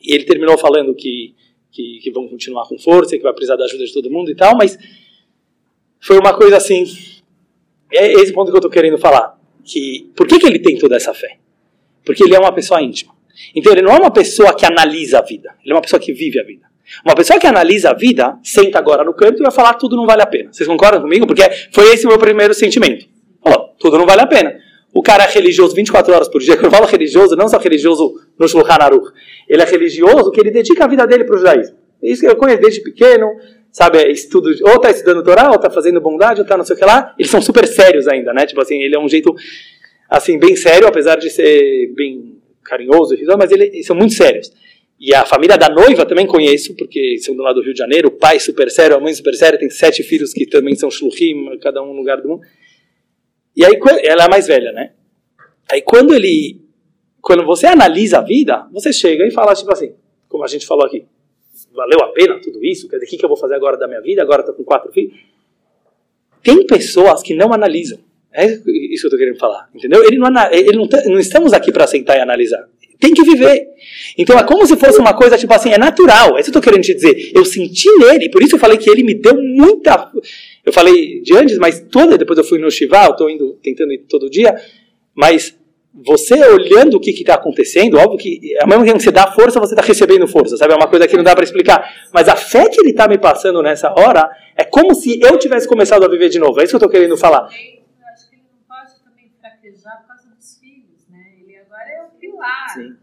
e 0.00 0.14
ele 0.14 0.24
terminou 0.24 0.56
falando 0.56 0.94
que, 0.94 1.34
que, 1.72 1.98
que 2.00 2.10
vão 2.12 2.28
continuar 2.28 2.68
com 2.68 2.78
força, 2.78 3.16
que 3.16 3.22
vai 3.22 3.32
precisar 3.32 3.56
da 3.56 3.64
ajuda 3.64 3.84
de 3.84 3.92
todo 3.92 4.08
mundo 4.10 4.30
e 4.30 4.36
tal, 4.36 4.56
mas 4.56 4.78
foi 6.00 6.18
uma 6.18 6.32
coisa 6.32 6.56
assim, 6.56 6.84
é 7.92 8.12
esse 8.12 8.32
ponto 8.32 8.52
que 8.52 8.56
eu 8.56 8.60
estou 8.60 8.70
querendo 8.70 8.96
falar, 8.96 9.39
que 9.64 10.10
por 10.16 10.26
que, 10.26 10.38
que 10.38 10.46
ele 10.46 10.58
tem 10.58 10.76
toda 10.78 10.96
essa 10.96 11.14
fé? 11.14 11.38
Porque 12.04 12.24
ele 12.24 12.34
é 12.34 12.38
uma 12.38 12.52
pessoa 12.52 12.82
íntima. 12.82 13.12
Então 13.54 13.72
ele 13.72 13.82
não 13.82 13.92
é 13.92 13.98
uma 13.98 14.10
pessoa 14.10 14.54
que 14.54 14.66
analisa 14.66 15.18
a 15.18 15.22
vida, 15.22 15.54
ele 15.64 15.72
é 15.72 15.74
uma 15.74 15.82
pessoa 15.82 16.00
que 16.00 16.12
vive 16.12 16.38
a 16.40 16.44
vida. 16.44 16.70
Uma 17.04 17.14
pessoa 17.14 17.38
que 17.38 17.46
analisa 17.46 17.90
a 17.90 17.94
vida, 17.94 18.38
senta 18.42 18.78
agora 18.78 19.04
no 19.04 19.14
canto 19.14 19.38
e 19.38 19.42
vai 19.42 19.52
falar 19.52 19.74
tudo 19.74 19.96
não 19.96 20.06
vale 20.06 20.22
a 20.22 20.26
pena. 20.26 20.52
Vocês 20.52 20.68
concordam 20.68 21.00
comigo? 21.00 21.26
Porque 21.26 21.42
foi 21.72 21.94
esse 21.94 22.04
o 22.04 22.08
meu 22.08 22.18
primeiro 22.18 22.52
sentimento. 22.52 23.06
Falou, 23.42 23.74
tudo 23.78 23.96
não 23.96 24.06
vale 24.06 24.22
a 24.22 24.26
pena. 24.26 24.58
O 24.92 25.02
cara 25.02 25.24
é 25.24 25.28
religioso 25.28 25.74
24 25.74 26.12
horas 26.12 26.28
por 26.28 26.40
dia. 26.40 26.56
Quando 26.58 26.64
eu 26.64 26.70
falo 26.70 26.86
religioso, 26.86 27.36
não 27.36 27.48
só 27.48 27.58
religioso 27.58 28.20
no 28.38 28.48
Shulchan 28.48 28.74
Aruch. 28.74 29.12
Ele 29.48 29.62
é 29.62 29.64
religioso 29.64 30.32
que 30.32 30.40
ele 30.40 30.50
dedica 30.50 30.84
a 30.84 30.88
vida 30.88 31.06
dele 31.06 31.24
para 31.24 31.36
o 31.36 31.38
judaísmo. 31.38 31.76
Isso 32.02 32.22
que 32.22 32.28
eu 32.28 32.36
conheço 32.36 32.60
desde 32.60 32.82
pequeno, 32.82 33.26
sabe? 33.70 33.98
é 33.98 34.10
Estudo, 34.10 34.50
ou 34.62 34.76
está 34.76 34.90
estudando 34.90 35.22
Torá, 35.22 35.48
ou 35.48 35.56
está 35.56 35.70
fazendo 35.70 36.00
bondade, 36.00 36.40
ou 36.40 36.44
está 36.44 36.56
não 36.56 36.64
sei 36.64 36.76
o 36.76 36.78
que 36.78 36.84
lá. 36.84 37.14
Eles 37.18 37.30
são 37.30 37.40
super 37.42 37.66
sérios 37.66 38.08
ainda, 38.08 38.32
né? 38.32 38.46
Tipo 38.46 38.60
assim, 38.60 38.80
ele 38.80 38.94
é 38.94 38.98
um 38.98 39.08
jeito, 39.08 39.34
assim, 40.08 40.38
bem 40.38 40.56
sério, 40.56 40.86
apesar 40.86 41.16
de 41.16 41.30
ser 41.30 41.92
bem 41.94 42.38
carinhoso, 42.64 43.14
mas 43.38 43.50
ele- 43.50 43.66
eles 43.66 43.86
são 43.86 43.96
muito 43.96 44.14
sérios. 44.14 44.52
E 44.98 45.14
a 45.14 45.24
família 45.24 45.56
da 45.56 45.68
noiva 45.68 46.04
também 46.04 46.26
conheço, 46.26 46.76
porque 46.76 47.16
são 47.18 47.34
do 47.34 47.42
lado 47.42 47.56
do 47.56 47.62
Rio 47.62 47.72
de 47.72 47.78
Janeiro, 47.78 48.08
o 48.08 48.10
pai 48.10 48.38
super 48.38 48.70
sério, 48.70 48.96
a 48.96 49.00
mãe 49.00 49.14
super 49.14 49.34
séria, 49.34 49.58
tem 49.58 49.70
sete 49.70 50.02
filhos 50.02 50.32
que 50.32 50.44
também 50.46 50.74
são 50.74 50.90
shluchim, 50.90 51.58
cada 51.62 51.82
um 51.82 51.86
no 51.86 51.94
lugar 51.94 52.20
do 52.20 52.28
mundo. 52.28 52.42
E 53.56 53.64
aí, 53.64 53.72
ela 54.04 54.22
é 54.22 54.26
a 54.26 54.28
mais 54.28 54.46
velha, 54.46 54.72
né? 54.72 54.92
Aí 55.72 55.80
quando 55.80 56.14
ele, 56.14 56.60
quando 57.22 57.44
você 57.46 57.66
analisa 57.66 58.18
a 58.18 58.22
vida, 58.22 58.66
você 58.72 58.92
chega 58.92 59.26
e 59.26 59.30
fala 59.30 59.54
tipo 59.54 59.72
assim, 59.72 59.94
como 60.28 60.44
a 60.44 60.48
gente 60.48 60.66
falou 60.66 60.84
aqui, 60.84 61.06
valeu 61.74 62.00
a 62.02 62.08
pena 62.12 62.40
tudo 62.40 62.64
isso? 62.64 62.88
Quer 62.88 62.96
dizer, 62.96 63.06
o 63.06 63.10
que 63.10 63.16
que 63.18 63.24
eu 63.24 63.28
vou 63.28 63.36
fazer 63.36 63.54
agora 63.54 63.76
da 63.76 63.86
minha 63.88 64.00
vida? 64.00 64.22
Agora 64.22 64.40
estou 64.40 64.54
com 64.54 64.64
quatro 64.64 64.92
filhos. 64.92 65.14
Tem 66.42 66.66
pessoas 66.66 67.22
que 67.22 67.34
não 67.34 67.52
analisam. 67.52 67.98
É 68.32 68.46
isso 68.46 68.62
que 68.62 68.70
eu 68.70 68.94
estou 68.94 69.18
querendo 69.18 69.38
falar, 69.38 69.68
entendeu? 69.74 70.04
Ele 70.04 70.16
não, 70.16 70.28
ele 70.52 70.76
não, 70.76 70.86
tá- 70.86 71.02
não 71.06 71.18
estamos 71.18 71.52
aqui 71.52 71.72
para 71.72 71.86
sentar 71.86 72.16
e 72.16 72.20
analisar. 72.20 72.64
Tem 73.00 73.12
que 73.12 73.22
viver. 73.22 73.66
Então 74.16 74.38
é 74.38 74.44
como 74.44 74.64
se 74.66 74.76
fosse 74.76 75.00
uma 75.00 75.14
coisa 75.14 75.36
tipo 75.36 75.52
assim, 75.52 75.70
é 75.72 75.78
natural. 75.78 76.36
É 76.36 76.40
isso 76.40 76.50
que 76.50 76.56
eu 76.56 76.60
estou 76.60 76.62
querendo 76.62 76.84
te 76.84 76.94
dizer. 76.94 77.32
Eu 77.34 77.44
senti 77.44 77.88
nele, 77.98 78.28
por 78.30 78.42
isso 78.42 78.54
eu 78.54 78.58
falei 78.58 78.76
que 78.76 78.88
ele 78.90 79.02
me 79.02 79.14
deu 79.14 79.34
muita. 79.42 80.12
Eu 80.64 80.72
falei 80.72 81.20
de 81.22 81.34
antes, 81.34 81.58
mas 81.58 81.80
toda 81.90 82.18
depois 82.18 82.38
eu 82.38 82.44
fui 82.44 82.58
no 82.58 82.70
Shiva, 82.70 83.04
eu 83.06 83.12
estou 83.12 83.30
indo 83.30 83.58
tentando 83.62 83.92
ir 83.92 84.04
todo 84.08 84.28
dia, 84.30 84.54
mas 85.14 85.58
você 85.92 86.34
olhando 86.44 86.96
o 86.96 87.00
que 87.00 87.10
está 87.10 87.34
acontecendo, 87.34 87.98
óbvio 87.98 88.18
que 88.18 88.56
ao 88.60 88.68
mesmo 88.68 88.84
tempo 88.84 88.98
que 88.98 89.02
você 89.02 89.10
dá 89.10 89.26
força, 89.26 89.58
você 89.58 89.74
está 89.74 89.84
recebendo 89.84 90.26
força, 90.28 90.56
sabe? 90.56 90.72
É 90.72 90.76
uma 90.76 90.88
coisa 90.88 91.06
que 91.06 91.16
não 91.16 91.24
dá 91.24 91.34
para 91.34 91.44
explicar. 91.44 92.08
Mas 92.12 92.28
a 92.28 92.36
fé 92.36 92.68
que 92.68 92.80
ele 92.80 92.90
está 92.90 93.08
me 93.08 93.18
passando 93.18 93.60
nessa 93.60 93.92
hora 93.98 94.30
é 94.56 94.64
como 94.64 94.94
se 94.94 95.20
eu 95.20 95.36
tivesse 95.36 95.66
começado 95.66 96.04
a 96.04 96.08
viver 96.08 96.28
de 96.28 96.38
novo. 96.38 96.60
É 96.60 96.64
isso 96.64 96.70
que 96.70 96.76
eu 96.76 96.86
estou 96.86 96.90
querendo 96.90 97.16
falar. 97.16 97.42
Eu 97.42 98.06
acho 98.14 98.30
que 98.30 98.36
ele 98.36 98.44
não 98.52 98.76
pode 98.76 98.92
também 99.02 99.32
fraquejar 99.40 100.00
por 100.02 100.08
causa 100.08 100.28
dos 100.30 100.58
filhos, 100.58 101.08
né? 101.10 101.24
Ele 101.42 101.56
agora 101.56 101.90
é 101.90 102.02
o 102.04 102.18
pilar. 102.18 102.68
Sim. 102.74 102.96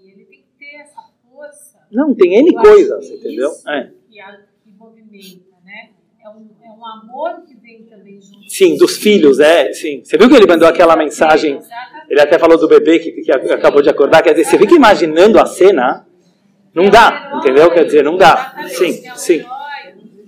E, 0.00 0.10
ele 0.10 0.24
tem 0.24 0.38
que 0.40 0.58
ter 0.58 0.80
essa 0.80 1.02
força. 1.30 1.78
Não, 1.92 2.14
tem 2.14 2.36
N 2.38 2.54
coisas, 2.54 3.10
entendeu? 3.10 3.50
É. 3.68 3.90
Que, 4.10 4.20
a, 4.20 4.40
que 4.64 4.72
movimenta, 4.72 5.56
né? 5.62 5.90
É 6.24 6.28
um, 6.30 6.48
é 6.64 6.70
um 6.70 6.86
amor 6.86 7.42
que 7.46 7.54
vem 7.54 7.82
também 7.82 8.18
junto. 8.18 8.48
Sim, 8.48 8.78
dos 8.78 8.96
filhos, 8.96 9.40
é, 9.40 9.74
sim. 9.74 10.02
Você 10.02 10.16
viu 10.16 10.26
que 10.26 10.34
ele 10.34 10.46
mandou 10.46 10.66
aquela 10.66 10.96
mensagem? 10.96 11.60
Ele 12.08 12.20
até 12.20 12.38
falou 12.38 12.58
do 12.58 12.68
bebê 12.68 12.98
que, 12.98 13.12
que 13.12 13.32
acabou 13.32 13.82
de 13.82 13.90
acordar. 13.90 14.22
Quer 14.22 14.34
dizer, 14.34 14.44
você 14.44 14.58
fica 14.58 14.74
imaginando 14.74 15.38
a 15.38 15.46
cena, 15.46 16.06
não 16.74 16.90
dá, 16.90 17.32
entendeu? 17.38 17.70
Quer 17.70 17.84
dizer, 17.84 18.04
não 18.04 18.16
dá. 18.16 18.54
Sim, 18.68 19.02
sim. 19.16 19.44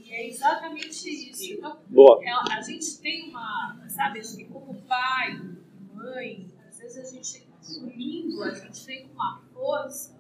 E 0.05 0.13
é 0.13 0.29
exatamente 0.29 1.31
isso. 1.31 1.55
Então, 1.55 1.77
Boa. 1.89 2.21
é, 2.23 2.31
a 2.57 2.61
gente 2.61 3.01
tem 3.01 3.29
uma, 3.29 3.77
sabe, 3.89 4.21
acho 4.21 4.37
que 4.37 4.45
como 4.45 4.75
pai, 4.89 5.41
mãe, 5.95 6.47
às 6.69 6.79
vezes 6.79 6.99
a 6.99 7.15
gente, 7.15 7.47
unindo, 7.83 8.43
a 8.43 8.55
gente 8.55 8.87
tem 8.87 9.11
uma 9.15 9.43
força. 9.53 10.17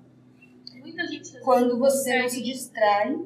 Muita 0.74 1.06
gente 1.06 1.40
Quando 1.40 1.78
você 1.78 2.22
não 2.22 2.28
se 2.28 2.42
distrai 2.42 3.16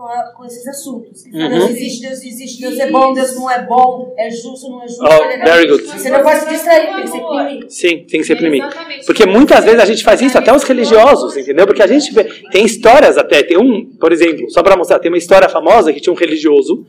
com, 0.00 0.06
a- 0.06 0.32
com 0.34 0.44
esses 0.46 0.66
assuntos. 0.66 1.24
Uhum. 1.26 1.48
Deus 1.48 1.70
existe, 1.70 2.00
Deus 2.00 2.22
existe, 2.24 2.60
Deus 2.62 2.78
é 2.78 2.90
bom, 2.90 3.12
Deus 3.12 3.34
não 3.34 3.50
é 3.50 3.66
bom, 3.66 4.14
é 4.18 4.30
justo, 4.30 4.70
não 4.70 4.82
é 4.82 4.88
justo. 4.88 5.04
Oh, 5.04 5.24
é 5.24 5.44
very 5.44 5.68
good. 5.68 5.82
Você 5.84 6.08
não 6.08 6.22
pode 6.22 6.40
se 6.40 6.48
distrair, 6.48 6.86
tem 6.94 7.02
que 7.02 7.08
ser 7.10 7.18
pequenininho. 7.20 7.70
Sim, 7.70 7.96
tem 8.08 8.20
que 8.20 8.26
ser 8.26 8.36
primeiro. 8.36 8.66
Exatamente. 8.66 9.04
Porque 9.06 9.26
muitas 9.26 9.62
vezes 9.64 9.78
a 9.80 9.84
gente 9.84 10.02
faz 10.02 10.22
isso, 10.22 10.38
até 10.38 10.54
os 10.54 10.62
religiosos, 10.62 11.36
entendeu? 11.36 11.66
Porque 11.66 11.82
a 11.82 11.86
gente 11.86 12.12
vê, 12.14 12.24
tem 12.50 12.64
histórias 12.64 13.18
até, 13.18 13.42
tem 13.42 13.58
um, 13.58 13.90
por 14.00 14.10
exemplo, 14.10 14.48
só 14.50 14.62
para 14.62 14.74
mostrar, 14.74 14.98
tem 15.00 15.10
uma 15.10 15.18
história 15.18 15.48
famosa 15.50 15.92
que 15.92 16.00
tinha 16.00 16.12
um 16.12 16.16
religioso, 16.16 16.86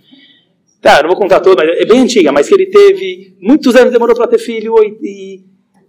tá, 0.81 1.01
não 1.01 1.09
vou 1.09 1.17
contar 1.17 1.41
toda, 1.41 1.65
mas 1.65 1.79
é 1.81 1.85
bem 1.85 1.99
antiga, 1.99 2.31
mas 2.31 2.47
que 2.47 2.53
ele 2.53 2.67
teve, 2.67 3.35
muitos 3.41 3.75
anos 3.75 3.91
demorou 3.91 4.15
para 4.15 4.27
ter 4.27 4.39
filho 4.39 4.73
e, 4.83 4.97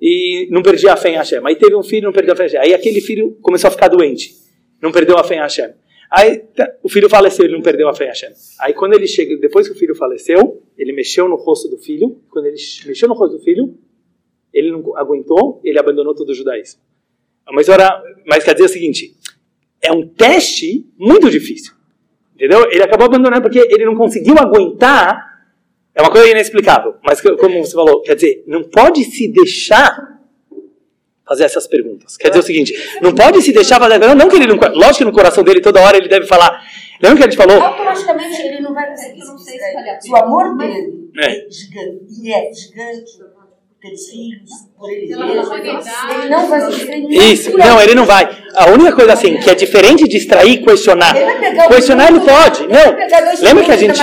e, 0.00 0.46
e 0.46 0.48
não 0.50 0.60
perdia 0.60 0.92
a 0.92 0.96
fé 0.96 1.10
em 1.10 1.16
Hashem. 1.16 1.40
Aí 1.44 1.54
teve 1.54 1.76
um 1.76 1.82
filho, 1.84 2.06
não 2.06 2.12
perdeu 2.12 2.32
a 2.34 2.36
fé 2.36 2.42
em 2.42 2.46
Hashem. 2.46 2.60
Aí 2.60 2.74
aquele 2.74 3.00
filho 3.00 3.38
começou 3.40 3.68
a 3.68 3.70
ficar 3.70 3.86
doente, 3.86 4.34
não 4.82 4.90
perdeu 4.90 5.16
a 5.16 5.22
fé 5.22 5.36
em 5.36 5.38
Hashem. 5.38 5.70
Aí 6.14 6.40
tá, 6.40 6.70
o 6.82 6.90
filho 6.90 7.08
faleceu, 7.08 7.46
ele 7.46 7.54
não 7.54 7.62
perdeu 7.62 7.88
a 7.88 7.94
fé 7.94 8.04
em 8.04 8.08
Hashem. 8.08 8.30
Aí 8.60 8.74
quando 8.74 8.92
ele 8.92 9.06
chega, 9.06 9.34
depois 9.38 9.66
que 9.66 9.72
o 9.72 9.78
filho 9.78 9.94
faleceu, 9.94 10.62
ele 10.76 10.92
mexeu 10.92 11.26
no 11.26 11.36
rosto 11.36 11.68
do 11.70 11.78
filho, 11.78 12.20
quando 12.28 12.46
ele 12.46 12.56
mexeu 12.84 13.08
no 13.08 13.14
rosto 13.14 13.38
do 13.38 13.42
filho, 13.42 13.74
ele 14.52 14.70
não 14.70 14.94
aguentou, 14.96 15.58
ele 15.64 15.78
abandonou 15.78 16.14
todo 16.14 16.28
o 16.28 16.34
judaísmo. 16.34 16.82
Uma 17.48 17.62
história, 17.62 17.88
mas 18.26 18.44
quer 18.44 18.52
dizer 18.52 18.66
o 18.66 18.68
seguinte, 18.68 19.16
é 19.80 19.90
um 19.90 20.06
teste 20.06 20.86
muito 20.98 21.30
difícil. 21.30 21.72
Entendeu? 22.34 22.70
Ele 22.70 22.82
acabou 22.82 23.06
abandonando 23.06 23.42
porque 23.42 23.58
ele 23.58 23.86
não 23.86 23.94
conseguiu 23.94 24.34
aguentar. 24.38 25.32
É 25.94 26.02
uma 26.02 26.10
coisa 26.10 26.28
inexplicável. 26.28 26.94
Mas 27.02 27.20
como 27.20 27.64
você 27.64 27.72
falou, 27.72 28.02
quer 28.02 28.16
dizer, 28.16 28.44
não 28.46 28.64
pode 28.64 29.04
se 29.04 29.28
deixar 29.28 30.11
fazer 31.26 31.44
essas 31.44 31.66
perguntas. 31.66 32.16
Quer 32.16 32.28
dizer 32.28 32.40
o 32.40 32.42
seguinte, 32.42 32.74
não 33.00 33.14
pode 33.14 33.40
se 33.42 33.52
deixar 33.52 33.78
fazer. 33.78 33.98
Não, 33.98 34.14
não 34.14 34.28
que 34.28 34.36
ele 34.36 34.46
não. 34.46 34.56
Lógico 34.74 34.98
que 34.98 35.04
no 35.04 35.12
coração 35.12 35.42
dele 35.44 35.60
toda 35.60 35.80
hora 35.80 35.96
ele 35.96 36.08
deve 36.08 36.26
falar. 36.26 36.60
Lembra 37.02 37.18
que 37.18 37.24
a 37.24 37.30
gente 37.30 37.36
falou? 37.36 37.60
Automaticamente 37.60 38.42
ele 38.42 38.60
não 38.60 38.72
vai 38.74 38.88
conseguir 38.90 39.20
se 39.22 39.34
distrair. 39.36 40.00
Se 40.00 40.10
o 40.10 40.16
amor 40.16 40.56
dele 40.56 41.10
É. 41.18 41.26
é 41.26 41.50
gigante, 41.50 42.04
e 42.22 42.32
é 42.32 42.52
gigante 42.52 43.12
pelos 43.80 44.08
filhos, 44.08 44.50
por 44.78 44.88
ele 44.88 45.08
mesmo, 45.08 45.54
ele 45.54 46.28
não 46.28 46.46
vai 46.48 46.70
se 46.72 47.32
Isso, 47.32 47.58
não, 47.58 47.80
ele 47.82 47.94
não 47.96 48.04
vai. 48.04 48.28
A 48.54 48.70
única 48.70 48.92
coisa 48.92 49.12
assim, 49.14 49.36
que 49.38 49.50
é 49.50 49.56
diferente 49.56 50.04
de 50.04 50.10
distrair 50.10 50.52
e 50.52 50.58
questionar. 50.64 51.16
Ele 51.16 51.24
vai 51.24 51.40
pegar 51.40 51.66
o 51.66 51.68
Questionar 51.68 52.08
ele 52.10 52.20
pode. 52.20 52.62
ele 52.62 52.72
vai 52.72 52.86
Não. 52.86 52.94
pegar 52.96 53.20
dois 53.22 53.40
Lembra 53.40 53.64
que 53.64 53.72
a 53.72 53.76
gente. 53.76 54.00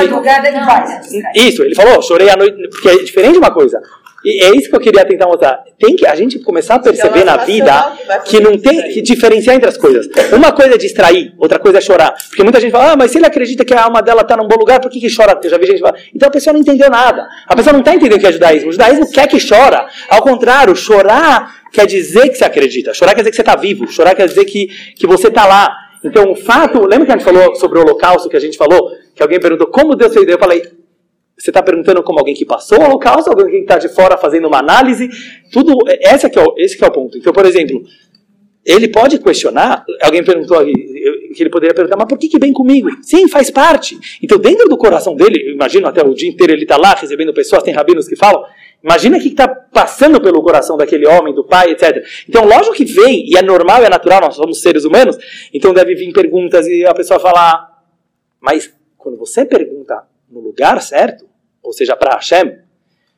e. 1.34 1.47
Isso, 1.47 1.63
ele 1.63 1.76
falou, 1.76 2.01
chorei 2.01 2.30
à 2.30 2.36
noite, 2.36 2.67
porque 2.70 2.89
é 2.89 2.97
diferente 2.97 3.34
de 3.34 3.38
uma 3.39 3.53
coisa. 3.53 3.82
E 4.24 4.43
é 4.43 4.55
isso 4.55 4.70
que 4.70 4.76
eu 4.76 4.80
queria 4.80 5.05
tentar 5.05 5.28
mostrar. 5.28 5.63
Tem 5.80 5.95
que 5.95 6.05
a 6.05 6.15
gente 6.15 6.39
começar 6.39 6.76
a 6.76 6.80
perceber 6.80 7.24
na 7.24 7.38
vida 7.38 7.93
que 8.26 8.39
não 8.39 8.57
tem 8.57 8.91
que 8.91 9.01
diferenciar 9.01 9.55
entre 9.55 9.70
as 9.70 9.78
coisas. 9.78 10.07
Uma 10.32 10.51
coisa 10.51 10.76
é 10.76 10.78
distrair, 10.78 11.34
outra 11.38 11.57
coisa 11.59 11.78
é 11.78 11.82
chorar. 11.82 12.13
Porque 12.28 12.43
muita 12.43 12.59
gente 12.59 12.72
fala, 12.72 12.91
ah, 12.91 12.95
mas 12.97 13.11
se 13.11 13.17
ele 13.17 13.26
acredita 13.26 13.63
que 13.63 13.74
a 13.74 13.84
alma 13.84 14.01
dela 14.01 14.22
está 14.22 14.36
num 14.36 14.47
bom 14.47 14.57
lugar, 14.57 14.80
por 14.82 14.91
que, 14.91 14.99
que 14.99 15.13
chora? 15.13 15.39
Eu 15.41 15.49
já 15.49 15.57
vi 15.57 15.65
gente 15.65 15.80
falar. 15.80 15.95
Então 16.13 16.28
a 16.28 16.32
pessoa 16.32 16.53
não 16.53 16.59
entendeu 16.59 16.89
nada. 16.89 17.28
A 17.47 17.55
pessoa 17.55 17.74
não 17.74 17.80
está 17.80 17.93
entendendo 17.93 18.17
o 18.17 18.20
que 18.20 18.28
é 18.28 18.32
judaísmo. 18.32 18.70
O 18.70 18.72
judaísmo 18.72 19.11
quer 19.11 19.28
que 19.28 19.38
chora. 19.45 19.88
Ao 20.09 20.22
contrário, 20.22 20.76
chorar 20.76 21.63
quer 21.72 21.86
dizer 21.86 22.30
que 22.30 22.36
você 22.36 22.45
acredita. 22.45 22.93
Chorar 22.93 23.13
quer 23.13 23.22
dizer 23.22 23.32
que 23.32 23.36
você 23.36 23.41
está 23.41 23.55
vivo. 23.55 23.88
Chorar 23.88 24.15
quer 24.15 24.28
dizer 24.28 24.45
que, 24.45 24.67
que 24.95 25.07
você 25.07 25.28
está 25.28 25.45
lá. 25.45 25.74
Então 26.03 26.32
o 26.32 26.36
fato, 26.36 26.80
lembra 26.86 27.05
que 27.05 27.11
a 27.11 27.15
gente 27.17 27.26
falou 27.26 27.55
sobre 27.55 27.78
o 27.80 27.82
holocausto 27.82 28.30
que 28.30 28.38
a 28.38 28.39
gente 28.39 28.57
falou? 28.57 28.91
Que 29.15 29.22
alguém 29.22 29.39
perguntou 29.39 29.67
como 29.67 29.95
Deus 29.95 30.13
fez? 30.13 30.28
Eu 30.28 30.39
falei, 30.39 30.63
você 31.40 31.50
está 31.50 31.64
perguntando 31.64 32.04
como 32.04 32.20
alguém 32.20 32.36
que 32.36 32.46
passou 32.46 32.80
o 32.80 32.84
holocausto, 32.84 33.30
alguém 33.30 33.50
que 33.50 33.58
está 33.62 33.78
de 33.78 33.90
fora 33.90 34.18
fazendo 34.18 34.48
uma 34.48 34.60
análise, 34.60 35.10
tudo, 35.52 35.74
esse 35.88 36.30
que 36.30 36.38
é 36.38 36.44
o, 36.44 36.54
esse 36.58 36.84
é 36.84 36.88
o 36.88 36.92
ponto. 36.92 37.18
Então, 37.18 37.32
por 37.32 37.46
exemplo, 37.46 37.82
ele 38.66 38.90
pode 38.90 39.20
questionar, 39.20 39.86
alguém 40.02 40.24
perguntou 40.24 40.60
aqui, 40.60 40.74
que 41.34 41.42
ele 41.42 41.50
poderia 41.50 41.74
perguntar, 41.74 41.96
mas 41.96 42.08
por 42.08 42.18
que 42.18 42.28
que 42.28 42.38
vem 42.38 42.52
comigo? 42.52 42.90
Sim, 43.02 43.28
faz 43.30 43.50
parte. 43.50 43.98
Então, 44.22 44.38
dentro 44.38 44.68
do 44.68 44.78
coração 44.78 45.16
dele, 45.16 45.54
imagino 45.54 45.88
até 45.88 46.04
o 46.04 46.14
dia 46.14 46.30
inteiro 46.30 46.52
ele 46.52 46.64
está 46.64 46.76
lá 46.76 46.94
recebendo 46.94 47.34
pessoas, 47.34 47.64
tem 47.64 47.74
rabinos 47.74 48.08
que 48.08 48.18
falam, 48.18 48.44
imagina 48.84 49.18
o 49.18 49.22
que 49.22 49.30
está 49.30 49.48
passando 49.48 50.20
pelo 50.20 50.44
coração 50.44 50.76
daquele 50.76 51.08
homem, 51.08 51.34
do 51.34 51.46
pai, 51.46 51.72
etc. 51.72 52.04
Então, 52.28 52.44
lógico 52.46 52.76
que 52.76 52.84
vem, 52.84 53.26
e 53.30 53.38
é 53.38 53.42
normal, 53.42 53.84
é 53.84 53.90
natural, 53.90 54.22
nós 54.22 54.36
somos 54.36 54.62
seres 54.62 54.84
humanos, 54.84 55.18
então 55.54 55.74
deve 55.74 55.96
vir 55.96 56.12
perguntas 56.12 56.68
e 56.68 56.86
a 56.86 56.94
pessoa 56.94 57.20
falar, 57.20 57.82
mas 58.42 58.74
quando 58.98 59.18
você 59.18 59.46
pergunta 59.46 60.04
no 60.30 60.42
lugar 60.42 60.82
certo, 60.82 61.28
ou 61.70 61.74
seja, 61.74 61.95
para 61.95 62.15
Hashem, 62.15 62.59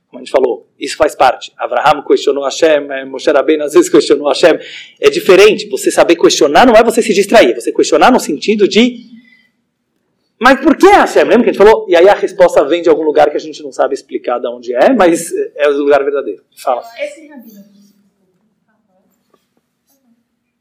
como 0.07 0.19
a 0.19 0.23
gente 0.23 0.31
falou, 0.31 0.67
isso 0.77 0.97
faz 0.97 1.15
parte. 1.15 1.53
Abraham 1.57 2.03
questionou 2.05 2.43
Hashem, 2.43 2.91
eh, 2.91 3.05
Moshe 3.05 3.31
Rabbeinu 3.31 3.63
às 3.63 3.73
vezes 3.73 3.87
questionou 3.89 4.27
Hashem. 4.27 4.59
É 4.99 5.09
diferente. 5.09 5.67
Você 5.69 5.89
saber 5.89 6.17
questionar 6.17 6.65
não 6.67 6.73
é 6.75 6.83
você 6.83 7.01
se 7.01 7.13
distrair. 7.13 7.55
Você 7.55 7.71
questionar 7.71 8.11
no 8.11 8.19
sentido 8.19 8.67
de... 8.67 9.09
Mas 10.37 10.59
por 10.59 10.75
que 10.75 10.87
Hashem? 10.87 11.23
Lembra 11.23 11.43
que 11.43 11.49
a 11.51 11.53
gente 11.53 11.57
falou? 11.63 11.85
E 11.87 11.95
aí 11.95 12.09
a 12.09 12.13
resposta 12.15 12.63
vem 12.65 12.81
de 12.81 12.89
algum 12.89 13.03
lugar 13.03 13.29
que 13.29 13.37
a 13.37 13.39
gente 13.39 13.61
não 13.63 13.71
sabe 13.71 13.93
explicar 13.93 14.39
de 14.39 14.47
onde 14.49 14.73
é, 14.73 14.91
mas 14.91 15.31
é 15.55 15.67
o 15.69 15.77
lugar 15.77 16.03
verdadeiro. 16.03 16.43
Fala. 16.57 16.81
Esse 16.99 17.27
rabino. 17.27 17.63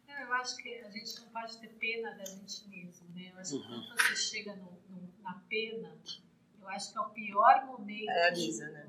Eu 0.08 0.34
acho 0.34 0.56
que 0.58 0.74
a 0.86 0.90
gente 0.90 1.20
não 1.20 1.28
pode 1.32 1.58
ter 1.58 1.68
pena 1.80 2.10
da 2.12 2.24
gente 2.24 2.68
mesmo, 2.68 3.06
né? 3.14 3.30
Eu 3.34 3.40
acho 3.40 3.52
que 3.58 3.66
quando 3.66 3.86
você 4.08 4.16
chega 4.16 4.54
no, 4.56 4.64
no- 4.90 5.08
na 5.24 5.42
pena, 5.48 5.90
eu 6.62 6.68
acho 6.68 6.92
que 6.92 6.98
é 6.98 7.00
o 7.00 7.04
pior 7.30 7.66
momento. 7.66 8.06
Paralisa, 8.06 8.68
né? 8.70 8.86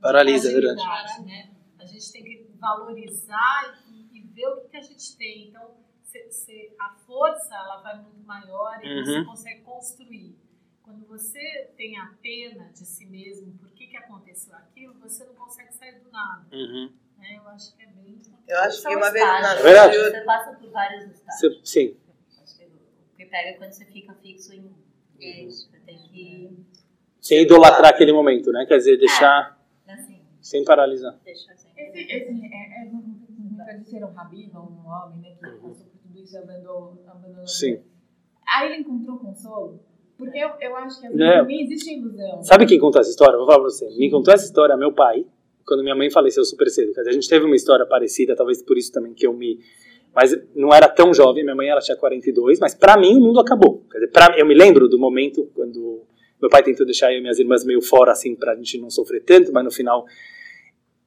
Paralisa, 0.00 0.48
é 0.50 0.52
verdade. 0.54 0.80
fragilidade, 0.82 1.24
Né? 1.26 1.50
A 1.78 1.84
gente 1.86 2.12
tem 2.12 2.24
que 2.24 2.50
valorizar 2.58 3.82
e, 3.88 4.18
e 4.18 4.20
ver 4.22 4.46
o 4.48 4.60
que, 4.62 4.68
que 4.68 4.76
a 4.76 4.82
gente 4.82 5.16
tem. 5.16 5.48
Então, 5.48 5.74
se- 6.04 6.30
se- 6.30 6.72
a 6.78 6.90
força 7.06 7.54
ela 7.54 7.80
vai 7.82 8.00
muito 8.02 8.22
maior 8.26 8.78
e 8.84 8.88
Uhum. 8.98 9.04
você 9.04 9.24
consegue 9.24 9.60
construir. 9.62 10.36
Quando 10.82 11.06
você 11.06 11.70
tem 11.76 11.96
a 11.98 12.14
pena 12.20 12.68
de 12.72 12.84
si 12.84 13.06
mesmo, 13.06 13.52
por 13.58 13.70
que, 13.72 13.86
que 13.86 13.96
aconteceu 13.96 14.54
aquilo, 14.56 14.94
você 14.94 15.24
não 15.24 15.34
consegue 15.34 15.72
sair 15.72 16.00
do 16.00 16.10
nada. 16.10 16.44
Uhum. 16.52 16.92
né? 17.16 17.36
Eu 17.36 17.48
acho 17.48 17.76
que 17.76 17.82
é 17.82 17.86
bem. 17.86 18.18
Eu 18.48 18.58
acho 18.60 18.76
que 18.78 18.82
São 18.82 18.96
uma 18.96 19.10
vez 19.12 19.24
na. 19.24 19.54
Você 19.56 20.20
passa 20.22 20.52
por 20.56 20.70
vários 20.70 21.04
estágios. 21.12 21.60
Sim. 21.70 21.96
Acho 22.42 22.58
que 22.58 22.64
O 22.64 23.16
que 23.16 23.26
pega 23.26 23.50
é 23.50 23.52
quando 23.54 23.72
você 23.72 23.84
fica 23.84 24.14
fixo 24.14 24.52
em 24.52 24.60
um. 24.66 24.74
É 25.20 25.42
isso. 25.44 25.70
Você 25.70 25.78
tem 25.80 25.98
que. 26.08 26.66
Sem 27.20 27.42
idolatrar 27.42 27.90
aquele 27.90 28.12
momento, 28.12 28.50
né? 28.52 28.64
Quer 28.66 28.78
dizer, 28.78 28.96
deixar 28.98 29.58
Assim, 29.88 30.20
sem 30.40 30.64
paralisar. 30.64 31.18
deixar 31.24 31.52
assim. 31.52 31.68
Esse, 31.76 31.98
esse 32.00 32.14
é, 32.14 32.82
é, 32.82 32.90
não 32.90 33.02
pode 33.56 33.88
ser 33.88 34.04
um 34.04 34.12
rabino, 34.12 34.60
um 34.60 34.88
homem, 34.88 35.20
né, 35.20 35.30
que 35.34 35.40
passou 35.60 35.86
por 35.86 35.98
tudo 36.02 36.18
isso 36.22 36.34
e 36.34 36.38
abandonou. 36.38 36.94
abandonou 37.06 37.46
Sim. 37.46 37.80
Aí 38.46 38.66
ele 38.72 38.80
encontrou 38.82 39.18
consolo, 39.18 39.80
porque 40.18 40.38
eu, 40.38 40.50
eu 40.60 40.76
acho 40.76 41.00
que 41.00 41.06
às 41.06 41.12
É. 41.14 41.16
vezes 41.16 41.38
também 41.40 41.62
existe 41.64 41.94
ilusão. 41.94 42.42
Sabe 42.42 42.66
quem 42.66 42.78
contou 42.80 43.00
essa 43.00 43.10
história? 43.10 43.36
Vou 43.36 43.46
falar 43.46 43.58
pra 43.60 43.68
você. 43.70 43.88
Me 43.96 44.10
contou 44.10 44.32
essa 44.34 44.44
história 44.44 44.76
meu 44.76 44.92
pai, 44.92 45.24
quando 45.66 45.82
minha 45.82 45.94
mãe 45.94 46.10
faleceu 46.10 46.44
super 46.44 46.68
cedo. 46.70 46.92
Quer 46.92 47.00
dizer, 47.00 47.10
a 47.10 47.14
gente 47.14 47.28
teve 47.28 47.44
uma 47.44 47.54
história 47.56 47.86
parecida, 47.86 48.34
talvez 48.34 48.62
por 48.62 48.76
isso 48.78 48.90
também 48.92 49.12
que 49.14 49.26
eu 49.26 49.32
me. 49.32 49.58
Mas 50.14 50.36
não 50.56 50.74
era 50.74 50.88
tão 50.88 51.14
jovem, 51.14 51.44
minha 51.44 51.54
mãe 51.54 51.68
ela 51.68 51.80
tinha 51.80 51.96
42, 51.96 52.58
mas 52.58 52.74
pra 52.74 52.96
mim 52.96 53.16
o 53.16 53.20
mundo 53.20 53.38
acabou. 53.38 53.84
Quer 53.90 53.98
dizer, 53.98 54.10
pra, 54.10 54.36
eu 54.36 54.44
me 54.44 54.54
lembro 54.54 54.88
do 54.88 54.98
momento 54.98 55.48
quando 55.54 56.02
meu 56.40 56.50
pai 56.50 56.62
tentou 56.62 56.86
deixar 56.86 57.12
eu 57.12 57.18
e 57.18 57.20
minhas 57.20 57.38
irmãs 57.38 57.64
meio 57.64 57.82
fora, 57.82 58.12
assim, 58.12 58.34
pra 58.34 58.54
gente 58.54 58.78
não 58.78 58.90
sofrer 58.90 59.22
tanto, 59.22 59.52
mas 59.52 59.64
no 59.64 59.70
final. 59.70 60.04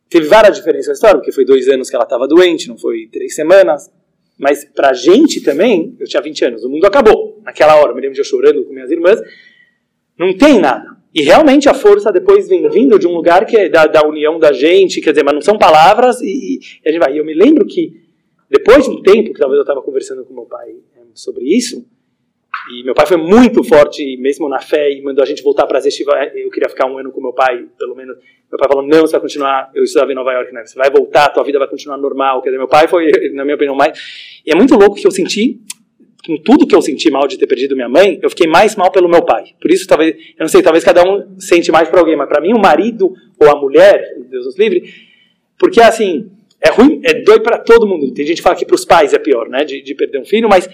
Teve 0.10 0.28
várias 0.28 0.58
diferenças 0.58 0.88
na 0.88 0.94
história, 0.94 1.18
porque 1.18 1.32
foi 1.32 1.44
dois 1.44 1.68
anos 1.68 1.90
que 1.90 1.96
ela 1.96 2.04
estava 2.04 2.28
doente, 2.28 2.68
não 2.68 2.78
foi 2.78 3.08
três 3.12 3.34
semanas. 3.34 3.92
Mas 4.38 4.66
pra 4.66 4.94
gente 4.94 5.42
também, 5.42 5.96
eu 6.00 6.08
tinha 6.08 6.22
20 6.22 6.46
anos, 6.46 6.64
o 6.64 6.70
mundo 6.70 6.86
acabou. 6.86 7.42
Naquela 7.44 7.76
hora, 7.76 7.94
me 7.94 8.02
lembro 8.02 8.14
de 8.14 8.22
eu 8.22 8.26
chorando 8.26 8.64
com 8.64 8.74
minhas 8.74 8.92
irmãs. 8.92 9.20
Não 10.18 10.36
tem 10.38 10.60
nada. 10.60 10.86
E 11.14 11.22
realmente 11.22 11.70
a 11.70 11.74
força 11.74 12.12
depois 12.12 12.48
vem 12.48 12.68
vindo 12.70 12.98
de 12.98 13.08
um 13.08 13.14
lugar 13.14 13.46
que 13.46 13.56
é 13.56 13.70
da, 13.70 13.86
da 13.86 14.08
união 14.08 14.40
da 14.40 14.52
gente, 14.52 15.00
quer 15.00 15.12
dizer, 15.12 15.24
mas 15.24 15.34
não 15.34 15.42
são 15.42 15.58
palavras 15.58 16.20
e, 16.22 16.60
e 16.84 16.90
a 16.90 16.92
gente 16.92 17.00
vai. 17.00 17.14
E 17.14 17.18
eu 17.20 17.26
me 17.26 17.34
lembro 17.34 17.66
que 17.66 18.02
depois 18.50 18.86
de 18.86 18.90
um 18.92 19.02
tempo, 19.02 19.34
que 19.34 19.40
talvez 19.40 19.58
eu 19.58 19.64
estava 19.64 19.82
conversando 19.82 20.26
com 20.26 20.34
meu 20.34 20.46
pai 20.46 20.70
eh, 20.70 21.02
sobre 21.14 21.44
isso, 21.46 21.88
e 22.72 22.84
meu 22.84 22.94
pai 22.94 23.06
foi 23.06 23.18
muito 23.18 23.64
forte, 23.64 24.16
mesmo 24.18 24.48
na 24.48 24.60
fé, 24.60 24.92
e 24.92 25.02
mandou 25.02 25.22
a 25.22 25.26
gente 25.26 25.44
voltar 25.44 25.68
para 25.68 25.78
as 25.78 25.86
estivais. 25.86 26.32
Eu 26.36 26.50
queria 26.50 26.70
ficar 26.70 26.88
um 26.88 26.98
ano 26.98 27.12
com 27.12 27.22
meu 27.22 27.34
pai, 27.34 27.66
pelo 27.78 27.96
menos. 27.96 28.16
Meu 28.50 28.58
pai 28.58 28.68
falou: 28.70 28.88
não, 28.88 29.02
você 29.02 29.12
vai 29.12 29.22
continuar. 29.22 29.70
Eu 29.76 29.84
estudava 29.84 30.12
em 30.12 30.16
Nova 30.16 30.32
York, 30.32 30.54
né? 30.54 30.66
Você 30.66 30.78
vai 30.78 30.90
voltar, 30.90 31.30
tua 31.30 31.44
vida 31.44 31.60
vai 31.60 31.68
continuar 31.68 31.98
normal. 31.98 32.42
Quer 32.42 32.50
dizer, 32.50 32.58
meu 32.58 32.68
pai 32.68 32.88
foi, 32.88 33.12
na 33.34 33.44
minha 33.44 33.56
opinião, 33.56 33.76
mais. 33.76 34.00
E 34.46 34.52
é 34.52 34.56
muito 34.56 34.76
louco 34.76 34.96
que 34.96 35.06
eu 35.06 35.12
senti, 35.12 35.60
com 36.26 36.38
tudo 36.38 36.66
que 36.66 36.76
eu 36.76 36.82
senti 36.82 37.12
mal 37.12 37.28
de 37.28 37.38
ter 37.38 37.48
perdido 37.48 37.76
minha 37.76 37.90
mãe, 37.90 38.18
eu 38.22 38.30
fiquei 38.30 38.48
mais 38.48 38.76
mal 38.76 38.90
pelo 38.92 39.10
meu 39.10 39.24
pai. 39.24 39.48
Por 39.62 39.70
isso, 39.70 39.86
talvez, 39.86 40.16
eu 40.16 40.40
não 40.40 40.48
sei, 40.48 40.62
talvez 40.62 40.84
cada 40.84 41.04
um 41.04 41.38
sente 41.38 41.72
mais 41.72 41.90
para 41.90 42.00
alguém, 42.00 42.16
mas 42.16 42.30
para 42.30 42.42
mim, 42.42 42.54
o 42.54 42.60
marido 42.60 43.14
ou 43.38 43.50
a 43.50 43.56
mulher, 43.60 44.16
Deus 44.30 44.46
nos 44.46 44.58
livre, 44.58 44.84
porque 45.60 45.82
assim, 45.82 46.32
é 46.62 46.70
ruim, 46.70 47.02
é 47.04 47.14
dói 47.14 47.42
para 47.42 47.58
todo 47.58 47.86
mundo. 47.86 48.14
Tem 48.14 48.26
gente 48.26 48.38
que 48.38 48.44
fala 48.44 48.56
que 48.56 48.66
para 48.66 48.76
os 48.76 48.86
pais 48.86 49.14
é 49.14 49.20
pior, 49.20 49.50
né, 49.50 49.66
de, 49.66 49.82
de 49.82 49.94
perder 49.94 50.20
um 50.20 50.26
filho, 50.26 50.48
mas 50.48 50.70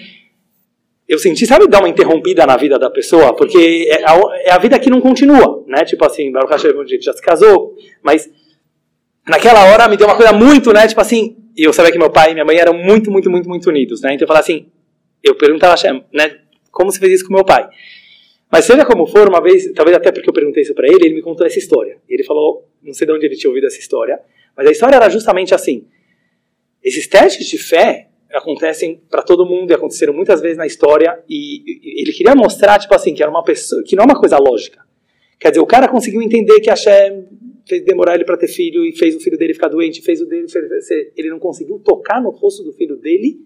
eu 1.09 1.17
senti, 1.17 1.47
sabe, 1.47 1.67
dar 1.67 1.79
uma 1.79 1.89
interrompida 1.89 2.45
na 2.45 2.55
vida 2.55 2.77
da 2.77 2.87
pessoa, 2.87 3.35
porque 3.35 3.87
é 3.89 4.03
a, 4.05 4.15
é 4.43 4.51
a 4.51 4.59
vida 4.59 4.77
que 4.77 4.91
não 4.91 5.01
continua, 5.01 5.65
né? 5.67 5.83
Tipo 5.83 6.05
assim, 6.05 6.31
Baruch 6.31 6.51
Hashem, 6.51 6.79
a 6.79 6.85
gente 6.85 7.03
já 7.03 7.13
se 7.13 7.21
casou, 7.21 7.75
mas 8.03 8.29
naquela 9.27 9.71
hora 9.71 9.87
me 9.87 9.97
deu 9.97 10.05
uma 10.05 10.15
coisa 10.15 10.31
muito, 10.31 10.71
né? 10.71 10.87
Tipo 10.87 11.01
assim, 11.01 11.35
e 11.57 11.63
eu 11.63 11.73
sabia 11.73 11.91
que 11.91 11.97
meu 11.97 12.11
pai 12.11 12.29
e 12.29 12.33
minha 12.33 12.45
mãe 12.45 12.57
eram 12.57 12.75
muito, 12.75 13.09
muito, 13.09 13.27
muito, 13.27 13.49
muito 13.49 13.67
unidos, 13.67 14.01
né? 14.01 14.13
Então 14.13 14.25
eu 14.25 14.27
falava 14.27 14.43
assim, 14.43 14.67
eu 15.23 15.35
perguntava 15.35 15.73
a 15.73 15.93
né? 16.13 16.41
como 16.71 16.91
você 16.91 16.99
fez 16.99 17.13
isso 17.13 17.27
com 17.27 17.33
meu 17.33 17.43
pai? 17.43 17.67
Mas 18.51 18.65
seja 18.65 18.85
como 18.85 19.07
for, 19.07 19.27
uma 19.27 19.41
vez, 19.41 19.71
talvez 19.73 19.97
até 19.97 20.11
porque 20.11 20.29
eu 20.29 20.33
perguntei 20.33 20.61
isso 20.61 20.75
para 20.75 20.87
ele, 20.87 21.05
ele 21.05 21.15
me 21.15 21.21
contou 21.23 21.45
essa 21.45 21.57
história. 21.57 21.97
Ele 22.07 22.23
falou, 22.23 22.69
não 22.83 22.93
sei 22.93 23.07
de 23.07 23.13
onde 23.13 23.25
ele 23.25 23.35
tinha 23.35 23.49
ouvido 23.49 23.65
essa 23.65 23.79
história, 23.79 24.19
mas 24.55 24.67
a 24.67 24.71
história 24.71 24.95
era 24.95 25.09
justamente 25.09 25.55
assim. 25.55 25.87
Esses 26.83 27.07
testes 27.07 27.47
de 27.47 27.57
fé 27.57 28.08
acontecem 28.33 29.01
para 29.09 29.21
todo 29.21 29.45
mundo 29.45 29.71
e 29.71 29.73
aconteceram 29.73 30.13
muitas 30.13 30.41
vezes 30.41 30.57
na 30.57 30.67
história 30.67 31.23
e 31.27 32.01
ele 32.01 32.11
queria 32.11 32.35
mostrar 32.35 32.79
tipo 32.79 32.93
assim 32.93 33.13
que 33.13 33.23
era 33.23 33.31
uma 33.31 33.43
pessoa 33.43 33.83
que 33.83 33.95
não 33.95 34.03
é 34.03 34.05
uma 34.05 34.19
coisa 34.19 34.37
lógica. 34.37 34.79
Quer 35.39 35.49
dizer, 35.49 35.61
o 35.61 35.65
cara 35.65 35.87
conseguiu 35.87 36.21
entender 36.21 36.59
que 36.59 36.69
a 36.69 36.75
Shem 36.75 37.25
fez 37.67 37.83
demorar 37.83 38.15
ele 38.15 38.25
para 38.25 38.37
ter 38.37 38.47
filho 38.47 38.85
e 38.85 38.95
fez 38.95 39.15
o 39.15 39.19
filho 39.19 39.37
dele 39.37 39.53
ficar 39.53 39.69
doente, 39.69 40.01
fez 40.01 40.21
o 40.21 40.25
dele, 40.25 40.47
ele 41.15 41.29
não 41.29 41.39
conseguiu 41.39 41.79
tocar 41.79 42.21
no 42.21 42.29
rosto 42.29 42.63
do 42.63 42.73
filho 42.73 42.97
dele 42.97 43.39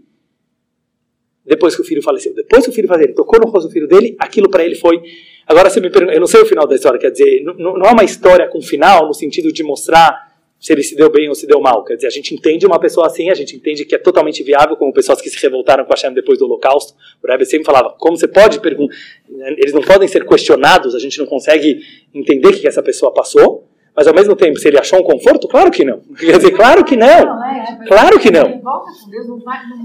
depois 1.46 1.76
que 1.76 1.82
o 1.82 1.86
filho 1.86 2.02
faleceu. 2.02 2.34
Depois 2.34 2.64
que 2.64 2.70
o 2.70 2.74
filho 2.74 2.88
faleceu, 2.88 3.10
ele 3.10 3.16
tocou 3.16 3.40
no 3.40 3.48
rosto 3.48 3.68
do 3.68 3.74
filho 3.74 3.88
dele, 3.88 4.16
aquilo 4.18 4.50
para 4.50 4.64
ele 4.64 4.76
foi. 4.76 5.02
Agora 5.46 5.70
você 5.70 5.80
me 5.80 5.90
pergunta, 5.90 6.14
eu 6.14 6.20
não 6.20 6.28
sei 6.28 6.42
o 6.42 6.46
final 6.46 6.66
da 6.66 6.76
história, 6.76 7.00
quer 7.00 7.12
dizer, 7.12 7.44
não, 7.44 7.54
não 7.78 7.86
é 7.86 7.92
uma 7.92 8.04
história 8.04 8.48
com 8.48 8.62
final 8.62 9.08
no 9.08 9.14
sentido 9.14 9.52
de 9.52 9.62
mostrar 9.62 10.33
se 10.64 10.72
ele 10.72 10.82
se 10.82 10.96
deu 10.96 11.12
bem 11.12 11.28
ou 11.28 11.36
se 11.36 11.46
deu 11.46 11.60
mal. 11.60 11.84
Quer 11.84 11.96
dizer, 11.96 12.08
a 12.08 12.10
gente 12.10 12.34
entende 12.34 12.66
uma 12.66 12.80
pessoa 12.80 13.06
assim, 13.06 13.30
a 13.30 13.34
gente 13.34 13.54
entende 13.54 13.84
que 13.84 13.94
é 13.94 13.98
totalmente 13.98 14.42
viável, 14.44 14.78
como 14.78 14.94
pessoas 14.94 15.20
que 15.20 15.30
se 15.30 15.38
revoltaram 15.44 15.84
com 15.84 15.92
a 15.92 15.96
Hashem 15.96 16.14
depois 16.14 16.40
do 16.40 16.46
Holocausto. 16.46 16.94
O 17.22 17.28
Rebbe 17.28 17.46
sempre 17.46 17.66
falava, 17.66 17.94
como 18.00 18.16
você 18.16 18.30
pode 18.30 18.62
perguntar, 18.62 18.96
eles 19.58 19.74
não 19.74 19.82
podem 19.82 20.08
ser 20.08 20.26
questionados, 20.26 20.96
a 20.96 21.00
gente 21.00 21.20
não 21.20 21.26
consegue 21.26 21.82
entender 22.16 22.48
o 22.48 22.54
que 22.54 22.66
essa 22.66 22.82
pessoa 22.82 23.14
passou, 23.14 23.68
mas 23.94 24.08
ao 24.08 24.14
mesmo 24.14 24.38
tempo, 24.38 24.58
se 24.58 24.70
ele 24.70 24.80
achou 24.80 25.00
um 25.00 25.04
conforto, 25.04 25.50
claro 25.50 25.70
que 25.70 25.84
não. 25.84 26.00
Quer 26.18 26.38
dizer, 26.38 26.52
claro 26.52 26.86
que 26.86 26.96
não. 26.96 27.40
Claro 27.86 28.18
que 28.18 28.32
não. 28.32 28.62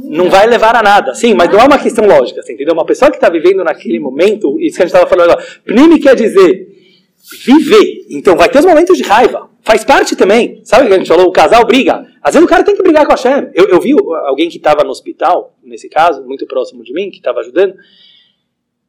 Não 0.05 0.31
vai 0.31 0.47
levar 0.47 0.77
a 0.77 0.83
nada. 0.83 1.13
Sim, 1.13 1.35
mas 1.35 1.51
não 1.51 1.59
é 1.59 1.65
uma 1.65 1.79
questão 1.81 2.07
lógica, 2.07 2.41
você 2.41 2.53
entendeu? 2.53 2.73
Uma 2.73 2.87
pessoa 2.87 3.11
que 3.11 3.17
está 3.17 3.29
vivendo 3.29 3.65
naquele 3.65 3.99
momento, 3.99 4.61
isso 4.61 4.77
que 4.77 4.83
a 4.85 4.87
gente 4.87 4.95
estava 4.95 5.11
falando 5.11 5.33
agora, 5.33 5.45
Pnimi 5.65 5.99
quer 5.99 6.15
dizer 6.15 6.69
viver. 7.45 8.07
Então 8.11 8.37
vai 8.37 8.49
ter 8.49 8.61
os 8.61 8.65
momentos 8.65 8.97
de 8.97 9.03
raiva. 9.03 9.49
Faz 9.69 9.85
parte 9.85 10.17
também. 10.17 10.65
Sabe 10.65 10.85
o 10.85 10.89
que 10.89 10.95
a 10.95 10.97
gente 10.97 11.09
falou? 11.09 11.27
O 11.27 11.31
casal 11.31 11.63
briga. 11.67 12.11
Às 12.23 12.33
vezes 12.33 12.47
o 12.47 12.49
cara 12.49 12.65
tem 12.65 12.75
que 12.75 12.83
brigar 12.83 13.05
com 13.05 13.13
a 13.13 13.17
Hashem. 13.17 13.51
Eu, 13.53 13.69
eu 13.69 13.79
vi 13.79 13.93
alguém 14.25 14.49
que 14.49 14.57
estava 14.57 14.83
no 14.83 14.89
hospital, 14.89 15.59
nesse 15.63 15.91
caso, 15.91 16.25
muito 16.25 16.47
próximo 16.47 16.83
de 16.83 16.91
mim, 16.95 17.11
que 17.11 17.19
estava 17.19 17.41
ajudando, 17.41 17.75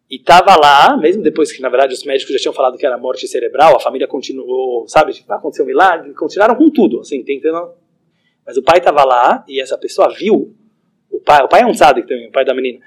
e 0.09 0.15
estava 0.15 0.55
lá, 0.55 0.95
mesmo 0.95 1.21
depois 1.21 1.51
que, 1.51 1.61
na 1.61 1.67
verdade, 1.67 1.93
os 1.93 2.05
médicos 2.05 2.31
já 2.31 2.39
tinham 2.39 2.53
falado 2.53 2.77
que 2.77 2.85
era 2.85 2.97
morte 2.97 3.27
cerebral, 3.27 3.75
a 3.75 3.79
família 3.81 4.07
continuou, 4.07 4.87
sabe, 4.87 5.11
tipo, 5.11 5.29
aconteceu 5.33 5.65
um 5.65 5.67
milagre, 5.67 6.13
continuaram 6.13 6.55
com 6.55 6.69
tudo, 6.69 7.01
assim, 7.01 7.25
tentando... 7.25 7.73
Mas 8.45 8.55
o 8.55 8.63
pai 8.63 8.77
estava 8.77 9.03
lá 9.03 9.43
e 9.49 9.59
essa 9.59 9.77
pessoa 9.77 10.07
viu 10.07 10.55
o 11.11 11.19
pai, 11.19 11.43
o 11.43 11.49
pai 11.49 11.63
é 11.63 11.65
um 11.65 11.73
sádico 11.73 12.07
também, 12.07 12.29
o 12.29 12.31
pai 12.31 12.45
da 12.45 12.53
menina, 12.53 12.79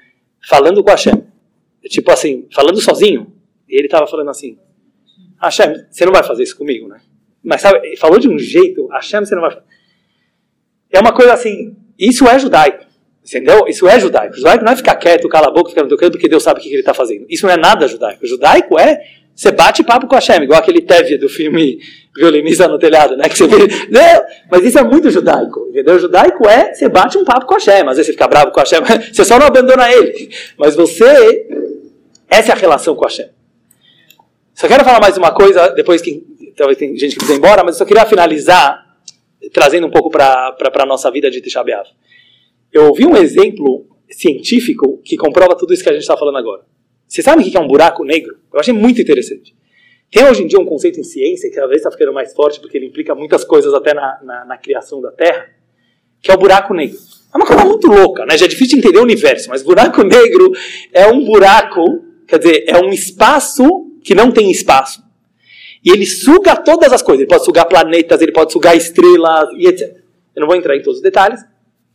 falando 0.49 0.83
com 0.83 0.89
a 0.89 0.93
Hashem. 0.93 1.23
Tipo 1.83 2.09
assim, 2.09 2.47
falando 2.51 2.81
sozinho. 2.81 3.31
E 3.69 3.75
ele 3.75 3.85
estava 3.85 4.07
falando 4.07 4.31
assim, 4.31 4.57
Hashem, 5.39 5.85
você 5.91 6.05
não 6.05 6.11
vai 6.11 6.23
fazer 6.23 6.41
isso 6.41 6.57
comigo, 6.57 6.87
né? 6.87 6.99
Mas 7.43 7.61
sabe, 7.61 7.97
falou 7.97 8.19
de 8.19 8.29
um 8.29 8.37
jeito, 8.39 8.87
Hashem, 8.87 9.25
você 9.25 9.35
não 9.35 9.41
vai 9.41 9.57
É 10.91 10.99
uma 10.99 11.11
coisa 11.11 11.33
assim, 11.33 11.75
isso 11.97 12.27
é 12.27 12.39
judaico. 12.39 12.85
Entendeu? 13.25 13.65
Isso 13.67 13.87
é 13.87 13.99
judaico. 13.99 14.35
Judaico 14.35 14.65
não 14.65 14.73
é 14.73 14.75
ficar 14.75 14.95
quieto, 14.95 15.29
cala 15.29 15.47
a 15.47 15.51
boca, 15.51 15.69
ficar 15.69 15.83
no 15.83 15.87
teu 15.87 15.97
canto, 15.97 16.11
porque 16.11 16.27
Deus 16.27 16.43
sabe 16.43 16.59
o 16.59 16.63
que 16.63 16.69
ele 16.69 16.79
está 16.79 16.93
fazendo. 16.93 17.25
Isso 17.29 17.45
não 17.45 17.53
é 17.53 17.57
nada 17.57 17.87
judaico. 17.87 18.25
Judaico 18.27 18.77
é 18.77 19.01
você 19.35 19.51
bate 19.51 19.83
papo 19.83 20.07
com 20.07 20.13
Hashem, 20.13 20.43
igual 20.43 20.59
aquele 20.59 20.81
Tevye 20.81 21.17
do 21.17 21.27
filme 21.27 21.79
Violinista 22.15 22.67
no 22.67 22.77
Telhado, 22.77 23.17
né? 23.17 23.27
Que 23.27 23.35
você 23.35 23.47
vê, 23.47 23.67
não, 23.89 24.23
mas 24.51 24.63
isso 24.63 24.77
é 24.77 24.83
muito 24.83 25.09
judaico, 25.09 25.67
entendeu? 25.69 25.95
O 25.95 25.99
judaico 25.99 26.47
é 26.47 26.73
você 26.73 26.87
bate 26.87 27.17
um 27.17 27.25
papo 27.25 27.47
com 27.47 27.55
Hashem, 27.55 27.81
às 27.81 27.97
vezes 27.97 28.05
você 28.05 28.11
fica 28.11 28.27
bravo 28.27 28.51
com 28.51 28.59
Hashem, 28.59 28.79
você 29.11 29.25
só 29.25 29.39
não 29.39 29.47
abandona 29.47 29.91
ele. 29.91 30.29
Mas 30.57 30.75
você, 30.75 31.47
essa 32.29 32.51
é 32.51 32.55
a 32.55 32.57
relação 32.57 32.95
com 32.95 33.05
Hashem. 33.05 33.27
Só 34.53 34.67
quero 34.67 34.83
falar 34.83 35.01
mais 35.01 35.17
uma 35.17 35.31
coisa, 35.31 35.69
depois 35.69 35.99
que 35.99 36.23
talvez 36.55 36.77
tem 36.77 36.95
gente 36.97 37.11
que 37.11 37.17
precisa 37.17 37.33
ir 37.33 37.37
embora, 37.37 37.63
mas 37.63 37.75
eu 37.75 37.79
só 37.79 37.85
queria 37.85 38.05
finalizar 38.05 38.83
trazendo 39.51 39.87
um 39.87 39.91
pouco 39.91 40.09
para 40.09 40.55
a 40.59 40.85
nossa 40.85 41.11
vida 41.11 41.29
de 41.29 41.41
Tisha 41.41 41.63
B'Av. 41.63 41.87
Eu 42.71 42.87
ouvi 42.87 43.05
um 43.05 43.15
exemplo 43.15 43.85
científico 44.09 45.01
que 45.03 45.17
comprova 45.17 45.55
tudo 45.55 45.73
isso 45.73 45.83
que 45.83 45.89
a 45.89 45.93
gente 45.93 46.01
está 46.01 46.17
falando 46.17 46.37
agora. 46.37 46.63
Você 47.07 47.21
sabe 47.21 47.41
o 47.41 47.45
que 47.45 47.55
é 47.55 47.59
um 47.59 47.67
buraco 47.67 48.03
negro? 48.03 48.37
Eu 48.51 48.59
achei 48.59 48.73
muito 48.73 49.01
interessante. 49.01 49.55
Tem 50.11 50.25
hoje 50.25 50.43
em 50.43 50.47
dia 50.47 50.59
um 50.59 50.65
conceito 50.65 50.99
em 50.99 51.03
ciência 51.03 51.49
que 51.49 51.55
cada 51.55 51.67
vez 51.67 51.79
está 51.79 51.91
ficando 51.91 52.13
mais 52.13 52.33
forte 52.33 52.59
porque 52.59 52.77
ele 52.77 52.85
implica 52.85 53.13
muitas 53.15 53.43
coisas 53.43 53.73
até 53.73 53.93
na, 53.93 54.19
na, 54.23 54.45
na, 54.45 54.57
criação 54.57 55.01
da 55.01 55.11
Terra, 55.11 55.49
que 56.21 56.31
é 56.31 56.33
o 56.33 56.37
buraco 56.37 56.73
negro. 56.73 56.97
É 57.33 57.37
uma 57.37 57.45
coisa 57.45 57.65
muito 57.65 57.87
louca, 57.87 58.25
né? 58.25 58.37
Já 58.37 58.45
é 58.45 58.47
difícil 58.47 58.79
de 58.79 58.85
entender 58.85 58.99
o 58.99 59.03
universo, 59.03 59.49
mas 59.49 59.63
buraco 59.63 60.01
negro 60.05 60.51
é 60.91 61.07
um 61.07 61.25
buraco, 61.25 61.83
quer 62.27 62.37
dizer, 62.37 62.65
é 62.67 62.77
um 62.77 62.89
espaço 62.89 63.63
que 64.03 64.13
não 64.13 64.31
tem 64.31 64.51
espaço. 64.51 65.02
E 65.83 65.91
ele 65.91 66.05
suga 66.05 66.55
todas 66.55 66.93
as 66.93 67.01
coisas. 67.01 67.21
Ele 67.21 67.29
pode 67.29 67.45
sugar 67.45 67.65
planetas, 67.65 68.21
ele 68.21 68.31
pode 68.31 68.51
sugar 68.51 68.75
estrelas 68.75 69.49
e 69.57 69.67
etc. 69.67 69.97
Eu 70.35 70.41
não 70.41 70.47
vou 70.47 70.55
entrar 70.55 70.75
em 70.75 70.81
todos 70.81 70.97
os 70.97 71.03
detalhes, 71.03 71.41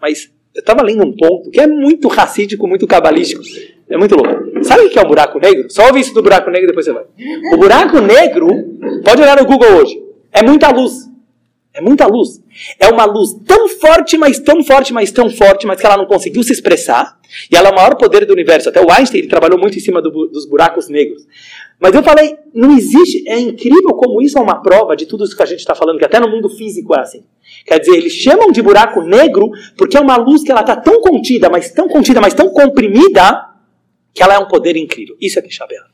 mas 0.01 0.31
eu 0.55 0.61
estava 0.61 0.83
lendo 0.83 1.05
um 1.05 1.17
ponto 1.17 1.51
que 1.51 1.61
é 1.61 1.67
muito 1.67 2.09
racídico, 2.09 2.67
muito 2.67 2.87
cabalístico. 2.87 3.43
É 3.89 3.97
muito 3.97 4.15
louco. 4.15 4.65
Sabe 4.65 4.83
o 4.83 4.91
que 4.91 4.99
é 4.99 5.03
um 5.03 5.09
buraco 5.09 5.39
negro? 5.39 5.71
Só 5.71 5.87
ouve 5.87 6.01
isso 6.01 6.13
do 6.13 6.23
buraco 6.23 6.51
negro 6.51 6.67
e 6.67 6.69
depois 6.69 6.85
você 6.85 6.93
vai. 6.93 7.05
O 7.53 7.57
buraco 7.57 8.01
negro, 8.01 8.49
pode 9.05 9.23
olhar 9.23 9.41
no 9.41 9.47
Google 9.47 9.81
hoje, 9.81 10.01
é 10.33 10.43
muita 10.43 10.71
luz. 10.71 11.09
É 11.73 11.81
muita 11.81 12.07
luz. 12.07 12.43
É 12.81 12.89
uma 12.89 13.05
luz 13.05 13.35
tão 13.47 13.69
forte, 13.69 14.19
mas 14.19 14.41
tão 14.41 14.65
forte, 14.65 14.93
mas 14.93 15.13
tão 15.13 15.31
forte, 15.31 15.65
mas 15.65 15.81
que 15.81 15.87
ela 15.87 15.97
não 15.97 16.07
conseguiu 16.07 16.43
se 16.43 16.53
expressar. 16.53 17.17
E 17.51 17.57
ela 17.57 17.69
é 17.69 17.73
o 17.73 17.75
maior 17.75 17.95
poder 17.95 18.25
do 18.25 18.33
universo. 18.33 18.69
Até 18.69 18.85
o 18.85 18.91
Einstein 18.91 19.21
ele 19.21 19.29
trabalhou 19.29 19.59
muito 19.59 19.77
em 19.77 19.81
cima 19.81 20.03
do, 20.03 20.11
dos 20.27 20.45
buracos 20.45 20.89
negros. 20.89 21.25
Mas 21.81 21.95
eu 21.95 22.03
falei, 22.03 22.37
não 22.53 22.77
existe. 22.77 23.29
É 23.29 23.39
incrível 23.39 23.91
como 23.95 24.21
isso 24.21 24.37
é 24.39 24.41
uma 24.41 24.61
prova 24.61 24.97
de 24.97 25.07
tudo 25.07 25.25
isso 25.25 25.37
que 25.37 25.43
a 25.43 25.47
gente 25.47 25.61
está 25.61 25.75
falando, 25.75 25.99
que 25.99 26.05
até 26.05 26.19
no 26.19 26.29
mundo 26.29 26.49
físico 26.49 26.95
é 26.95 27.01
assim. 27.01 27.25
Quer 27.65 27.79
dizer, 27.79 27.97
eles 27.97 28.13
chamam 28.13 28.51
de 28.51 28.61
buraco 28.61 29.01
negro 29.03 29.51
porque 29.77 29.97
é 29.97 30.01
uma 30.01 30.17
luz 30.17 30.43
que 30.43 30.51
ela 30.51 30.63
está 30.63 30.75
tão 30.75 31.01
contida, 31.01 31.49
mas 31.49 31.71
tão 31.71 31.89
contida, 31.89 32.21
mas 32.21 32.35
tão 32.35 32.49
comprimida, 32.51 33.49
que 34.13 34.23
ela 34.23 34.35
é 34.35 34.39
um 34.39 34.49
poder 34.49 34.77
incrível. 34.77 35.17
Isso 35.21 35.39
é 35.39 35.43
Tisha 35.43 35.65
B'Av. 35.65 35.87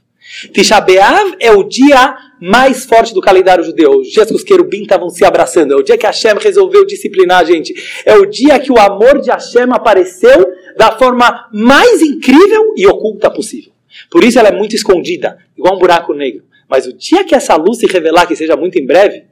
Tisha 0.55 0.81
B'Av 0.81 1.37
é 1.39 1.53
o 1.53 1.63
dia 1.63 2.17
mais 2.41 2.87
forte 2.87 3.13
do 3.13 3.21
calendário 3.21 3.63
judeu. 3.63 3.99
Os 3.99 4.09
dias 4.09 4.29
que 4.29 4.35
os 4.35 4.43
querubim 4.43 4.83
estavam 4.83 5.11
se 5.11 5.25
abraçando. 5.25 5.75
É 5.75 5.77
o 5.77 5.83
dia 5.83 5.99
que 5.99 6.07
Hashem 6.07 6.35
resolveu 6.41 6.87
disciplinar 6.87 7.41
a 7.41 7.45
gente. 7.45 7.75
É 8.07 8.17
o 8.17 8.25
dia 8.25 8.59
que 8.59 8.73
o 8.73 8.79
amor 8.79 9.21
de 9.21 9.31
Hashem 9.31 9.67
apareceu 9.71 10.47
da 10.77 10.93
forma 10.93 11.49
mais 11.53 12.01
incrível 12.01 12.73
e 12.77 12.87
oculta 12.87 13.31
possível. 13.31 13.74
Por 14.11 14.25
isso 14.25 14.39
ela 14.39 14.49
é 14.49 14.53
muito 14.53 14.75
escondida, 14.75 15.39
igual 15.57 15.77
um 15.77 15.79
buraco 15.79 16.13
negro. 16.13 16.45
Mas 16.69 16.87
o 16.87 16.93
dia 16.93 17.25
que 17.25 17.35
essa 17.35 17.55
luz 17.57 17.79
se 17.79 17.87
revelar, 17.87 18.27
que 18.27 18.35
seja 18.35 18.57
muito 18.57 18.79
em 18.79 18.87
breve, 18.87 19.25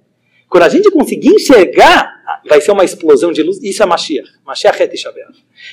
quando 0.48 0.64
a 0.64 0.68
gente 0.68 0.90
conseguir 0.90 1.30
enxergar, 1.30 2.42
vai 2.46 2.60
ser 2.60 2.72
uma 2.72 2.84
explosão 2.84 3.32
de 3.32 3.42
luz. 3.42 3.58
Isso 3.62 3.82
é 3.82 3.86
Mashiach. 3.86 4.28
Mashiach 4.44 4.82
é 4.82 4.86
Tisha. 4.86 5.12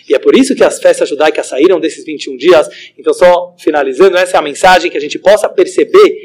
E 0.08 0.16
é 0.16 0.20
por 0.20 0.36
isso 0.36 0.56
que 0.56 0.64
as 0.64 0.80
festas 0.80 1.10
judaicas 1.10 1.48
saíram 1.48 1.80
desses 1.80 2.06
21 2.06 2.38
dias. 2.38 2.70
Então, 2.98 3.14
só 3.14 3.56
finalizando, 3.60 4.18
essa 4.18 4.38
é 4.38 4.40
a 4.40 4.42
mensagem 4.42 4.90
que 4.90 4.98
a 4.98 5.02
gente 5.02 5.20
possa 5.20 5.50
perceber 5.50 6.18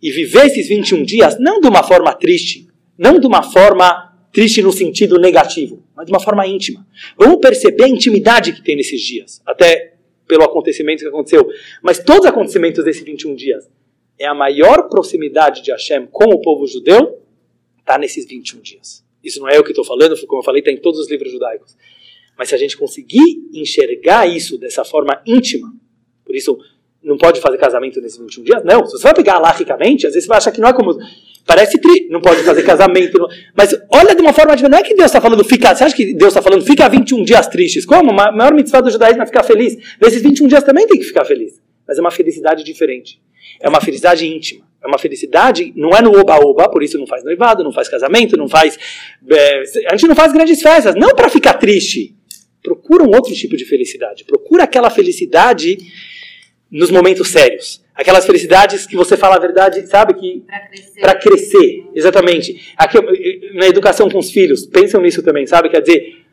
e 0.00 0.10
viver 0.10 0.46
esses 0.46 0.68
21 0.68 1.02
dias, 1.02 1.38
não 1.38 1.60
de 1.60 1.66
uma 1.66 1.82
forma 1.82 2.14
triste, 2.14 2.68
não 2.96 3.18
de 3.18 3.26
uma 3.26 3.42
forma 3.42 4.10
triste 4.32 4.62
no 4.62 4.72
sentido 4.72 5.18
negativo, 5.18 5.82
mas 5.96 6.06
de 6.06 6.12
uma 6.12 6.20
forma 6.20 6.46
íntima. 6.46 6.86
Vamos 7.18 7.38
perceber 7.40 7.84
a 7.84 7.88
intimidade 7.88 8.52
que 8.52 8.62
tem 8.62 8.76
nesses 8.76 9.00
dias, 9.00 9.42
até 9.44 9.94
pelo 10.30 10.44
acontecimento 10.44 11.00
que 11.00 11.08
aconteceu. 11.08 11.44
Mas 11.82 11.98
todos 11.98 12.20
os 12.20 12.26
acontecimentos 12.26 12.84
desses 12.84 13.02
21 13.02 13.34
dias 13.34 13.68
é 14.16 14.26
a 14.26 14.34
maior 14.34 14.88
proximidade 14.88 15.60
de 15.60 15.72
Hashem 15.72 16.06
com 16.06 16.32
o 16.32 16.40
povo 16.40 16.68
judeu 16.68 17.18
está 17.80 17.98
nesses 17.98 18.24
21 18.26 18.60
dias. 18.60 19.04
Isso 19.24 19.40
não 19.40 19.48
é 19.48 19.58
eu 19.58 19.64
que 19.64 19.70
estou 19.70 19.84
falando, 19.84 20.16
como 20.26 20.40
eu 20.40 20.44
falei, 20.44 20.60
está 20.60 20.70
em 20.70 20.76
todos 20.76 21.00
os 21.00 21.10
livros 21.10 21.32
judaicos. 21.32 21.76
Mas 22.38 22.48
se 22.48 22.54
a 22.54 22.58
gente 22.58 22.76
conseguir 22.76 23.48
enxergar 23.52 24.26
isso 24.28 24.56
dessa 24.56 24.84
forma 24.84 25.20
íntima, 25.26 25.74
por 26.24 26.36
isso 26.36 26.56
não 27.02 27.18
pode 27.18 27.40
fazer 27.40 27.58
casamento 27.58 28.00
nesses 28.00 28.18
21 28.18 28.44
dias? 28.44 28.64
Não, 28.64 28.86
se 28.86 28.92
você 28.92 29.02
vai 29.02 29.14
pegar 29.14 29.34
alahicamente, 29.34 30.06
às 30.06 30.14
vezes 30.14 30.26
você 30.26 30.28
vai 30.28 30.38
achar 30.38 30.52
que 30.52 30.60
não 30.60 30.68
é 30.68 30.72
como. 30.72 30.96
Parece 31.46 31.78
tri, 31.78 32.06
não 32.10 32.20
pode 32.20 32.42
fazer 32.42 32.62
casamento. 32.62 33.18
Não, 33.18 33.28
mas 33.54 33.74
olha 33.90 34.14
de 34.14 34.20
uma 34.20 34.32
forma 34.32 34.54
diferente. 34.54 34.72
Não 34.72 34.78
é 34.78 34.82
que 34.82 34.94
Deus 34.94 35.06
está 35.06 35.20
falando, 35.20 35.44
fica. 35.44 35.74
Você 35.74 35.84
acha 35.84 35.96
que 35.96 36.14
Deus 36.14 36.28
está 36.28 36.42
falando, 36.42 36.64
fica 36.64 36.88
21 36.88 37.24
dias 37.24 37.46
tristes? 37.48 37.84
Como? 37.84 38.10
A 38.20 38.30
maior 38.32 38.54
mitzvah 38.54 38.80
do 38.80 38.90
judaísmo 38.90 39.22
é 39.22 39.26
ficar 39.26 39.42
feliz. 39.42 39.76
Nesses 40.00 40.22
21 40.22 40.46
dias 40.46 40.62
também 40.62 40.86
tem 40.86 40.98
que 40.98 41.04
ficar 41.04 41.24
feliz. 41.24 41.60
Mas 41.86 41.98
é 41.98 42.00
uma 42.00 42.10
felicidade 42.10 42.62
diferente. 42.62 43.20
É 43.60 43.68
uma 43.68 43.80
felicidade 43.80 44.26
íntima. 44.26 44.64
É 44.82 44.86
uma 44.86 44.98
felicidade, 44.98 45.72
não 45.76 45.90
é 45.90 46.00
no 46.00 46.18
oba-oba, 46.18 46.68
por 46.70 46.82
isso 46.82 46.96
não 46.96 47.06
faz 47.06 47.22
noivado, 47.22 47.62
não 47.62 47.72
faz 47.72 47.88
casamento, 47.88 48.36
não 48.36 48.48
faz. 48.48 48.78
É, 49.28 49.62
a 49.88 49.96
gente 49.96 50.08
não 50.08 50.14
faz 50.14 50.32
grandes 50.32 50.62
festas, 50.62 50.94
não 50.94 51.14
para 51.14 51.28
ficar 51.28 51.54
triste. 51.54 52.14
Procura 52.62 53.04
um 53.04 53.08
outro 53.08 53.34
tipo 53.34 53.56
de 53.56 53.64
felicidade. 53.64 54.24
Procura 54.24 54.64
aquela 54.64 54.88
felicidade 54.88 55.78
nos 56.70 56.90
momentos 56.90 57.28
sérios. 57.28 57.82
Aquelas 58.00 58.24
felicidades 58.24 58.86
que 58.86 58.96
você 58.96 59.16
fala 59.16 59.36
a 59.36 59.38
verdade, 59.38 59.86
sabe? 59.86 60.14
que 60.14 60.44
Para 61.00 61.14
crescer. 61.14 61.28
Crescer, 61.28 61.84
exatamente. 61.94 62.72
Aqui, 62.76 62.98
na 63.54 63.66
educação 63.66 64.08
com 64.08 64.18
os 64.18 64.30
filhos, 64.30 64.64
pensam 64.66 65.00
nisso 65.00 65.22
também, 65.22 65.46
sabe? 65.46 65.68
Quer 65.68 65.82
dizer, 65.82 66.24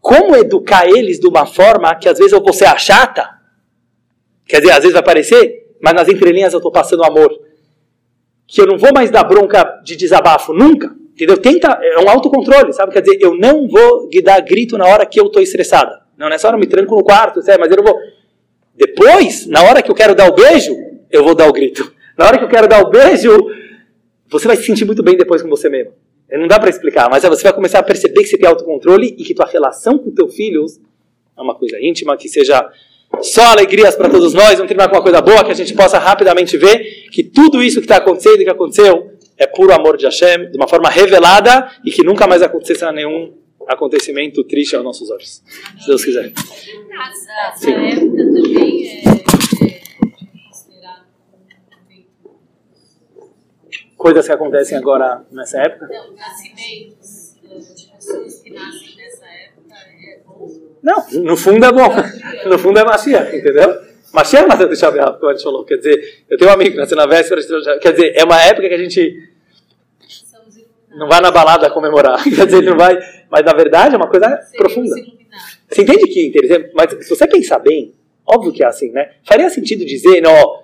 como 0.00 0.36
educar 0.36 0.86
eles 0.86 1.18
de 1.18 1.26
uma 1.26 1.46
forma 1.46 1.94
que 1.94 2.08
às 2.08 2.18
vezes 2.18 2.32
eu 2.32 2.42
vou 2.42 2.52
ser 2.52 2.66
a 2.66 2.76
chata, 2.76 3.36
Quer 4.46 4.60
dizer, 4.60 4.72
às 4.72 4.78
vezes 4.78 4.92
vai 4.92 5.02
parecer, 5.02 5.74
mas 5.80 5.92
nas 5.92 6.08
entrelinhas 6.08 6.52
eu 6.52 6.58
estou 6.58 6.70
passando 6.70 7.04
amor. 7.04 7.30
Que 8.46 8.60
eu 8.60 8.66
não 8.66 8.78
vou 8.78 8.90
mais 8.94 9.10
dar 9.10 9.24
bronca 9.24 9.80
de 9.84 9.96
desabafo, 9.96 10.52
nunca. 10.52 10.94
Entendeu? 11.12 11.36
Tenta, 11.36 11.78
é 11.82 11.98
um 11.98 12.08
autocontrole, 12.08 12.72
sabe? 12.72 12.92
Quer 12.92 13.00
dizer, 13.02 13.18
eu 13.20 13.36
não 13.36 13.66
vou 13.66 14.08
dar 14.22 14.40
grito 14.40 14.78
na 14.78 14.86
hora 14.86 15.04
que 15.04 15.18
eu 15.18 15.26
estou 15.26 15.42
estressada. 15.42 16.00
Não, 16.16 16.28
nessa 16.28 16.46
hora 16.46 16.56
eu 16.56 16.60
me 16.60 16.66
tranco 16.66 16.94
no 16.94 17.02
quarto, 17.02 17.42
sabe? 17.42 17.58
mas 17.58 17.70
eu 17.70 17.78
não 17.78 17.84
vou. 17.84 17.98
Depois, 18.74 19.46
na 19.46 19.62
hora 19.62 19.82
que 19.82 19.90
eu 19.90 19.94
quero 19.94 20.14
dar 20.14 20.28
o 20.28 20.34
beijo, 20.34 20.76
eu 21.10 21.24
vou 21.24 21.34
dar 21.34 21.48
o 21.48 21.52
grito. 21.52 21.92
Na 22.16 22.26
hora 22.26 22.38
que 22.38 22.44
eu 22.44 22.48
quero 22.48 22.68
dar 22.68 22.82
o 22.82 22.90
beijo, 22.90 23.30
você 24.28 24.46
vai 24.46 24.56
se 24.56 24.64
sentir 24.64 24.84
muito 24.84 25.02
bem 25.02 25.16
depois 25.16 25.42
com 25.42 25.48
você 25.48 25.68
mesmo. 25.68 25.92
Não 26.30 26.48
dá 26.48 26.58
para 26.58 26.70
explicar, 26.70 27.08
mas 27.08 27.22
você 27.22 27.44
vai 27.44 27.52
começar 27.52 27.78
a 27.78 27.82
perceber 27.82 28.22
que 28.22 28.28
você 28.28 28.38
tem 28.38 28.48
autocontrole 28.48 29.14
e 29.18 29.24
que 29.24 29.32
tua 29.34 29.46
relação 29.46 29.96
com 29.98 30.10
teu 30.10 30.28
filho 30.28 30.66
é 31.36 31.40
uma 31.40 31.54
coisa 31.54 31.78
íntima, 31.80 32.16
que 32.16 32.28
seja 32.28 32.68
só 33.20 33.42
alegrias 33.52 33.94
para 33.94 34.08
todos 34.08 34.34
nós, 34.34 34.54
vamos 34.54 34.66
terminar 34.66 34.88
com 34.88 34.96
uma 34.96 35.02
coisa 35.02 35.20
boa, 35.20 35.44
que 35.44 35.52
a 35.52 35.54
gente 35.54 35.74
possa 35.74 35.98
rapidamente 35.98 36.56
ver 36.56 37.08
que 37.10 37.22
tudo 37.22 37.62
isso 37.62 37.78
que 37.78 37.84
está 37.84 37.98
acontecendo 37.98 38.40
e 38.40 38.44
que 38.44 38.50
aconteceu 38.50 39.12
é 39.38 39.46
puro 39.46 39.72
amor 39.72 39.96
de 39.96 40.04
Hashem, 40.06 40.50
de 40.50 40.56
uma 40.56 40.66
forma 40.66 40.88
revelada 40.88 41.70
e 41.84 41.90
que 41.90 42.02
nunca 42.02 42.26
mais 42.26 42.42
aconteça 42.42 42.90
nenhum 42.90 43.34
acontecimento 43.68 44.42
triste 44.44 44.74
aos 44.74 44.84
nossos 44.84 45.10
olhos. 45.10 45.42
Se 45.78 45.86
Deus 45.86 46.04
quiser. 46.04 46.32
Essa, 46.32 47.48
essa 47.52 47.70
época 47.70 48.16
também 48.16 48.88
é, 48.88 49.08
é 49.08 49.80
considerada 50.48 51.06
Coisas 53.96 54.26
que 54.26 54.32
acontecem 54.32 54.76
agora 54.76 55.24
nessa 55.30 55.62
época? 55.62 55.88
Não, 55.88 56.14
nascimentos 56.14 57.36
de 57.74 57.90
pessoas 57.90 58.40
que 58.40 58.50
nascem 58.50 58.96
nessa 58.96 59.26
época 59.26 59.74
é 59.74 60.20
bom. 60.26 60.48
Não, 60.82 61.10
no 61.22 61.36
fundo 61.36 61.64
é 61.64 61.72
bom. 61.72 61.88
No 62.46 62.58
fundo 62.58 62.78
é 62.78 62.84
Mashiach, 62.84 63.34
entendeu? 63.34 63.80
Mashiach 64.12 64.46
nasceu 64.46 64.68
de 64.68 64.76
Shabat, 64.76 65.18
como 65.18 65.30
a 65.30 65.34
gente 65.34 65.42
falou. 65.42 65.64
Quer 65.64 65.78
dizer, 65.78 66.24
eu 66.28 66.38
tenho 66.38 66.50
um 66.50 66.54
amigo 66.54 66.72
que 66.72 66.76
nasceu 66.76 66.96
na 66.96 67.06
véspera 67.06 67.40
de. 67.40 67.78
Quer 67.80 67.92
dizer, 67.92 68.12
é 68.16 68.24
uma 68.24 68.40
época 68.40 68.68
que 68.68 68.74
a 68.74 68.78
gente 68.78 69.30
não 70.96 71.08
vai 71.08 71.20
na 71.20 71.30
balada 71.30 71.70
comemorar. 71.70 72.22
Quer 72.24 72.46
dizer, 72.46 72.62
não 72.62 72.76
vai. 72.76 72.98
Mas 73.30 73.44
na 73.44 73.52
verdade 73.52 73.94
é 73.94 73.98
uma 73.98 74.08
coisa 74.08 74.26
Seriam 74.42 74.58
profunda. 74.58 74.94
Você 75.68 75.82
entende 75.82 76.06
que 76.06 76.20
é 76.20 76.26
interessante? 76.26 76.70
Mas 76.74 77.06
se 77.06 77.10
você 77.10 77.26
pensar 77.26 77.58
bem, 77.58 77.94
óbvio 78.24 78.52
que 78.52 78.62
é 78.62 78.66
assim, 78.66 78.90
né? 78.90 79.10
Faria 79.24 79.50
sentido 79.50 79.84
dizer, 79.84 80.20
não, 80.22 80.62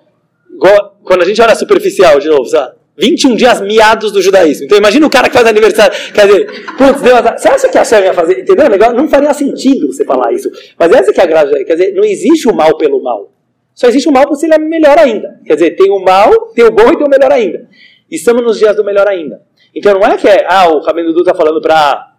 igual, 0.51 0.97
quando 1.03 1.21
a 1.21 1.25
gente 1.25 1.41
olha 1.41 1.55
superficial 1.55 2.19
de 2.19 2.29
novo, 2.29 2.45
sabe? 2.45 2.75
21 2.97 3.35
dias 3.35 3.59
miados 3.61 4.11
do 4.11 4.21
judaísmo. 4.21 4.65
Então 4.65 4.77
imagina 4.77 5.05
o 5.05 5.09
cara 5.09 5.27
que 5.27 5.33
faz 5.33 5.47
aniversário. 5.47 5.97
Quer 6.13 6.27
dizer, 6.27 6.65
putz, 6.77 7.01
você 7.01 7.49
acha 7.49 7.69
que 7.69 7.77
a 7.77 7.81
Hashem 7.81 8.03
ia 8.03 8.13
fazer? 8.13 8.39
Entendeu? 8.41 8.69
Legal? 8.69 8.93
Não 8.93 9.07
faria 9.07 9.33
sentido 9.33 9.91
você 9.91 10.05
falar 10.05 10.31
isso. 10.31 10.51
Mas 10.77 10.91
essa 10.91 11.11
que 11.11 11.19
é 11.19 11.23
a 11.23 11.27
grave. 11.27 11.65
Quer 11.65 11.73
dizer, 11.73 11.93
não 11.93 12.03
existe 12.03 12.47
o 12.47 12.53
mal 12.53 12.77
pelo 12.77 13.01
mal. 13.01 13.31
Só 13.73 13.87
existe 13.87 14.07
o 14.07 14.11
mal 14.11 14.27
porque 14.27 14.45
ele 14.45 14.53
é 14.53 14.59
melhor 14.59 14.97
ainda. 14.99 15.39
Quer 15.45 15.55
dizer, 15.55 15.71
tem 15.71 15.89
o 15.89 15.99
mal, 15.99 16.31
tem 16.49 16.65
o 16.65 16.71
bom 16.71 16.89
e 16.91 16.97
tem 16.97 17.05
o 17.05 17.09
melhor 17.09 17.31
ainda. 17.31 17.67
Estamos 18.09 18.43
nos 18.43 18.59
dias 18.59 18.75
do 18.75 18.83
melhor 18.83 19.07
ainda. 19.07 19.41
Então 19.73 19.93
não 19.93 20.05
é 20.05 20.15
que 20.17 20.27
é, 20.27 20.45
ah, 20.47 20.69
o 20.69 20.79
Rabino 20.79 21.07
Dudu 21.07 21.21
está 21.21 21.33
falando 21.33 21.59
para 21.59 22.13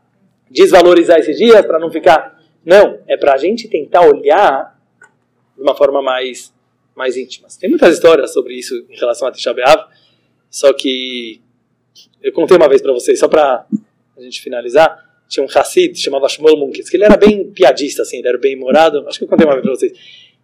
desvalorizar 0.51 1.19
esses 1.21 1.37
dias, 1.37 1.65
para 1.65 1.79
não 1.79 1.91
ficar. 1.91 2.41
Não, 2.65 2.99
é 3.07 3.17
para 3.17 3.35
a 3.35 3.37
gente 3.37 3.69
tentar 3.69 4.01
olhar 4.01 4.77
de 5.57 5.63
uma 5.63 5.77
forma 5.77 6.03
mais, 6.03 6.53
mais 6.97 7.17
íntima. 7.17 7.47
Tem 7.61 7.71
muitas 7.71 7.95
histórias 7.95 8.33
sobre 8.33 8.55
isso 8.55 8.75
em 8.91 8.97
relação 8.97 9.29
a 9.29 9.31
Tisha 9.31 9.53
B'Av, 9.53 9.87
só 10.55 10.73
que 10.73 11.41
eu 12.23 12.33
contei 12.33 12.57
uma 12.57 12.69
vez 12.69 12.81
para 12.81 12.93
vocês, 12.93 13.19
só 13.19 13.27
para 13.27 13.67
a 14.17 14.21
gente 14.21 14.41
finalizar, 14.41 14.97
tinha 15.29 15.45
um 15.45 15.49
Hassid, 15.53 15.99
chamava 15.99 16.29
Shmuel 16.29 16.57
Munkes, 16.57 16.89
que 16.89 16.97
ele 16.97 17.03
era 17.03 17.17
bem 17.17 17.51
piadista, 17.51 18.03
assim, 18.03 18.19
ele 18.19 18.29
era 18.29 18.39
bem 18.39 18.55
morado, 18.55 19.05
acho 19.09 19.19
que 19.19 19.25
eu 19.25 19.29
contei 19.29 19.45
uma 19.45 19.55
vez 19.55 19.65
para 19.65 19.75
vocês. 19.75 19.93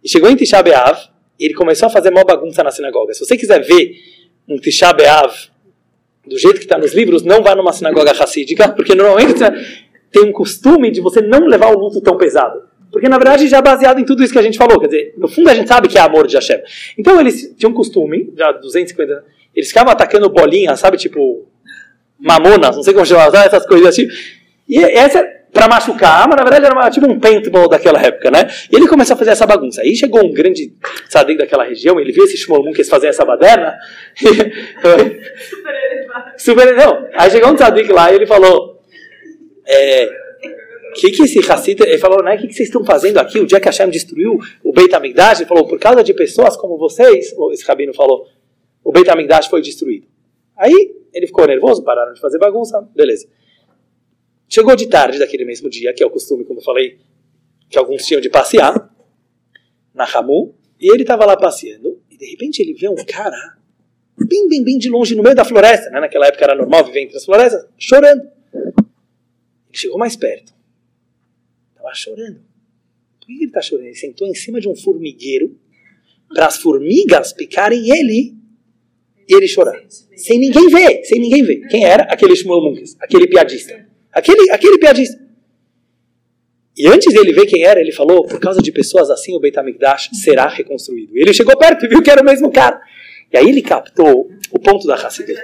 E 0.03 0.09
chegou 0.09 0.29
em 0.29 0.35
Tisha 0.35 0.61
B'Av, 0.61 0.99
e 1.39 1.45
ele 1.45 1.53
começou 1.53 1.87
a 1.87 1.89
fazer 1.89 2.09
uma 2.09 2.25
bagunça 2.25 2.61
na 2.61 2.71
sinagoga. 2.71 3.13
Se 3.13 3.25
você 3.25 3.37
quiser 3.37 3.61
ver 3.61 3.95
um 4.49 4.57
Tisha 4.57 4.91
B'Av 4.91 5.33
do 6.27 6.37
jeito 6.37 6.57
que 6.57 6.65
está 6.65 6.77
nos 6.77 6.93
livros, 6.93 7.23
não 7.23 7.41
vá 7.41 7.55
numa 7.55 7.71
sinagoga 7.71 8.11
racídica, 8.11 8.67
porque 8.75 8.93
normalmente 8.93 9.39
tem 10.11 10.25
um 10.25 10.33
costume 10.33 10.91
de 10.91 10.99
você 10.99 11.21
não 11.21 11.47
levar 11.47 11.73
o 11.73 11.79
luto 11.79 12.01
tão 12.01 12.17
pesado. 12.17 12.63
Porque 12.91 13.07
na 13.07 13.17
verdade 13.17 13.47
já 13.47 13.57
é 13.57 13.61
baseado 13.61 13.99
em 13.99 14.05
tudo 14.05 14.23
isso 14.23 14.33
que 14.33 14.39
a 14.39 14.43
gente 14.43 14.57
falou. 14.57 14.79
Quer 14.79 14.87
dizer, 14.87 15.13
no 15.17 15.27
fundo 15.27 15.49
a 15.49 15.55
gente 15.55 15.67
sabe 15.67 15.87
que 15.87 15.97
é 15.97 16.01
amor 16.01 16.27
de 16.27 16.35
Hashem. 16.35 16.61
Então 16.97 17.19
eles 17.19 17.53
tinham 17.57 17.71
um 17.71 17.75
costume, 17.75 18.33
já 18.37 18.51
250 18.51 19.11
anos, 19.11 19.25
eles 19.55 19.69
ficavam 19.69 19.91
atacando 19.91 20.29
bolinha, 20.29 20.75
sabe, 20.75 20.97
tipo 20.97 21.47
mamonas, 22.19 22.75
não 22.75 22.83
sei 22.83 22.93
como 22.93 23.05
chamar, 23.05 23.31
sabe, 23.31 23.47
essas 23.47 23.65
coisas 23.65 23.87
assim. 23.87 24.07
E 24.67 24.77
essa 24.77 25.25
para 25.51 25.67
machucar, 25.67 26.27
mas 26.27 26.37
na 26.37 26.43
verdade 26.43 26.65
era 26.65 26.89
tipo 26.89 27.11
um 27.11 27.19
paintball 27.19 27.67
daquela 27.67 28.01
época, 28.01 28.31
né? 28.31 28.47
E 28.71 28.75
ele 28.75 28.87
começou 28.87 29.15
a 29.15 29.17
fazer 29.17 29.31
essa 29.31 29.45
bagunça. 29.45 29.81
Aí 29.81 29.95
chegou 29.95 30.25
um 30.25 30.31
grande 30.31 30.73
tzadik 31.09 31.37
daquela 31.37 31.65
região, 31.65 31.99
ele 31.99 32.11
viu 32.11 32.23
esses 32.23 32.39
shmolmun 32.39 32.71
que 32.71 32.77
eles 32.79 32.89
faziam 32.89 33.09
essa 33.09 33.25
baderna. 33.25 33.77
Super 34.15 35.75
elevado. 35.75 36.31
Super, 36.37 36.75
não. 36.75 37.07
Aí 37.13 37.29
chegou 37.29 37.51
um 37.51 37.55
tzadik 37.55 37.91
lá 37.91 38.11
e 38.11 38.15
ele 38.15 38.25
falou: 38.25 38.81
é, 39.67 40.09
que 40.93 41.11
que 41.11 41.23
esse 41.23 41.39
Hassid, 41.39 41.81
ele 41.81 41.97
falou, 41.97 42.23
né, 42.23 42.35
o 42.35 42.37
que, 42.39 42.47
que 42.47 42.53
vocês 42.53 42.69
estão 42.69 42.83
fazendo 42.83 43.17
aqui? 43.17 43.39
O 43.39 43.45
dia 43.45 43.59
que 43.59 43.65
Hashem 43.67 43.89
destruiu 43.89 44.39
o 44.63 44.71
Beit 44.71 44.93
HaMikdash, 44.93 45.39
ele 45.39 45.47
falou, 45.47 45.67
por 45.67 45.79
causa 45.79 46.03
de 46.03 46.13
pessoas 46.13 46.57
como 46.57 46.77
vocês, 46.77 47.33
esse 47.51 47.65
rabino 47.65 47.93
falou, 47.93 48.27
o 48.83 48.91
Beit 48.91 49.09
HaMikdash 49.09 49.47
foi 49.47 49.61
destruído. 49.61 50.07
Aí 50.57 50.95
ele 51.13 51.27
ficou 51.27 51.45
nervoso, 51.45 51.83
pararam 51.83 52.13
de 52.13 52.19
fazer 52.19 52.37
bagunça, 52.37 52.81
beleza. 52.95 53.27
Chegou 54.47 54.75
de 54.75 54.87
tarde 54.87 55.17
daquele 55.17 55.45
mesmo 55.45 55.69
dia, 55.69 55.93
que 55.93 56.03
é 56.03 56.05
o 56.05 56.09
costume, 56.09 56.43
como 56.43 56.59
eu 56.59 56.63
falei, 56.63 56.99
que 57.69 57.77
alguns 57.77 58.05
tinham 58.05 58.19
de 58.19 58.29
passear, 58.29 58.91
na 59.93 60.05
Ramu, 60.05 60.53
e 60.79 60.91
ele 60.91 61.03
estava 61.03 61.25
lá 61.25 61.37
passeando, 61.37 62.01
e 62.09 62.17
de 62.17 62.25
repente 62.31 62.61
ele 62.61 62.73
vê 62.73 62.89
um 62.89 62.95
cara, 62.95 63.57
bem, 64.17 64.47
bem, 64.47 64.63
bem 64.63 64.77
de 64.77 64.89
longe, 64.89 65.15
no 65.15 65.23
meio 65.23 65.35
da 65.35 65.45
floresta, 65.45 65.89
né? 65.89 65.99
naquela 65.99 66.27
época 66.27 66.43
era 66.43 66.55
normal 66.55 66.83
viver 66.85 67.01
entre 67.01 67.17
as 67.17 67.25
florestas, 67.25 67.65
chorando. 67.77 68.21
Ele 68.53 69.77
chegou 69.77 69.97
mais 69.97 70.15
perto, 70.15 70.53
estava 71.81 71.93
chorando. 71.93 72.39
Por 73.19 73.27
que 73.27 73.33
ele 73.33 73.45
está 73.45 73.61
chorando? 73.61 73.87
Ele 73.87 73.95
sentou 73.95 74.27
em 74.27 74.33
cima 74.33 74.59
de 74.59 74.69
um 74.69 74.75
formigueiro, 74.75 75.57
para 76.33 76.47
as 76.47 76.57
formigas 76.57 77.33
picarem 77.33 77.89
ele, 77.89 78.35
e 79.27 79.35
ele 79.35 79.47
chorar. 79.47 79.81
Sem 80.15 80.39
ninguém 80.39 80.67
ver, 80.69 81.03
sem 81.03 81.19
ninguém 81.19 81.43
ver. 81.43 81.67
Quem 81.67 81.85
era? 81.85 82.03
Aquele 82.03 82.35
Shmuel 82.35 82.73
aquele 82.99 83.27
piadista. 83.27 83.87
Aquele, 84.11 84.49
aquele 84.51 84.77
piadista. 84.77 85.19
E 86.77 86.87
antes 86.87 87.13
dele 87.13 87.33
ver 87.33 87.45
quem 87.45 87.63
era, 87.63 87.79
ele 87.79 87.91
falou: 87.91 88.25
por 88.25 88.39
causa 88.39 88.61
de 88.61 88.71
pessoas 88.71 89.09
assim, 89.09 89.35
o 89.35 89.39
Beit 89.39 89.57
HaMikdash 89.57 90.09
será 90.13 90.47
reconstruído. 90.47 91.13
Ele 91.15 91.33
chegou 91.33 91.57
perto 91.57 91.85
e 91.85 91.89
viu 91.89 92.01
que 92.01 92.09
era 92.09 92.21
o 92.21 92.25
mesmo 92.25 92.51
cara. 92.51 92.81
E 93.31 93.37
aí 93.37 93.47
ele 93.47 93.61
captou 93.61 94.29
o 94.51 94.59
ponto 94.59 94.85
da 94.87 94.95
Hassidut. 94.95 95.39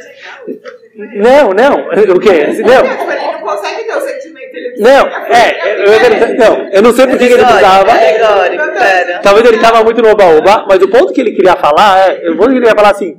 Não, 0.95 1.49
não. 1.53 1.89
O 2.15 2.19
quê? 2.19 2.47
Não. 2.63 2.85
Ele 2.85 3.31
não 3.33 3.39
consegue 3.41 3.83
ter 3.83 3.95
o 3.95 4.01
sentimento. 4.01 4.55
Ele 4.55 4.75
Não, 4.81 5.07
é, 5.07 5.79
eu, 5.79 5.93
eu- 5.93 6.37
não, 6.37 6.69
eu 6.69 6.81
não 6.81 6.93
sei 6.93 7.07
por 7.07 7.17
que 7.17 7.25
ele 7.25 7.35
precisava. 7.35 7.85
Pera. 7.85 9.19
Talvez 9.19 9.45
ele 9.45 9.55
estava 9.57 9.83
muito 9.83 10.01
no 10.01 10.09
oba-oba, 10.09 10.65
mas 10.67 10.81
o 10.81 10.87
ponto 10.89 11.13
que 11.13 11.21
ele 11.21 11.31
queria 11.31 11.55
falar, 11.55 12.09
é, 12.23 12.29
o 12.29 12.35
ponto 12.35 12.47
que 12.49 12.53
ele 12.55 12.61
queria 12.61 12.75
falar 12.75 12.91
assim, 12.91 13.17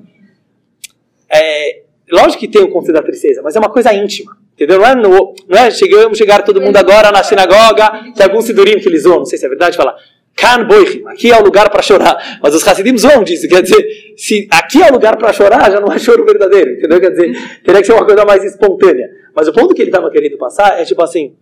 é, 1.32 1.80
lógico 2.10 2.40
que 2.40 2.48
tem 2.48 2.62
o 2.62 2.70
conceito 2.70 2.94
da 2.96 3.02
tristeza, 3.02 3.40
mas 3.42 3.54
é 3.54 3.58
uma 3.58 3.70
coisa 3.70 3.92
íntima, 3.92 4.36
entendeu? 4.54 4.78
Não 4.78 4.86
é, 4.86 4.94
no, 4.94 5.34
não 5.48 5.58
é 5.58 5.70
chegamos 5.70 6.18
chegar 6.18 6.42
todo 6.42 6.60
mundo 6.60 6.76
agora 6.76 7.10
na 7.12 7.22
sinagoga, 7.22 7.90
tem 8.16 8.24
algum 8.26 8.40
sidurim 8.40 8.78
que 8.78 8.88
eles 8.88 9.02
zoam, 9.02 9.18
não 9.18 9.24
sei 9.26 9.38
se 9.38 9.46
é 9.46 9.48
verdade, 9.48 9.76
fala, 9.76 9.94
Kan 10.38 10.68
aqui 11.08 11.32
é 11.32 11.36
o 11.36 11.42
lugar 11.42 11.68
para 11.68 11.82
chorar, 11.82 12.38
mas 12.40 12.54
os 12.54 12.66
Hassidim 12.66 12.96
zoam 12.96 13.24
disso, 13.24 13.48
quer 13.48 13.60
dizer, 13.60 13.84
se 14.16 14.46
aqui 14.48 14.80
é 14.80 14.88
o 14.88 14.92
lugar 14.92 15.16
para 15.16 15.32
chorar, 15.32 15.68
já 15.68 15.80
não 15.80 15.92
é 15.92 15.98
choro 15.98 16.24
verdadeiro, 16.24 16.74
entendeu? 16.74 17.00
Quer 17.00 17.10
dizer, 17.10 17.60
teria 17.64 17.80
que 17.80 17.86
ser 17.88 17.92
uma 17.94 18.06
coisa 18.06 18.24
mais 18.24 18.44
espontânea. 18.44 19.10
Mas 19.34 19.48
o 19.48 19.52
ponto 19.52 19.74
que 19.74 19.82
ele 19.82 19.90
estava 19.90 20.08
querendo 20.12 20.38
passar 20.38 20.80
é 20.80 20.84
tipo 20.84 21.02
assim, 21.02 21.34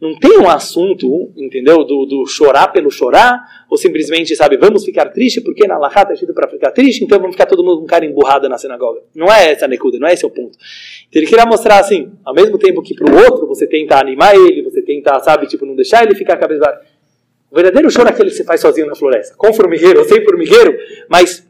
não 0.00 0.18
tem 0.18 0.38
um 0.38 0.48
assunto, 0.48 1.30
entendeu, 1.36 1.84
do, 1.84 2.06
do 2.06 2.26
chorar 2.26 2.72
pelo 2.72 2.90
chorar, 2.90 3.38
ou 3.68 3.76
simplesmente, 3.76 4.34
sabe, 4.34 4.56
vamos 4.56 4.84
ficar 4.84 5.10
triste 5.10 5.40
porque 5.40 5.68
na 5.68 5.78
Lahá 5.78 6.02
está 6.02 6.14
escrito 6.14 6.34
para 6.34 6.48
ficar 6.48 6.72
triste, 6.72 7.04
então 7.04 7.18
vamos 7.20 7.36
ficar 7.36 7.46
todo 7.46 7.62
mundo 7.62 7.82
com 7.82 7.86
cara 7.86 8.04
emburrada 8.04 8.48
na 8.48 8.58
sinagoga. 8.58 9.00
Não 9.14 9.32
é 9.32 9.52
essa 9.52 9.66
a 9.66 9.68
nekuda, 9.68 9.98
não 10.00 10.08
é 10.08 10.14
esse 10.14 10.26
o 10.26 10.30
ponto. 10.30 10.58
Então 11.08 11.20
ele 11.20 11.26
queria 11.26 11.46
mostrar 11.46 11.78
assim, 11.78 12.10
ao 12.24 12.34
mesmo 12.34 12.58
tempo 12.58 12.82
que 12.82 12.94
para 12.94 13.14
o 13.14 13.16
outro 13.16 13.46
você 13.46 13.64
tenta 13.66 14.00
animar 14.00 14.34
ele, 14.34 14.62
você 14.62 14.82
tenta, 14.82 15.20
sabe, 15.20 15.46
tipo, 15.46 15.64
não 15.64 15.76
deixar 15.76 16.02
ele 16.02 16.16
ficar 16.16 16.36
cabeça 16.36 16.60
baixa. 16.60 16.80
O 17.50 17.56
verdadeiro 17.56 17.90
choro 17.90 18.08
é 18.08 18.12
aquele 18.12 18.30
que 18.30 18.36
você 18.36 18.44
faz 18.44 18.60
sozinho 18.60 18.86
na 18.86 18.94
floresta, 18.94 19.34
com 19.36 19.52
formigueiro 19.52 19.98
ou 19.98 20.04
sem 20.04 20.24
formigueiro, 20.24 20.76
mas 21.08 21.46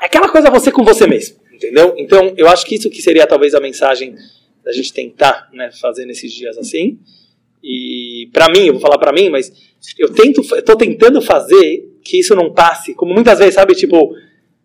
é 0.00 0.06
aquela 0.06 0.28
coisa 0.28 0.50
você 0.50 0.70
com 0.70 0.84
você 0.84 1.06
mesmo, 1.06 1.38
entendeu? 1.52 1.94
Então 1.96 2.34
eu 2.36 2.46
acho 2.48 2.64
que 2.64 2.76
isso 2.76 2.88
que 2.88 3.02
seria 3.02 3.26
talvez 3.26 3.54
a 3.54 3.60
mensagem 3.60 4.14
da 4.64 4.72
gente 4.72 4.92
tentar 4.92 5.48
né, 5.52 5.70
fazer 5.72 6.04
nesses 6.06 6.32
dias 6.32 6.56
assim. 6.56 6.98
E 7.62 8.28
para 8.32 8.48
mim, 8.48 8.66
eu 8.66 8.74
vou 8.74 8.80
falar 8.80 8.98
para 8.98 9.12
mim, 9.12 9.28
mas 9.28 9.52
eu 9.98 10.12
tento, 10.12 10.40
eu 10.54 10.62
tô 10.62 10.76
tentando 10.76 11.20
fazer 11.20 11.98
que 12.04 12.20
isso 12.20 12.34
não 12.34 12.52
passe, 12.52 12.94
como 12.94 13.12
muitas 13.12 13.38
vezes, 13.38 13.54
sabe, 13.54 13.74
tipo, 13.74 14.14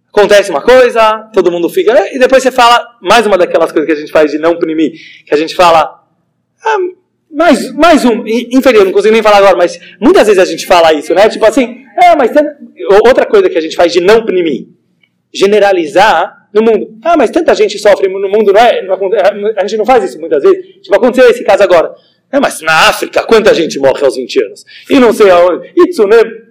acontece 0.07 0.51
uma 0.51 0.61
coisa, 0.61 1.29
todo 1.33 1.51
mundo 1.51 1.67
fica, 1.67 1.91
"É", 1.91 2.15
e 2.15 2.19
depois 2.19 2.43
você 2.43 2.51
fala 2.51 2.97
mais 3.01 3.25
uma 3.25 3.37
daquelas 3.37 3.71
coisas 3.71 3.87
que 3.87 3.97
a 3.97 3.99
gente 3.99 4.11
faz 4.11 4.29
de 4.29 4.37
não 4.37 4.53
imprimir, 4.53 4.93
que 5.25 5.33
a 5.33 5.37
gente 5.37 5.55
fala, 5.55 6.05
ah, 6.63 6.77
mais, 7.33 7.73
mais 7.73 8.05
um, 8.05 8.25
in- 8.27 8.49
inferior, 8.51 8.85
não 8.85 8.91
consigo 8.91 9.13
nem 9.13 9.23
falar 9.23 9.37
agora, 9.37 9.55
mas 9.57 9.79
muitas 9.99 10.27
vezes 10.27 10.41
a 10.41 10.45
gente 10.45 10.65
fala 10.65 10.93
isso, 10.93 11.13
né? 11.13 11.27
Tipo 11.29 11.45
assim, 11.45 11.83
ah, 12.01 12.15
mas 12.17 12.31
outra 13.05 13.25
coisa 13.25 13.49
que 13.49 13.57
a 13.57 13.61
gente 13.61 13.75
faz 13.75 13.91
de 13.91 13.99
não 14.01 14.25
pnimi, 14.25 14.69
generalizar 15.33 16.47
no 16.53 16.61
mundo. 16.61 16.97
Ah, 17.03 17.17
mas 17.17 17.31
tanta 17.31 17.53
gente 17.55 17.79
sofre 17.79 18.07
no 18.07 18.29
mundo, 18.29 18.53
não 18.53 18.61
é? 18.61 18.79
Aconte- 18.91 19.15
a 19.57 19.61
gente 19.65 19.77
não 19.77 19.85
faz 19.85 20.03
isso 20.03 20.19
muitas 20.19 20.43
vezes. 20.43 20.63
Tipo, 20.83 20.95
aconteceu 20.95 21.29
esse 21.29 21.43
caso 21.43 21.63
agora. 21.63 21.93
É, 22.31 22.39
mas 22.39 22.61
na 22.61 22.89
África, 22.89 23.23
quanta 23.23 23.53
gente 23.53 23.77
morre 23.79 24.03
aos 24.03 24.15
20 24.15 24.43
anos? 24.43 24.65
E 24.89 24.99
não 24.99 25.11
sei 25.13 25.29
aonde. 25.29 25.71
E 25.75 25.89
tsunami. 25.89 26.42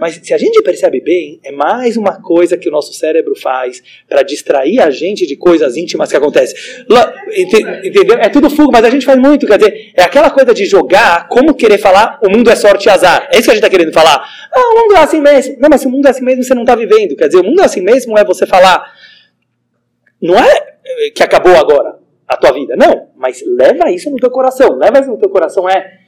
Mas 0.00 0.20
se 0.22 0.34
a 0.34 0.38
gente 0.38 0.62
percebe 0.62 1.00
bem, 1.00 1.40
é 1.44 1.52
mais 1.52 1.96
uma 1.96 2.20
coisa 2.20 2.56
que 2.56 2.68
o 2.68 2.72
nosso 2.72 2.92
cérebro 2.92 3.34
faz 3.34 3.82
para 4.08 4.22
distrair 4.22 4.80
a 4.80 4.90
gente 4.90 5.26
de 5.26 5.36
coisas 5.36 5.76
íntimas 5.76 6.10
que 6.10 6.16
acontecem. 6.16 6.56
Entendeu? 7.84 8.16
É 8.18 8.28
tudo 8.28 8.50
fuga, 8.50 8.72
mas 8.72 8.84
a 8.84 8.90
gente 8.90 9.06
faz 9.06 9.18
muito. 9.18 9.46
Quer 9.46 9.58
dizer, 9.58 9.92
é 9.94 10.02
aquela 10.02 10.30
coisa 10.30 10.52
de 10.52 10.64
jogar, 10.66 11.28
como 11.28 11.54
querer 11.54 11.78
falar, 11.78 12.18
o 12.22 12.30
mundo 12.30 12.50
é 12.50 12.56
sorte 12.56 12.86
e 12.86 12.90
azar. 12.90 13.28
É 13.32 13.38
isso 13.38 13.44
que 13.44 13.50
a 13.50 13.54
gente 13.54 13.64
está 13.64 13.70
querendo 13.70 13.92
falar. 13.92 14.22
Ah, 14.52 14.74
o 14.74 14.80
mundo 14.80 14.96
é 14.96 14.98
assim 14.98 15.20
mesmo. 15.20 15.56
Não, 15.58 15.68
mas 15.70 15.80
se 15.80 15.86
o 15.86 15.90
mundo 15.90 16.06
é 16.06 16.10
assim 16.10 16.24
mesmo, 16.24 16.42
você 16.42 16.54
não 16.54 16.62
está 16.62 16.74
vivendo. 16.74 17.16
Quer 17.16 17.28
dizer, 17.28 17.40
o 17.40 17.44
mundo 17.44 17.62
é 17.62 17.64
assim 17.64 17.80
mesmo 17.80 18.18
é 18.18 18.24
você 18.24 18.46
falar. 18.46 18.92
Não 20.20 20.36
é 20.36 20.50
eh, 20.84 21.10
que 21.14 21.22
acabou 21.22 21.56
agora 21.56 21.96
a 22.26 22.36
tua 22.36 22.52
vida. 22.52 22.74
Não, 22.76 23.08
mas 23.16 23.42
leva 23.46 23.90
isso 23.90 24.10
no 24.10 24.16
teu 24.16 24.30
coração. 24.30 24.76
Leva 24.76 25.00
isso 25.00 25.10
no 25.10 25.18
teu 25.18 25.28
coração. 25.28 25.68
É. 25.68 26.00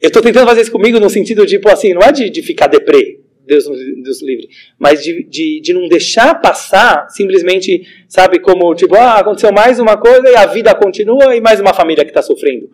Eu 0.00 0.08
estou 0.08 0.22
tentando 0.22 0.46
fazer 0.46 0.62
isso 0.62 0.72
comigo 0.72 0.98
no 0.98 1.10
sentido 1.10 1.44
de, 1.44 1.56
tipo 1.56 1.68
assim, 1.68 1.92
não 1.92 2.00
é 2.00 2.10
de, 2.10 2.30
de 2.30 2.42
ficar 2.42 2.66
deprê, 2.66 3.20
Deus, 3.50 3.66
nos- 3.68 4.22
livre, 4.22 4.48
mas 4.78 5.02
de, 5.02 5.24
de, 5.24 5.60
de 5.60 5.72
não 5.74 5.88
deixar 5.88 6.40
passar 6.40 7.08
simplesmente, 7.10 7.86
sabe, 8.08 8.38
como, 8.38 8.74
tipo, 8.74 8.94
ah, 8.94 9.18
aconteceu 9.18 9.52
mais 9.52 9.78
uma 9.78 9.96
coisa 9.96 10.28
e 10.30 10.36
a 10.36 10.46
vida 10.46 10.74
continua 10.74 11.34
e 11.36 11.40
mais 11.40 11.58
uma 11.60 11.74
família 11.74 12.04
que 12.04 12.10
está 12.10 12.22
sofrendo. 12.22 12.70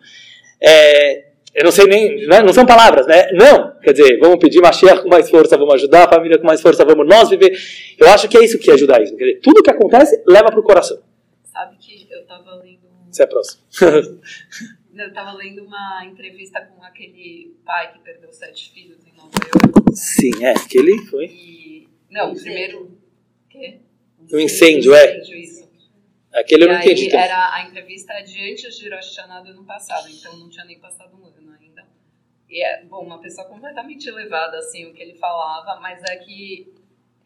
É, 0.61 1.25
eu 1.55 1.63
não 1.63 1.71
sei 1.71 1.85
nem, 1.87 2.27
não 2.27 2.37
é- 2.37 2.43
não 2.43 2.53
são 2.53 2.65
palavras, 2.65 3.07
né? 3.07 3.29
Não, 3.33 3.73
quer 3.81 3.91
dizer, 3.93 4.19
vamos 4.19 4.37
pedir 4.37 4.61
Mashiach 4.61 5.01
com 5.01 5.09
mais 5.09 5.29
força, 5.29 5.57
vamos 5.57 5.73
ajudar 5.73 6.05
a 6.05 6.09
família 6.09 6.37
com 6.37 6.45
mais 6.45 6.61
força, 6.61 6.85
vamos 6.85 7.07
nós 7.07 7.29
viver. 7.29 7.57
Eu 7.97 8.07
acho 8.09 8.27
que 8.29 8.37
é 8.37 8.43
isso 8.43 8.59
que 8.59 8.69
é 8.69 8.77
judaísmo. 8.77 9.17
Quer 9.17 9.25
dizer, 9.25 9.39
tudo 9.41 9.63
que 9.63 9.71
acontece 9.71 10.21
leva 10.27 10.47
para 10.51 10.59
o 10.59 10.63
coração. 10.63 10.99
Sabe 11.51 11.75
que 11.79 12.07
eu 12.13 12.23
tava 12.25 12.55
lendo 12.63 12.77
Você 13.11 13.23
é 13.23 13.25
próximo. 13.25 13.61
Eu 15.03 15.13
tava 15.13 15.31
lendo 15.33 15.63
uma 15.63 16.05
entrevista 16.05 16.61
com 16.61 16.83
aquele 16.83 17.55
pai 17.65 17.93
que 17.93 17.99
perdeu 17.99 18.31
sete 18.31 18.71
filhos 18.71 19.05
em 19.05 19.13
Nova 19.13 19.31
York. 19.43 19.95
Sim, 19.95 20.43
é, 20.43 20.51
aquele 20.51 21.05
foi. 21.05 21.25
E. 21.25 21.87
Não, 22.09 22.33
o 22.33 22.35
primeiro. 22.35 22.97
Quê? 23.49 23.79
O 24.31 24.39
incêndio, 24.39 24.93
é. 24.93 25.17
Incêndio, 25.17 25.37
isso. 25.37 25.67
Aquele 26.33 26.65
eu 26.65 26.67
não 26.67 26.79
entendi. 26.79 27.15
era 27.15 27.55
a 27.55 27.63
entrevista 27.63 28.13
é 28.13 28.21
de 28.21 28.51
antes 28.51 28.77
de 28.77 28.89
Rosh 28.89 29.17
Hashanah 29.17 29.41
do 29.41 29.49
ano 29.49 29.63
passado, 29.63 30.07
então 30.09 30.37
não 30.37 30.49
tinha 30.49 30.65
nem 30.65 30.79
passado 30.79 31.15
um 31.15 31.25
ano 31.25 31.51
ainda. 31.59 31.83
E 32.47 32.63
é, 32.63 32.83
bom, 32.83 33.03
uma 33.03 33.19
pessoa 33.19 33.47
completamente 33.47 34.07
elevada, 34.07 34.57
assim, 34.57 34.85
o 34.85 34.93
que 34.93 35.01
ele 35.01 35.15
falava, 35.15 35.79
mas 35.79 36.03
é 36.03 36.15
que 36.17 36.71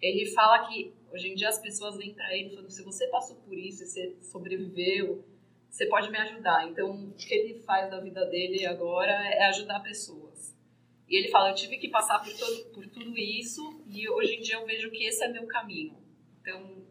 ele 0.01 0.27
fala 0.27 0.67
que 0.67 0.93
hoje 1.11 1.29
em 1.29 1.35
dia 1.35 1.49
as 1.49 1.59
pessoas 1.59 1.97
vêm 1.97 2.13
pra 2.13 2.33
ele 2.35 2.51
falando, 2.51 2.69
se 2.69 2.83
você 2.83 3.07
passou 3.07 3.35
por 3.37 3.53
isso 3.53 3.83
e 3.83 3.87
você 3.87 4.15
sobreviveu, 4.21 5.25
você 5.71 5.85
pode 5.85 6.11
me 6.11 6.17
ajudar. 6.17 6.67
Então, 6.67 6.91
o 6.91 7.13
que 7.13 7.33
ele 7.33 7.59
faz 7.61 7.89
da 7.89 7.99
vida 8.01 8.25
dele 8.25 8.65
agora 8.65 9.11
é 9.11 9.45
ajudar 9.45 9.79
pessoas. 9.79 10.53
E 11.07 11.17
ele 11.17 11.29
fala, 11.29 11.49
eu 11.49 11.55
tive 11.55 11.77
que 11.77 11.89
passar 11.89 12.19
por, 12.19 12.33
todo, 12.33 12.65
por 12.73 12.87
tudo 12.87 13.17
isso 13.17 13.81
e 13.87 14.07
hoje 14.09 14.35
em 14.35 14.41
dia 14.41 14.55
eu 14.55 14.65
vejo 14.65 14.91
que 14.91 15.05
esse 15.05 15.23
é 15.23 15.29
meu 15.29 15.47
caminho. 15.47 15.97
Então, 16.41 16.83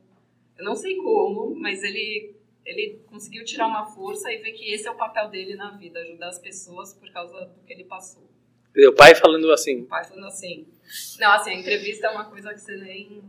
eu 0.59 0.65
não 0.65 0.74
sei 0.74 0.97
como, 0.97 1.55
mas 1.55 1.82
ele, 1.82 2.35
ele 2.65 3.01
conseguiu 3.07 3.44
tirar 3.44 3.66
uma 3.66 3.86
força 3.86 4.32
e 4.32 4.39
ver 4.39 4.52
que 4.52 4.73
esse 4.73 4.89
é 4.89 4.90
o 4.90 4.97
papel 4.97 5.28
dele 5.28 5.57
na 5.57 5.70
vida, 5.77 6.01
ajudar 6.01 6.28
as 6.28 6.39
pessoas 6.39 6.94
por 6.94 7.11
causa 7.12 7.47
do 7.47 7.65
que 7.65 7.73
ele 7.73 7.85
passou. 7.85 8.28
O 8.77 8.93
pai 8.93 9.15
falando 9.15 9.51
assim. 9.52 9.82
O 9.82 9.86
pai 9.86 10.05
falando 10.05 10.27
assim. 10.27 10.66
Não, 11.19 11.32
assim, 11.32 11.51
a 11.51 11.55
entrevista 11.55 12.07
é 12.07 12.11
uma 12.11 12.24
coisa 12.31 12.52
que 12.52 12.61
você 12.61 12.77
nem, 12.77 13.23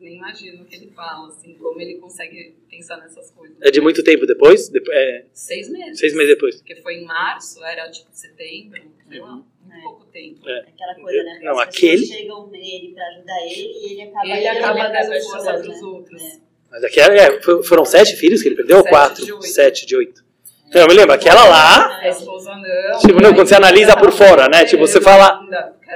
nem 0.00 0.16
imagina 0.16 0.62
o 0.62 0.64
que 0.64 0.76
ele 0.76 0.90
fala, 0.94 1.28
assim, 1.28 1.54
como 1.54 1.80
ele 1.80 1.96
consegue 1.96 2.56
pensar 2.70 2.96
nessas 2.98 3.30
coisas. 3.32 3.56
É 3.62 3.70
de 3.70 3.80
muito 3.80 4.02
tempo 4.04 4.26
depois? 4.26 4.68
Depo- 4.68 4.92
é, 4.92 5.24
Seis 5.32 5.68
meses. 5.68 5.98
seis 5.98 6.14
meses 6.14 6.34
depois. 6.34 6.56
Porque 6.56 6.76
foi 6.76 6.94
em 6.98 7.04
março, 7.04 7.62
era 7.64 7.90
tipo 7.90 8.08
setembro, 8.12 8.80
sei 9.08 9.20
lá, 9.20 9.32
muito 9.34 9.76
É. 9.76 9.82
pouco 9.82 10.04
tempo. 10.06 10.48
É. 10.48 10.60
Aquela 10.60 10.94
coisa, 10.94 11.22
né? 11.24 11.40
Não, 11.42 11.58
As 11.58 11.68
aquele- 11.68 12.00
pessoas 12.00 12.18
chegam 12.18 12.46
nele 12.48 12.92
pra 12.94 13.06
ajudar 13.08 13.42
ele 13.46 13.72
e 13.72 13.92
ele 13.92 14.02
acaba 14.02 14.26
Ele 14.26 14.46
acaba 14.48 14.82
ajudando 14.82 14.92
dando 15.02 15.12
as 15.14 15.24
força 15.26 15.54
pros 15.54 15.80
né? 15.80 15.86
outros. 15.88 16.22
É. 16.22 16.40
Mas 16.70 16.84
aqui 16.84 17.00
é, 17.00 17.40
foram 17.64 17.84
sete 17.84 18.14
filhos 18.16 18.42
que 18.42 18.48
ele 18.48 18.56
perdeu? 18.56 18.76
ou 18.76 18.82
Sete 18.82 18.92
quatro? 18.92 19.24
de 19.24 19.32
oito. 19.32 19.46
Sete 19.46 19.86
de 19.86 19.96
oito. 19.96 20.24
Então, 20.68 20.82
eu 20.82 20.88
me 20.88 20.94
lembro, 20.94 21.14
aquela 21.14 21.44
lá. 21.44 21.98
A 22.00 22.08
esposa 22.08 22.54
não. 22.54 22.98
Tipo, 22.98 23.20
não, 23.22 23.34
quando 23.34 23.46
você 23.48 23.54
analisa 23.54 23.96
por 23.96 24.12
fora, 24.12 24.48
né? 24.48 24.64
Tipo, 24.66 24.86
você 24.86 25.00
fala, 25.00 25.40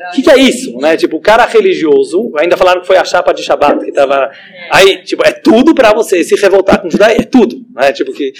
O 0.09 0.15
que, 0.15 0.23
que 0.23 0.31
é 0.31 0.39
isso? 0.39 0.77
Né? 0.79 0.97
Tipo, 0.97 1.17
o 1.17 1.21
cara 1.21 1.45
religioso, 1.45 2.33
ainda 2.39 2.57
falaram 2.57 2.81
que 2.81 2.87
foi 2.87 2.97
a 2.97 3.05
chapa 3.05 3.33
de 3.35 3.43
Shabbat 3.43 3.85
que 3.85 3.93
tava. 3.93 4.31
Aí, 4.71 5.03
tipo, 5.05 5.23
é 5.27 5.31
tudo 5.33 5.75
pra 5.75 5.93
você 5.93 6.25
se 6.25 6.35
revoltar 6.37 6.81
com 6.81 6.89
o 6.89 6.91
judaísmo. 6.91 7.23
É 7.23 7.27
tudo. 7.27 7.57
Né? 7.75 7.93
Tipo, 7.93 8.13
que... 8.13 8.33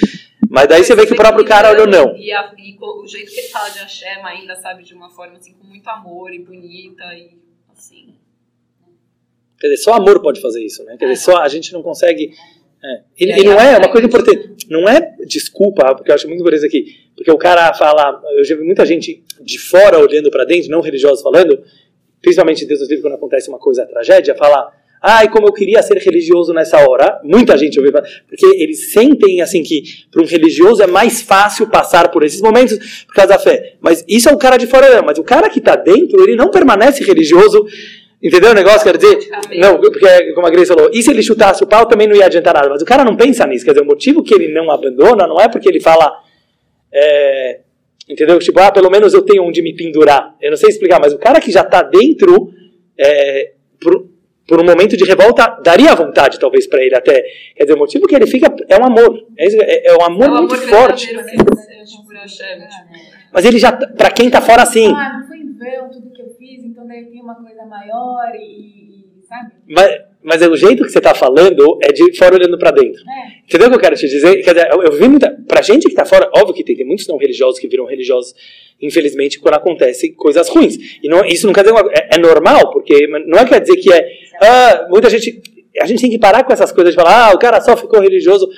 Mas 0.51 0.69
daí 0.69 0.83
você 0.83 0.95
vê 0.95 1.07
que 1.07 1.13
o 1.13 1.17
próprio 1.17 1.45
cara 1.45 1.71
olhou 1.71 1.87
não. 1.87 2.17
E, 2.17 2.33
a- 2.33 2.51
e 2.59 2.77
o 2.81 3.07
jeito 3.07 3.31
que 3.31 3.41
ele 3.41 3.49
fala 3.49 3.69
de 3.69 3.79
Hashem 3.81 4.25
ainda, 4.25 4.57
sabe, 4.57 4.83
de 4.83 4.95
uma 4.95 5.11
forma 5.11 5.37
assim, 5.37 5.53
com 5.53 5.67
muito 5.67 5.89
amor 5.89 6.33
e 6.33 6.39
bonita 6.39 7.05
e 7.15 7.37
assim. 7.77 8.15
Quer 9.61 9.69
dizer, 9.69 9.83
só 9.83 9.93
amor 9.95 10.21
pode 10.21 10.41
fazer 10.41 10.65
isso, 10.65 10.83
né? 10.85 10.97
Quer 10.99 11.07
dizer, 11.11 11.23
só 11.23 11.37
a 11.39 11.49
gente 11.49 11.73
não 11.73 11.83
consegue. 11.83 12.33
É. 12.85 13.01
E, 13.19 13.27
E 13.27 13.33
aí 13.33 13.41
e 13.41 13.45
não 13.45 13.61
é 13.61 13.79
uma 13.79 13.91
coisa 13.91 14.07
importante. 14.07 14.67
Não 14.69 14.89
é 14.89 15.15
desculpa, 15.27 15.95
porque 15.95 16.11
eu 16.11 16.15
acho 16.15 16.27
muito 16.27 16.41
importante 16.41 16.67
isso 16.67 16.67
aqui. 16.67 16.85
Porque 17.15 17.31
o 17.31 17.39
cara 17.39 17.73
fala. 17.75 18.21
Eu 18.37 18.45
já 18.45 18.57
vi 18.57 18.65
muita 18.65 18.85
gente 18.85 19.23
de 19.41 19.59
fora 19.59 19.99
olhando 19.99 20.31
pra 20.31 20.45
dentro, 20.45 20.71
não 20.71 20.81
religiosos 20.81 21.23
falando, 21.23 21.63
principalmente 22.21 22.67
Deus 22.67 22.81
nos 22.81 22.89
livre 22.89 23.03
quando 23.03 23.15
acontece 23.15 23.49
uma 23.49 23.59
coisa, 23.59 23.87
tragédia, 23.87 24.35
fala. 24.35 24.73
Ai, 25.05 25.29
como 25.29 25.49
eu 25.49 25.53
queria 25.53 25.83
ser 25.83 25.99
religioso 25.99 26.53
nessa 26.53 26.79
hora. 26.89 27.21
Muita 27.25 27.59
gente 27.59 27.77
falar, 27.81 28.03
porque 28.29 28.47
eles 28.47 28.93
sentem 28.93 29.41
assim 29.41 29.61
que 29.61 29.83
para 30.13 30.23
um 30.23 30.25
religioso 30.25 30.81
é 30.81 30.87
mais 30.87 31.21
fácil 31.21 31.69
passar 31.69 32.09
por 32.09 32.23
esses 32.23 32.41
momentos 32.41 33.05
por 33.05 33.13
causa 33.13 33.31
da 33.31 33.39
fé. 33.39 33.75
Mas 33.81 34.05
isso 34.07 34.29
é 34.29 34.33
o 34.33 34.39
cara 34.39 34.57
de 34.57 34.69
fora, 34.69 35.03
mas 35.03 35.19
o 35.19 35.25
cara 35.25 35.51
que 35.51 35.59
está 35.59 35.75
dentro, 35.75 36.23
ele 36.23 36.37
não 36.37 36.53
permanece 36.53 37.03
religioso. 37.03 37.67
Entendeu 38.23 38.53
o 38.53 38.55
negócio? 38.55 38.83
Quer 38.85 38.97
dizer, 38.97 39.29
não, 39.59 39.81
porque 39.81 40.33
como 40.33 40.47
a 40.47 40.51
Grace 40.51 40.69
falou, 40.73 40.89
e 40.93 41.03
se 41.03 41.11
ele 41.11 41.23
chutasse 41.23 41.65
o 41.65 41.67
pau 41.67 41.87
também 41.87 42.07
não 42.07 42.15
ia 42.15 42.27
adiantar 42.27 42.55
nada. 42.55 42.69
Mas 42.69 42.81
o 42.83 42.85
cara 42.85 43.05
não 43.05 43.17
pensa 43.17 43.47
nisso. 43.47 43.65
Quer 43.65 43.73
dizer, 43.73 43.83
o 43.85 43.87
motivo 43.89 44.23
que 44.23 44.33
ele 44.35 44.49
não 44.53 44.71
abandona 44.71 45.27
não 45.27 45.41
é 45.41 45.49
porque 45.49 45.69
ele 45.69 45.81
fala, 45.81 46.13
é, 46.93 47.61
entendeu? 48.09 48.39
Tipo, 48.39 48.61
ah, 48.61 48.71
pelo 48.71 48.91
menos 48.91 49.13
eu 49.13 49.23
tenho 49.23 49.43
onde 49.43 49.61
me 49.61 49.75
pendurar. 49.75 50.37
Eu 50.41 50.51
não 50.51 50.57
sei 50.57 50.69
explicar, 50.71 51.01
mas 51.01 51.13
o 51.13 51.19
cara 51.19 51.41
que 51.41 51.51
já 51.51 51.63
está 51.63 51.83
dentro, 51.83 52.53
é, 52.97 53.53
por, 53.81 54.07
por 54.47 54.61
um 54.61 54.65
momento 54.65 54.97
de 54.97 55.05
revolta, 55.05 55.59
daria 55.65 55.93
vontade 55.97 56.39
talvez 56.39 56.67
para 56.69 56.81
ele 56.81 56.95
até. 56.95 57.25
Quer 57.57 57.65
dizer, 57.65 57.75
o 57.75 57.79
motivo 57.79 58.07
que 58.07 58.15
ele 58.15 58.27
fica 58.29 58.55
é 58.69 58.79
um 58.79 58.85
amor. 58.85 59.19
É, 59.37 59.47
isso, 59.49 59.57
é- 59.61 59.87
é 59.89 59.97
um 59.97 60.03
amor 60.05 60.27
é 60.27 60.31
um 60.31 60.35
muito 60.39 60.55
amor 60.55 60.67
forte. 60.69 61.13
Mas 63.33 63.45
ele 63.45 63.59
já, 63.59 63.73
para 63.73 64.11
quem 64.11 64.31
tá 64.31 64.41
fora 64.41 64.63
assim, 64.63 64.93
Ah, 64.95 65.19
não 65.21 65.27
foi 65.27 65.39
em 65.39 65.53
vão 65.53 65.91
tudo 65.91 66.12
tem 66.93 67.21
uma 67.23 67.35
coisa 67.35 67.65
maior 67.67 68.33
e, 68.35 68.41
e- 68.41 69.27
sabe? 69.27 69.53
mas, 69.69 70.01
mas 70.23 70.43
é 70.43 70.49
o 70.49 70.57
jeito 70.57 70.85
que 70.85 70.91
você 70.91 71.01
tá 71.01 71.15
falando 71.15 71.79
é 71.83 71.93
de 71.93 72.17
fora 72.17 72.37
olhando 72.37 72.59
para 72.59 72.71
dentro. 72.71 73.01
É. 73.09 73.43
Entendeu 73.45 73.67
o 73.69 73.71
que 73.71 73.77
eu 73.77 73.81
quero 73.81 73.97
te 73.97 74.09
dizer? 74.09 74.43
Quer 74.43 74.55
dizer, 74.55 74.69
eu, 74.73 74.83
eu 74.83 74.93
vi 74.93 75.09
muita. 75.09 75.31
Pra 75.49 75.63
gente 75.63 75.89
que 75.89 75.95
tá 75.95 76.05
fora, 76.05 76.31
óbvio 76.37 76.55
que 76.55 76.65
tem, 76.65 76.77
tem 76.77 76.87
muitos 76.87 77.07
não 77.09 77.17
religiosos 77.17 77.59
que 77.59 77.67
viram 77.69 77.85
religiosos, 77.85 78.35
infelizmente, 78.81 79.41
quando 79.41 79.55
acontecem 79.55 80.15
coisas 80.15 80.49
ruins. 80.49 80.77
E 81.03 81.09
não, 81.09 81.25
isso 81.25 81.47
não 81.47 81.53
quer 81.53 81.63
dizer. 81.63 81.73
Uma, 81.73 81.91
é, 81.93 82.17
é 82.17 82.19
normal, 82.19 82.71
porque 82.71 83.07
não 83.07 83.39
é 83.39 83.45
quer 83.45 83.61
dizer 83.61 83.77
que 83.77 83.93
é. 83.93 84.07
Ah, 84.41 84.87
muita 84.89 85.11
gente. 85.11 85.43
A 85.81 85.87
gente 85.87 86.03
tem 86.03 86.11
que 86.11 86.19
parar 86.19 86.45
com 86.45 86.53
essas 86.53 86.71
coisas 86.71 86.93
de 86.93 87.01
falar, 87.01 87.31
ah, 87.31 87.35
o 87.35 87.39
cara 87.39 87.61
só 87.61 87.77
ficou 87.77 88.01
religioso. 88.01 88.49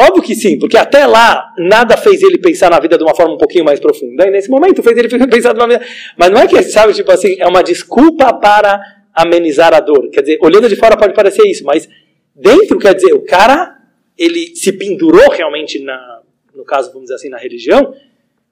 Óbvio 0.00 0.22
que 0.22 0.34
sim, 0.34 0.56
porque 0.58 0.76
até 0.76 1.06
lá 1.06 1.52
nada 1.58 1.96
fez 1.96 2.22
ele 2.22 2.38
pensar 2.38 2.70
na 2.70 2.78
vida 2.78 2.96
de 2.96 3.02
uma 3.02 3.16
forma 3.16 3.34
um 3.34 3.38
pouquinho 3.38 3.64
mais 3.64 3.80
profunda. 3.80 4.28
E 4.28 4.30
nesse 4.30 4.48
momento 4.48 4.80
fez 4.80 4.96
ele 4.96 5.08
pensar 5.26 5.52
de 5.52 5.58
uma 5.58 5.66
vida. 5.66 5.84
Mas 6.16 6.30
não 6.30 6.40
é 6.40 6.46
que, 6.46 6.62
sabe, 6.62 6.94
tipo 6.94 7.10
assim, 7.10 7.36
é 7.40 7.46
uma 7.48 7.62
desculpa 7.62 8.32
para 8.32 8.80
amenizar 9.12 9.74
a 9.74 9.80
dor. 9.80 10.08
Quer 10.10 10.20
dizer, 10.20 10.38
olhando 10.40 10.68
de 10.68 10.76
fora 10.76 10.96
pode 10.96 11.14
parecer 11.14 11.44
isso, 11.48 11.64
mas 11.64 11.88
dentro 12.32 12.78
quer 12.78 12.94
dizer, 12.94 13.12
o 13.12 13.24
cara, 13.24 13.76
ele 14.16 14.54
se 14.54 14.72
pendurou 14.72 15.28
realmente 15.30 15.80
na, 15.82 16.20
no 16.54 16.64
caso, 16.64 16.92
vamos 16.92 17.06
dizer 17.06 17.14
assim, 17.16 17.28
na 17.28 17.38
religião, 17.38 17.92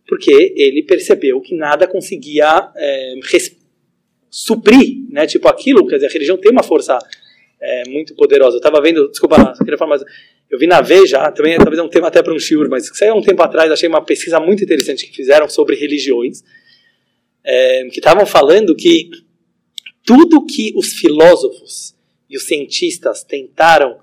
porque 0.08 0.52
ele 0.56 0.82
percebeu 0.82 1.40
que 1.40 1.54
nada 1.54 1.86
conseguia 1.86 2.70
é, 2.76 3.14
suprir, 4.28 5.06
né? 5.10 5.26
Tipo 5.26 5.48
aquilo, 5.48 5.86
quer 5.86 5.96
dizer, 5.96 6.08
a 6.08 6.12
religião 6.12 6.36
tem 6.36 6.50
uma 6.50 6.64
força 6.64 6.98
é, 7.60 7.88
muito 7.88 8.14
poderosa. 8.14 8.56
Eu 8.56 8.58
estava 8.58 8.80
vendo, 8.80 9.08
desculpa, 9.08 9.36
eu 9.58 9.64
queria 9.64 9.78
falar 9.78 9.90
mais. 9.90 10.02
Eu 10.48 10.58
vi 10.58 10.66
na 10.66 10.80
Veja, 10.80 11.30
também 11.32 11.56
talvez 11.56 11.78
é 11.78 11.82
um 11.82 11.88
tema 11.88 12.08
até 12.08 12.22
para 12.22 12.32
um 12.32 12.38
shiur, 12.38 12.68
mas 12.68 12.88
saiu 12.96 13.16
um 13.16 13.22
tempo 13.22 13.42
atrás, 13.42 13.70
achei 13.70 13.88
uma 13.88 14.04
pesquisa 14.04 14.38
muito 14.38 14.62
interessante 14.62 15.06
que 15.06 15.14
fizeram 15.14 15.48
sobre 15.48 15.74
religiões, 15.74 16.42
é, 17.44 17.84
que 17.90 17.98
estavam 17.98 18.24
falando 18.24 18.74
que 18.74 19.10
tudo 20.04 20.46
que 20.46 20.72
os 20.76 20.92
filósofos 20.94 21.96
e 22.30 22.36
os 22.36 22.44
cientistas 22.44 23.24
tentaram 23.24 23.98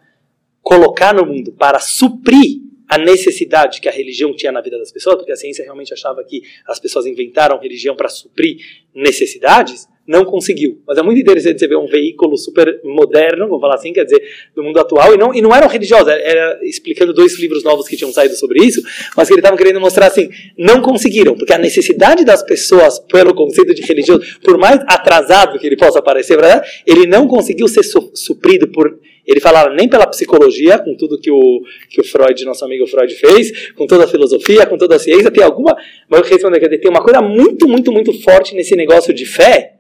colocar 0.62 1.14
no 1.14 1.26
mundo 1.26 1.52
para 1.54 1.80
suprir 1.80 2.62
a 2.88 2.98
necessidade 2.98 3.82
que 3.82 3.88
a 3.88 3.92
religião 3.92 4.36
tinha 4.36 4.52
na 4.52 4.62
vida 4.62 4.78
das 4.78 4.92
pessoas, 4.92 5.16
porque 5.16 5.32
a 5.32 5.36
ciência 5.36 5.64
realmente 5.64 5.94
achava 5.94 6.24
que 6.24 6.42
as 6.68 6.80
pessoas 6.80 7.06
inventaram 7.06 7.60
religião 7.60 7.96
para 7.96 8.10
suprir 8.10 8.58
necessidades, 8.94 9.88
não 10.08 10.26
conseguiu. 10.26 10.82
Mas 10.86 10.98
é 10.98 11.02
muito 11.02 11.20
interessante 11.20 11.60
você 11.60 11.68
ver 11.68 11.78
um 11.78 11.88
veículo 11.88 12.38
super 12.38 12.80
moderno, 12.84 13.48
vamos 13.48 13.62
falar 13.62 13.76
assim, 13.76 13.94
quer 13.94 14.04
dizer, 14.04 14.22
do 14.56 14.64
mundo 14.64 14.78
atual, 14.80 15.14
e 15.14 15.18
não, 15.18 15.34
e 15.34 15.42
não 15.42 15.56
eram 15.56 15.68
religiosos, 15.68 16.10
era, 16.10 16.60
explicando 16.64 17.14
dois 17.14 17.40
livros 17.40 17.64
novos 17.64 17.88
que 17.88 17.96
tinham 17.96 18.12
saído 18.12 18.36
sobre 18.36 18.64
isso, 18.64 18.82
mas 19.16 19.28
que 19.28 19.34
ele 19.34 19.40
estava 19.40 19.58
querendo 19.58 19.80
mostrar 19.80 20.08
assim, 20.08 20.30
não 20.58 20.82
conseguiram, 20.82 21.36
porque 21.36 21.54
a 21.54 21.58
necessidade 21.58 22.26
das 22.26 22.44
pessoas 22.44 23.00
pelo 23.00 23.34
conceito 23.34 23.74
de 23.74 23.82
religioso, 23.82 24.22
por 24.44 24.58
mais 24.58 24.80
atrasado 24.88 25.58
que 25.58 25.68
ele 25.68 25.78
possa 25.78 26.02
parecer, 26.02 26.38
ele 26.86 27.08
não 27.08 27.28
conseguiu 27.28 27.68
ser 27.68 27.84
su 27.84 28.12
suprido 28.14 28.68
por 28.68 29.00
ele 29.26 29.40
falava 29.40 29.74
nem 29.74 29.88
pela 29.88 30.06
psicologia, 30.06 30.78
com 30.78 30.96
tudo 30.96 31.18
que 31.18 31.32
o, 31.32 31.62
que 31.90 32.02
o 32.02 32.04
Freud, 32.04 32.44
nosso 32.44 32.66
amigo 32.66 32.86
Freud, 32.86 33.14
fez, 33.16 33.72
com 33.72 33.88
toda 33.88 34.04
a 34.04 34.08
filosofia, 34.08 34.66
com 34.66 34.78
toda 34.78 34.98
a 34.98 35.00
ciência, 35.00 35.32
tem 35.32 35.42
alguma. 35.42 35.78
Mas 36.10 36.20
eu 36.20 36.28
responder, 36.28 36.78
tem 36.78 36.92
uma 36.92 37.02
coisa 37.02 37.22
muito, 37.22 37.68
muito, 37.68 37.90
muito 37.92 38.22
forte 38.22 38.54
nesse 38.54 38.76
negócio 38.76 39.14
de 39.14 39.26
fé, 39.26 39.76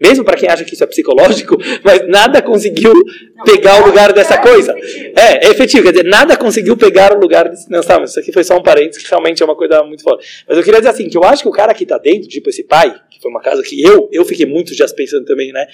mesmo 0.00 0.24
para 0.24 0.36
quem 0.36 0.48
acha 0.48 0.64
que 0.64 0.74
isso 0.74 0.82
é 0.82 0.86
psicológico, 0.86 1.56
mas 1.84 2.06
nada 2.08 2.42
conseguiu 2.42 2.92
não, 3.34 3.44
pegar 3.44 3.82
o 3.82 3.86
lugar 3.86 4.12
dessa 4.12 4.34
é 4.34 4.38
coisa. 4.38 4.76
Efetivo. 4.76 5.12
É, 5.16 5.46
é 5.46 5.50
efetivo, 5.50 5.82
quer 5.84 5.92
dizer, 5.92 6.04
nada 6.04 6.36
conseguiu 6.36 6.76
pegar 6.76 7.16
o 7.16 7.20
lugar 7.20 7.48
desse. 7.48 7.70
Não, 7.70 7.82
sabe, 7.82 8.04
isso 8.04 8.18
aqui 8.18 8.32
foi 8.32 8.44
só 8.44 8.56
um 8.56 8.62
parênteses, 8.62 9.02
que 9.02 9.08
realmente 9.08 9.42
é 9.42 9.46
uma 9.46 9.56
coisa 9.56 9.82
muito 9.82 10.02
forte. 10.02 10.44
Mas 10.48 10.56
eu 10.58 10.64
queria 10.64 10.80
dizer 10.80 10.90
assim, 10.90 11.08
que 11.08 11.16
eu 11.16 11.24
acho 11.24 11.42
que 11.42 11.48
o 11.48 11.52
cara 11.52 11.72
que 11.72 11.84
está 11.84 11.98
dentro, 11.98 12.28
tipo 12.28 12.50
esse 12.50 12.64
pai, 12.64 12.94
que 13.10 13.20
foi 13.20 13.30
uma 13.30 13.40
casa 13.40 13.62
que 13.62 13.80
eu, 13.82 14.08
eu 14.12 14.24
fiquei 14.24 14.46
muitos 14.46 14.76
dias 14.76 14.92
pensando 14.92 15.24
também, 15.24 15.52
né? 15.52 15.66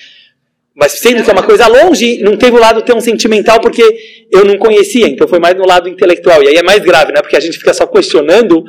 Mas 0.74 0.92
sendo 0.92 1.22
que 1.24 1.30
é 1.30 1.32
uma 1.32 1.42
coisa 1.42 1.66
longe, 1.66 2.22
não 2.22 2.36
teve 2.36 2.56
o 2.56 2.60
lado 2.60 2.82
tão 2.82 3.00
sentimental 3.00 3.60
porque 3.60 3.82
eu 4.30 4.44
não 4.44 4.56
conhecia, 4.56 5.08
então 5.08 5.26
foi 5.26 5.40
mais 5.40 5.54
no 5.56 5.66
lado 5.66 5.88
intelectual. 5.88 6.42
E 6.42 6.48
aí 6.48 6.56
é 6.56 6.62
mais 6.62 6.80
grave, 6.80 7.12
né? 7.12 7.20
Porque 7.20 7.36
a 7.36 7.40
gente 7.40 7.58
fica 7.58 7.74
só 7.74 7.86
questionando 7.86 8.64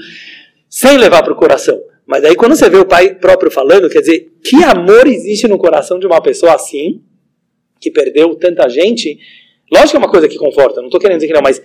sem 0.70 0.98
levar 0.98 1.22
para 1.24 1.34
o 1.34 1.36
coração. 1.36 1.80
Mas 2.12 2.26
aí 2.26 2.36
quando 2.36 2.58
você 2.58 2.70
vê 2.70 2.76
o 2.76 2.86
pai 2.86 3.16
próprio 3.16 3.50
falando, 3.50 3.90
quer 3.90 4.02
dizer, 4.02 4.34
que 4.44 4.62
amor 4.66 5.08
existe 5.08 5.48
no 5.48 5.58
coração 5.58 5.98
de 5.98 6.06
uma 6.06 6.22
pessoa 6.22 6.54
assim, 6.54 7.02
que 7.80 7.90
perdeu 7.90 8.36
tanta 8.36 8.68
gente? 8.68 9.18
Lógico 9.72 9.92
que 9.92 9.96
é 9.96 10.00
uma 10.00 10.12
coisa 10.12 10.28
que 10.28 10.38
conforta, 10.38 10.82
não 10.82 10.88
estou 10.90 11.00
querendo 11.00 11.20
dizer 11.20 11.28
que 11.28 11.34
não, 11.34 11.42
mas 11.42 11.64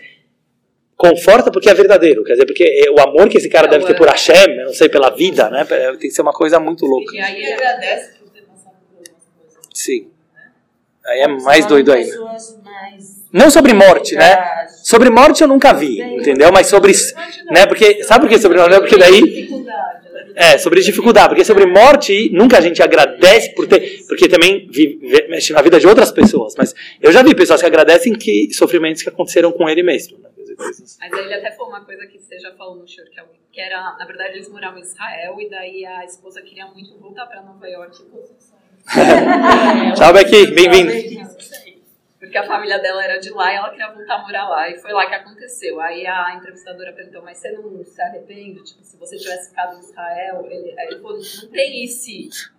conforta 0.97 1.51
porque 1.51 1.68
é 1.68 1.74
verdadeiro, 1.74 2.23
quer 2.23 2.35
dizer, 2.35 2.47
porque 2.47 2.62
é 2.62 2.89
o 2.89 3.01
amor 3.01 3.28
que 3.28 3.39
esse 3.39 3.48
cara 3.48 3.66
deve 3.66 3.86
ter 3.86 3.97
por 3.97 4.06
Hashem, 4.06 4.64
não 4.64 4.73
sei, 4.73 4.89
pela 4.89 5.10
vida, 5.10 5.51
né? 5.51 5.64
Tem 5.64 5.98
que 5.98 6.10
ser 6.12 6.23
uma 6.23 6.32
coisa 6.32 6.60
muito 6.60 6.86
louca. 6.86 7.12
E 7.12 7.18
aí 7.18 7.43
ele 7.43 7.52
agradece 7.52 8.16
por 8.20 8.31
ter 8.31 8.43
passado 8.43 8.77
por 8.89 8.98
algumas 8.98 9.27
coisas. 9.36 9.68
Sim. 9.74 10.10
Aí 11.06 11.23
é 11.23 11.27
mais 11.27 11.66
doido 11.66 11.93
ainda. 11.93 12.16
Não 13.32 13.51
sobre 13.51 13.73
morte, 13.73 14.14
né? 14.14 14.66
Sobre 14.85 15.10
morte 15.10 15.43
eu 15.43 15.48
nunca 15.48 15.73
vi, 15.73 16.01
entendeu? 16.01 16.52
Mas 16.52 16.68
sobre. 16.68 16.93
Né? 17.51 17.66
Porque, 17.66 18.05
sabe 18.05 18.20
por 18.20 18.28
que 18.28 18.39
sobre 18.39 18.59
morte? 18.59 18.78
Porque 18.78 18.97
daí. 18.97 19.48
É, 20.38 20.58
sobre 20.58 20.82
dificuldade. 20.82 21.28
Porque 21.28 21.44
sobre 21.46 21.64
morte, 21.64 22.28
nunca 22.30 22.58
a 22.58 22.60
gente 22.60 22.82
agradece 22.82 23.54
por 23.54 23.66
ter. 23.66 24.04
Porque 24.06 24.28
também 24.28 24.68
vive, 24.70 25.26
mexe 25.30 25.54
na 25.54 25.62
vida 25.62 25.80
de 25.80 25.86
outras 25.86 26.12
pessoas. 26.12 26.54
Mas 26.58 26.74
eu 27.00 27.10
já 27.10 27.22
vi 27.22 27.34
pessoas 27.34 27.60
que 27.60 27.66
agradecem 27.66 28.12
que 28.12 28.52
sofrimentos 28.52 29.02
que 29.02 29.08
aconteceram 29.08 29.50
com 29.50 29.66
ele 29.66 29.82
mesmo. 29.82 30.18
Né? 30.18 30.28
Mas 30.58 31.12
ele 31.12 31.34
até 31.34 31.50
falou 31.52 31.70
uma 31.72 31.84
coisa 31.84 32.06
que 32.06 32.18
você 32.18 32.38
já 32.38 32.52
falou 32.52 32.76
no 32.76 32.86
show, 32.86 33.04
que, 33.06 33.18
é 33.18 33.24
que 33.50 33.60
era, 33.62 33.96
na 33.98 34.04
verdade, 34.04 34.34
eles 34.34 34.48
moravam 34.50 34.78
em 34.78 34.82
Israel 34.82 35.40
e 35.40 35.48
daí 35.48 35.86
a 35.86 36.04
esposa 36.04 36.42
queria 36.42 36.66
muito 36.66 36.98
voltar 36.98 37.24
para 37.26 37.40
Nova 37.42 37.66
York. 37.66 37.96
Tchau, 39.96 40.12
Becky, 40.12 40.48
bem-vindo. 40.48 40.92
Porque 42.18 42.38
a 42.38 42.47
família 42.47 42.78
dela 42.78 43.05
era 43.05 43.18
de 43.18 43.30
lá 43.30 43.52
e 43.52 43.56
ela 43.56 43.70
queria 43.70 43.93
voltar 43.93 44.14
a 44.14 44.22
morar 44.22 44.48
lá. 44.48 44.70
E 44.70 44.78
foi 44.78 44.93
lá 44.93 45.06
que 45.06 45.14
aconteceu. 45.14 45.80
Aí 45.80 46.06
a 46.06 46.34
entrevistadora 46.36 46.93
perguntou, 46.93 47.22
mas 47.22 47.38
você 47.38 47.52
não 47.52 47.84
se 47.84 48.01
arrepende? 48.01 48.64
Tipo, 48.64 48.82
se 48.82 48.97
você 48.97 49.16
tivesse 49.16 49.51
ficado 49.51 49.76
em 49.76 49.80
Israel? 49.80 50.47
Ele, 50.48 50.74
ele 50.78 51.01
falou, 51.01 51.18
não 51.18 51.51
tem 51.51 51.84
isso. 51.84 52.55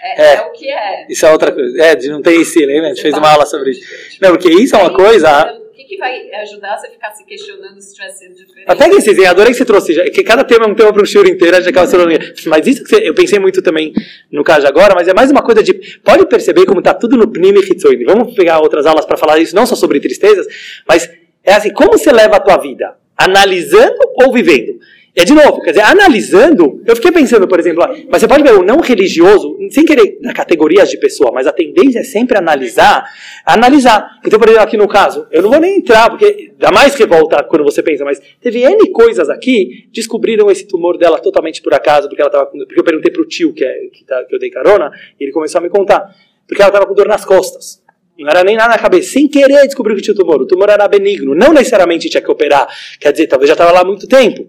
É, 0.00 0.22
é, 0.22 0.34
é, 0.34 0.42
o 0.42 0.52
que 0.52 0.68
é. 0.68 1.06
Isso 1.08 1.24
é 1.24 1.32
outra 1.32 1.50
coisa. 1.50 1.82
É, 1.82 1.94
de 1.94 2.10
não 2.10 2.20
ter 2.20 2.34
isso, 2.34 2.58
lembra? 2.58 2.86
A 2.86 2.88
gente 2.88 3.02
fez 3.02 3.16
uma 3.16 3.30
aula 3.30 3.46
sobre 3.46 3.70
isso. 3.70 4.20
Não, 4.20 4.30
porque 4.30 4.50
isso 4.50 4.76
é 4.76 4.78
uma 4.78 4.94
coisa 4.94 5.61
que 5.92 5.98
vai 5.98 6.30
ajudar 6.42 6.78
você 6.78 6.86
a 6.86 6.90
ficar 6.90 7.12
se 7.12 7.24
questionando 7.26 7.78
se 7.80 7.94
tivesse 7.94 8.20
sido 8.20 8.34
diferente? 8.34 8.64
Até 8.66 8.88
que 8.88 8.96
esse, 8.96 9.26
adorei 9.26 9.52
que 9.52 9.58
você 9.58 9.64
trouxe, 9.64 9.92
já, 9.92 10.04
que 10.04 10.22
cada 10.22 10.42
tema 10.42 10.64
é 10.64 10.68
um 10.68 10.74
tema 10.74 10.90
para 10.90 11.02
um 11.02 11.04
shiur 11.04 11.26
inteiro, 11.28 11.62
já 11.62 11.68
acaba 11.68 11.86
sendo... 11.86 12.04
Mas 12.46 12.66
isso 12.66 12.82
que 12.82 12.88
você, 12.88 13.08
eu 13.08 13.14
pensei 13.14 13.38
muito 13.38 13.60
também 13.60 13.92
no 14.30 14.42
caso 14.42 14.66
agora, 14.66 14.94
mas 14.94 15.06
é 15.06 15.12
mais 15.12 15.30
uma 15.30 15.42
coisa 15.42 15.62
de... 15.62 15.74
Pode 16.02 16.24
perceber 16.26 16.64
como 16.64 16.78
está 16.78 16.94
tudo 16.94 17.16
no 17.16 17.28
Pnimi 17.28 17.60
Hitzoini. 17.60 18.04
Vamos 18.04 18.34
pegar 18.34 18.60
outras 18.60 18.86
aulas 18.86 19.04
para 19.04 19.18
falar 19.18 19.38
isso, 19.38 19.54
não 19.54 19.66
só 19.66 19.76
sobre 19.76 20.00
tristezas, 20.00 20.46
mas 20.88 21.10
é 21.44 21.52
assim, 21.52 21.70
como 21.70 21.92
você 21.92 22.10
leva 22.10 22.36
a 22.36 22.40
tua 22.40 22.56
vida? 22.56 22.96
Analisando 23.16 23.98
ou 24.24 24.32
vivendo? 24.32 24.78
É 25.14 25.26
de 25.26 25.34
novo, 25.34 25.60
quer 25.60 25.72
dizer, 25.72 25.82
analisando, 25.82 26.82
eu 26.86 26.96
fiquei 26.96 27.12
pensando, 27.12 27.46
por 27.46 27.60
exemplo, 27.60 27.84
mas 28.10 28.18
você 28.18 28.26
pode 28.26 28.42
ver 28.42 28.54
o 28.54 28.62
não 28.62 28.80
religioso, 28.80 29.58
sem 29.70 29.84
querer 29.84 30.18
dar 30.22 30.32
categorias 30.32 30.88
de 30.88 30.96
pessoa, 30.96 31.30
mas 31.30 31.46
a 31.46 31.52
tendência 31.52 31.98
é 31.98 32.02
sempre 32.02 32.38
analisar, 32.38 33.04
analisar. 33.44 34.18
Então, 34.24 34.38
por 34.38 34.48
exemplo, 34.48 34.64
aqui 34.64 34.78
no 34.78 34.88
caso, 34.88 35.26
eu 35.30 35.42
não 35.42 35.50
vou 35.50 35.60
nem 35.60 35.76
entrar, 35.76 36.08
porque 36.08 36.54
dá 36.58 36.72
mais 36.72 36.94
revolta 36.94 37.44
quando 37.44 37.62
você 37.62 37.82
pensa, 37.82 38.06
mas 38.06 38.22
teve 38.40 38.62
N 38.62 38.90
coisas 38.90 39.28
aqui, 39.28 39.86
descobriram 39.92 40.50
esse 40.50 40.66
tumor 40.66 40.96
dela 40.96 41.18
totalmente 41.18 41.60
por 41.60 41.74
acaso, 41.74 42.08
porque 42.08 42.22
ela 42.22 42.30
tava 42.30 42.46
com, 42.46 42.56
porque 42.60 42.80
eu 42.80 42.84
perguntei 42.84 43.12
pro 43.12 43.28
tio 43.28 43.52
que, 43.52 43.66
é, 43.66 43.74
que, 43.92 44.06
tá, 44.06 44.24
que 44.24 44.34
eu 44.34 44.38
dei 44.38 44.48
carona, 44.48 44.90
e 45.20 45.24
ele 45.24 45.32
começou 45.32 45.58
a 45.58 45.62
me 45.62 45.68
contar, 45.68 46.08
porque 46.48 46.62
ela 46.62 46.70
estava 46.70 46.86
com 46.86 46.94
dor 46.94 47.06
nas 47.06 47.22
costas. 47.22 47.82
Não 48.18 48.28
era 48.28 48.44
nem 48.44 48.56
nada 48.56 48.70
na 48.70 48.78
cabeça. 48.78 49.12
Sem 49.12 49.26
querer 49.26 49.62
descobriu 49.66 49.96
que 49.96 50.02
tinha 50.02 50.14
tumor. 50.14 50.40
O 50.40 50.46
tumor 50.46 50.68
era 50.68 50.86
benigno. 50.86 51.34
Não 51.34 51.52
necessariamente 51.52 52.10
tinha 52.10 52.20
que 52.20 52.30
operar. 52.30 52.68
Quer 53.00 53.10
dizer, 53.10 53.26
talvez 53.26 53.48
já 53.48 53.54
estava 53.54 53.72
lá 53.72 53.80
há 53.80 53.84
muito 53.84 54.06
tempo. 54.06 54.46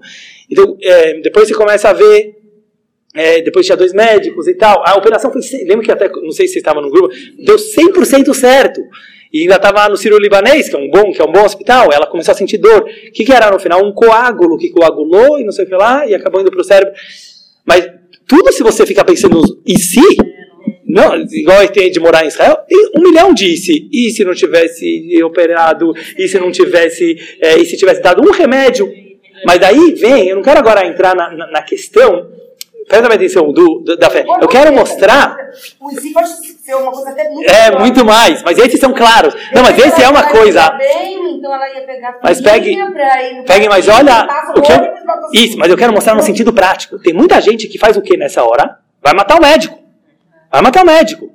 Então, 0.54 0.78
é, 0.82 1.20
depois 1.20 1.48
você 1.48 1.54
começa 1.54 1.90
a 1.90 1.94
ver. 1.94 2.36
É, 3.16 3.42
depois 3.42 3.66
tinha 3.66 3.78
dois 3.78 3.94
médicos 3.94 4.48
e 4.48 4.56
tal. 4.56 4.84
A 4.88 4.96
operação 4.96 5.32
foi. 5.32 5.42
Lembra 5.66 5.84
que 5.84 5.92
até. 5.92 6.08
Não 6.10 6.32
sei 6.32 6.48
se 6.48 6.54
você 6.54 6.60
estava 6.60 6.80
no 6.80 6.90
grupo. 6.90 7.14
Deu 7.40 7.56
100% 7.56 8.34
certo. 8.34 8.82
E 9.32 9.42
ainda 9.42 9.56
estava 9.56 9.90
no 9.90 9.98
Ciro 9.98 10.20
Libanês, 10.20 10.70
que 10.70 10.76
é 10.76 10.80
um 10.80 10.90
bom, 10.92 11.12
que 11.12 11.20
é 11.20 11.26
um 11.26 11.32
bom 11.32 11.44
hospital. 11.44 11.90
Ela 11.92 12.06
começou 12.06 12.32
a 12.32 12.36
sentir 12.36 12.60
dor. 12.60 12.84
O 12.84 13.12
que, 13.12 13.26
que 13.26 13.34
era 13.34 13.50
no 13.50 13.60
final? 13.60 13.84
Um 13.84 13.92
coágulo 13.92 14.58
que 14.58 14.70
coagulou 14.70 15.40
e 15.40 15.44
não 15.44 15.52
sei 15.52 15.66
o 15.66 15.68
que 15.68 15.76
lá. 15.76 16.08
E 16.08 16.14
acabou 16.14 16.40
indo 16.40 16.52
para 16.52 16.62
o 16.62 16.64
cérebro. 16.64 16.94
Mas 17.66 17.90
tudo 18.28 18.52
se 18.52 18.62
você 18.62 18.86
ficar 18.86 19.04
pensando 19.04 19.42
e 19.66 19.80
se. 19.80 20.02
Não, 20.86 21.16
igual 21.32 21.68
tem 21.70 21.90
de 21.90 22.00
morar 22.00 22.24
em 22.24 22.28
Israel, 22.28 22.58
tem 22.68 22.92
um 22.96 23.02
milhão 23.02 23.34
disse. 23.34 23.90
E 23.92 24.12
se 24.12 24.24
não 24.24 24.36
tivesse 24.36 25.24
operado? 25.24 25.92
E 26.16 26.28
se 26.28 26.40
não 26.40 26.52
tivesse. 26.52 27.18
É, 27.42 27.58
e 27.58 27.66
se 27.66 27.76
tivesse 27.76 28.02
dado 28.02 28.22
um 28.22 28.32
remédio? 28.32 28.88
Mas 29.46 29.60
daí 29.60 29.94
vem, 29.94 30.28
eu 30.28 30.36
não 30.36 30.44
quero 30.44 30.60
agora 30.60 30.86
entrar 30.86 31.16
na, 31.16 31.30
na, 31.32 31.48
na 31.48 31.62
questão, 31.62 32.30
presta 32.88 33.14
atenção, 33.14 33.52
do, 33.52 33.80
do, 33.80 33.98
da 33.98 34.10
fé. 34.10 34.26
Eu 34.42 34.48
quero 34.48 34.74
mostrar. 34.74 35.36
O 35.80 35.90
si 35.92 36.12
pode 36.12 36.30
ser 36.30 36.76
uma 36.76 36.92
coisa 36.92 37.10
até 37.10 37.30
muito 37.30 37.50
É, 37.50 37.80
muito 37.80 38.06
mais, 38.06 38.42
mas 38.44 38.58
esses 38.58 38.80
são 38.80 38.94
claros. 38.94 39.34
Não, 39.54 39.64
mas 39.64 39.78
esse 39.78 40.02
é 40.02 40.10
uma 40.10 40.24
coisa. 40.24 40.70
Bem, 40.72 41.38
então 41.38 41.54
ela 41.54 41.70
ia 41.70 41.86
pegar 41.86 42.18
mas 42.24 42.42
pegue, 42.42 42.78
pegue, 43.46 43.70
mas 43.70 43.88
olha. 43.88 44.28
O 44.56 44.62
que 44.62 44.72
eu, 44.72 44.78
isso, 45.34 45.58
mas 45.58 45.70
eu 45.70 45.78
quero 45.78 45.94
mostrar 45.94 46.16
no 46.16 46.22
sentido 46.24 46.54
prático. 46.54 47.00
Tem 47.00 47.14
muita 47.14 47.40
gente 47.42 47.68
que 47.68 47.78
faz 47.78 47.98
o 47.98 48.02
que 48.02 48.18
nessa 48.18 48.44
hora? 48.44 48.78
Vai 49.02 49.14
matar 49.14 49.38
o 49.38 49.42
médico. 49.42 49.78
Vai 50.52 50.62
matar 50.62 50.84
o 50.84 50.88
médico. 50.88 51.32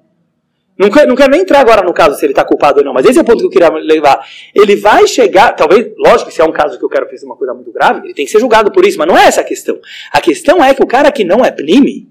Não 0.79 0.89
quero, 0.91 1.09
não 1.09 1.17
quero 1.17 1.33
nem 1.33 1.41
entrar 1.41 1.59
agora 1.59 1.83
no 1.83 1.93
caso 1.93 2.17
se 2.17 2.25
ele 2.25 2.33
está 2.33 2.45
culpado 2.45 2.79
ou 2.79 2.85
não, 2.85 2.95
mas 2.95 3.05
esse 3.05 3.19
é 3.19 3.23
o 3.23 3.25
ponto 3.25 3.39
que 3.41 3.47
eu 3.47 3.51
queria 3.51 3.69
levar. 3.69 4.25
Ele 4.55 4.77
vai 4.77 5.09
chegar, 5.09 5.53
talvez, 5.53 5.89
lógico, 5.99 6.31
se 6.31 6.41
é 6.41 6.45
um 6.45 6.53
caso 6.53 6.79
que 6.79 6.85
eu 6.85 6.89
quero 6.89 7.09
fazer 7.09 7.27
uma 7.27 7.37
coisa 7.37 7.53
muito 7.53 7.73
grave, 7.73 8.07
ele 8.07 8.15
tem 8.15 8.25
que 8.25 8.31
ser 8.31 8.39
julgado 8.39 8.71
por 8.71 8.87
isso, 8.87 8.97
mas 8.97 9.09
não 9.09 9.19
é 9.19 9.25
essa 9.25 9.41
a 9.41 9.45
questão. 9.45 9.79
A 10.13 10.21
questão 10.21 10.63
é 10.63 10.73
que 10.73 10.83
o 10.83 10.87
cara 10.87 11.11
que 11.11 11.25
não 11.25 11.45
é 11.45 11.51
prime, 11.51 12.07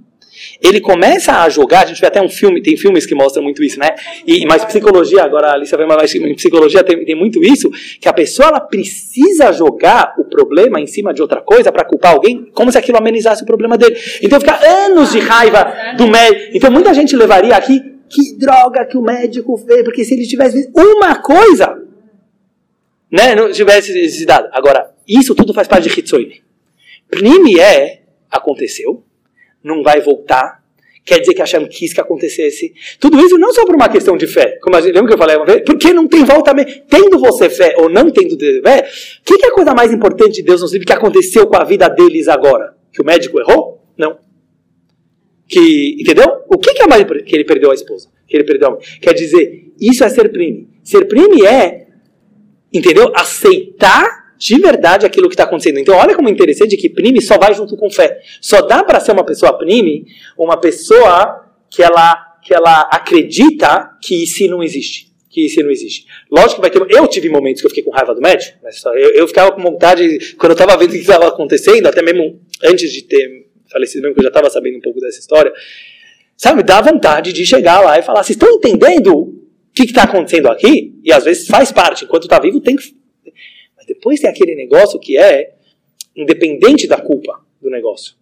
ele 0.61 0.81
começa 0.81 1.41
a 1.41 1.49
jogar, 1.49 1.83
a 1.83 1.85
gente 1.85 1.99
vê 2.01 2.07
até 2.07 2.21
um 2.21 2.29
filme, 2.29 2.61
tem 2.61 2.75
filmes 2.75 3.05
que 3.05 3.15
mostram 3.15 3.41
muito 3.41 3.63
isso, 3.63 3.79
né? 3.79 3.95
E, 4.25 4.45
mas 4.45 4.63
psicologia, 4.65 5.23
agora 5.23 5.47
a 5.47 5.53
Alicia 5.53 5.77
vai 5.77 5.87
mais 5.87 6.13
em 6.13 6.35
psicologia 6.35 6.83
tem, 6.83 7.03
tem 7.05 7.15
muito 7.15 7.43
isso, 7.43 7.71
que 7.99 8.07
a 8.07 8.13
pessoa 8.13 8.49
ela 8.49 8.59
precisa 8.59 9.51
jogar 9.51 10.13
o 10.17 10.25
problema 10.25 10.79
em 10.79 10.87
cima 10.87 11.13
de 11.13 11.21
outra 11.21 11.41
coisa 11.41 11.71
para 11.71 11.85
culpar 11.85 12.13
alguém, 12.13 12.49
como 12.53 12.71
se 12.71 12.77
aquilo 12.77 12.97
amenizasse 12.97 13.43
o 13.43 13.45
problema 13.45 13.77
dele. 13.77 13.95
Então 14.21 14.39
fica 14.39 14.59
anos 14.85 15.11
de 15.11 15.19
raiva 15.19 15.73
do 15.97 16.07
médico. 16.07 16.51
Então 16.53 16.69
muita 16.69 16.93
gente 16.93 17.15
levaria 17.15 17.55
aqui 17.55 17.96
que 18.09 18.37
droga 18.37 18.85
que 18.85 18.97
o 18.97 19.01
médico 19.01 19.57
fez, 19.57 19.83
porque 19.83 20.03
se 20.03 20.13
ele 20.13 20.25
tivesse 20.25 20.57
visto 20.57 20.71
uma 20.75 21.21
coisa, 21.21 21.81
né, 23.11 23.35
não 23.35 23.51
tivesse 23.51 24.09
se 24.09 24.25
dado. 24.25 24.49
Agora, 24.51 24.91
isso 25.07 25.35
tudo 25.35 25.53
faz 25.53 25.67
parte 25.67 25.89
de 25.89 25.99
Hitsoine. 25.99 26.41
Prime 27.09 27.59
é, 27.59 28.01
aconteceu, 28.29 29.03
não 29.63 29.81
vai 29.81 30.01
voltar, 30.01 30.63
quer 31.05 31.19
dizer 31.19 31.33
que 31.33 31.39
Hashem 31.39 31.67
quis 31.67 31.93
que 31.93 32.01
acontecesse. 32.01 32.73
Tudo 32.99 33.17
isso 33.19 33.37
não 33.37 33.53
só 33.53 33.65
por 33.65 33.75
uma 33.75 33.87
questão 33.87 34.17
de 34.17 34.27
fé, 34.27 34.57
como 34.61 34.75
a 34.75 34.81
gente, 34.81 34.93
lembra 34.93 35.07
que 35.07 35.13
eu 35.13 35.17
falei 35.17 35.37
uma 35.37 35.45
vez? 35.45 35.63
Porque 35.65 35.93
não 35.93 36.07
tem 36.07 36.23
volta 36.25 36.53
mesmo. 36.53 36.81
Tendo 36.89 37.17
você 37.19 37.49
fé 37.49 37.75
ou 37.77 37.89
não 37.89 38.11
tendo 38.11 38.37
fé, 38.37 38.89
o 39.19 39.23
que, 39.23 39.37
que 39.37 39.45
é 39.45 39.49
a 39.49 39.53
coisa 39.53 39.73
mais 39.73 39.91
importante 39.93 40.33
de 40.33 40.43
Deus 40.43 40.61
nos 40.61 40.73
livros 40.73 40.85
que 40.85 40.93
aconteceu 40.93 41.47
com 41.47 41.55
a 41.55 41.63
vida 41.63 41.87
deles 41.87 42.27
agora? 42.27 42.75
Que 42.91 43.01
o 43.01 43.05
médico 43.05 43.39
errou? 43.39 43.81
Não 43.97 44.26
que, 45.47 45.97
entendeu? 45.99 46.43
O 46.49 46.57
que, 46.57 46.73
que 46.73 46.83
é 46.83 46.87
mais 46.87 47.03
que 47.23 47.35
ele 47.35 47.43
perdeu 47.43 47.71
a 47.71 47.73
esposa? 47.73 48.09
Que 48.27 48.37
ele 48.37 48.43
perdeu 48.43 48.67
a 48.67 48.71
mãe? 48.71 48.79
Quer 49.01 49.13
dizer, 49.13 49.71
isso 49.79 50.03
é 50.03 50.09
ser 50.09 50.29
prime. 50.29 50.67
Ser 50.83 51.05
prime 51.05 51.45
é, 51.45 51.87
entendeu? 52.73 53.11
Aceitar 53.15 54.27
de 54.37 54.59
verdade 54.59 55.05
aquilo 55.05 55.27
que 55.27 55.33
está 55.33 55.43
acontecendo. 55.43 55.79
Então, 55.79 55.95
olha 55.95 56.15
como 56.15 56.29
é 56.29 56.31
interessante 56.31 56.77
que 56.77 56.89
Prime 56.89 57.21
só 57.21 57.37
vai 57.37 57.53
junto 57.53 57.75
com 57.75 57.89
fé. 57.89 58.19
Só 58.39 58.61
dá 58.61 58.83
para 58.83 58.99
ser 58.99 59.11
uma 59.11 59.25
pessoa 59.25 59.57
Prime 59.57 60.05
uma 60.37 60.57
pessoa 60.57 61.45
que 61.69 61.81
ela, 61.81 62.37
que 62.43 62.53
ela 62.53 62.81
acredita 62.91 63.91
que 64.01 64.23
isso 64.23 64.47
não 64.47 64.61
existe. 64.61 65.07
Que 65.29 65.45
isso 65.45 65.61
não 65.61 65.69
existe. 65.69 66.05
Lógico 66.31 66.55
que 66.55 66.61
vai 66.61 66.69
ter. 66.69 66.95
Eu 66.95 67.07
tive 67.07 67.29
momentos 67.29 67.61
que 67.61 67.67
eu 67.67 67.69
fiquei 67.69 67.83
com 67.83 67.91
raiva 67.91 68.13
do 68.13 68.21
médico. 68.21 68.57
Eu, 68.95 69.09
eu 69.11 69.27
ficava 69.27 69.51
com 69.51 69.61
vontade, 69.61 70.35
quando 70.37 70.51
eu 70.51 70.53
estava 70.53 70.77
vendo 70.77 70.89
o 70.89 70.93
que 70.93 70.99
estava 70.99 71.27
acontecendo, 71.27 71.87
até 71.87 72.01
mesmo 72.01 72.39
antes 72.63 72.91
de 72.91 73.03
ter 73.03 73.46
falecido, 73.69 74.03
mesmo 74.03 74.15
que 74.15 74.19
eu 74.19 74.23
já 74.23 74.29
estava 74.29 74.49
sabendo 74.49 74.77
um 74.77 74.81
pouco 74.81 74.99
dessa 74.99 75.19
história. 75.19 75.51
Sabe, 76.35 76.63
dá 76.63 76.81
vontade 76.81 77.33
de 77.33 77.45
chegar 77.45 77.81
lá 77.81 77.97
e 77.97 78.03
falar: 78.03 78.23
vocês 78.23 78.35
estão 78.35 78.49
entendendo 78.49 79.13
o 79.13 79.47
que 79.73 79.83
está 79.83 80.03
acontecendo 80.03 80.47
aqui? 80.47 80.99
E 81.03 81.11
às 81.11 81.25
vezes 81.25 81.47
faz 81.47 81.71
parte. 81.71 82.05
Enquanto 82.05 82.23
está 82.23 82.39
vivo, 82.39 82.59
tem 82.61 82.75
que 82.75 82.95
depois 83.87 84.19
tem 84.19 84.29
aquele 84.29 84.53
negócio 84.53 84.99
que 84.99 85.17
é 85.17 85.55
independente 86.15 86.87
da 86.87 86.99
culpa 86.99 87.41
do 87.61 87.69
negócio. 87.69 88.15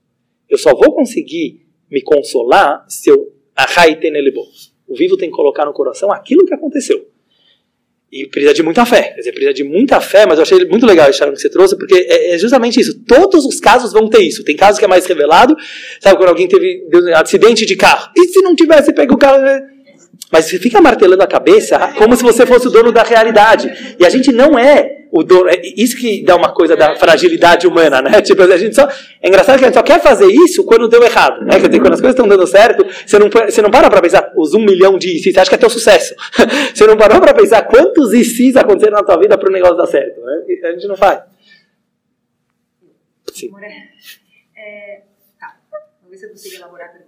Eu 0.47 0.59
só 0.59 0.75
vou 0.75 0.93
conseguir 0.93 1.65
me 1.89 2.01
consolar 2.01 2.85
se 2.87 3.09
eu 3.09 3.33
arraitenelebo. 3.55 4.41
O 4.87 4.95
vivo 4.95 5.17
tem 5.17 5.29
que 5.29 5.35
colocar 5.35 5.65
no 5.65 5.73
coração 5.73 6.11
aquilo 6.11 6.45
que 6.45 6.53
aconteceu. 6.53 7.09
E 8.15 8.25
precisa 8.27 8.53
de 8.53 8.63
muita 8.63 8.85
fé. 8.85 9.09
Quer 9.09 9.17
dizer, 9.17 9.31
precisa 9.33 9.53
de 9.53 9.63
muita 9.65 9.99
fé, 9.99 10.25
mas 10.25 10.39
eu 10.39 10.43
achei 10.43 10.63
muito 10.63 10.85
legal 10.85 11.09
isso 11.09 11.21
que 11.21 11.29
você 11.31 11.49
trouxe, 11.49 11.77
porque 11.77 11.95
é, 11.95 12.33
é, 12.33 12.37
justamente 12.37 12.79
isso. 12.79 12.97
Todos 13.05 13.43
os 13.45 13.59
casos 13.59 13.91
vão 13.91 14.07
ter 14.07 14.21
isso. 14.21 14.41
Tem 14.41 14.55
casos 14.55 14.79
que 14.79 14.85
é 14.85 14.87
mais 14.87 15.05
revelado, 15.05 15.53
sabe, 15.99 16.15
quando 16.15 16.29
alguém 16.29 16.47
teve 16.47 16.81
acidente 17.13 17.65
de 17.65 17.75
carro. 17.75 18.09
E 18.15 18.25
se 18.29 18.41
não 18.41 18.55
tivesse 18.55 18.93
pego 18.93 19.15
o 19.15 19.17
carro? 19.17 19.43
Mas 20.31 20.45
você 20.45 20.57
fica 20.57 20.81
martelando 20.81 21.23
a 21.23 21.27
cabeça 21.27 21.77
como 21.97 22.15
se 22.15 22.23
você 22.23 22.45
fosse 22.45 22.67
o 22.67 22.71
dono 22.71 22.91
da 22.91 23.03
realidade. 23.03 23.95
E 23.99 24.05
a 24.05 24.09
gente 24.09 24.31
não 24.31 24.57
é 24.57 25.05
o 25.11 25.23
dono. 25.23 25.49
É 25.49 25.61
isso 25.77 25.95
que 25.95 26.23
dá 26.23 26.35
uma 26.35 26.53
coisa 26.53 26.75
da 26.75 26.95
fragilidade 26.95 27.67
humana, 27.67 28.01
né? 28.01 28.21
Tipo, 28.23 28.41
a 28.41 28.57
gente 28.57 28.75
só. 28.75 28.87
É 29.21 29.27
engraçado 29.27 29.57
que 29.57 29.63
a 29.63 29.67
gente 29.67 29.75
só 29.75 29.83
quer 29.83 30.01
fazer 30.01 30.27
isso 30.27 30.65
quando 30.65 30.87
deu 30.87 31.03
errado. 31.03 31.45
Né? 31.45 31.59
Quer 31.59 31.67
dizer, 31.67 31.79
quando 31.79 31.93
as 31.93 32.01
coisas 32.01 32.15
estão 32.15 32.27
dando 32.27 32.45
certo, 32.47 32.85
você 33.05 33.19
não, 33.19 33.29
você 33.29 33.61
não 33.61 33.71
para 33.71 33.89
para 33.89 34.01
pensar 34.01 34.33
os 34.35 34.53
um 34.53 34.59
milhão 34.59 34.97
de 34.97 35.09
ICs, 35.09 35.33
você 35.33 35.39
acha 35.39 35.49
que 35.49 35.55
é 35.55 35.59
teu 35.59 35.69
sucesso. 35.69 36.15
você 36.73 36.85
não 36.85 36.97
parou 36.97 37.21
para 37.21 37.33
pensar 37.33 37.61
quantos 37.63 38.13
ICs 38.13 38.55
aconteceram 38.55 38.97
na 38.97 39.03
tua 39.03 39.17
vida 39.17 39.37
para 39.37 39.49
o 39.49 39.53
negócio 39.53 39.77
dar 39.77 39.87
certo. 39.87 40.19
Né? 40.21 40.43
A 40.63 40.71
gente 40.71 40.87
não 40.87 40.97
faz. 40.97 41.21
Sim. 43.33 43.51
É, 44.57 45.01
tá. 45.39 45.55
Vamos 46.01 46.11
ver 46.11 46.17
se 46.17 46.25
eu 46.25 46.29
consigo 46.29 46.55
elaborar 46.55 47.04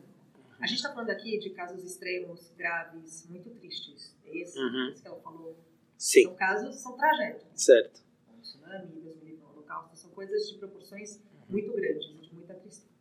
a 0.68 0.70
gente 0.70 0.80
está 0.80 0.94
falando 0.94 1.10
aqui 1.10 1.40
de 1.40 1.50
casos 1.52 1.82
extremos, 1.82 2.52
graves, 2.58 3.26
muito 3.30 3.50
tristes. 3.52 4.14
É 4.26 4.38
esse, 4.38 4.60
uhum. 4.60 4.90
esse 4.90 5.02
que 5.02 5.08
ela 5.08 5.20
falou. 5.22 5.58
Sim. 5.98 6.24
São 6.24 6.36
casos, 6.36 6.76
são 6.76 6.98
tragédias. 6.98 7.48
Certo. 7.56 8.04
Um 8.30 8.42
tsunami, 8.42 9.00
Deus 9.00 9.42
holocausto, 9.44 9.96
são 9.96 10.10
coisas 10.12 10.50
de 10.50 10.58
proporções 10.58 11.24
muito 11.48 11.72
grandes, 11.72 12.06
de 12.06 12.36
muita 12.36 12.54
tristeza. 12.56 12.92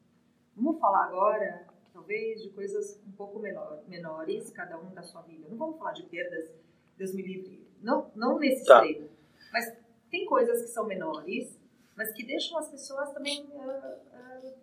Vamos 0.55 0.81
falar 0.81 1.07
agora, 1.07 1.67
talvez, 1.93 2.41
de 2.41 2.51
coisas 2.51 3.03
um 3.05 3.13
pouco 3.13 3.41
menor, 3.41 3.83
menores, 3.89 4.49
cada 4.51 4.79
um 4.79 4.95
da 4.95 5.03
sua 5.03 5.23
vida. 5.23 5.49
Não 5.49 5.59
vamos 5.59 5.77
falar 5.77 5.93
de 5.93 6.05
perdas, 6.05 6.49
Deus 6.97 7.13
me 7.13 7.23
livre. 7.23 7.67
Não, 7.83 8.13
não 8.15 8.39
nesse 8.39 8.65
tá. 8.65 8.87
extremo. 8.87 9.11
Mas 9.53 9.77
tem 10.09 10.25
coisas 10.25 10.63
que 10.63 10.69
são 10.69 10.87
menores, 10.87 11.59
mas 11.97 12.13
que 12.13 12.25
deixam 12.25 12.59
as 12.59 12.71
pessoas 12.71 13.11
também 13.13 13.45
uh, 13.47 13.59
uh, 13.59 14.55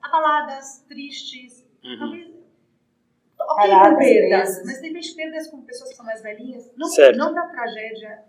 abaladas, 0.00 0.82
tristes, 0.88 1.61
Uhum. 1.84 1.98
Talvez. 1.98 2.32
Ok, 3.40 3.70
com 3.70 3.98
perdas, 3.98 4.62
mas 4.64 4.80
tem 4.80 4.92
vezes 4.92 5.14
perdas 5.14 5.48
com 5.48 5.62
pessoas 5.62 5.90
que 5.90 5.96
são 5.96 6.06
mais 6.06 6.22
velhinhas. 6.22 6.70
Não, 6.76 6.88
não 7.16 7.34
da 7.34 7.48
tragédia 7.48 8.22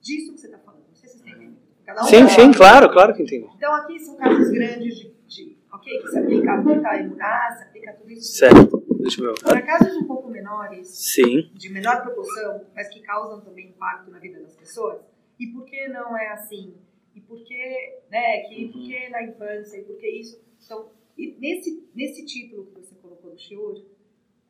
disso 0.00 0.34
que 0.34 0.40
você 0.40 0.46
está 0.46 0.58
falando. 0.58 0.84
Não 0.88 0.94
sei 0.94 1.08
se 1.08 1.18
você 1.18 1.30
entende. 1.30 1.56
Um 1.88 2.04
sim, 2.04 2.28
sim, 2.28 2.52
claro, 2.52 2.92
claro 2.92 3.14
que 3.14 3.22
entendo. 3.22 3.50
Então 3.56 3.74
aqui 3.74 3.98
são 3.98 4.16
casos 4.16 4.50
grandes 4.50 4.96
de, 4.96 5.14
de 5.26 5.58
ok, 5.72 6.00
que 6.00 6.08
se 6.08 6.18
aplica 6.18 6.52
a 6.52 6.60
anti 6.60 7.56
se 7.56 7.62
aplica 7.64 7.90
a 7.90 7.94
tudo 7.94 8.10
isso. 8.10 8.32
Certo. 8.32 8.84
Deixa 9.00 9.20
eu 9.20 9.34
ver. 9.34 9.42
Para 9.42 9.62
casos 9.62 9.96
um 9.96 10.06
pouco 10.06 10.28
menores, 10.30 10.88
sim. 10.88 11.50
de 11.54 11.68
menor 11.70 12.02
proporção, 12.02 12.64
mas 12.74 12.88
que 12.88 13.00
causam 13.00 13.40
também 13.40 13.68
impacto 13.68 14.10
na 14.10 14.18
vida 14.18 14.40
das 14.40 14.54
pessoas. 14.54 15.00
E 15.38 15.46
por 15.48 15.64
que 15.64 15.88
não 15.88 16.16
é 16.16 16.28
assim? 16.28 16.74
E 17.14 17.20
por 17.20 17.42
que, 17.42 18.00
né, 18.10 18.42
que, 18.42 18.64
uhum. 18.64 18.72
por 18.72 18.80
que 18.82 19.08
na 19.08 19.22
infância? 19.24 19.78
E 19.78 19.82
por 19.82 19.96
que 19.96 20.08
isso? 20.08 20.40
Então, 20.64 20.88
e 21.16 21.36
nesse, 21.38 21.88
nesse 21.94 22.24
título 22.24 22.66
que 22.66 22.80
você 22.80 22.94
colocou 22.96 23.32
no 23.32 23.38
Shiur, 23.38 23.82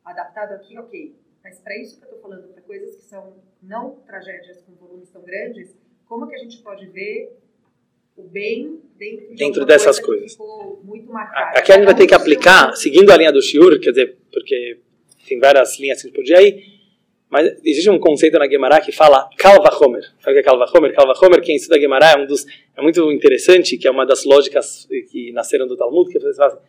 adaptado 0.03 0.53
aqui, 0.53 0.77
ok. 0.77 1.15
Mas 1.43 1.59
para 1.59 1.77
isso 1.77 1.97
que 1.97 2.05
eu 2.05 2.09
estou 2.09 2.21
falando, 2.21 2.53
para 2.53 2.61
coisas 2.61 2.95
que 2.95 3.03
são 3.03 3.35
não 3.61 3.97
tragédias 4.05 4.61
com 4.61 4.73
volumes 4.73 5.09
tão 5.09 5.21
grandes, 5.21 5.75
como 6.05 6.27
que 6.27 6.35
a 6.35 6.39
gente 6.39 6.61
pode 6.61 6.85
ver 6.87 7.37
o 8.15 8.23
bem 8.23 8.81
dentro, 8.95 9.29
de 9.29 9.35
dentro 9.35 9.65
dessas 9.65 9.99
coisas? 9.99 10.37
muito 10.83 11.11
marcado. 11.11 11.57
Aqui 11.57 11.71
a 11.71 11.75
gente 11.75 11.85
vai 11.85 11.95
ter 11.95 12.07
que 12.07 12.13
aplicar, 12.13 12.75
seguindo 12.75 13.11
a 13.11 13.17
linha 13.17 13.31
do 13.31 13.41
Shiur, 13.41 13.79
quer 13.79 13.89
dizer, 13.89 14.17
porque 14.31 14.79
tem 15.27 15.39
várias 15.39 15.79
linhas 15.79 16.01
que 16.01 16.07
a 16.07 16.09
gente 16.09 16.15
podia 16.15 16.41
ir, 16.41 16.82
mas 17.33 17.51
existe 17.65 17.89
um 17.89 17.97
conceito 17.97 18.37
na 18.37 18.47
Gemara 18.47 18.79
que 18.79 18.91
fala 18.91 19.27
Kalva 19.39 19.75
Homer. 19.81 20.03
Sabe 20.19 20.29
o 20.29 20.33
que 20.33 20.39
é 20.39 20.43
Kalva 20.43 20.65
Homer? 20.71 20.93
Kalva 20.93 21.13
Homer, 21.19 21.41
quem 21.41 21.55
estuda 21.55 21.81
Gemara, 21.81 22.11
é 22.11 22.21
um 22.21 22.27
dos 22.27 22.45
é 22.77 22.79
muito 22.79 23.11
interessante, 23.11 23.75
que 23.75 23.87
é 23.87 23.91
uma 23.91 24.05
das 24.05 24.23
lógicas 24.23 24.87
que 25.09 25.31
nasceram 25.31 25.65
do 25.65 25.75
Talmud, 25.75 26.11
que 26.11 26.19
você 26.19 26.37
fala 26.37 26.53
assim, 26.53 26.59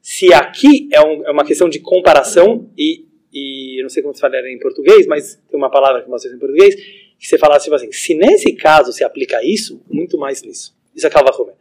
se 0.00 0.32
aqui 0.32 0.88
é, 0.90 1.02
um, 1.02 1.26
é, 1.26 1.30
uma 1.30 1.44
questão 1.44 1.68
de 1.68 1.78
comparação 1.78 2.70
e, 2.74 3.04
e 3.30 3.78
eu 3.78 3.82
não 3.82 3.90
sei 3.90 4.02
como 4.02 4.14
se 4.14 4.20
fala 4.22 4.38
em 4.48 4.58
português, 4.58 5.06
mas 5.06 5.38
tem 5.46 5.60
uma 5.60 5.70
palavra 5.70 6.02
que 6.02 6.08
mostra 6.08 6.32
em 6.32 6.38
português, 6.38 6.74
que 6.74 7.26
você 7.26 7.36
fala 7.36 7.58
tipo 7.58 7.74
assim, 7.74 7.92
se 7.92 8.14
nesse 8.14 8.54
caso 8.54 8.94
se 8.94 9.04
aplica 9.04 9.44
isso, 9.44 9.82
muito 9.90 10.16
mais 10.16 10.42
nisso. 10.42 10.74
Isso 10.94 11.06
é 11.06 11.10
Kalva 11.10 11.36
Homer. 11.38 11.54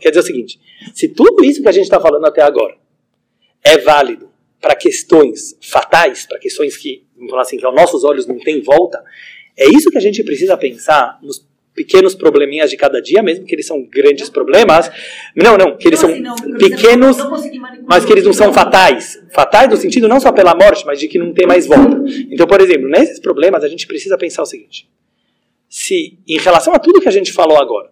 Quer 0.00 0.10
dizer 0.10 0.20
o 0.20 0.22
seguinte, 0.22 0.60
se 0.92 1.08
tudo 1.08 1.42
isso 1.42 1.62
que 1.62 1.68
a 1.68 1.72
gente 1.72 1.84
está 1.84 1.98
falando 1.98 2.26
até 2.26 2.42
agora 2.42 2.76
é 3.64 3.78
válido 3.78 4.33
para 4.64 4.74
questões 4.74 5.54
fatais, 5.60 6.24
para 6.24 6.38
questões 6.38 6.74
que, 6.74 7.04
vamos 7.14 7.28
falar 7.28 7.42
assim, 7.42 7.58
que 7.58 7.66
aos 7.66 7.74
nossos 7.74 8.02
olhos 8.02 8.26
não 8.26 8.38
tem 8.38 8.62
volta, 8.62 9.04
é 9.54 9.68
isso 9.68 9.90
que 9.90 9.98
a 9.98 10.00
gente 10.00 10.24
precisa 10.24 10.56
pensar 10.56 11.18
nos 11.22 11.46
pequenos 11.74 12.14
probleminhas 12.14 12.70
de 12.70 12.76
cada 12.78 13.02
dia, 13.02 13.22
mesmo 13.22 13.44
que 13.44 13.54
eles 13.54 13.66
são 13.66 13.82
grandes 13.84 14.30
problemas. 14.30 14.90
Não, 15.36 15.58
não, 15.58 15.76
que 15.76 15.86
eles 15.86 16.00
são 16.00 16.08
pequenos, 16.58 17.18
mas 17.86 18.06
que 18.06 18.12
eles 18.12 18.24
não 18.24 18.32
são 18.32 18.54
fatais. 18.54 19.22
Fatais 19.34 19.68
no 19.68 19.76
sentido 19.76 20.08
não 20.08 20.18
só 20.18 20.32
pela 20.32 20.54
morte, 20.54 20.86
mas 20.86 20.98
de 20.98 21.08
que 21.08 21.18
não 21.18 21.34
tem 21.34 21.46
mais 21.46 21.66
volta. 21.66 22.02
Então, 22.30 22.46
por 22.46 22.58
exemplo, 22.62 22.88
nesses 22.88 23.20
problemas 23.20 23.62
a 23.64 23.68
gente 23.68 23.86
precisa 23.86 24.16
pensar 24.16 24.44
o 24.44 24.46
seguinte: 24.46 24.88
se 25.68 26.18
em 26.26 26.38
relação 26.38 26.72
a 26.72 26.78
tudo 26.78 27.02
que 27.02 27.08
a 27.08 27.12
gente 27.12 27.34
falou 27.34 27.58
agora, 27.58 27.90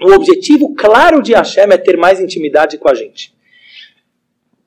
o 0.00 0.12
objetivo 0.12 0.74
claro 0.74 1.20
de 1.20 1.34
Hashem 1.34 1.64
é 1.64 1.76
ter 1.76 1.98
mais 1.98 2.20
intimidade 2.20 2.78
com 2.78 2.88
a 2.88 2.94
gente 2.94 3.34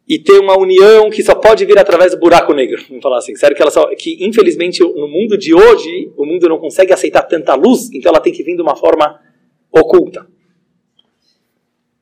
e 0.07 0.17
ter 0.17 0.39
uma 0.39 0.57
união 0.57 1.09
que 1.09 1.21
só 1.21 1.35
pode 1.35 1.65
vir 1.65 1.77
através 1.77 2.11
do 2.11 2.19
buraco 2.19 2.53
negro, 2.53 2.81
vamos 2.87 3.03
falar 3.03 3.17
assim, 3.17 3.35
sério 3.35 3.55
que 3.55 3.61
ela 3.61 3.71
só, 3.71 3.93
que 3.95 4.17
infelizmente 4.25 4.81
no 4.81 5.07
mundo 5.07 5.37
de 5.37 5.53
hoje 5.53 6.11
o 6.15 6.25
mundo 6.25 6.47
não 6.47 6.57
consegue 6.57 6.93
aceitar 6.93 7.23
tanta 7.23 7.53
luz, 7.55 7.89
então 7.93 8.09
ela 8.09 8.21
tem 8.21 8.31
que 8.31 8.41
vir 8.41 8.55
de 8.55 8.61
uma 8.61 8.75
forma 8.75 9.19
oculta. 9.71 10.25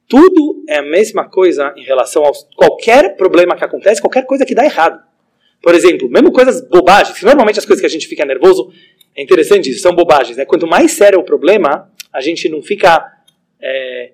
Tudo 0.07 0.63
é 0.69 0.77
a 0.77 0.83
mesma 0.83 1.27
coisa 1.27 1.73
em 1.75 1.83
relação 1.83 2.23
a 2.23 2.31
qualquer 2.55 3.15
problema 3.17 3.55
que 3.55 3.63
acontece, 3.63 3.99
qualquer 3.99 4.25
coisa 4.27 4.45
que 4.45 4.53
dá 4.53 4.63
errado. 4.63 5.01
Por 5.59 5.73
exemplo, 5.73 6.07
mesmo 6.07 6.31
coisas 6.31 6.61
bobagens, 6.61 7.19
normalmente 7.23 7.57
as 7.57 7.65
coisas 7.65 7.81
que 7.81 7.87
a 7.87 7.89
gente 7.89 8.07
fica 8.07 8.23
nervoso, 8.23 8.71
é 9.15 9.23
interessante 9.23 9.71
isso, 9.71 9.81
são 9.81 9.95
bobagens. 9.95 10.37
Né? 10.37 10.45
Quanto 10.45 10.67
mais 10.67 10.91
sério 10.91 11.17
é 11.17 11.19
o 11.19 11.23
problema, 11.23 11.91
a 12.13 12.21
gente 12.21 12.47
não 12.49 12.61
fica 12.61 13.03
é, 13.59 14.11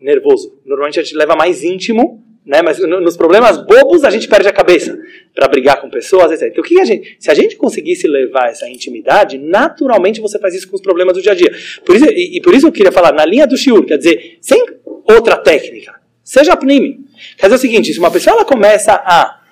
nervoso. 0.00 0.58
Normalmente 0.66 0.98
a 0.98 1.02
gente 1.04 1.14
leva 1.14 1.36
mais 1.36 1.62
íntimo 1.62 2.24
né? 2.50 2.62
Mas 2.62 2.80
nos 2.80 3.16
problemas 3.16 3.64
bobos 3.64 4.02
a 4.02 4.10
gente 4.10 4.26
perde 4.26 4.48
a 4.48 4.52
cabeça 4.52 4.98
para 5.32 5.46
brigar 5.46 5.80
com 5.80 5.88
pessoas, 5.88 6.32
etc. 6.32 6.48
Então, 6.48 6.64
o 6.64 6.66
que 6.66 6.80
a 6.80 6.84
gente, 6.84 7.16
se 7.20 7.30
a 7.30 7.34
gente 7.34 7.54
conseguisse 7.54 8.08
levar 8.08 8.48
essa 8.48 8.68
intimidade, 8.68 9.38
naturalmente 9.38 10.20
você 10.20 10.36
faz 10.36 10.52
isso 10.56 10.68
com 10.68 10.74
os 10.74 10.82
problemas 10.82 11.14
do 11.14 11.22
dia 11.22 11.30
a 11.30 11.34
dia. 11.36 11.54
Por 11.86 11.94
isso, 11.94 12.06
e, 12.06 12.38
e 12.38 12.42
por 12.42 12.52
isso 12.52 12.66
eu 12.66 12.72
queria 12.72 12.90
falar 12.90 13.12
na 13.12 13.24
linha 13.24 13.46
do 13.46 13.56
shiur, 13.56 13.86
quer 13.86 13.98
dizer, 13.98 14.38
sem 14.40 14.66
outra 15.04 15.36
técnica, 15.36 15.94
seja 16.24 16.56
pnimi. 16.56 17.04
Quer 17.38 17.46
dizer 17.46 17.54
o 17.54 17.58
seguinte, 17.58 17.92
se 17.92 18.00
uma 18.00 18.10
pessoa 18.10 18.34
ela 18.34 18.44
começa 18.44 18.94
a 18.94 19.42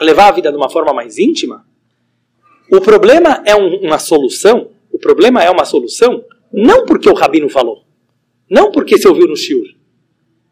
levar 0.00 0.28
a 0.28 0.32
vida 0.32 0.52
de 0.52 0.56
uma 0.56 0.70
forma 0.70 0.92
mais 0.92 1.18
íntima, 1.18 1.66
o 2.70 2.80
problema 2.80 3.42
é 3.44 3.56
um, 3.56 3.80
uma 3.80 3.98
solução, 3.98 4.70
o 4.92 5.00
problema 5.00 5.42
é 5.42 5.50
uma 5.50 5.64
solução, 5.64 6.24
não 6.52 6.86
porque 6.86 7.08
o 7.08 7.14
rabino 7.14 7.48
falou, 7.48 7.82
não 8.48 8.70
porque 8.70 8.96
você 8.96 9.08
ouviu 9.08 9.26
no 9.26 9.36
shiur, 9.36 9.75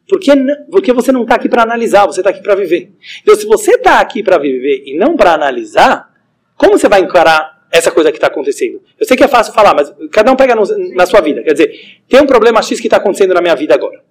porque, 0.09 0.33
porque 0.71 0.93
você 0.93 1.11
não 1.11 1.23
está 1.23 1.37
aqui 1.37 1.49
para 1.49 1.63
analisar, 1.63 2.07
você 2.07 2.21
está 2.21 2.31
aqui 2.31 2.43
para 2.43 2.55
viver. 2.55 2.93
Então, 3.23 3.35
se 3.35 3.47
você 3.47 3.73
está 3.73 4.01
aqui 4.01 4.23
para 4.23 4.39
viver 4.39 4.83
e 4.87 4.97
não 4.97 5.17
para 5.17 5.33
analisar, 5.33 6.13
como 6.57 6.79
você 6.79 6.89
vai 6.89 7.01
encarar 7.01 7.67
essa 7.73 7.91
coisa 7.91 8.11
que 8.11 8.19
está 8.19 8.27
acontecendo? 8.27 8.83
Eu 8.99 9.07
sei 9.07 9.17
que 9.17 9.25
é 9.25 9.29
fácil 9.29 9.53
falar, 9.53 9.75
mas 9.75 9.93
cada 10.13 10.31
um 10.31 10.37
pega 10.37 10.55
no, 10.55 10.63
na 10.95 11.07
sua 11.07 11.21
vida. 11.21 11.43
Quer 11.43 11.53
dizer, 11.53 12.03
tem 12.09 12.21
um 12.21 12.27
problema 12.27 12.63
X 12.63 12.79
que 12.79 12.87
está 12.87 12.99
acontecendo 12.99 13.35
na 13.35 13.41
minha 13.41 13.57
vida 13.57 13.75
agora. 13.75 14.05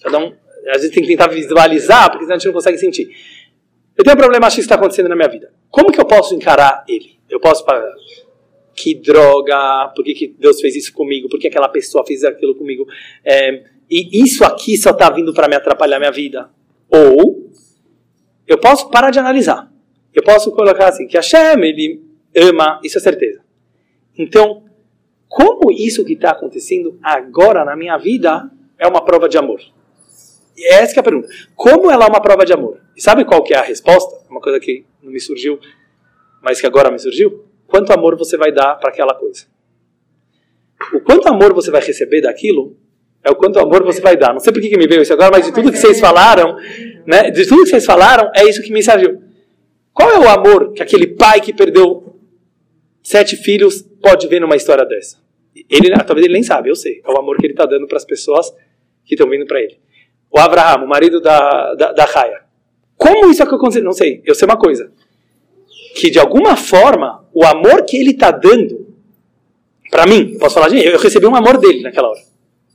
Cada 0.00 0.18
um, 0.18 0.32
às 0.68 0.76
vezes 0.76 0.90
tem 0.90 1.02
que 1.02 1.08
tentar 1.08 1.26
visualizar, 1.26 2.10
porque 2.10 2.24
senão 2.24 2.36
a 2.36 2.38
gente 2.38 2.46
não 2.46 2.54
consegue 2.54 2.78
sentir. 2.78 3.08
Eu 3.98 4.04
tenho 4.04 4.14
um 4.14 4.18
problema 4.18 4.48
X 4.48 4.54
que 4.54 4.60
está 4.62 4.76
acontecendo 4.76 5.08
na 5.08 5.16
minha 5.16 5.28
vida. 5.28 5.52
Como 5.68 5.92
que 5.92 6.00
eu 6.00 6.06
posso 6.06 6.34
encarar 6.34 6.84
ele? 6.88 7.18
Eu 7.28 7.40
posso 7.40 7.64
que 8.74 8.94
droga, 8.94 9.92
por 9.94 10.04
que, 10.04 10.14
que 10.14 10.28
Deus 10.38 10.60
fez 10.60 10.74
isso 10.74 10.92
comigo, 10.92 11.28
por 11.28 11.38
que 11.38 11.48
aquela 11.48 11.68
pessoa 11.68 12.04
fez 12.06 12.24
aquilo 12.24 12.54
comigo, 12.54 12.86
é, 13.22 13.64
e 13.90 14.22
isso 14.22 14.44
aqui 14.44 14.76
só 14.76 14.90
está 14.90 15.10
vindo 15.10 15.34
para 15.34 15.48
me 15.48 15.56
atrapalhar 15.56 15.98
minha 15.98 16.12
vida. 16.12 16.48
Ou 16.88 17.50
eu 18.46 18.58
posso 18.58 18.88
parar 18.90 19.10
de 19.10 19.18
analisar. 19.18 19.70
Eu 20.14 20.22
posso 20.22 20.50
colocar 20.52 20.88
assim, 20.88 21.06
que 21.06 21.16
Hashem, 21.16 21.62
ele 21.62 22.02
ama, 22.36 22.80
isso 22.84 22.98
é 22.98 23.00
certeza. 23.00 23.40
Então, 24.16 24.64
como 25.28 25.70
isso 25.70 26.04
que 26.04 26.14
está 26.14 26.30
acontecendo 26.30 26.98
agora 27.02 27.64
na 27.64 27.76
minha 27.76 27.96
vida 27.96 28.50
é 28.78 28.86
uma 28.86 29.04
prova 29.04 29.28
de 29.28 29.38
amor? 29.38 29.60
E 30.56 30.66
essa 30.74 30.96
é 30.96 31.00
a 31.00 31.02
pergunta. 31.02 31.28
Como 31.54 31.90
ela 31.90 32.04
é 32.04 32.08
uma 32.08 32.20
prova 32.20 32.44
de 32.44 32.52
amor? 32.52 32.80
E 32.96 33.00
sabe 33.00 33.24
qual 33.24 33.42
que 33.42 33.54
é 33.54 33.58
a 33.58 33.62
resposta? 33.62 34.24
Uma 34.28 34.40
coisa 34.40 34.60
que 34.60 34.84
não 35.02 35.12
me 35.12 35.20
surgiu, 35.20 35.58
mas 36.42 36.60
que 36.60 36.66
agora 36.66 36.90
me 36.90 36.98
surgiu. 36.98 37.44
Quanto 37.66 37.92
amor 37.92 38.16
você 38.16 38.36
vai 38.36 38.52
dar 38.52 38.74
para 38.76 38.90
aquela 38.90 39.14
coisa? 39.14 39.46
O 40.92 41.00
quanto 41.00 41.28
amor 41.28 41.54
você 41.54 41.70
vai 41.70 41.80
receber 41.80 42.20
daquilo 42.22 42.76
é 43.22 43.30
o 43.30 43.34
quanto 43.34 43.58
amor 43.58 43.84
você 43.84 44.00
vai 44.00 44.16
dar. 44.16 44.32
Não 44.32 44.40
sei 44.40 44.52
por 44.52 44.62
que 44.62 44.76
me 44.76 44.86
veio 44.86 45.02
isso 45.02 45.12
agora, 45.12 45.30
mas 45.32 45.46
de 45.46 45.52
tudo 45.52 45.70
que 45.70 45.78
vocês 45.78 46.00
falaram, 46.00 46.56
né? 47.06 47.30
De 47.30 47.46
tudo 47.46 47.64
que 47.64 47.70
vocês 47.70 47.84
falaram, 47.84 48.30
é 48.34 48.44
isso 48.48 48.62
que 48.62 48.72
me 48.72 48.82
surgiu. 48.82 49.22
Qual 49.92 50.10
é 50.10 50.18
o 50.18 50.28
amor 50.28 50.72
que 50.72 50.82
aquele 50.82 51.06
pai 51.06 51.40
que 51.40 51.52
perdeu 51.52 52.16
sete 53.02 53.36
filhos 53.36 53.82
pode 54.02 54.26
ver 54.28 54.40
numa 54.40 54.56
história 54.56 54.84
dessa? 54.84 55.18
Ele, 55.68 55.90
talvez 56.04 56.24
ele 56.24 56.34
nem 56.34 56.42
sabe, 56.42 56.70
eu 56.70 56.76
sei. 56.76 57.02
É 57.04 57.10
o 57.10 57.18
amor 57.18 57.36
que 57.36 57.46
ele 57.46 57.52
está 57.52 57.66
dando 57.66 57.86
para 57.86 57.98
as 57.98 58.04
pessoas 58.04 58.50
que 59.04 59.14
estão 59.14 59.28
vindo 59.28 59.46
para 59.46 59.60
ele. 59.60 59.78
O 60.30 60.38
Abraham, 60.38 60.84
o 60.84 60.88
marido 60.88 61.20
da, 61.20 61.74
da, 61.74 61.92
da 61.92 62.04
Raya. 62.04 62.42
Como 62.96 63.30
isso 63.30 63.42
aconteceu? 63.42 63.82
Não 63.82 63.92
sei. 63.92 64.22
Eu 64.24 64.34
sei 64.34 64.46
uma 64.46 64.56
coisa. 64.56 64.92
Que 65.96 66.08
de 66.08 66.18
alguma 66.18 66.56
forma, 66.56 67.26
o 67.34 67.44
amor 67.44 67.84
que 67.84 67.96
ele 67.96 68.12
está 68.12 68.30
dando, 68.30 68.94
para 69.90 70.06
mim, 70.06 70.30
eu 70.34 70.38
posso 70.38 70.54
falar, 70.54 70.68
gente, 70.68 70.86
eu 70.86 70.98
recebi 70.98 71.26
um 71.26 71.34
amor 71.34 71.58
dele 71.58 71.82
naquela 71.82 72.08
hora. 72.08 72.29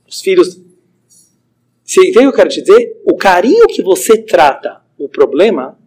Os 0.08 0.20
filhos. 0.20 0.60
Você 1.84 2.00
entende 2.00 2.18
o 2.18 2.20
que 2.20 2.26
eu 2.28 2.32
quero 2.32 2.48
te 2.48 2.60
dizer? 2.62 3.00
O 3.04 3.16
carinho 3.16 3.66
que 3.66 3.82
você 3.82 4.20
trata 4.20 4.82
o 4.98 5.08
problema 5.08 5.78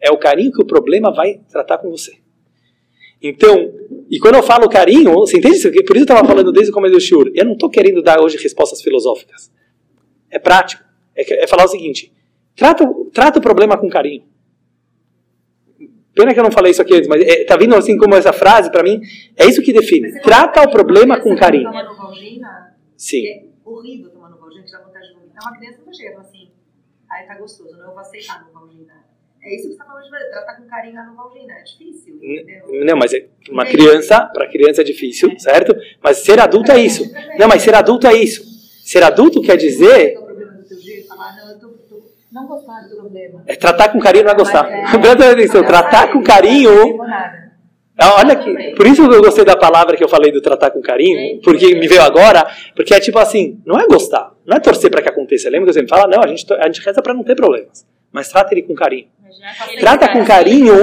é 0.00 0.10
o 0.10 0.18
carinho 0.18 0.50
que 0.50 0.62
o 0.62 0.66
problema 0.66 1.12
vai 1.12 1.40
tratar 1.50 1.78
com 1.78 1.90
você. 1.90 2.18
Então, 3.22 3.70
e 4.10 4.18
quando 4.18 4.36
eu 4.36 4.42
falo 4.42 4.68
carinho, 4.68 5.12
você 5.12 5.36
entende? 5.36 5.58
Por 5.60 5.96
isso 5.96 6.02
eu 6.02 6.02
estava 6.02 6.26
falando 6.26 6.50
desde 6.50 6.70
o 6.70 6.74
começo 6.74 6.94
do 6.94 7.00
shiur. 7.00 7.30
Eu 7.34 7.44
não 7.44 7.52
estou 7.52 7.68
querendo 7.68 8.02
dar 8.02 8.20
hoje 8.20 8.38
respostas 8.38 8.80
filosóficas. 8.80 9.52
É 10.30 10.38
prático. 10.38 10.82
É, 11.14 11.44
é 11.44 11.46
falar 11.46 11.64
o 11.64 11.68
seguinte: 11.68 12.12
trata, 12.56 12.84
trata 13.12 13.38
o 13.38 13.42
problema 13.42 13.76
com 13.76 13.88
carinho. 13.90 14.24
Pena 16.14 16.34
que 16.34 16.40
eu 16.40 16.44
não 16.44 16.50
falei 16.50 16.72
isso 16.72 16.82
aqui 16.82 16.94
antes, 16.94 17.08
mas 17.08 17.22
é, 17.22 17.44
tá 17.44 17.56
vindo 17.56 17.74
assim 17.74 17.96
como 17.96 18.14
essa 18.14 18.32
frase 18.32 18.70
para 18.70 18.82
mim 18.82 19.00
é 19.36 19.46
isso 19.46 19.62
que 19.62 19.72
define. 19.72 20.20
Trata 20.20 20.62
o 20.62 20.70
problema 20.70 21.20
com 21.20 21.36
carinho. 21.36 21.70
Sim. 23.00 23.26
É 23.26 23.44
horrível 23.64 24.10
tomar 24.10 24.28
Novalgina, 24.28 24.62
que 24.62 24.72
dá 24.72 24.80
vontade 24.80 25.08
de 25.08 25.14
vomitar. 25.14 25.42
Uma 25.42 25.56
criança 25.56 25.80
chega 25.90 26.20
assim, 26.20 26.50
aí 27.10 27.26
tá 27.26 27.38
gostoso, 27.38 27.72
não, 27.78 27.86
eu 27.86 27.90
vou 27.92 27.98
aceitar 27.98 28.44
Novalgina. 28.44 28.92
É 29.42 29.54
isso 29.54 29.62
que 29.62 29.68
você 29.68 29.72
está 29.72 29.86
falando 29.86 30.04
de 30.04 30.10
fazer, 30.10 30.28
tratar 30.28 30.56
com 30.56 30.66
carinho 30.66 31.00
a 31.00 31.04
Novalgina. 31.06 31.54
É 31.54 31.62
difícil, 31.62 32.16
entendeu? 32.16 32.84
Não, 32.84 32.98
mas 32.98 33.14
é 33.14 33.26
uma 33.48 33.64
criança, 33.64 34.20
para 34.26 34.46
criança 34.50 34.82
é 34.82 34.84
difícil, 34.84 35.30
certo? 35.40 35.74
Mas 36.02 36.18
ser 36.18 36.38
adulto 36.38 36.70
é 36.72 36.78
isso. 36.78 37.10
Não, 37.38 37.48
mas 37.48 37.62
ser 37.62 37.74
adulto 37.74 38.06
é 38.06 38.12
isso. 38.12 38.44
Ser 38.84 39.02
adulto 39.02 39.40
quer 39.40 39.56
dizer 39.56 40.18
não 42.30 42.46
gostar 42.46 42.82
do 42.82 42.96
problema. 42.96 43.42
É 43.46 43.56
tratar 43.56 43.88
com 43.88 43.98
carinho 43.98 44.24
não 44.24 44.32
é 44.32 44.36
gostar. 44.36 44.64
Presta 45.00 45.32
atenção, 45.32 45.64
tratar 45.64 46.12
com 46.12 46.22
carinho. 46.22 46.96
Ah, 48.00 48.16
olha 48.18 48.32
aqui, 48.32 48.74
por 48.74 48.86
isso 48.86 49.02
eu 49.02 49.20
gostei 49.22 49.44
da 49.44 49.56
palavra 49.56 49.96
que 49.96 50.02
eu 50.02 50.08
falei 50.08 50.32
do 50.32 50.40
tratar 50.40 50.70
com 50.70 50.80
carinho, 50.80 51.40
porque 51.42 51.74
me 51.74 51.86
veio 51.86 52.02
agora, 52.02 52.46
porque 52.74 52.94
é 52.94 53.00
tipo 53.00 53.18
assim, 53.18 53.60
não 53.66 53.78
é 53.78 53.86
gostar, 53.86 54.32
não 54.46 54.56
é 54.56 54.60
torcer 54.60 54.90
para 54.90 55.02
que 55.02 55.08
aconteça. 55.08 55.50
Lembra 55.50 55.66
que 55.66 55.70
eu 55.70 55.74
sempre 55.74 55.90
falo? 55.90 56.10
Não, 56.10 56.22
a 56.22 56.26
gente, 56.26 56.50
a 56.52 56.66
gente 56.66 56.80
reza 56.80 57.02
para 57.02 57.12
não 57.12 57.22
ter 57.22 57.34
problemas, 57.34 57.86
mas 58.10 58.28
trata 58.28 58.54
ele 58.54 58.62
com 58.62 58.74
carinho. 58.74 59.06
Trata 59.78 60.08
com 60.08 60.24
carinho, 60.24 60.74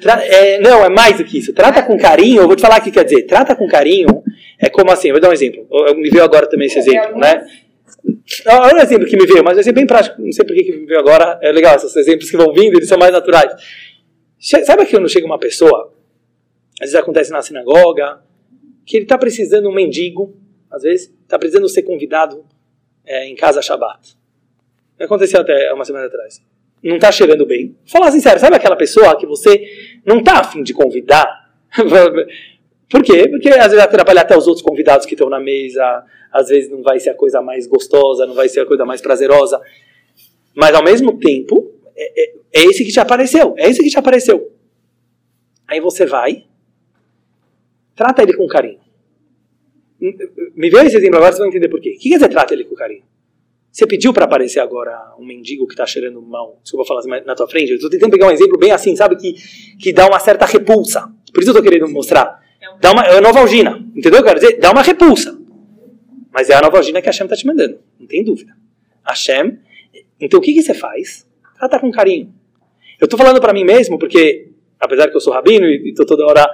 tra 0.00 0.24
é, 0.24 0.58
não, 0.60 0.84
é 0.84 0.88
mais 0.88 1.18
do 1.18 1.24
que 1.24 1.38
isso. 1.38 1.52
Trata 1.52 1.82
com 1.82 1.98
carinho, 1.98 2.42
eu 2.42 2.46
vou 2.46 2.56
te 2.56 2.62
falar 2.62 2.80
o 2.80 2.82
que 2.82 2.90
quer 2.90 3.04
dizer. 3.04 3.22
Trata 3.24 3.54
com 3.54 3.68
carinho 3.68 4.24
é 4.58 4.70
como 4.70 4.90
assim, 4.90 5.08
eu 5.08 5.14
vou 5.14 5.20
dar 5.20 5.28
um 5.28 5.32
exemplo. 5.32 5.66
Me 5.96 6.08
veio 6.08 6.24
agora 6.24 6.46
também 6.48 6.66
esse 6.66 6.78
exemplo, 6.78 7.18
né? 7.18 7.44
Olha 8.46 8.80
o 8.80 8.82
exemplo 8.82 9.06
que 9.06 9.16
me 9.16 9.26
veio, 9.26 9.44
mas 9.44 9.54
vai 9.54 9.64
ser 9.64 9.72
bem 9.72 9.86
prático. 9.86 10.20
Não 10.20 10.32
sei 10.32 10.44
por 10.44 10.54
que 10.54 10.72
me 10.72 10.86
veio 10.86 10.98
agora. 10.98 11.38
É 11.42 11.52
legal, 11.52 11.76
esses 11.76 11.94
exemplos 11.96 12.30
que 12.30 12.36
vão 12.36 12.52
vindo, 12.52 12.76
eles 12.76 12.88
são 12.88 12.98
mais 12.98 13.12
naturais. 13.12 13.52
Sabe 14.38 14.86
quando 14.86 15.08
chega 15.08 15.26
uma 15.26 15.38
pessoa, 15.38 15.93
às 16.80 16.90
vezes 16.90 16.94
acontece 16.94 17.30
na 17.30 17.42
sinagoga, 17.42 18.20
que 18.84 18.96
ele 18.96 19.04
está 19.04 19.16
precisando 19.16 19.68
um 19.68 19.74
mendigo, 19.74 20.36
às 20.70 20.82
vezes, 20.82 21.12
está 21.22 21.38
precisando 21.38 21.68
ser 21.68 21.82
convidado 21.82 22.44
é, 23.06 23.28
em 23.28 23.34
casa 23.34 23.62
Shabbat. 23.62 24.16
Aconteceu 24.98 25.40
até 25.40 25.72
uma 25.72 25.84
semana 25.84 26.06
atrás. 26.06 26.42
Não 26.82 26.96
está 26.96 27.10
cheirando 27.10 27.46
bem. 27.46 27.76
Falar 27.86 28.10
sincero, 28.10 28.38
sabe 28.38 28.56
aquela 28.56 28.76
pessoa 28.76 29.16
que 29.16 29.26
você 29.26 29.64
não 30.04 30.18
está 30.18 30.40
afim 30.40 30.62
de 30.62 30.74
convidar? 30.74 31.50
Por 32.90 33.02
quê? 33.02 33.28
Porque 33.28 33.48
às 33.48 33.72
vezes 33.72 33.78
atrapalha 33.78 34.20
até 34.20 34.36
os 34.36 34.46
outros 34.46 34.64
convidados 34.64 35.06
que 35.06 35.14
estão 35.14 35.28
na 35.28 35.40
mesa, 35.40 36.04
às 36.30 36.48
vezes 36.48 36.70
não 36.70 36.82
vai 36.82 37.00
ser 37.00 37.10
a 37.10 37.14
coisa 37.14 37.40
mais 37.40 37.66
gostosa, 37.66 38.26
não 38.26 38.34
vai 38.34 38.48
ser 38.48 38.60
a 38.60 38.66
coisa 38.66 38.84
mais 38.84 39.00
prazerosa. 39.00 39.60
Mas 40.54 40.74
ao 40.74 40.84
mesmo 40.84 41.18
tempo, 41.18 41.72
é, 41.96 42.22
é, 42.22 42.34
é 42.52 42.64
esse 42.64 42.84
que 42.84 42.92
te 42.92 43.00
apareceu, 43.00 43.54
é 43.56 43.68
esse 43.68 43.82
que 43.82 43.90
te 43.90 43.98
apareceu. 43.98 44.52
Aí 45.66 45.80
você 45.80 46.04
vai, 46.04 46.44
trata 47.94 48.22
ele 48.22 48.34
com 48.34 48.46
carinho. 48.46 48.80
Me 50.54 50.70
vê 50.70 50.84
esse 50.84 50.96
exemplo 50.96 51.16
agora, 51.16 51.32
você 51.32 51.38
vai 51.38 51.48
entender 51.48 51.68
por 51.68 51.80
quê. 51.80 51.94
O 51.96 51.98
que 51.98 52.08
quer 52.08 52.16
dizer 52.16 52.28
trata 52.28 52.52
ele 52.52 52.64
com 52.64 52.74
carinho? 52.74 53.04
Você 53.74 53.86
pediu 53.86 54.12
para 54.12 54.24
aparecer 54.24 54.60
agora 54.60 55.14
um 55.18 55.26
mendigo 55.26 55.66
que 55.66 55.72
está 55.72 55.84
cheirando 55.84 56.22
mal, 56.22 56.60
desculpa 56.62 56.86
falar 56.86 57.00
assim, 57.00 57.10
na 57.26 57.34
tua 57.34 57.48
frente? 57.48 57.70
Eu 57.70 57.76
estou 57.76 57.90
tentando 57.90 58.12
pegar 58.12 58.28
um 58.28 58.30
exemplo 58.30 58.56
bem 58.56 58.70
assim, 58.70 58.94
sabe, 58.94 59.16
que, 59.16 59.34
que 59.80 59.92
dá 59.92 60.06
uma 60.06 60.20
certa 60.20 60.46
repulsa. 60.46 61.12
Por 61.32 61.40
isso 61.40 61.50
eu 61.50 61.58
estou 61.58 61.62
querendo 61.62 61.88
mostrar. 61.88 62.40
Dá 62.80 62.92
uma, 62.92 63.04
é 63.04 63.20
novalgina, 63.20 63.84
entendeu? 63.94 64.20
Eu 64.20 64.24
quero 64.24 64.38
dizer, 64.38 64.60
dá 64.60 64.70
uma 64.70 64.82
repulsa. 64.82 65.36
Mas 66.32 66.50
é 66.50 66.54
a 66.54 66.60
novalgina 66.60 67.02
que 67.02 67.08
a 67.08 67.10
Hashem 67.10 67.26
está 67.26 67.36
te 67.36 67.46
mandando, 67.46 67.80
não 67.98 68.06
tem 68.06 68.22
dúvida. 68.22 68.52
Hashem, 69.04 69.58
então 70.20 70.38
o 70.38 70.42
que, 70.42 70.54
que 70.54 70.62
você 70.62 70.72
faz? 70.72 71.26
Trata 71.58 71.80
com 71.80 71.90
carinho. 71.90 72.32
Eu 73.00 73.06
estou 73.06 73.18
falando 73.18 73.40
para 73.40 73.52
mim 73.52 73.64
mesmo, 73.64 73.98
porque, 73.98 74.50
apesar 74.78 75.10
que 75.10 75.16
eu 75.16 75.20
sou 75.20 75.32
rabino 75.32 75.66
e 75.66 75.90
estou 75.90 76.06
toda 76.06 76.24
hora, 76.24 76.46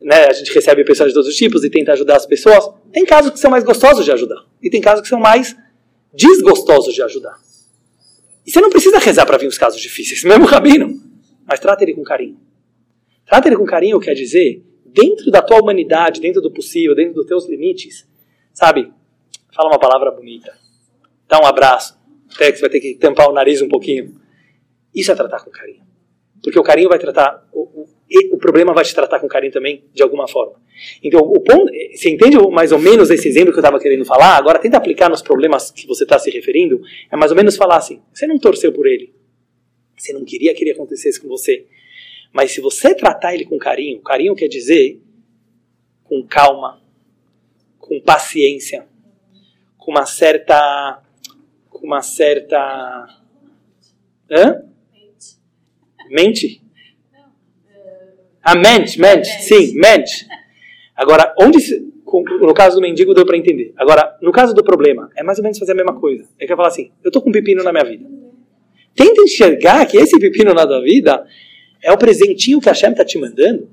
né, 0.00 0.26
a 0.26 0.32
gente 0.32 0.52
recebe 0.52 0.84
pessoas 0.84 1.10
de 1.10 1.14
todos 1.14 1.28
os 1.28 1.36
tipos 1.36 1.64
e 1.64 1.70
tenta 1.70 1.92
ajudar 1.92 2.16
as 2.16 2.26
pessoas, 2.26 2.68
tem 2.92 3.04
casos 3.04 3.30
que 3.32 3.38
são 3.38 3.50
mais 3.50 3.64
gostosos 3.64 4.04
de 4.04 4.12
ajudar. 4.12 4.44
E 4.62 4.70
tem 4.70 4.80
casos 4.80 5.02
que 5.02 5.08
são 5.08 5.18
mais 5.18 5.56
desgostosos 6.12 6.94
de 6.94 7.02
ajudar. 7.02 7.38
E 8.46 8.50
você 8.50 8.60
não 8.60 8.70
precisa 8.70 8.98
rezar 8.98 9.26
para 9.26 9.38
vir 9.38 9.46
os 9.48 9.58
casos 9.58 9.80
difíceis, 9.80 10.22
mesmo 10.24 10.44
rabino. 10.44 11.02
Mas 11.46 11.60
trata 11.60 11.84
ele 11.84 11.94
com 11.94 12.02
carinho. 12.02 12.38
Trata 13.24 13.48
ele 13.48 13.56
com 13.56 13.64
carinho 13.64 13.98
quer 13.98 14.14
dizer, 14.14 14.64
dentro 14.84 15.30
da 15.30 15.42
tua 15.42 15.60
humanidade, 15.60 16.20
dentro 16.20 16.40
do 16.40 16.50
possível, 16.50 16.94
dentro 16.94 17.14
dos 17.14 17.26
teus 17.26 17.48
limites, 17.48 18.06
sabe? 18.52 18.92
Fala 19.52 19.68
uma 19.68 19.78
palavra 19.78 20.10
bonita. 20.10 20.56
Dá 21.28 21.40
um 21.40 21.46
abraço. 21.46 21.98
Até 22.34 22.52
que 22.52 22.58
você 22.58 22.62
vai 22.62 22.70
ter 22.70 22.80
que 22.80 22.94
tampar 22.94 23.28
o 23.28 23.32
nariz 23.32 23.60
um 23.62 23.68
pouquinho. 23.68 24.20
Isso 24.94 25.10
é 25.10 25.14
tratar 25.14 25.42
com 25.44 25.50
carinho. 25.50 25.84
Porque 26.42 26.58
o 26.58 26.62
carinho 26.62 26.88
vai 26.88 26.98
tratar. 26.98 27.46
O, 27.52 27.75
o, 28.08 28.36
o 28.36 28.38
problema 28.38 28.72
vai 28.72 28.84
te 28.84 28.94
tratar 28.94 29.18
com 29.18 29.28
carinho 29.28 29.52
também, 29.52 29.84
de 29.92 30.02
alguma 30.02 30.28
forma. 30.28 30.60
Então, 31.02 31.20
o 31.20 31.40
ponto. 31.40 31.72
Você 31.94 32.10
entende 32.10 32.36
mais 32.50 32.72
ou 32.72 32.78
menos 32.78 33.10
esse 33.10 33.28
exemplo 33.28 33.52
que 33.52 33.58
eu 33.58 33.62
estava 33.62 33.80
querendo 33.80 34.04
falar? 34.04 34.36
Agora, 34.36 34.58
tenta 34.58 34.76
aplicar 34.76 35.08
nos 35.08 35.22
problemas 35.22 35.70
que 35.70 35.86
você 35.86 36.04
está 36.04 36.18
se 36.18 36.30
referindo. 36.30 36.80
É 37.10 37.16
mais 37.16 37.30
ou 37.30 37.36
menos 37.36 37.56
falar 37.56 37.76
assim: 37.76 38.00
você 38.12 38.26
não 38.26 38.38
torceu 38.38 38.72
por 38.72 38.86
ele. 38.86 39.12
Você 39.96 40.12
não 40.12 40.24
queria 40.24 40.54
que 40.54 40.62
ele 40.62 40.72
acontecesse 40.72 41.20
com 41.20 41.28
você. 41.28 41.66
Mas 42.32 42.52
se 42.52 42.60
você 42.60 42.94
tratar 42.94 43.34
ele 43.34 43.46
com 43.46 43.58
carinho, 43.58 44.00
carinho 44.02 44.34
quer 44.34 44.48
dizer 44.48 45.00
com 46.04 46.22
calma, 46.22 46.80
com 47.78 48.00
paciência, 48.00 48.86
com 49.78 49.90
uma 49.90 50.06
certa. 50.06 51.02
com 51.70 51.86
uma 51.86 52.02
certa. 52.02 53.08
Hã? 54.30 54.62
Mente? 56.10 56.65
A 58.46 58.52
ah, 58.52 58.54
mente, 58.54 59.00
mente, 59.00 59.26
sim, 59.42 59.74
mente. 59.74 60.24
Agora, 60.94 61.34
onde. 61.40 61.58
No 62.40 62.54
caso 62.54 62.76
do 62.76 62.80
mendigo 62.80 63.12
deu 63.12 63.26
para 63.26 63.36
entender. 63.36 63.74
Agora, 63.76 64.16
no 64.22 64.30
caso 64.30 64.54
do 64.54 64.62
problema, 64.62 65.10
é 65.16 65.24
mais 65.24 65.38
ou 65.38 65.42
menos 65.42 65.58
fazer 65.58 65.72
a 65.72 65.74
mesma 65.74 65.98
coisa. 65.98 66.28
É 66.38 66.46
que 66.46 66.52
eu 66.52 66.56
falar 66.56 66.68
assim: 66.68 66.92
eu 67.02 67.10
tô 67.10 67.20
com 67.20 67.30
um 67.30 67.32
pepino 67.32 67.64
na 67.64 67.72
minha 67.72 67.84
vida. 67.84 68.06
Tenta 68.94 69.20
enxergar 69.20 69.84
que 69.86 69.96
esse 69.96 70.16
pepino 70.20 70.54
na 70.54 70.64
tua 70.64 70.80
vida 70.80 71.26
é 71.82 71.90
o 71.90 71.98
presentinho 71.98 72.60
que 72.60 72.68
a 72.68 72.72
Hashem 72.72 72.92
está 72.92 73.04
te 73.04 73.18
mandando 73.18 73.68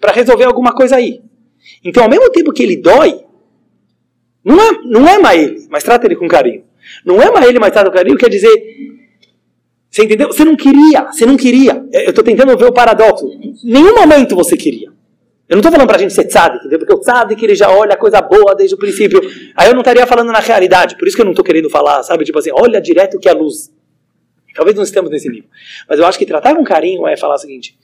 para 0.00 0.10
resolver 0.10 0.44
alguma 0.44 0.74
coisa 0.74 0.96
aí. 0.96 1.22
Então, 1.84 2.02
ao 2.02 2.10
mesmo 2.10 2.28
tempo 2.32 2.52
que 2.52 2.64
ele 2.64 2.76
dói, 2.76 3.20
não 4.44 4.60
é, 4.60 4.72
não 4.82 5.08
é 5.08 5.18
mais 5.20 5.40
ele, 5.40 5.66
mas 5.70 5.84
trata 5.84 6.04
ele 6.04 6.16
com 6.16 6.26
carinho. 6.26 6.64
Não 7.04 7.22
é 7.22 7.30
mais 7.30 7.46
ele, 7.46 7.60
mas 7.60 7.70
trata 7.70 7.90
com 7.90 7.96
carinho, 7.96 8.18
quer 8.18 8.28
dizer. 8.28 8.95
Você 9.96 10.04
entendeu? 10.04 10.28
Você 10.28 10.44
não 10.44 10.54
queria, 10.54 11.06
você 11.10 11.24
não 11.24 11.38
queria. 11.38 11.82
Eu 11.90 12.10
estou 12.10 12.22
tentando 12.22 12.54
ver 12.54 12.66
o 12.66 12.72
paradoxo. 12.72 13.26
Nenhum 13.64 13.94
momento 13.94 14.36
você 14.36 14.54
queria. 14.54 14.90
Eu 15.48 15.54
não 15.54 15.60
estou 15.60 15.72
falando 15.72 15.86
para 15.86 15.96
a 15.96 15.98
gente 15.98 16.12
ser 16.12 16.24
tzadik, 16.24 16.58
entendeu? 16.58 16.80
porque 16.80 16.92
o 16.92 16.98
tzadik 16.98 17.42
ele 17.42 17.54
já 17.54 17.70
olha 17.70 17.94
a 17.94 17.96
coisa 17.96 18.20
boa 18.20 18.54
desde 18.54 18.74
o 18.74 18.78
princípio. 18.78 19.18
Aí 19.56 19.68
eu 19.68 19.72
não 19.72 19.80
estaria 19.80 20.06
falando 20.06 20.30
na 20.30 20.40
realidade, 20.40 20.98
por 20.98 21.08
isso 21.08 21.16
que 21.16 21.22
eu 21.22 21.24
não 21.24 21.32
estou 21.32 21.42
querendo 21.42 21.70
falar, 21.70 22.02
sabe? 22.02 22.26
Tipo 22.26 22.38
assim, 22.38 22.50
olha 22.52 22.78
direto 22.78 23.18
que 23.18 23.26
é 23.26 23.32
a 23.32 23.34
luz. 23.34 23.72
Talvez 24.54 24.76
não 24.76 24.82
estamos 24.82 25.10
nesse 25.10 25.30
nível. 25.30 25.48
Mas 25.88 25.98
eu 25.98 26.04
acho 26.04 26.18
que 26.18 26.26
tratar 26.26 26.54
com 26.54 26.62
carinho 26.62 27.06
é 27.06 27.16
falar 27.16 27.36
o 27.36 27.38
seguinte: 27.38 27.74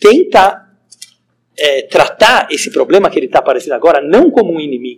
tenta 0.00 0.66
é, 1.56 1.82
tratar 1.82 2.48
esse 2.50 2.72
problema 2.72 3.08
que 3.08 3.20
ele 3.20 3.26
está 3.26 3.38
aparecendo 3.38 3.74
agora 3.74 4.00
não 4.00 4.32
como 4.32 4.52
um 4.52 4.58
inimigo, 4.58 4.97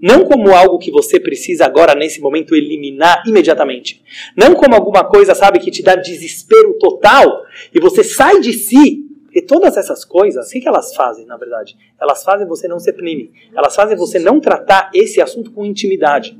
não 0.00 0.24
como 0.24 0.54
algo 0.54 0.78
que 0.78 0.90
você 0.90 1.18
precisa 1.18 1.64
agora, 1.64 1.94
nesse 1.94 2.20
momento, 2.20 2.54
eliminar 2.54 3.22
imediatamente. 3.26 4.02
Não 4.36 4.54
como 4.54 4.74
alguma 4.74 5.04
coisa, 5.04 5.34
sabe, 5.34 5.58
que 5.58 5.70
te 5.70 5.82
dá 5.82 5.96
desespero 5.96 6.74
total 6.78 7.42
e 7.74 7.80
você 7.80 8.04
sai 8.04 8.40
de 8.40 8.52
si. 8.52 9.02
Porque 9.24 9.42
todas 9.42 9.76
essas 9.76 10.02
coisas, 10.02 10.48
o 10.48 10.50
que 10.50 10.66
elas 10.66 10.94
fazem, 10.94 11.26
na 11.26 11.36
verdade? 11.36 11.76
Elas 12.00 12.24
fazem 12.24 12.46
você 12.46 12.66
não 12.66 12.78
ser 12.78 12.94
prime. 12.94 13.30
Elas 13.54 13.74
fazem 13.74 13.94
você 13.94 14.18
não 14.18 14.40
tratar 14.40 14.90
esse 14.94 15.20
assunto 15.20 15.50
com 15.50 15.64
intimidade. 15.64 16.34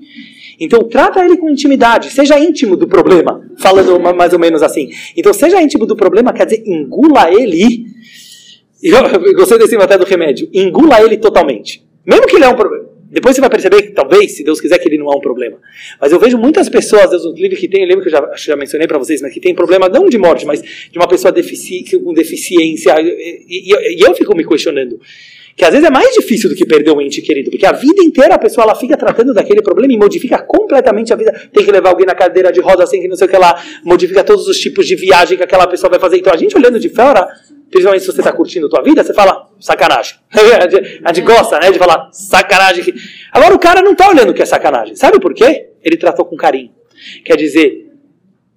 Então, 0.58 0.82
trata 0.84 1.22
ele 1.22 1.36
com 1.36 1.50
intimidade. 1.50 2.10
Seja 2.10 2.38
íntimo 2.38 2.74
do 2.74 2.88
problema. 2.88 3.46
Falando 3.58 4.00
mais 4.00 4.32
ou 4.32 4.38
menos 4.38 4.62
assim. 4.62 4.90
Então, 5.14 5.34
seja 5.34 5.60
íntimo 5.60 5.84
do 5.84 5.94
problema, 5.94 6.32
quer 6.32 6.46
dizer, 6.46 6.62
engula 6.66 7.30
ele. 7.30 7.84
Eu 8.82 9.34
gostei 9.34 9.58
desse 9.58 9.76
até 9.76 9.98
do 9.98 10.06
remédio. 10.06 10.48
Engula 10.50 11.02
ele 11.02 11.18
totalmente. 11.18 11.86
Mesmo 12.06 12.26
que 12.26 12.36
ele 12.36 12.46
é 12.46 12.48
um 12.48 12.56
problema. 12.56 12.95
Depois 13.10 13.36
você 13.36 13.40
vai 13.40 13.50
perceber 13.50 13.82
que 13.82 13.92
talvez, 13.92 14.36
se 14.36 14.42
Deus 14.42 14.60
quiser, 14.60 14.78
que 14.78 14.88
ele 14.88 14.98
não 14.98 15.12
é 15.12 15.16
um 15.16 15.20
problema. 15.20 15.58
Mas 16.00 16.10
eu 16.10 16.18
vejo 16.18 16.36
muitas 16.36 16.68
pessoas, 16.68 17.10
Deus 17.10 17.24
nos 17.24 17.38
livre, 17.38 17.56
que 17.56 17.68
tem, 17.68 17.86
lembro 17.86 18.02
que 18.02 18.08
eu 18.08 18.12
já, 18.12 18.32
já 18.36 18.56
mencionei 18.56 18.88
para 18.88 18.98
vocês, 18.98 19.22
mas 19.22 19.32
que 19.32 19.40
tem 19.40 19.54
problema 19.54 19.88
não 19.88 20.08
de 20.08 20.18
morte, 20.18 20.44
mas 20.44 20.60
de 20.60 20.98
uma 20.98 21.06
pessoa 21.06 21.30
defici, 21.32 21.84
com 21.98 22.12
deficiência. 22.12 22.94
E, 23.00 23.44
e, 23.48 23.98
e, 23.98 24.00
eu 24.00 24.14
fico 24.14 24.36
me 24.36 24.44
questionando. 24.44 25.00
Que 25.56 25.64
às 25.64 25.70
vezes 25.70 25.86
é 25.86 25.90
mais 25.90 26.14
difícil 26.14 26.50
do 26.50 26.54
que 26.54 26.66
perder 26.66 26.90
um 26.90 27.00
ente 27.00 27.22
querido, 27.22 27.50
porque 27.50 27.64
a 27.64 27.72
vida 27.72 28.02
inteira 28.04 28.34
a 28.34 28.38
pessoa 28.38 28.64
ela 28.64 28.74
fica 28.74 28.94
tratando 28.94 29.32
daquele 29.32 29.62
problema 29.62 29.90
e 29.90 29.96
modifica 29.96 30.36
completamente 30.38 31.14
a 31.14 31.16
vida. 31.16 31.32
Tem 31.50 31.64
que 31.64 31.72
levar 31.72 31.88
alguém 31.88 32.04
na 32.04 32.14
cadeira 32.14 32.52
de 32.52 32.60
roda, 32.60 32.84
assim, 32.84 33.00
que 33.00 33.08
não 33.08 33.16
sei 33.16 33.26
o 33.26 33.30
que 33.30 33.38
lá, 33.38 33.58
modifica 33.82 34.22
todos 34.22 34.46
os 34.48 34.58
tipos 34.58 34.86
de 34.86 34.94
viagem 34.94 35.38
que 35.38 35.42
aquela 35.42 35.66
pessoa 35.66 35.88
vai 35.88 35.98
fazer. 35.98 36.18
Então 36.18 36.30
a 36.30 36.36
gente 36.36 36.54
olhando 36.54 36.78
de 36.78 36.90
fora, 36.90 37.26
principalmente 37.70 38.02
se 38.02 38.12
você 38.12 38.20
está 38.20 38.32
curtindo 38.32 38.66
a 38.66 38.68
tua 38.68 38.82
vida, 38.82 39.02
você 39.02 39.14
fala, 39.14 39.48
sacanagem. 39.58 40.16
a 41.02 41.12
gente 41.14 41.24
gosta, 41.24 41.58
né, 41.58 41.70
de 41.72 41.78
falar 41.78 42.10
sacanagem. 42.12 42.92
Agora 43.32 43.54
o 43.54 43.58
cara 43.58 43.80
não 43.80 43.92
está 43.92 44.10
olhando 44.10 44.34
que 44.34 44.42
é 44.42 44.46
sacanagem. 44.46 44.94
Sabe 44.94 45.18
por 45.18 45.32
quê? 45.32 45.70
Ele 45.82 45.96
tratou 45.96 46.26
com 46.26 46.36
carinho. 46.36 46.70
Quer 47.24 47.36
dizer, 47.36 47.90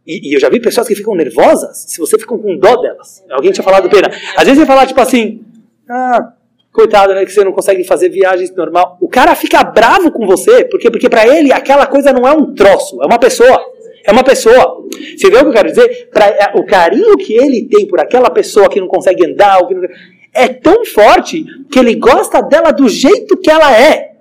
e, 0.05 0.31
e, 0.31 0.34
eu 0.34 0.39
já 0.39 0.49
vi 0.49 0.59
pessoas 0.59 0.85
que 0.85 0.95
ficam 0.95 1.15
nervosas 1.15 1.85
se 1.88 1.97
você 1.97 2.17
fica 2.17 2.38
com 2.38 2.57
dó 2.57 2.76
delas. 2.76 3.23
Alguém 3.30 3.51
tinha 3.53 3.63
falado 3.63 3.89
pena. 3.89 4.09
Às 4.35 4.43
vezes 4.43 4.59
você 4.59 4.65
falar 4.65 4.85
tipo 4.85 4.99
assim, 4.99 5.45
ah, 5.89 6.34
coitado, 6.71 7.13
né, 7.13 7.25
que 7.25 7.31
você 7.31 7.43
não 7.43 7.51
consegue 7.51 7.83
fazer 7.83 8.09
viagens 8.09 8.53
normal. 8.55 8.97
O 9.01 9.09
cara 9.09 9.35
fica 9.35 9.63
bravo 9.63 10.11
com 10.11 10.25
você, 10.25 10.65
porque 10.65 10.89
porque 10.89 11.09
para 11.09 11.27
ele 11.27 11.51
aquela 11.51 11.85
coisa 11.85 12.13
não 12.13 12.27
é 12.27 12.31
um 12.31 12.53
troço, 12.53 13.01
é 13.01 13.05
uma 13.05 13.19
pessoa. 13.19 13.59
É 14.05 14.11
uma 14.11 14.23
pessoa. 14.23 14.85
Você 15.15 15.29
vê 15.29 15.37
o 15.37 15.41
que 15.41 15.47
eu 15.47 15.51
quero 15.51 15.69
dizer? 15.69 16.09
Pra, 16.11 16.25
é, 16.25 16.51
o 16.55 16.65
carinho 16.65 17.17
que 17.17 17.33
ele 17.33 17.67
tem 17.67 17.85
por 17.85 17.99
aquela 17.99 18.29
pessoa 18.29 18.69
que 18.69 18.79
não 18.79 18.87
consegue 18.87 19.25
andar, 19.25 19.59
não, 19.61 19.87
é 20.33 20.47
tão 20.47 20.85
forte 20.85 21.45
que 21.71 21.79
ele 21.79 21.95
gosta 21.95 22.41
dela 22.41 22.71
do 22.71 22.87
jeito 22.87 23.37
que 23.37 23.49
ela 23.49 23.77
é. 23.77 24.13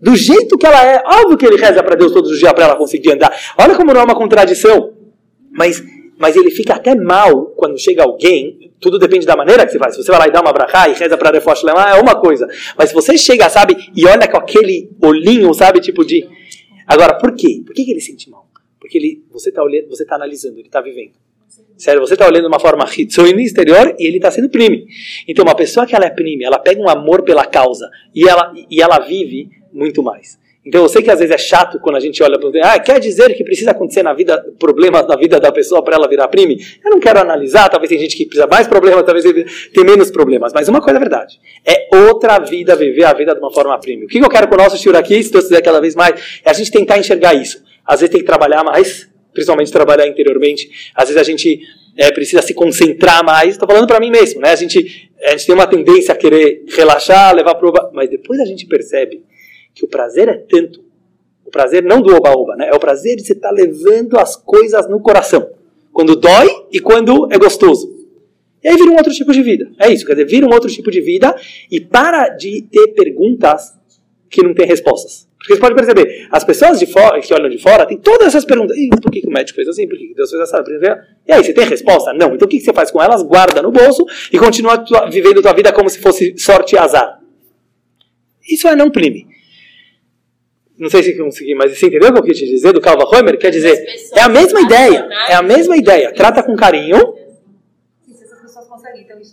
Do 0.00 0.16
jeito 0.16 0.58
que 0.58 0.66
ela 0.66 0.84
é. 0.84 1.02
Óbvio 1.20 1.36
que 1.36 1.46
ele 1.46 1.56
reza 1.56 1.82
para 1.82 1.94
Deus 1.94 2.12
todos 2.12 2.30
os 2.30 2.38
dias 2.38 2.52
para 2.52 2.64
ela 2.64 2.76
conseguir 2.76 3.12
andar. 3.12 3.32
Olha 3.58 3.74
como 3.76 3.92
não 3.92 4.00
é 4.00 4.04
uma 4.04 4.16
contradição. 4.16 4.92
Mas, 5.52 5.82
mas 6.18 6.34
ele 6.34 6.50
fica 6.50 6.74
até 6.74 6.94
mal 6.94 7.46
quando 7.56 7.78
chega 7.78 8.02
alguém. 8.02 8.61
Tudo 8.82 8.98
depende 8.98 9.24
da 9.24 9.36
maneira 9.36 9.64
que 9.64 9.70
você 9.70 9.78
faz. 9.78 9.94
Se 9.94 10.02
você 10.02 10.10
vai 10.10 10.20
lá 10.20 10.26
e 10.26 10.32
dá 10.32 10.40
uma 10.40 10.52
brachá 10.52 10.88
e 10.88 10.92
reza 10.92 11.16
para 11.16 11.30
Refosh 11.30 11.62
Lemar, 11.62 11.96
é 11.96 12.00
uma 12.00 12.16
coisa. 12.16 12.48
Mas 12.76 12.88
se 12.88 12.94
você 12.94 13.16
chega, 13.16 13.48
sabe, 13.48 13.76
e 13.94 14.04
olha 14.04 14.28
com 14.28 14.36
aquele 14.36 14.90
olhinho, 15.00 15.54
sabe, 15.54 15.80
tipo 15.80 16.04
de. 16.04 16.28
Agora, 16.84 17.14
por 17.14 17.32
quê? 17.32 17.62
Por 17.64 17.72
que, 17.72 17.84
que 17.84 17.92
ele 17.92 18.00
sente 18.00 18.28
mal? 18.28 18.48
Porque 18.80 18.98
ele, 18.98 19.24
você 19.30 19.50
está 19.50 19.62
olhando, 19.62 19.88
você 19.88 20.02
está 20.02 20.16
analisando, 20.16 20.58
ele 20.58 20.66
está 20.66 20.80
vivendo. 20.80 21.12
Sério, 21.76 22.00
você 22.00 22.14
está 22.14 22.26
olhando 22.26 22.42
de 22.42 22.48
uma 22.48 22.58
forma 22.58 22.84
hitsuini 22.84 23.44
exterior 23.44 23.94
e 23.98 24.04
ele 24.04 24.16
está 24.16 24.32
sendo 24.32 24.50
prime. 24.50 24.84
Então, 25.28 25.44
uma 25.44 25.54
pessoa 25.54 25.86
que 25.86 25.94
ela 25.94 26.06
é 26.06 26.10
prime, 26.10 26.44
ela 26.44 26.58
pega 26.58 26.80
um 26.80 26.88
amor 26.88 27.22
pela 27.22 27.44
causa 27.44 27.88
e 28.12 28.28
ela, 28.28 28.52
e 28.68 28.82
ela 28.82 28.98
vive 28.98 29.48
muito 29.72 30.02
mais. 30.02 30.41
Então, 30.64 30.82
eu 30.82 30.88
sei 30.88 31.02
que 31.02 31.10
às 31.10 31.18
vezes 31.18 31.34
é 31.34 31.38
chato 31.38 31.80
quando 31.80 31.96
a 31.96 32.00
gente 32.00 32.22
olha 32.22 32.38
para 32.38 32.72
ah, 32.72 32.78
quer 32.78 33.00
dizer 33.00 33.34
que 33.34 33.42
precisa 33.42 33.72
acontecer 33.72 34.04
na 34.04 34.14
vida 34.14 34.40
problemas 34.60 35.08
na 35.08 35.16
vida 35.16 35.40
da 35.40 35.50
pessoa 35.50 35.82
para 35.82 35.96
ela 35.96 36.08
virar 36.08 36.28
prime? 36.28 36.56
Eu 36.84 36.92
não 36.92 37.00
quero 37.00 37.18
analisar, 37.18 37.68
talvez 37.68 37.88
tem 37.88 37.98
gente 37.98 38.16
que 38.16 38.26
precisa 38.26 38.46
mais 38.46 38.68
problemas, 38.68 39.02
talvez 39.02 39.24
tem 39.74 39.84
menos 39.84 40.12
problemas, 40.12 40.52
mas 40.54 40.68
uma 40.68 40.80
coisa 40.80 40.98
é 40.98 41.00
verdade, 41.00 41.40
é 41.66 41.88
outra 41.96 42.38
vida 42.38 42.76
viver 42.76 43.02
a 43.04 43.12
vida 43.12 43.34
de 43.34 43.40
uma 43.40 43.52
forma 43.52 43.76
prime. 43.80 44.04
O 44.04 44.08
que 44.08 44.18
eu 44.18 44.28
quero 44.28 44.46
com 44.46 44.54
o 44.54 44.58
nosso 44.58 44.78
shiur 44.78 44.94
aqui, 44.94 45.20
se 45.20 45.32
Deus 45.32 45.44
quiser 45.46 45.62
cada 45.62 45.80
vez 45.80 45.96
mais, 45.96 46.40
é 46.44 46.50
a 46.50 46.52
gente 46.52 46.70
tentar 46.70 46.96
enxergar 46.96 47.34
isso. 47.34 47.60
Às 47.84 47.98
vezes 47.98 48.12
tem 48.12 48.20
que 48.20 48.26
trabalhar 48.26 48.62
mais, 48.62 49.10
principalmente 49.32 49.72
trabalhar 49.72 50.06
interiormente. 50.06 50.92
Às 50.94 51.08
vezes 51.08 51.20
a 51.20 51.24
gente 51.24 51.60
é, 51.96 52.12
precisa 52.12 52.40
se 52.40 52.54
concentrar 52.54 53.24
mais. 53.24 53.50
Estou 53.50 53.66
falando 53.66 53.88
para 53.88 53.98
mim 53.98 54.10
mesmo, 54.10 54.40
né? 54.40 54.50
A 54.50 54.56
gente, 54.56 55.10
a 55.24 55.30
gente 55.32 55.46
tem 55.46 55.54
uma 55.56 55.66
tendência 55.66 56.14
a 56.14 56.16
querer 56.16 56.64
relaxar, 56.68 57.34
levar 57.34 57.56
prova, 57.56 57.90
mas 57.92 58.08
depois 58.08 58.38
a 58.38 58.44
gente 58.44 58.64
percebe 58.66 59.24
que 59.74 59.84
o 59.84 59.88
prazer 59.88 60.28
é 60.28 60.34
tanto, 60.34 60.84
o 61.44 61.50
prazer 61.50 61.82
não 61.82 62.00
do 62.00 62.14
oba-oba, 62.14 62.56
né? 62.56 62.68
É 62.72 62.74
o 62.74 62.80
prazer 62.80 63.16
de 63.16 63.24
você 63.24 63.32
estar 63.32 63.48
tá 63.48 63.54
levando 63.54 64.18
as 64.18 64.36
coisas 64.36 64.88
no 64.88 65.00
coração, 65.00 65.50
quando 65.92 66.16
dói 66.16 66.48
e 66.70 66.80
quando 66.80 67.28
é 67.32 67.38
gostoso. 67.38 67.92
E 68.62 68.68
aí 68.68 68.76
vira 68.76 68.90
um 68.90 68.96
outro 68.96 69.12
tipo 69.12 69.32
de 69.32 69.42
vida. 69.42 69.70
É 69.78 69.90
isso, 69.90 70.06
quer 70.06 70.12
dizer, 70.12 70.26
vira 70.26 70.46
um 70.46 70.52
outro 70.52 70.70
tipo 70.70 70.90
de 70.90 71.00
vida 71.00 71.34
e 71.70 71.80
para 71.80 72.28
de 72.28 72.62
ter 72.62 72.88
perguntas 72.88 73.72
que 74.30 74.42
não 74.42 74.54
tem 74.54 74.66
respostas. 74.66 75.28
Porque 75.36 75.54
você 75.54 75.60
pode 75.60 75.74
perceber, 75.74 76.28
as 76.30 76.44
pessoas 76.44 76.78
de 76.78 76.86
fora, 76.86 77.20
que 77.20 77.34
olham 77.34 77.50
de 77.50 77.58
fora 77.58 77.84
têm 77.84 77.98
todas 77.98 78.28
essas 78.28 78.44
perguntas. 78.44 78.76
E 78.76 78.88
por 78.88 79.10
que, 79.10 79.20
que 79.20 79.26
o 79.26 79.30
médico 79.30 79.56
fez 79.56 79.66
assim? 79.66 79.88
Por 79.88 79.98
que, 79.98 80.06
que 80.06 80.14
Deus 80.14 80.30
fez 80.30 80.40
assim? 80.40 80.56
E 81.26 81.32
aí, 81.32 81.42
você 81.42 81.52
tem 81.52 81.66
resposta? 81.66 82.12
Não. 82.12 82.34
Então 82.34 82.46
o 82.46 82.48
que, 82.48 82.58
que 82.58 82.64
você 82.64 82.72
faz 82.72 82.92
com 82.92 83.02
elas? 83.02 83.22
Guarda 83.22 83.60
no 83.60 83.72
bolso 83.72 84.06
e 84.32 84.38
continua 84.38 84.78
tua, 84.78 85.10
vivendo 85.10 85.40
a 85.40 85.42
tua 85.42 85.52
vida 85.52 85.72
como 85.72 85.90
se 85.90 85.98
fosse 85.98 86.38
sorte 86.38 86.76
e 86.76 86.78
azar. 86.78 87.20
Isso 88.48 88.68
é 88.68 88.76
não 88.76 88.88
prime. 88.88 89.26
Não 90.82 90.90
sei 90.90 91.00
se 91.00 91.16
consegui, 91.16 91.54
mas 91.54 91.78
você 91.78 91.86
entendeu 91.86 92.08
o 92.08 92.12
que 92.12 92.18
eu 92.18 92.24
quis 92.24 92.36
te 92.36 92.44
dizer 92.44 92.72
do 92.72 92.80
Calva 92.80 93.04
Homer? 93.04 93.38
Quer 93.38 93.50
dizer, 93.50 93.86
é 94.16 94.20
a 94.20 94.28
mesma 94.28 94.60
ideia. 94.60 95.08
É 95.28 95.34
a 95.34 95.40
mesma 95.40 95.76
ideia. 95.76 96.12
Trata 96.12 96.42
com 96.42 96.56
carinho. 96.56 96.98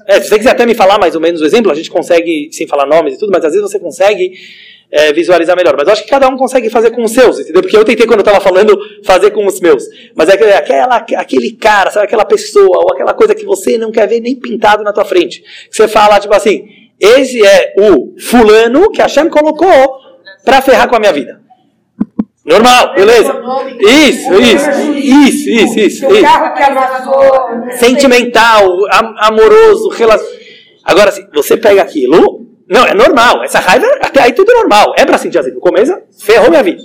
É, 0.06 0.22
se 0.22 0.30
você 0.30 0.38
quiser 0.38 0.52
até 0.52 0.64
me 0.68 0.76
falar 0.76 1.00
mais 1.00 1.16
ou 1.16 1.22
menos 1.22 1.42
o 1.42 1.46
exemplo, 1.46 1.72
a 1.72 1.74
gente 1.74 1.90
consegue, 1.90 2.50
sem 2.52 2.68
falar 2.68 2.86
nomes 2.86 3.16
e 3.16 3.18
tudo, 3.18 3.32
mas 3.32 3.44
às 3.44 3.52
vezes 3.52 3.68
você 3.68 3.80
consegue 3.80 4.32
é, 4.92 5.12
visualizar 5.12 5.58
melhor. 5.58 5.76
Mas 5.76 5.88
eu 5.88 5.94
acho 5.94 6.04
que 6.04 6.10
cada 6.10 6.30
um 6.30 6.38
consegue 6.38 6.70
fazer 6.70 6.92
com 6.92 7.04
os 7.04 7.12
seus, 7.14 7.40
entendeu? 7.40 7.64
Porque 7.64 7.76
eu 7.76 7.84
tentei, 7.84 8.06
quando 8.06 8.20
eu 8.20 8.24
estava 8.24 8.40
falando, 8.40 8.78
fazer 9.04 9.32
com 9.32 9.44
os 9.48 9.60
meus. 9.60 9.84
Mas 10.14 10.30
é 10.30 10.56
aquela, 10.56 10.98
aquele 10.98 11.54
cara, 11.54 11.90
sabe? 11.90 12.06
Aquela 12.06 12.26
pessoa, 12.26 12.78
ou 12.78 12.94
aquela 12.94 13.16
coisa 13.16 13.34
que 13.34 13.44
você 13.44 13.76
não 13.76 13.92
quer 13.92 14.08
ver 14.08 14.20
nem 14.20 14.36
pintado 14.36 14.84
na 14.84 14.94
tua 14.94 15.04
frente. 15.04 15.44
Você 15.72 15.88
fala, 15.88 16.20
tipo 16.20 16.36
assim, 16.36 16.68
esse 17.00 17.44
é 17.44 17.74
o 17.80 18.14
fulano 18.20 18.92
que 18.92 19.02
a 19.02 19.08
Shem 19.08 19.30
colocou 19.30 20.10
para 20.44 20.62
ferrar 20.62 20.90
com 20.90 20.96
a 20.96 21.00
minha 21.00 21.14
vida. 21.14 21.39
Normal, 22.50 22.96
beleza? 22.96 23.42
Isso, 23.80 24.34
isso, 24.34 24.70
isso, 24.98 25.50
isso, 25.50 25.80
isso. 25.80 26.08
isso. 26.08 27.78
Sentimental, 27.78 28.66
amoroso, 29.20 29.90
relacionado. 29.90 30.40
Agora, 30.84 31.12
se 31.12 31.28
você 31.32 31.56
pega 31.56 31.84
aquilo, 31.84 32.48
não, 32.68 32.86
é 32.86 32.96
normal. 32.96 33.44
Essa 33.44 33.60
raiva, 33.60 33.86
até 34.02 34.24
aí 34.24 34.34
tudo 34.34 34.52
é 34.52 34.56
normal. 34.56 34.96
É 34.98 35.06
pra 35.06 35.20
sentir 35.20 35.38
assim. 35.38 35.52
No 35.52 35.60
começo, 35.60 35.96
ferrou 36.20 36.50
minha 36.50 36.64
vida. 36.64 36.82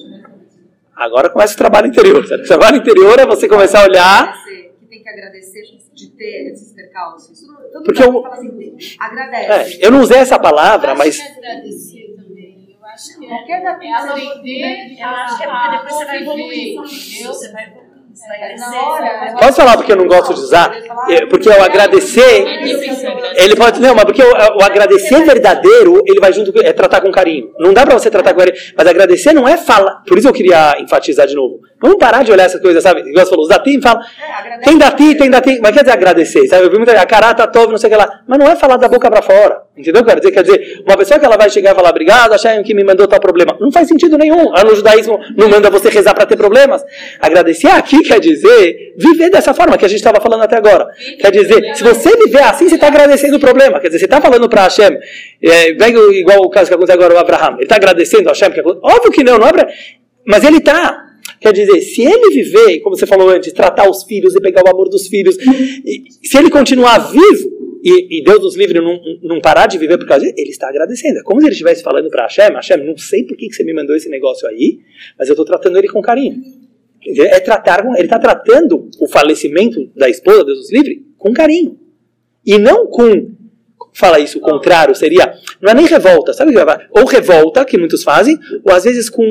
Agora 0.94 1.30
começa 1.30 1.54
o 1.54 1.56
trabalho 1.56 1.86
interior. 1.86 2.22
O 2.22 2.42
trabalho 2.42 2.76
interior 2.76 3.18
é 3.18 3.24
você 3.24 3.48
começar 3.48 3.80
a 3.80 3.84
olhar. 3.84 4.34
Que 4.78 4.86
tem 4.86 5.02
que 5.02 5.08
agradecer 5.08 5.62
de 5.94 6.10
ter 6.10 6.52
esses 6.52 6.74
percalços. 6.74 7.40
Porque 7.84 8.02
eu, 8.02 8.26
assim, 8.26 8.76
agradece. 8.98 9.78
É, 9.82 9.86
eu 9.86 9.90
não 9.90 10.00
usei 10.00 10.18
essa 10.18 10.38
palavra, 10.38 10.94
mas. 10.94 11.18
Acho 12.94 13.18
que 13.18 13.26
Qualquer 13.26 13.62
é, 13.62 13.86
é 13.86 13.92
aprender 13.92 15.00
Eu 15.00 15.08
acho 15.08 15.36
que 15.36 15.42
é 15.42 15.46
porque 15.46 15.70
depois 15.70 15.94
você 15.94 16.04
vai 16.04 16.22
evoluir. 16.22 17.26
Você 17.26 17.52
vai 17.52 17.83
Pode 19.40 19.56
falar 19.56 19.76
porque 19.76 19.92
eu 19.92 19.96
não 19.96 20.06
gosto 20.06 20.34
de 20.34 20.40
usar, 20.40 20.72
é, 21.10 21.26
porque 21.26 21.48
o 21.48 21.62
agradecer, 21.62 22.44
ele 23.36 23.56
pode 23.56 23.80
não, 23.80 23.94
mas 23.94 24.04
porque 24.04 24.22
o, 24.22 24.30
o 24.30 24.62
agradecer 24.62 25.24
verdadeiro, 25.24 26.00
ele 26.06 26.20
vai 26.20 26.32
junto 26.32 26.52
é 26.60 26.72
tratar 26.72 27.00
com 27.00 27.10
carinho. 27.10 27.50
Não 27.58 27.72
dá 27.72 27.84
para 27.84 27.98
você 27.98 28.08
tratar 28.08 28.32
com 28.32 28.38
carinho, 28.38 28.56
mas 28.76 28.86
agradecer 28.86 29.32
não 29.32 29.48
é 29.48 29.56
falar. 29.56 30.02
Por 30.06 30.16
isso 30.16 30.28
eu 30.28 30.32
queria 30.32 30.76
enfatizar 30.80 31.26
de 31.26 31.34
novo. 31.34 31.60
Vamos 31.82 31.98
parar 31.98 32.22
de 32.22 32.30
olhar 32.30 32.44
essa 32.44 32.60
coisa, 32.60 32.80
sabe? 32.80 33.00
Igual 33.00 33.24
você 33.24 33.30
falou, 33.30 33.42
os 33.42 33.48
datim 33.48 33.82
fala, 33.82 34.00
tem 34.62 34.78
dati, 34.78 35.14
tem 35.16 35.28
dati, 35.28 35.60
mas 35.60 35.72
quer 35.72 35.80
dizer 35.80 35.92
agradecer, 35.92 36.46
sabe? 36.46 36.64
Eu 36.64 36.70
vi 36.70 36.76
muita 36.76 36.92
a 36.92 37.04
carata, 37.06 37.46
tove, 37.48 37.72
não 37.72 37.78
sei 37.78 37.88
o 37.88 37.92
que 37.92 37.98
lá, 37.98 38.20
mas 38.28 38.38
não 38.38 38.46
é 38.46 38.54
falar 38.54 38.76
da 38.76 38.88
boca 38.88 39.10
para 39.10 39.20
fora, 39.20 39.62
entendeu? 39.76 40.04
Quer 40.04 40.18
dizer, 40.18 40.30
quer 40.30 40.42
dizer, 40.42 40.82
uma 40.86 40.96
pessoa 40.96 41.18
que 41.18 41.26
ela 41.26 41.36
vai 41.36 41.50
chegar 41.50 41.72
e 41.72 41.74
falar, 41.74 41.90
obrigado, 41.90 42.30
Hashem, 42.30 42.62
que 42.62 42.72
me 42.74 42.84
mandou 42.84 43.08
tal 43.08 43.20
problema, 43.20 43.56
não 43.60 43.72
faz 43.72 43.88
sentido 43.88 44.16
nenhum. 44.16 44.52
No 44.64 44.74
judaísmo 44.74 45.18
não 45.36 45.48
manda 45.48 45.68
você 45.68 45.90
rezar 45.90 46.14
para 46.14 46.24
ter 46.24 46.36
problemas. 46.36 46.82
Agradecer 47.20 47.68
é 47.68 47.72
aquilo 47.72 48.03
quer 48.04 48.20
dizer 48.20 48.94
viver 48.96 49.30
dessa 49.30 49.52
forma 49.52 49.76
que 49.76 49.84
a 49.84 49.88
gente 49.88 49.98
estava 49.98 50.20
falando 50.20 50.42
até 50.42 50.56
agora. 50.56 50.86
Quer 51.18 51.30
dizer, 51.32 51.74
se 51.74 51.82
você 51.82 52.16
viver 52.16 52.42
assim, 52.42 52.68
você 52.68 52.76
está 52.76 52.86
agradecendo 52.86 53.36
o 53.36 53.40
problema. 53.40 53.80
Quer 53.80 53.88
dizer, 53.88 54.00
você 54.00 54.04
está 54.04 54.20
falando 54.20 54.48
para 54.48 54.64
Hashem, 54.64 54.98
é, 55.42 55.74
pega 55.74 55.98
igual 56.12 56.40
o 56.40 56.50
caso 56.50 56.68
que 56.68 56.74
aconteceu 56.74 57.00
agora, 57.00 57.14
o 57.14 57.18
Abraham. 57.18 57.54
Ele 57.54 57.64
está 57.64 57.76
agradecendo 57.76 58.28
a 58.28 58.32
Hashem. 58.32 58.50
Que, 58.52 58.60
óbvio 58.60 59.10
que 59.10 59.24
não, 59.24 59.38
não 59.38 59.48
é 59.48 59.74
Mas 60.26 60.44
ele 60.44 60.58
está. 60.58 61.02
Quer 61.40 61.52
dizer, 61.52 61.80
se 61.80 62.02
ele 62.02 62.30
viver, 62.30 62.80
como 62.80 62.96
você 62.96 63.06
falou 63.06 63.28
antes, 63.30 63.52
tratar 63.52 63.88
os 63.88 64.04
filhos 64.04 64.34
e 64.34 64.40
pegar 64.40 64.62
o 64.64 64.70
amor 64.70 64.88
dos 64.88 65.08
filhos, 65.08 65.36
e, 65.38 66.04
se 66.22 66.38
ele 66.38 66.50
continuar 66.50 66.98
vivo, 66.98 67.54
e, 67.84 68.18
e 68.18 68.24
Deus 68.24 68.40
nos 68.40 68.56
livre 68.56 68.80
não, 68.80 68.98
não 69.22 69.40
parar 69.42 69.66
de 69.66 69.76
viver 69.76 69.98
por 69.98 70.06
causa 70.06 70.24
disso, 70.24 70.36
ele 70.38 70.50
está 70.50 70.68
agradecendo. 70.68 71.18
É 71.18 71.22
como 71.22 71.40
se 71.40 71.46
ele 71.46 71.52
estivesse 71.52 71.82
falando 71.82 72.08
para 72.08 72.22
Hashem, 72.22 72.54
Hashem, 72.54 72.86
não 72.86 72.96
sei 72.96 73.24
por 73.24 73.36
que, 73.36 73.48
que 73.48 73.54
você 73.54 73.62
me 73.62 73.74
mandou 73.74 73.94
esse 73.94 74.08
negócio 74.08 74.48
aí, 74.48 74.78
mas 75.18 75.28
eu 75.28 75.34
estou 75.34 75.44
tratando 75.44 75.76
ele 75.76 75.88
com 75.88 76.00
carinho. 76.00 76.36
É 77.06 77.40
tratar, 77.40 77.84
ele 77.96 78.04
está 78.04 78.18
tratando 78.18 78.88
o 79.00 79.06
falecimento 79.06 79.90
da 79.94 80.08
esposa, 80.08 80.44
Deus 80.44 80.58
nos 80.58 80.72
livre, 80.72 81.04
com 81.18 81.32
carinho. 81.32 81.78
E 82.44 82.58
não 82.58 82.86
com, 82.86 83.30
fala 83.92 84.18
isso, 84.18 84.38
o 84.38 84.40
contrário, 84.40 84.94
seria, 84.94 85.34
não 85.60 85.70
é 85.70 85.74
nem 85.74 85.86
revolta, 85.86 86.32
sabe? 86.32 86.54
Ou 86.90 87.04
revolta, 87.04 87.64
que 87.64 87.78
muitos 87.78 88.02
fazem, 88.02 88.38
ou 88.64 88.72
às 88.72 88.84
vezes 88.84 89.10
com 89.10 89.24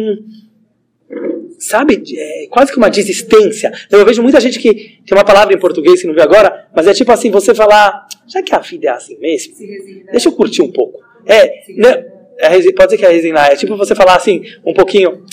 sabe, 1.63 2.03
é, 2.15 2.47
quase 2.49 2.71
que 2.71 2.77
uma 2.77 2.89
desistência. 2.89 3.71
Eu 3.89 4.05
vejo 4.05 4.21
muita 4.21 4.39
gente 4.39 4.59
que 4.59 4.73
tem 5.05 5.17
uma 5.17 5.23
palavra 5.23 5.53
em 5.53 5.59
português 5.59 6.01
que 6.01 6.07
não 6.07 6.13
viu 6.13 6.23
agora, 6.23 6.67
mas 6.75 6.87
é 6.87 6.93
tipo 6.93 7.11
assim, 7.11 7.31
você 7.31 7.55
falar, 7.55 8.07
já 8.27 8.41
que 8.41 8.53
a 8.53 8.59
vida 8.59 8.87
é 8.87 8.91
assim 8.91 9.17
mesmo, 9.17 9.53
deixa 10.11 10.27
eu 10.27 10.33
curtir 10.33 10.61
um 10.61 10.71
pouco. 10.71 10.99
É, 11.25 11.63
né, 11.75 12.05
é, 12.39 12.71
pode 12.73 12.91
ser 12.91 12.97
que 12.97 13.05
é 13.05 13.09
resignar, 13.09 13.51
é 13.51 13.55
tipo 13.55 13.77
você 13.77 13.95
falar 13.95 14.15
assim, 14.15 14.43
um 14.65 14.73
pouquinho. 14.73 15.23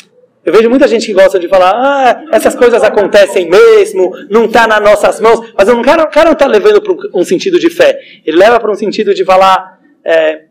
Eu 0.44 0.52
vejo 0.52 0.70
muita 0.70 0.88
gente 0.88 1.06
que 1.06 1.12
gosta 1.12 1.38
de 1.38 1.48
falar, 1.48 1.72
ah, 1.74 2.24
essas 2.32 2.54
coisas 2.54 2.82
acontecem 2.82 3.48
mesmo, 3.48 4.10
não 4.30 4.46
está 4.46 4.66
nas 4.66 4.80
nossas 4.80 5.20
mãos, 5.20 5.52
mas 5.56 5.68
o 5.68 5.82
cara, 5.82 6.04
o 6.04 6.10
cara 6.10 6.26
não 6.26 6.32
está 6.32 6.46
levando 6.46 6.80
para 6.80 6.94
um 7.14 7.24
sentido 7.24 7.58
de 7.58 7.68
fé, 7.68 7.98
ele 8.24 8.38
leva 8.38 8.58
para 8.58 8.70
um 8.70 8.74
sentido 8.74 9.12
de 9.12 9.22
falar, 9.24 9.78
é, 10.02 10.44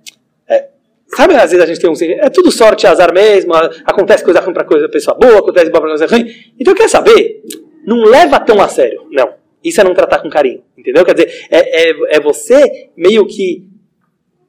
Sabe, 1.16 1.34
às 1.36 1.52
vezes 1.52 1.64
a 1.64 1.66
gente 1.66 1.80
tem 1.80 1.90
um. 1.90 1.95
É 2.24 2.30
tudo 2.30 2.52
sorte 2.52 2.84
e 2.84 2.88
azar 2.88 3.11
mesmo, 3.11 3.53
acontece 3.84 4.24
coisa 4.24 4.40
ruim 4.40 4.53
para 4.53 4.64
coisa 4.64 4.88
pessoa 4.88 5.18
boa, 5.18 5.40
acontece 5.40 5.72
boa 5.72 5.82
para 5.82 5.90
coisa 5.90 6.06
ruim. 6.06 6.28
Então, 6.60 6.76
quer 6.76 6.88
saber? 6.88 7.41
Não 7.86 8.03
leva 8.03 8.40
tão 8.40 8.61
a 8.61 8.68
sério. 8.68 9.07
Não. 9.11 9.34
Isso 9.64 9.82
é 9.82 9.84
não 9.84 9.94
tratar 9.94 10.20
com 10.20 10.30
carinho. 10.30 10.61
Entendeu? 10.78 11.03
Quer 11.03 11.16
dizer, 11.16 11.48
é, 11.49 11.90
é, 11.90 11.94
é 12.18 12.20
você 12.20 12.90
meio 12.95 13.26
que 13.26 13.68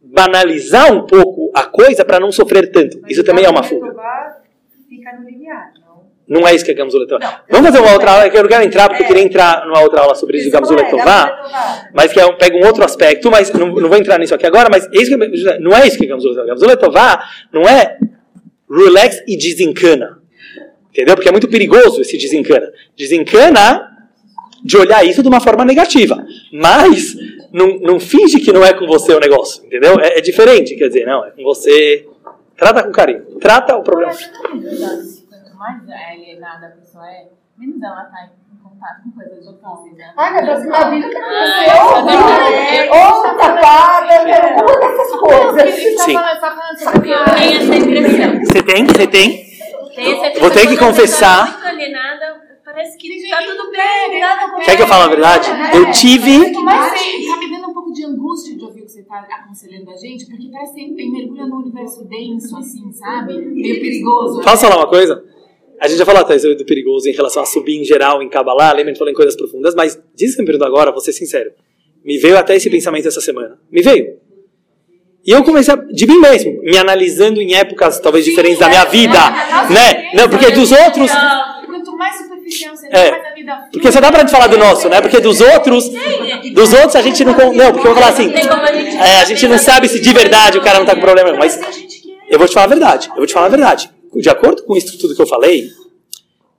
banalizar 0.02 0.92
um 0.92 1.06
pouco 1.06 1.50
a 1.54 1.64
coisa 1.64 2.04
para 2.04 2.20
não 2.20 2.30
sofrer 2.30 2.70
tanto. 2.70 3.00
Isso 3.08 3.24
também 3.24 3.44
é 3.44 3.48
uma 3.48 3.62
fuga. 3.62 3.94
Limiar. 5.18 5.72
Não 6.28 6.46
é 6.46 6.54
isso 6.54 6.64
que 6.64 6.70
é 6.70 6.74
Gamzu 6.74 6.96
Letová. 6.96 7.42
Vamos 7.50 7.70
fazer 7.70 7.82
uma 7.82 7.92
outra 7.92 8.12
aula, 8.12 8.30
que 8.30 8.36
eu 8.38 8.42
não 8.42 8.48
quero 8.48 8.64
entrar, 8.64 8.88
porque 8.88 9.02
é. 9.02 9.04
eu 9.04 9.08
queria 9.08 9.24
entrar 9.24 9.66
numa 9.66 9.80
outra 9.80 10.02
aula 10.02 10.14
sobre 10.14 10.36
isso 10.36 10.46
de 10.46 10.52
Gamzu 10.52 10.74
Letová, 10.74 11.88
mas 11.92 12.12
que 12.12 12.20
é, 12.20 12.32
pega 12.34 12.56
um 12.56 12.64
outro 12.64 12.84
aspecto, 12.84 13.28
mas 13.28 13.52
não, 13.52 13.66
não 13.74 13.88
vou 13.88 13.98
entrar 13.98 14.16
nisso 14.16 14.34
aqui 14.34 14.46
agora, 14.46 14.68
mas 14.70 14.88
isso 14.92 15.10
que, 15.10 15.58
não 15.58 15.76
é 15.76 15.88
isso 15.88 15.98
que 15.98 16.04
é 16.04 16.08
Gamzu 16.08 16.28
Letová. 16.28 16.46
Gamzu 16.46 16.66
Letová 16.66 17.28
não 17.52 17.62
é 17.62 17.98
relax 18.70 19.22
e 19.26 19.36
desencana. 19.36 20.20
Entendeu? 20.92 21.16
Porque 21.16 21.28
é 21.28 21.32
muito 21.32 21.48
perigoso 21.48 22.00
esse 22.00 22.16
desencana. 22.16 22.70
Desencana 22.96 23.88
de 24.62 24.76
olhar 24.76 25.04
isso 25.04 25.22
de 25.22 25.28
uma 25.28 25.40
forma 25.40 25.64
negativa. 25.64 26.24
Mas 26.52 27.16
não, 27.52 27.78
não 27.78 27.98
finge 27.98 28.38
que 28.38 28.52
não 28.52 28.64
é 28.64 28.72
com 28.72 28.86
você 28.86 29.12
o 29.12 29.20
negócio. 29.20 29.64
Entendeu? 29.64 29.98
É, 29.98 30.18
é 30.18 30.20
diferente, 30.20 30.76
quer 30.76 30.88
dizer, 30.88 31.06
não, 31.06 31.24
é 31.24 31.30
com 31.30 31.42
você. 31.42 32.06
Trata 32.60 32.84
com 32.84 32.92
carinho. 32.92 33.24
Trata 33.40 33.76
o 33.76 33.82
problema 33.82 34.12
mais 35.60 35.82
alienada 35.90 36.68
a 36.68 36.70
pessoa 36.70 37.06
é, 37.06 37.28
menos 37.58 37.82
ela 37.82 38.04
tá 38.04 38.30
em 38.50 38.56
contato 38.62 39.02
com 39.04 39.10
coisas 39.10 39.46
difíceis, 39.46 39.96
né? 39.98 40.14
Ai, 40.16 40.32
meu 40.32 40.46
Deus, 40.46 40.64
minha 40.64 40.90
vida 40.90 41.10
tá 41.10 41.18
aconteceu, 41.18 42.92
ou 42.94 43.22
tapada, 43.36 44.22
uma 44.56 44.78
dessas 44.78 45.20
coisas. 45.20 45.74
Sim. 46.00 46.16
Tem 47.36 47.56
essa 47.56 47.76
impressão. 47.76 48.40
Você 48.40 48.62
tem? 48.62 48.86
Você 48.86 49.06
tem? 49.06 49.50
Vou 50.40 50.50
ter 50.50 50.66
que 50.66 50.78
confessar. 50.78 51.60
Alienada, 51.62 52.40
parece 52.64 52.96
que 52.96 53.28
tá 53.28 53.42
tudo 53.42 53.70
bem, 53.70 54.18
nada 54.18 54.56
Quer 54.64 54.76
que 54.76 54.82
eu 54.82 54.86
fale 54.86 55.04
a 55.04 55.08
verdade? 55.08 55.50
Eu 55.74 55.90
tive. 55.90 56.52
Mas 56.62 57.02
tá 57.28 57.36
me 57.36 57.50
dando 57.50 57.68
um 57.68 57.74
pouco 57.74 57.92
de 57.92 58.06
angústia 58.06 58.56
de 58.56 58.64
ouvir 58.64 58.80
o 58.80 58.86
que 58.86 59.02
você 59.60 59.66
aconselhando 59.66 59.90
a 59.90 59.96
gente, 59.96 60.26
porque 60.26 60.48
parece 60.50 60.74
que 60.74 61.10
mergulha 61.10 61.46
num 61.46 61.56
universo 61.56 62.04
denso, 62.04 62.56
assim, 62.56 62.90
sabe? 62.92 63.34
Meio 63.34 63.80
perigoso. 63.80 64.40
Posso 64.42 64.62
falar 64.62 64.78
uma 64.78 64.88
coisa? 64.88 65.22
A 65.80 65.88
gente 65.88 65.98
já 65.98 66.06
falou 66.06 66.20
até 66.20 66.36
do 66.36 66.64
perigoso 66.64 67.08
em 67.08 67.12
relação 67.12 67.42
a 67.42 67.46
subir 67.46 67.80
em 67.80 67.84
geral 67.84 68.22
em 68.22 68.28
Kabbalah, 68.28 68.72
lembra? 68.72 68.84
A 68.84 68.88
gente 68.88 68.98
falou 68.98 69.12
em 69.12 69.16
coisas 69.16 69.36
profundas, 69.36 69.74
mas 69.74 70.00
diz 70.14 70.36
que 70.36 70.42
me 70.42 70.64
agora, 70.64 70.90
vou 70.90 71.00
ser 71.00 71.12
sincero. 71.12 71.50
Me 72.04 72.18
veio 72.18 72.36
até 72.36 72.56
esse 72.56 72.68
pensamento 72.70 73.08
essa 73.08 73.20
semana. 73.20 73.58
Me 73.70 73.82
veio. 73.82 74.18
E 75.24 75.32
eu 75.32 75.44
comecei 75.44 75.74
a, 75.74 75.76
de 75.76 76.06
mim 76.06 76.18
mesmo, 76.18 76.62
me 76.62 76.78
analisando 76.78 77.40
em 77.42 77.54
épocas 77.54 78.00
talvez 78.00 78.24
diferentes 78.24 78.58
da 78.58 78.68
minha 78.68 78.84
vida, 78.86 79.18
né? 79.70 80.10
Não, 80.14 80.28
porque 80.28 80.50
dos 80.50 80.72
outros. 80.72 81.10
Mais 82.00 82.16
superficial 82.16 82.74
você 82.74 82.86
é, 82.86 83.10
mais 83.10 83.26
a 83.26 83.34
vida 83.34 83.68
Porque 83.70 83.92
só 83.92 84.00
dá 84.00 84.10
pra 84.10 84.20
gente 84.20 84.30
falar 84.30 84.46
do 84.46 84.56
nosso, 84.56 84.88
né? 84.88 85.00
Porque 85.02 85.20
dos 85.20 85.40
outros, 85.40 85.84
dos 86.54 86.72
outros 86.72 86.96
a 86.96 87.02
gente 87.02 87.22
não. 87.24 87.34
Não, 87.52 87.72
porque 87.72 87.86
eu 87.86 87.92
vou 87.92 87.94
falar 87.94 88.08
assim. 88.08 88.32
É, 88.32 89.20
a 89.20 89.24
gente 89.24 89.46
não 89.46 89.58
sabe 89.58 89.86
se 89.86 90.00
de 90.00 90.12
verdade 90.12 90.56
o 90.56 90.62
cara 90.62 90.78
não 90.78 90.86
tá 90.86 90.94
com 90.94 91.02
problema. 91.02 91.34
Mas 91.36 91.60
eu 92.28 92.38
vou 92.38 92.48
te 92.48 92.54
falar 92.54 92.64
a 92.64 92.70
verdade. 92.70 93.08
Eu 93.10 93.16
vou 93.16 93.26
te 93.26 93.34
falar 93.34 93.46
a 93.46 93.50
verdade 93.50 93.90
de 94.18 94.28
acordo 94.28 94.64
com 94.64 94.76
isso 94.76 94.98
tudo 94.98 95.14
que 95.14 95.22
eu 95.22 95.26
falei, 95.26 95.68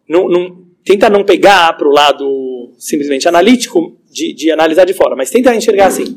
não, 0.08 0.30
não, 0.30 0.66
tenta 0.86 1.10
não 1.10 1.24
pegar 1.24 1.74
para 1.74 1.88
o 1.88 1.92
lado 1.92 2.74
simplesmente 2.78 3.28
analítico 3.28 3.98
de, 4.10 4.34
de, 4.34 4.52
analisar 4.52 4.86
de 4.86 4.94
fora, 4.94 5.16
mas 5.16 5.30
tenta 5.30 5.54
enxergar 5.54 5.88
assim. 5.88 6.16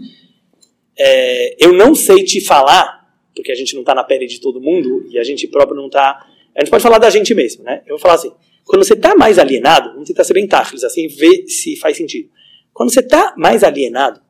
É, 0.97 1.65
eu 1.65 1.73
não 1.73 1.95
sei 1.95 2.23
te 2.23 2.41
falar, 2.41 3.09
porque 3.35 3.51
a 3.51 3.55
gente 3.55 3.75
não 3.75 3.81
está 3.81 3.95
na 3.95 4.05
pele 4.05 4.27
de 4.27 4.41
todo 4.41 4.61
mundo 4.61 5.07
e 5.11 5.19
a 5.19 5.25
gente 5.25 5.49
próprio 5.49 5.77
não 5.77 5.87
está. 5.87 6.25
A 6.57 6.61
gente 6.61 6.71
pode 6.71 6.83
falar 6.83 6.99
da 6.99 7.11
gente 7.11 7.35
mesmo, 7.35 7.65
né? 7.65 7.83
Eu 7.85 7.95
vou 7.95 7.99
falar 7.99 8.15
assim: 8.15 8.33
quando 8.65 8.85
você 8.85 8.95
está 8.95 9.15
mais 9.15 9.39
alienado, 9.39 9.93
vamos 9.93 10.09
tentar 10.09 10.25
ser 10.25 10.35
bem 10.35 10.47
táxicos, 10.47 10.85
assim, 10.85 11.07
ver 11.07 11.47
se 11.47 11.77
faz 11.77 11.97
sentido. 11.97 12.31
Quando 12.73 12.93
você 12.93 13.01
está 13.01 13.35
mais 13.37 13.63
alienado, 13.63 14.21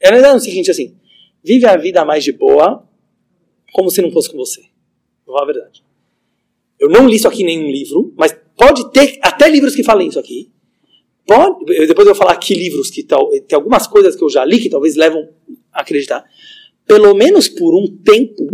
é 0.00 0.10
verdade 0.10 0.36
o 0.36 0.40
seguinte 0.40 0.70
assim: 0.70 0.96
vive 1.44 1.66
a 1.66 1.76
vida 1.76 2.04
mais 2.04 2.24
de 2.24 2.32
boa, 2.32 2.86
como 3.72 3.90
se 3.90 4.00
não 4.00 4.10
fosse 4.10 4.30
com 4.30 4.36
você. 4.36 4.62
Vou 5.26 5.34
falar 5.34 5.42
a 5.42 5.52
verdade. 5.52 5.84
Eu 6.78 6.88
não 6.88 7.06
li 7.06 7.16
isso 7.16 7.28
aqui 7.28 7.42
em 7.42 7.46
nenhum 7.46 7.70
livro, 7.70 8.12
mas 8.16 8.34
pode 8.56 8.90
ter 8.92 9.18
até 9.22 9.48
livros 9.48 9.74
que 9.74 9.82
falem 9.82 10.08
isso 10.08 10.18
aqui. 10.18 10.50
Pode, 11.26 11.64
depois 11.86 12.06
eu 12.08 12.14
vou 12.14 12.14
falar 12.14 12.36
que 12.36 12.54
livros 12.54 12.90
que 12.90 13.02
tal, 13.02 13.28
tem 13.28 13.54
algumas 13.54 13.86
coisas 13.86 14.16
que 14.16 14.24
eu 14.24 14.30
já 14.30 14.44
li 14.44 14.60
que 14.60 14.70
talvez 14.70 14.96
levam 14.96 15.28
a 15.72 15.82
acreditar. 15.82 16.24
Pelo 16.86 17.14
menos 17.14 17.48
por 17.48 17.74
um 17.74 17.86
tempo, 17.98 18.46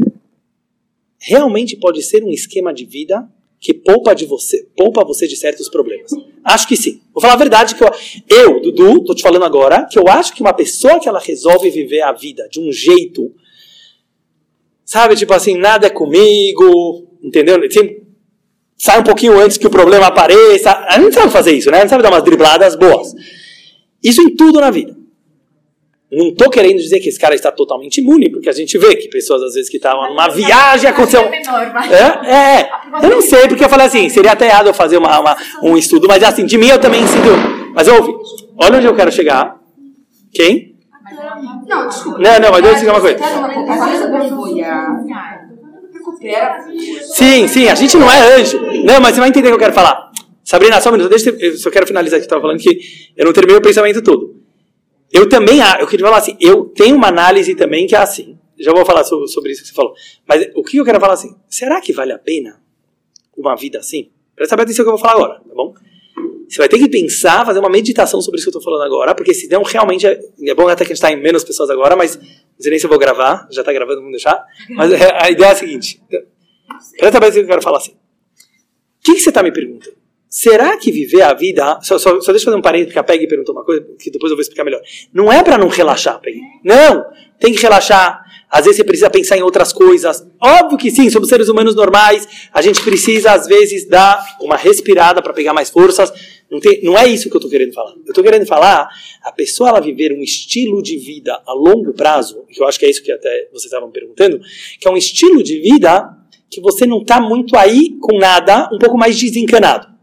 realmente 1.21 1.77
pode 1.77 2.03
ser 2.03 2.25
um 2.25 2.31
esquema 2.31 2.75
de 2.75 2.85
vida 2.85 3.29
que 3.65 3.73
poupa 3.73 4.15
de 4.15 4.27
você, 4.27 4.69
poupa 4.77 5.03
você 5.03 5.27
de 5.27 5.37
certos 5.37 5.71
problemas. 5.71 6.11
Acho 6.45 6.69
que 6.69 6.77
sim. 6.77 7.01
Vou 7.15 7.23
falar 7.23 7.33
a 7.33 7.39
verdade 7.39 7.75
que 7.75 7.83
eu, 7.83 7.91
eu 8.29 8.61
Dudu, 8.61 9.03
tô 9.05 9.15
te 9.15 9.23
falando 9.23 9.47
agora, 9.47 9.87
que 9.91 9.99
eu 9.99 10.07
acho 10.07 10.35
que 10.35 10.43
uma 10.43 10.53
pessoa 10.53 11.01
que 11.01 11.09
ela 11.09 11.19
resolve 11.19 11.71
viver 11.71 12.03
a 12.03 12.13
vida 12.13 12.47
de 12.51 12.61
um 12.61 12.71
jeito, 12.71 13.35
sabe, 14.85 15.17
tipo 15.17 15.33
assim, 15.33 15.57
nada 15.57 15.87
é 15.87 15.91
comigo, 15.91 17.09
entendeu? 17.23 17.59
Sai 18.77 19.01
um 19.01 19.05
pouquinho 19.05 19.41
antes 19.41 19.57
que 19.57 19.67
o 19.67 19.71
problema 19.71 20.09
apareça. 20.09 20.71
A 20.87 21.01
gente 21.01 21.15
sabe 21.15 21.33
fazer 21.33 21.53
isso, 21.53 21.71
né? 21.71 21.79
A 21.79 21.81
gente 21.81 21.91
sabe 21.91 22.03
dar 22.03 22.13
umas 22.13 22.23
dribladas 22.23 22.77
boas. 22.77 23.15
Isso 24.03 24.21
em 24.21 24.37
tudo 24.37 24.61
na 24.61 24.71
vida. 24.71 24.95
Não 26.17 26.29
estou 26.29 26.49
querendo 26.49 26.77
dizer 26.77 27.01
que 27.01 27.09
esse 27.09 27.19
cara 27.19 27.35
está 27.35 27.51
totalmente 27.51 27.99
imune, 27.99 28.31
porque 28.31 28.49
a 28.49 28.53
gente 28.53 28.79
vê 28.79 28.95
que 28.97 29.09
pessoas, 29.09 29.43
às 29.43 29.55
vezes, 29.55 29.69
que 29.69 29.77
estavam 29.77 30.09
numa 30.09 30.29
viagem 30.29 30.89
aconteceu. 30.89 31.23
É, 31.23 32.61
é, 32.61 32.71
eu 33.03 33.11
não 33.11 33.21
sei, 33.21 33.49
porque 33.49 33.65
eu 33.65 33.69
falei 33.69 33.87
assim, 33.87 34.09
seria 34.09 34.33
até 34.33 34.47
errado 34.47 34.69
eu 34.69 34.75
fazer 34.75 34.97
uma, 34.97 35.19
uma, 35.19 35.37
um 35.63 35.77
estudo, 35.77 36.07
mas 36.07 36.23
assim, 36.23 36.47
de 36.47 36.57
mim 36.57 36.69
eu 36.69 36.79
também 36.79 37.07
sinto. 37.07 37.29
Mas 37.75 37.89
ouve, 37.89 38.13
olha 38.57 38.77
onde 38.79 38.87
eu 38.87 38.95
quero 38.95 39.11
chegar. 39.11 39.57
Quem? 40.33 40.75
Não, 41.67 41.89
desculpa. 41.89 42.19
Não, 42.19 42.41
não, 42.41 42.51
mas 42.51 42.63
deixa 42.63 42.69
eu 42.69 42.81
dizer 42.81 42.91
uma 42.91 43.01
coisa. 43.01 43.19
Sim, 47.15 47.49
sim, 47.49 47.69
a 47.69 47.75
gente 47.75 47.97
não 47.97 48.11
é 48.11 48.37
anjo. 48.37 48.61
Não, 48.85 49.01
mas 49.01 49.15
você 49.15 49.21
vai 49.21 49.29
entender 49.29 49.49
o 49.49 49.51
que 49.53 49.57
eu 49.57 49.59
quero 49.59 49.73
falar. 49.73 50.13
Sabrina, 50.45 50.81
só 50.81 50.91
um 50.91 50.93
minuto, 50.93 51.09
deixa 51.09 51.31
eu, 51.31 51.57
só 51.57 51.71
quero 51.71 51.87
finalizar 51.87 52.19
aqui, 52.19 52.25
eu 52.25 52.27
estava 52.27 52.43
falando 52.43 52.59
que 52.59 52.79
eu 53.17 53.25
não 53.25 53.33
terminei 53.33 53.57
o 53.57 53.63
pensamento 53.63 54.03
todo. 54.03 54.44
Eu 55.15 55.29
também, 55.29 55.61
eu 55.79 55.87
queria 55.87 56.05
falar 56.05 56.19
assim, 56.19 56.37
eu 56.41 56.65
tenho 56.65 56.97
uma 56.97 57.07
análise 57.07 57.55
também 57.55 57.87
que 57.87 57.95
é 57.95 57.99
assim. 57.99 58.37
Já 58.59 58.73
vou 58.73 58.85
falar 58.85 59.05
sobre, 59.05 59.29
sobre 59.29 59.53
isso 59.53 59.63
que 59.63 59.69
você 59.69 59.75
falou. 59.75 59.95
Mas 60.27 60.49
o 60.57 60.63
que 60.65 60.77
eu 60.77 60.85
quero 60.85 60.99
falar 60.99 61.15
assim, 61.15 61.37
será 61.49 61.81
que 61.81 61.93
vale 61.93 62.13
a 62.13 62.19
pena 62.19 62.61
uma 63.37 63.55
vida 63.55 63.79
assim? 63.79 64.11
Presta 64.35 64.57
atenção 64.57 64.85
no 64.85 64.91
que 64.91 64.95
eu 64.95 64.99
vou 64.99 64.99
falar 64.99 65.25
agora, 65.25 65.41
tá 65.41 65.55
bom? 65.55 65.73
Você 66.49 66.59
vai 66.59 66.69
ter 66.69 66.79
que 66.79 66.89
pensar, 66.89 67.47
fazer 67.47 67.61
uma 67.61 67.71
meditação 67.71 68.21
sobre 68.21 68.39
isso 68.39 68.51
que 68.51 68.57
eu 68.57 68.59
estou 68.59 68.73
falando 68.73 68.85
agora, 68.85 69.15
porque 69.15 69.33
senão 69.33 69.63
realmente 69.63 70.05
é, 70.05 70.21
é 70.47 70.55
bom 70.55 70.67
até 70.67 70.85
que 70.85 70.93
a 70.93 70.95
gente 70.95 70.97
está 70.97 71.13
em 71.13 71.21
menos 71.21 71.45
pessoas 71.45 71.71
agora, 71.71 71.95
mas 71.95 72.17
não 72.17 72.25
sei 72.59 72.71
nem 72.71 72.79
se 72.81 72.87
eu 72.87 72.91
vou 72.91 72.99
gravar, 72.99 73.47
já 73.53 73.63
está 73.63 73.73
gravando, 73.73 74.01
vamos 74.01 74.13
deixar. 74.13 74.45
Mas 74.71 74.93
a 74.93 75.31
ideia 75.31 75.49
é 75.49 75.53
a 75.53 75.57
seguinte: 75.57 76.03
presta 76.99 77.19
atenção 77.19 77.35
que 77.35 77.41
eu 77.41 77.47
quero 77.47 77.63
falar 77.63 77.79
assim. 77.79 77.93
O 77.93 79.05
que, 79.05 79.15
que 79.15 79.21
você 79.21 79.29
está 79.29 79.45
me 79.45 79.53
perguntando? 79.53 79.97
Será 80.35 80.77
que 80.77 80.91
viver 80.91 81.23
a 81.23 81.33
vida. 81.33 81.79
Só, 81.81 81.97
só, 81.97 82.21
só 82.21 82.33
deixa 82.33 82.43
eu 82.43 82.47
fazer 82.47 82.57
um 82.57 82.61
parênteses, 82.61 82.89
porque 82.89 82.99
a 82.99 83.05
Peg 83.05 83.25
perguntou 83.29 83.55
uma 83.55 83.65
coisa 83.65 83.87
que 84.01 84.11
depois 84.11 84.33
eu 84.33 84.37
vou 84.37 84.43
explicar 84.43 84.65
melhor. 84.65 84.81
Não 85.13 85.33
é 85.33 85.45
para 85.45 85.57
não 85.57 85.69
relaxar, 85.69 86.21
Peg. 86.21 86.41
Não! 86.65 87.05
Tem 87.39 87.55
que 87.55 87.63
relaxar. 87.63 88.21
Às 88.51 88.65
vezes 88.65 88.79
você 88.79 88.85
precisa 88.85 89.09
pensar 89.09 89.39
em 89.39 89.43
outras 89.43 89.73
coisas. 89.73 90.27
Óbvio 90.43 90.77
que 90.77 90.91
sim, 90.91 91.09
somos 91.09 91.29
seres 91.29 91.49
humanos 91.49 91.77
normais. 91.77 92.27
A 92.53 92.61
gente 92.61 92.83
precisa, 92.83 93.31
às 93.31 93.47
vezes, 93.47 93.87
dar 93.89 94.37
uma 94.41 94.57
respirada 94.57 95.23
para 95.23 95.33
pegar 95.33 95.55
mais 95.55 95.71
forças. 95.71 96.13
Não, 96.51 96.59
tem, 96.59 96.83
não 96.83 96.99
é 96.99 97.07
isso 97.07 97.31
que 97.31 97.37
eu 97.37 97.39
estou 97.39 97.49
querendo 97.49 97.73
falar. 97.73 97.93
Eu 97.93 98.09
estou 98.09 98.25
querendo 98.25 98.45
falar 98.45 98.89
a 99.23 99.31
pessoa 99.31 99.69
ela 99.69 99.81
viver 99.81 100.13
um 100.13 100.21
estilo 100.21 100.83
de 100.83 100.97
vida 100.97 101.41
a 101.47 101.53
longo 101.53 101.93
prazo, 101.93 102.45
que 102.51 102.61
eu 102.61 102.67
acho 102.67 102.77
que 102.77 102.87
é 102.87 102.91
isso 102.91 103.05
que 103.05 103.13
até 103.13 103.49
vocês 103.53 103.67
estavam 103.67 103.89
perguntando, 103.93 104.41
que 104.81 104.89
é 104.89 104.91
um 104.91 104.97
estilo 104.97 105.45
de 105.45 105.61
vida 105.61 106.09
que 106.51 106.61
você 106.61 106.87
não 106.87 107.03
está 107.03 107.21
muito 107.21 107.57
aí 107.57 107.97
com 108.01 108.19
nada, 108.19 108.69
um 108.73 108.79
pouco 108.79 108.99
mais 108.99 109.17
desencanado. 109.17 109.94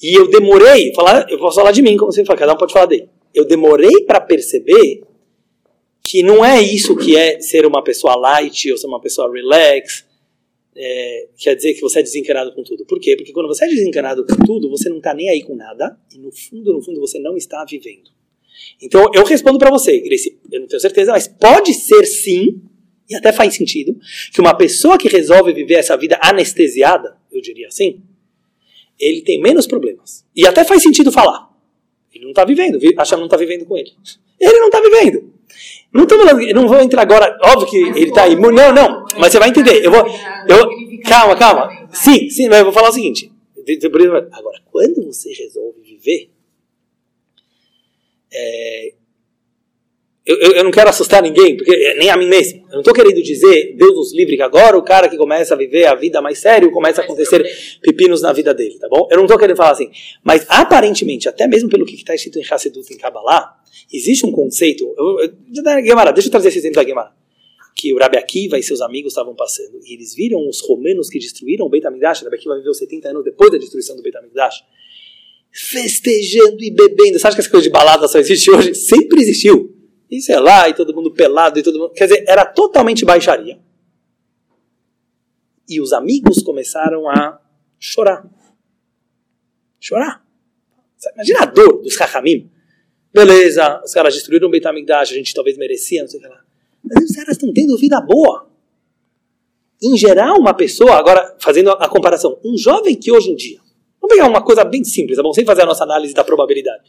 E 0.00 0.14
eu 0.14 0.28
demorei, 0.28 0.92
falar, 0.94 1.28
eu 1.28 1.38
posso 1.38 1.56
falar 1.56 1.72
de 1.72 1.82
mim, 1.82 1.96
como 1.96 2.12
você 2.12 2.24
fala, 2.24 2.38
cada 2.38 2.54
um 2.54 2.56
pode 2.56 2.72
falar 2.72 2.86
dele. 2.86 3.08
Eu 3.34 3.44
demorei 3.44 4.04
para 4.04 4.20
perceber 4.20 5.02
que 6.02 6.22
não 6.22 6.44
é 6.44 6.62
isso 6.62 6.96
que 6.96 7.16
é 7.16 7.40
ser 7.40 7.66
uma 7.66 7.82
pessoa 7.82 8.16
light 8.16 8.70
ou 8.70 8.78
ser 8.78 8.86
uma 8.86 9.00
pessoa 9.00 9.30
relax, 9.30 10.06
é, 10.74 11.28
quer 11.36 11.56
dizer 11.56 11.74
que 11.74 11.80
você 11.80 11.98
é 11.98 12.02
desencanado 12.02 12.54
com 12.54 12.62
tudo. 12.62 12.86
Por 12.86 13.00
quê? 13.00 13.16
Porque 13.16 13.32
quando 13.32 13.48
você 13.48 13.64
é 13.64 13.68
desencanado 13.68 14.24
com 14.24 14.36
tudo, 14.46 14.70
você 14.70 14.88
não 14.88 14.98
está 14.98 15.12
nem 15.12 15.28
aí 15.28 15.42
com 15.42 15.56
nada 15.56 15.98
e 16.14 16.18
no 16.18 16.30
fundo, 16.30 16.72
no 16.72 16.80
fundo, 16.80 17.00
você 17.00 17.18
não 17.18 17.36
está 17.36 17.64
vivendo. 17.64 18.10
Então 18.80 19.10
eu 19.12 19.24
respondo 19.24 19.58
para 19.58 19.70
você, 19.70 19.98
Grace, 20.00 20.38
eu 20.50 20.60
não 20.60 20.68
tenho 20.68 20.80
certeza, 20.80 21.12
mas 21.12 21.26
pode 21.26 21.74
ser 21.74 22.06
sim, 22.06 22.62
e 23.10 23.16
até 23.16 23.32
faz 23.32 23.54
sentido, 23.54 23.98
que 24.32 24.40
uma 24.40 24.56
pessoa 24.56 24.96
que 24.96 25.08
resolve 25.08 25.52
viver 25.52 25.74
essa 25.74 25.96
vida 25.96 26.18
anestesiada, 26.22 27.16
eu 27.32 27.40
diria 27.40 27.66
assim, 27.66 28.00
ele 28.98 29.22
tem 29.22 29.40
menos 29.40 29.66
problemas. 29.66 30.24
E 30.34 30.46
até 30.46 30.64
faz 30.64 30.82
sentido 30.82 31.12
falar. 31.12 31.48
Ele 32.12 32.24
não 32.24 32.30
está 32.30 32.44
vivendo, 32.44 32.78
acha 32.98 33.14
que 33.14 33.20
não 33.20 33.26
está 33.26 33.36
vivendo 33.36 33.64
com 33.64 33.76
ele. 33.76 33.92
Ele 34.40 34.58
não 34.58 34.66
está 34.66 34.80
vivendo. 34.80 35.32
Não 35.92 36.06
tô 36.06 36.18
falando, 36.18 36.54
não 36.54 36.68
vou 36.68 36.80
entrar 36.80 37.02
agora, 37.02 37.38
óbvio 37.42 37.68
que 37.68 37.76
ele 37.76 38.08
está 38.08 38.24
aí. 38.24 38.36
Não, 38.36 38.50
não, 38.50 39.06
mas 39.18 39.32
você 39.32 39.38
vai 39.38 39.48
entender. 39.48 39.84
Eu 39.84 39.90
vou, 39.90 40.06
eu, 40.48 41.00
calma, 41.02 41.36
calma. 41.36 41.88
Sim, 41.92 42.28
sim, 42.28 42.48
mas 42.48 42.58
eu 42.58 42.64
vou 42.64 42.72
falar 42.72 42.90
o 42.90 42.92
seguinte. 42.92 43.32
Agora, 44.32 44.60
quando 44.70 45.04
você 45.04 45.32
resolve 45.32 45.80
viver, 45.82 46.30
é, 48.32 48.94
eu, 50.28 50.36
eu, 50.36 50.52
eu, 50.56 50.64
não 50.64 50.70
quero 50.70 50.90
assustar 50.90 51.22
ninguém, 51.22 51.56
porque 51.56 51.94
nem 51.94 52.10
a 52.10 52.16
mim 52.18 52.28
mesmo. 52.28 52.58
Eu 52.66 52.72
não 52.72 52.80
estou 52.80 52.92
querendo 52.92 53.22
dizer, 53.22 53.74
Deus 53.78 53.94
nos 53.94 54.14
livre, 54.14 54.36
que 54.36 54.42
agora 54.42 54.76
o 54.76 54.82
cara 54.82 55.08
que 55.08 55.16
começa 55.16 55.54
a 55.54 55.56
viver 55.56 55.86
a 55.86 55.94
vida 55.94 56.20
mais 56.20 56.38
sério, 56.38 56.70
começa 56.70 57.00
a 57.00 57.04
acontecer 57.04 57.42
pepinos 57.80 58.20
na 58.20 58.30
vida 58.30 58.52
dele, 58.52 58.78
tá 58.78 58.90
bom? 58.90 59.08
Eu 59.10 59.16
não 59.16 59.24
estou 59.24 59.38
querendo 59.38 59.56
falar 59.56 59.70
assim. 59.70 59.90
Mas 60.22 60.44
aparentemente, 60.50 61.30
até 61.30 61.46
mesmo 61.46 61.70
pelo 61.70 61.86
que 61.86 61.94
está 61.94 62.14
escrito 62.14 62.38
em 62.38 62.44
Hassedut, 62.44 62.92
em 62.92 62.98
Kabbalah, 62.98 63.54
existe 63.90 64.26
um 64.26 64.30
conceito. 64.30 64.84
Eu, 64.98 65.20
eu, 65.20 66.12
deixa 66.12 66.28
eu 66.28 66.30
trazer 66.30 66.48
esse 66.48 66.58
exemplo 66.58 66.76
da 66.76 66.86
Gemara. 66.86 67.10
Que 67.74 67.94
o 67.94 67.98
Rabi 67.98 68.18
Akiva 68.18 68.58
e 68.58 68.62
seus 68.62 68.82
amigos 68.82 69.12
estavam 69.12 69.34
passando, 69.34 69.80
e 69.82 69.94
eles 69.94 70.14
viram 70.14 70.46
os 70.46 70.60
romanos 70.60 71.08
que 71.08 71.18
destruíram 71.18 71.64
o 71.64 71.70
Beit 71.70 71.86
HaMikdash. 71.86 72.22
Rabi 72.22 72.36
Akiva 72.36 72.54
viveu 72.54 72.74
70 72.74 73.08
anos 73.08 73.24
depois 73.24 73.50
da 73.50 73.56
destruição 73.56 73.96
do 73.96 74.02
Beit 74.02 74.14
HaMikdash 74.18 74.56
festejando 75.50 76.62
e 76.62 76.70
bebendo. 76.70 77.16
Acha 77.16 77.34
que 77.34 77.40
essa 77.40 77.48
coisa 77.48 77.64
de 77.64 77.70
balada 77.70 78.06
só 78.06 78.18
existe 78.18 78.50
hoje? 78.50 78.74
Sempre 78.74 79.22
existiu. 79.22 79.77
E 80.10 80.20
sei 80.20 80.38
lá, 80.38 80.68
e 80.68 80.74
todo 80.74 80.94
mundo 80.94 81.12
pelado, 81.12 81.58
e 81.58 81.62
todo 81.62 81.78
mundo. 81.78 81.90
Quer 81.90 82.06
dizer, 82.06 82.24
era 82.26 82.44
totalmente 82.44 83.04
baixaria. 83.04 83.58
E 85.68 85.80
os 85.80 85.92
amigos 85.92 86.42
começaram 86.42 87.08
a 87.08 87.40
chorar. 87.78 88.26
Chorar. 89.78 90.24
Imagina 91.14 91.42
a 91.42 91.44
dor 91.44 91.82
dos 91.82 91.96
Rahamim. 91.96 92.50
Beleza, 93.12 93.82
os 93.84 93.92
caras 93.92 94.14
destruíram 94.14 94.48
o 94.48 94.50
Beit 94.50 94.66
HaMikdash, 94.66 95.12
a 95.12 95.14
gente 95.14 95.34
talvez 95.34 95.56
merecia, 95.56 96.02
não 96.02 96.08
sei 96.08 96.20
o 96.20 96.22
que 96.22 96.28
lá. 96.28 96.40
Mas 96.82 97.04
os 97.04 97.16
caras 97.16 97.32
estão 97.32 97.52
tendo 97.52 97.76
vida 97.76 98.00
boa. 98.00 98.48
Em 99.82 99.96
geral, 99.96 100.38
uma 100.38 100.54
pessoa, 100.54 100.94
agora 100.94 101.36
fazendo 101.38 101.70
a 101.70 101.88
comparação, 101.88 102.38
um 102.44 102.56
jovem 102.56 102.96
que 102.96 103.12
hoje 103.12 103.30
em 103.30 103.36
dia, 103.36 103.60
vamos 104.00 104.16
pegar 104.16 104.28
uma 104.28 104.42
coisa 104.42 104.64
bem 104.64 104.82
simples, 104.82 105.16
tá 105.16 105.22
bom? 105.22 105.32
Sem 105.32 105.44
fazer 105.44 105.62
a 105.62 105.66
nossa 105.66 105.84
análise 105.84 106.14
da 106.14 106.24
probabilidade. 106.24 106.82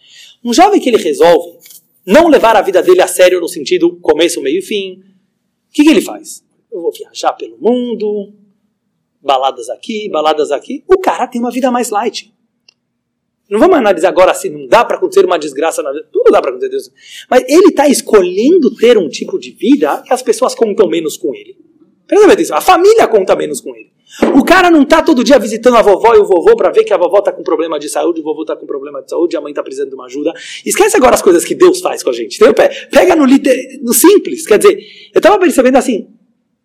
Um 0.44 0.54
jovem 0.54 0.80
que 0.80 0.90
ele 0.90 0.98
resolve 0.98 1.60
não 2.05 2.27
levar 2.27 2.55
a 2.55 2.61
vida 2.61 2.81
dele 2.81 3.01
a 3.01 3.07
sério 3.07 3.39
no 3.39 3.47
sentido 3.47 3.97
começo, 3.97 4.41
meio 4.41 4.59
e 4.59 4.61
fim. 4.61 5.03
O 5.69 5.71
que, 5.71 5.84
que 5.84 5.89
ele 5.89 6.01
faz? 6.01 6.43
Eu 6.71 6.81
vou 6.81 6.91
viajar 6.91 7.34
pelo 7.34 7.57
mundo, 7.57 8.34
baladas 9.21 9.69
aqui, 9.69 10.09
baladas 10.09 10.51
aqui. 10.51 10.84
O 10.88 10.97
cara 10.99 11.27
tem 11.27 11.39
uma 11.41 11.51
vida 11.51 11.69
mais 11.71 11.89
light. 11.89 12.34
Não 13.49 13.59
vamos 13.59 13.77
analisar 13.77 14.09
agora 14.09 14.34
se 14.34 14.49
não 14.49 14.67
dá 14.67 14.85
para 14.85 14.97
acontecer 14.97 15.26
uma 15.26 15.39
desgraça 15.39 15.81
na 15.81 15.91
vida. 15.91 16.07
Tudo 16.11 16.31
dá 16.31 16.39
para 16.39 16.51
acontecer. 16.51 16.91
Mas 17.30 17.43
ele 17.47 17.69
está 17.69 17.88
escolhendo 17.88 18.76
ter 18.76 18.97
um 18.97 19.09
tipo 19.09 19.39
de 19.39 19.51
vida 19.51 20.03
que 20.03 20.13
as 20.13 20.21
pessoas 20.21 20.53
contam 20.53 20.88
menos 20.88 21.17
com 21.17 21.34
ele. 21.34 21.57
Presta 22.10 22.34
atenção, 22.34 22.57
a 22.57 22.61
família 22.61 23.07
conta 23.07 23.36
menos 23.36 23.61
com 23.61 23.76
ele. 23.76 23.91
O 24.36 24.44
cara 24.44 24.72
não 24.72 24.84
tá 24.84 25.03
todo 25.03 25.23
dia 25.23 25.38
visitando 25.38 25.77
a 25.77 25.84
vovó 25.84 26.15
e 26.15 26.18
o 26.18 26.26
vovô 26.26 26.56
para 26.56 26.72
ver 26.72 26.84
que 26.84 26.91
a 26.91 26.98
vovó 26.98 27.22
tá 27.22 27.31
com 27.31 27.44
problema 27.44 27.77
de 27.77 27.88
saúde, 27.88 28.19
o 28.19 28.23
vovô 28.23 28.44
tá 28.44 28.56
com 28.56 28.65
problema 28.65 29.03
de 29.03 29.11
saúde, 29.11 29.38
a 29.38 29.41
mãe 29.41 29.53
tá 29.53 29.61
precisando 29.61 29.90
de 29.90 29.95
uma 29.95 30.07
ajuda. 30.07 30.34
Esquece 30.65 30.98
agora 30.98 31.14
as 31.14 31.22
coisas 31.22 31.45
que 31.45 31.53
Deus 31.53 31.80
faz 31.80 32.02
com 32.02 32.10
a 32.10 32.14
gente. 32.14 32.38
Entendeu? 32.38 32.56
Pega 32.91 33.15
no, 33.15 33.27
no 33.27 33.94
simples. 33.94 34.48
Quer 34.48 34.57
dizer, 34.57 34.80
eu 35.14 35.22
tava 35.22 35.38
percebendo 35.38 35.77
assim. 35.77 36.07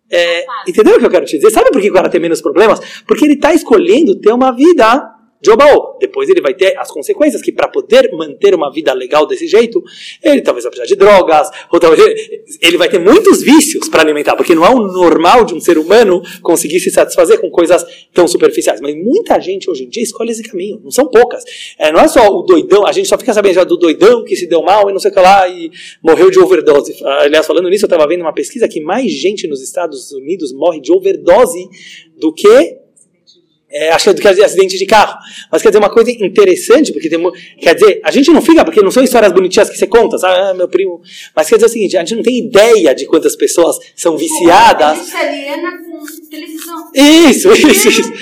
É, 0.09 0.45
entendeu 0.67 0.95
o 0.95 0.99
que 0.99 1.05
eu 1.05 1.11
quero 1.11 1.25
te 1.25 1.37
dizer? 1.37 1.51
Sabe 1.51 1.69
por 1.69 1.79
que 1.79 1.91
o 1.91 1.93
cara 1.93 2.09
tem 2.09 2.19
menos 2.19 2.41
problemas? 2.41 2.79
Porque 3.07 3.23
ele 3.23 3.35
tá 3.35 3.53
escolhendo 3.53 4.19
ter 4.19 4.33
uma 4.33 4.51
vida 4.51 5.14
Jobal. 5.41 5.97
Depois 5.99 6.29
ele 6.29 6.41
vai 6.41 6.53
ter 6.53 6.77
as 6.77 6.89
consequências 6.89 7.41
que 7.41 7.51
para 7.51 7.67
poder 7.67 8.09
manter 8.13 8.55
uma 8.55 8.71
vida 8.71 8.93
legal 8.93 9.25
desse 9.25 9.47
jeito, 9.47 9.83
ele 10.23 10.41
talvez 10.41 10.63
vai 10.63 10.71
precisar 10.71 10.87
de 10.87 10.95
drogas, 10.95 11.49
ou 11.71 11.79
talvez 11.79 12.01
ele 12.61 12.77
vai 12.77 12.89
ter 12.89 12.99
muitos 12.99 13.41
vícios 13.41 13.87
para 13.87 14.01
alimentar, 14.01 14.35
porque 14.35 14.55
não 14.55 14.65
é 14.65 14.69
o 14.69 14.79
normal 14.79 15.45
de 15.45 15.53
um 15.53 15.59
ser 15.59 15.77
humano 15.77 16.21
conseguir 16.41 16.79
se 16.79 16.89
satisfazer 16.89 17.39
com 17.39 17.49
coisas 17.49 17.85
tão 18.13 18.27
superficiais. 18.27 18.81
Mas 18.81 18.95
muita 18.95 19.39
gente 19.39 19.69
hoje 19.69 19.83
em 19.83 19.89
dia 19.89 20.03
escolhe 20.03 20.31
esse 20.31 20.43
caminho, 20.43 20.81
não 20.83 20.91
são 20.91 21.07
poucas. 21.07 21.43
É, 21.77 21.91
não 21.91 21.99
é 21.99 22.07
só 22.07 22.27
o 22.27 22.41
doidão, 22.41 22.85
a 22.85 22.91
gente 22.91 23.07
só 23.07 23.17
fica 23.17 23.33
sabendo 23.33 23.55
já 23.55 23.63
do 23.63 23.77
doidão 23.77 24.23
que 24.23 24.35
se 24.35 24.47
deu 24.47 24.61
mal 24.61 24.89
e 24.89 24.93
não 24.93 24.99
sei 24.99 25.11
o 25.11 25.13
que 25.13 25.19
lá 25.19 25.47
e 25.47 25.69
morreu 26.01 26.31
de 26.31 26.39
overdose. 26.39 26.95
Aliás, 27.03 27.45
falando 27.45 27.69
nisso, 27.69 27.85
eu 27.85 27.87
estava 27.87 28.07
vendo 28.07 28.21
uma 28.21 28.33
pesquisa 28.33 28.67
que 28.67 28.81
mais 28.81 29.11
gente 29.11 29.47
nos 29.47 29.61
Estados 29.61 30.11
Unidos 30.11 30.53
morre 30.53 30.79
de 30.79 30.91
overdose 30.91 31.67
do 32.17 32.33
que 32.33 32.84
é, 33.75 33.89
acho 33.91 34.05
que 34.05 34.09
é 34.09 34.13
do 34.13 34.21
que 34.21 34.27
acidente 34.27 34.77
de 34.77 34.85
carro. 34.85 35.19
Mas 35.51 35.61
quer 35.61 35.67
dizer, 35.67 35.79
uma 35.79 35.89
coisa 35.89 36.09
interessante, 36.09 36.93
porque 36.93 37.09
tem, 37.09 37.19
quer 37.59 37.75
dizer, 37.75 37.99
a 38.05 38.09
gente 38.09 38.31
não 38.31 38.41
fica, 38.41 38.63
porque 38.63 38.81
não 38.81 38.89
são 38.89 39.03
histórias 39.03 39.33
bonitinhas 39.33 39.69
que 39.69 39.77
você 39.77 39.85
conta, 39.85 40.17
sabe? 40.17 40.39
Ah, 40.39 40.53
meu 40.53 40.69
primo. 40.69 41.01
Mas 41.35 41.49
quer 41.49 41.55
dizer 41.55 41.65
o 41.65 41.69
seguinte, 41.69 41.97
a 41.97 41.99
gente 41.99 42.15
não 42.15 42.23
tem 42.23 42.37
ideia 42.39 42.95
de 42.95 43.05
quantas 43.05 43.35
pessoas 43.35 43.77
são 43.93 44.15
viciadas. 44.15 44.99
Isso 44.99 45.17
é 45.17 45.57
com 45.81 46.29
televisão. 46.29 46.91
Isso, 46.93 47.51
isso, 47.51 47.89
isso. 47.89 48.13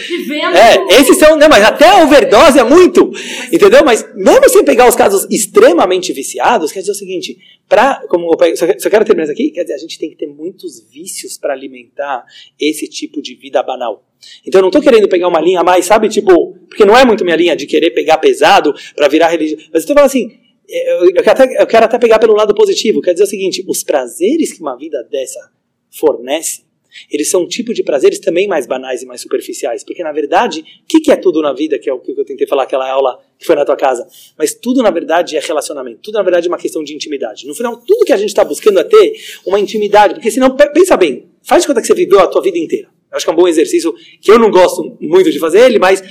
É, 0.55 0.99
esses 0.99 1.17
são, 1.17 1.37
não, 1.37 1.47
mas 1.47 1.63
até 1.63 1.87
a 1.87 2.03
overdose 2.03 2.57
é 2.57 2.63
muito, 2.63 3.11
entendeu? 3.51 3.83
Mas 3.85 4.03
mesmo 4.15 4.49
sem 4.49 4.63
pegar 4.63 4.87
os 4.87 4.95
casos 4.95 5.27
extremamente 5.29 6.11
viciados, 6.13 6.71
quer 6.71 6.79
dizer 6.79 6.93
o 6.93 6.95
seguinte, 6.95 7.37
pra, 7.69 8.01
como 8.09 8.31
eu 8.31 8.57
só, 8.57 8.65
só 8.77 8.89
quero 8.89 9.05
terminar 9.05 9.23
isso 9.25 9.33
aqui, 9.33 9.51
quer 9.51 9.61
dizer, 9.61 9.75
a 9.75 9.77
gente 9.77 9.99
tem 9.99 10.09
que 10.09 10.15
ter 10.15 10.27
muitos 10.27 10.83
vícios 10.91 11.37
para 11.37 11.53
alimentar 11.53 12.25
esse 12.59 12.87
tipo 12.87 13.21
de 13.21 13.35
vida 13.35 13.61
banal. 13.61 14.03
Então 14.45 14.59
eu 14.59 14.63
não 14.63 14.69
estou 14.69 14.81
querendo 14.81 15.07
pegar 15.07 15.27
uma 15.27 15.41
linha 15.41 15.63
mais, 15.63 15.85
sabe, 15.85 16.09
tipo, 16.09 16.57
porque 16.67 16.85
não 16.85 16.97
é 16.97 17.05
muito 17.05 17.23
minha 17.23 17.35
linha 17.35 17.55
de 17.55 17.65
querer 17.65 17.91
pegar 17.91 18.17
pesado 18.17 18.73
para 18.95 19.07
virar 19.07 19.29
religião. 19.29 19.59
Mas 19.71 19.73
eu 19.73 19.79
estou 19.79 19.95
falando 19.95 20.09
assim, 20.09 20.43
eu, 20.67 21.09
eu, 21.09 21.23
quero 21.23 21.31
até, 21.31 21.61
eu 21.61 21.67
quero 21.67 21.85
até 21.85 21.99
pegar 21.99 22.19
pelo 22.19 22.33
lado 22.33 22.53
positivo. 22.55 23.01
Quer 23.01 23.13
dizer 23.13 23.23
o 23.23 23.27
seguinte, 23.27 23.63
os 23.67 23.83
prazeres 23.83 24.53
que 24.53 24.61
uma 24.61 24.75
vida 24.75 25.03
dessa 25.11 25.51
fornece, 25.91 26.63
eles 27.11 27.29
são 27.29 27.41
um 27.41 27.47
tipo 27.47 27.73
de 27.73 27.83
prazeres 27.83 28.19
também 28.19 28.47
mais 28.47 28.67
banais 28.67 29.01
e 29.01 29.05
mais 29.05 29.21
superficiais. 29.21 29.83
Porque, 29.83 30.03
na 30.03 30.11
verdade, 30.11 30.61
o 30.61 30.87
que, 30.87 30.99
que, 30.99 31.11
é 31.11 31.15
tudo 31.15 31.41
na 31.41 31.53
vida, 31.53 31.77
que 31.79 31.89
é 31.89 31.93
o 31.93 31.99
que 31.99 32.11
eu 32.11 32.25
tentei 32.25 32.47
falar 32.47 32.63
aquela 32.63 32.89
aula 32.89 33.19
que 33.37 33.45
foi 33.45 33.55
na 33.55 33.65
tua 33.65 33.75
casa? 33.75 34.07
Mas 34.37 34.53
tudo, 34.53 34.81
na 34.81 34.91
verdade, 34.91 35.35
é 35.35 35.39
relacionamento. 35.39 35.99
Tudo, 36.01 36.15
na 36.15 36.23
verdade, 36.23 36.47
é 36.47 36.49
uma 36.49 36.57
questão 36.57 36.83
de 36.83 36.93
intimidade. 36.93 37.47
No 37.47 37.55
final, 37.55 37.77
tudo 37.77 38.05
que 38.05 38.13
a 38.13 38.17
gente 38.17 38.29
está 38.29 38.43
buscando 38.43 38.79
é 38.79 38.83
ter 38.83 39.13
uma 39.45 39.59
intimidade. 39.59 40.15
Porque, 40.15 40.29
senão, 40.29 40.55
pensa 40.55 40.95
bem, 40.95 41.29
faz 41.41 41.63
de 41.63 41.67
conta 41.67 41.81
que 41.81 41.87
você 41.87 41.95
viveu 41.95 42.19
a 42.19 42.27
tua 42.27 42.41
vida 42.41 42.57
inteira. 42.57 42.92
Eu 43.13 43.17
acho 43.17 43.25
que 43.27 43.29
é 43.29 43.33
um 43.33 43.37
bom 43.37 43.47
exercício 43.47 43.93
que 44.19 44.31
eu 44.31 44.39
não 44.39 44.49
gosto 44.49 44.97
muito 44.99 45.31
de 45.31 45.37
fazer 45.37 45.59
ele, 45.59 45.77
mas 45.77 46.03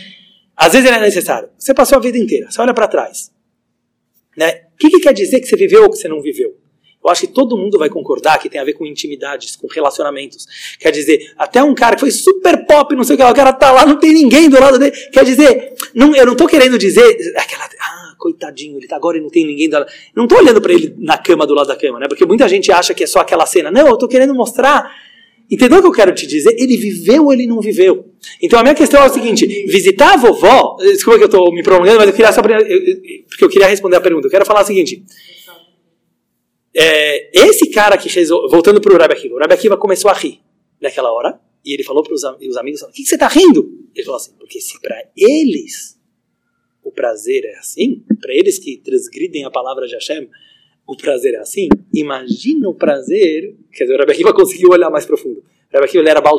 às 0.57 0.73
vezes 0.73 0.87
ele 0.87 0.97
é 0.97 1.01
necessário. 1.01 1.49
Você 1.59 1.75
passou 1.75 1.99
a 1.99 2.01
vida 2.01 2.17
inteira, 2.17 2.49
você 2.49 2.61
olha 2.61 2.73
para 2.73 2.87
trás. 2.87 3.33
Né? 4.37 4.63
O 4.73 4.79
que, 4.79 4.89
que 4.89 5.01
quer 5.01 5.13
dizer 5.13 5.41
que 5.41 5.47
você 5.47 5.57
viveu 5.57 5.83
ou 5.83 5.91
que 5.91 5.97
você 5.97 6.07
não 6.07 6.23
viveu? 6.23 6.57
Eu 7.05 7.11
acho 7.11 7.23
que 7.23 7.27
todo 7.27 7.57
mundo 7.57 7.77
vai 7.77 7.89
concordar 7.89 8.39
que 8.39 8.49
tem 8.49 8.61
a 8.61 8.65
ver 8.65 8.75
com 8.75 8.87
intimidades, 8.87 9.57
com 9.57 9.67
relacionamentos. 9.67 10.47
Quer 10.79 10.93
dizer, 10.93 11.33
até 11.37 11.61
um 11.61 11.75
cara 11.75 11.97
que 11.97 12.01
foi 12.01 12.13
super 12.13 12.65
pop, 12.65 12.95
não 12.95 13.03
sei 13.03 13.17
o 13.17 13.19
que, 13.19 13.25
o 13.25 13.35
cara 13.35 13.53
tá 13.53 13.73
lá, 13.73 13.85
não 13.85 13.99
tem 13.99 14.15
ninguém 14.15 14.49
do 14.49 14.61
lado 14.61 14.79
dele. 14.79 14.93
Quer 15.13 15.25
dizer, 15.25 15.75
não, 15.93 16.15
eu 16.15 16.25
não 16.25 16.37
tô 16.37 16.47
querendo 16.47 16.79
dizer 16.79 17.03
aquela, 17.37 17.65
ah, 17.65 18.15
coitadinho, 18.17 18.79
ele 18.79 18.87
tá 18.87 18.95
agora 18.95 19.19
e 19.19 19.21
não 19.21 19.29
tem 19.29 19.45
ninguém 19.45 19.69
do 19.69 19.81
lado. 19.81 19.91
Não 20.15 20.29
tô 20.29 20.37
olhando 20.37 20.61
para 20.61 20.73
ele 20.73 20.95
na 20.97 21.19
cama 21.19 21.45
do 21.45 21.55
lado 21.55 21.67
da 21.67 21.77
cama, 21.77 21.99
né? 21.99 22.07
Porque 22.07 22.25
muita 22.25 22.49
gente 22.49 22.71
acha 22.71 22.95
que 22.95 23.03
é 23.03 23.07
só 23.09 23.19
aquela 23.19 23.47
cena. 23.47 23.69
Não, 23.73 23.89
eu 23.89 23.99
tô 23.99 24.07
querendo 24.07 24.33
mostrar 24.33 24.89
Entendeu 25.53 25.81
o 25.81 25.83
que 25.83 25.89
eu 25.89 25.93
quero 25.93 26.15
te 26.15 26.27
dizer? 26.27 26.57
Ele 26.59 26.79
viveu 26.79 27.27
ou 27.27 27.33
ele 27.33 27.47
não 27.47 27.61
viveu? 27.61 28.11
Então 28.41 28.59
a 28.59 28.63
minha 28.63 28.75
questão 28.75 29.03
é 29.03 29.07
o 29.07 29.13
seguinte: 29.13 29.47
visitar 29.67 30.15
a 30.15 30.17
vovó. 30.17 30.79
Desculpa 30.81 31.19
que 31.19 31.25
eu 31.25 31.27
estou 31.27 31.53
me 31.53 31.63
prolongando, 31.63 31.99
mas 31.99 32.09
eu 32.09 32.15
queria 32.15 32.33
só. 32.33 32.41
Porque 32.41 33.45
eu 33.45 33.51
queria 33.51 33.69
responder 33.69 33.97
a 33.97 34.01
pergunta. 34.01 34.27
Eu 34.27 34.31
quero 34.31 34.47
falar 34.47 34.63
o 34.63 34.65
seguinte. 34.65 35.05
É, 36.75 37.39
esse 37.47 37.69
cara 37.69 37.99
que 37.99 38.09
fez. 38.09 38.31
Voltando 38.31 38.81
para 38.81 38.95
o 38.95 38.99
Rabi 38.99 39.13
Akiva. 39.13 39.35
O 39.35 39.39
Rabi 39.39 39.53
Akiva 39.53 39.77
começou 39.77 40.11
a 40.11 40.15
rir 40.15 40.41
naquela 40.81 41.13
hora. 41.13 41.39
E 41.63 41.75
ele 41.75 41.85
falou 41.85 42.03
para 42.03 42.15
os 42.15 42.25
amigos: 42.57 42.81
O 42.81 42.87
que, 42.87 43.03
que 43.03 43.09
você 43.09 43.17
está 43.17 43.29
rindo? 43.29 43.69
Ele 43.95 44.05
falou 44.07 44.17
assim: 44.17 44.33
Porque 44.39 44.59
se 44.59 44.81
para 44.81 45.05
eles 45.15 46.01
o 46.83 46.91
prazer 46.91 47.45
é 47.45 47.59
assim, 47.59 48.03
para 48.23 48.35
eles 48.35 48.59
que 48.59 48.79
transgridem 48.79 49.45
a 49.45 49.51
palavra 49.51 49.87
de 49.87 49.93
Hashem, 49.93 50.31
o 50.87 50.97
prazer 50.97 51.35
é 51.35 51.39
assim, 51.39 51.69
imagina 51.95 52.69
o 52.69 52.75
prazer. 52.75 53.55
Quer 53.73 53.85
dizer, 53.85 53.95
o 53.95 53.99
Rabi 53.99 54.13
Akiva 54.13 54.33
conseguiu 54.33 54.71
olhar 54.71 54.91
mais 54.91 55.07
profundo. 55.07 55.39
O 55.39 55.75
Rabi 55.75 55.87
Akiva 55.87 56.03
ele 56.03 56.11
era 56.11 56.21
Baal 56.21 56.39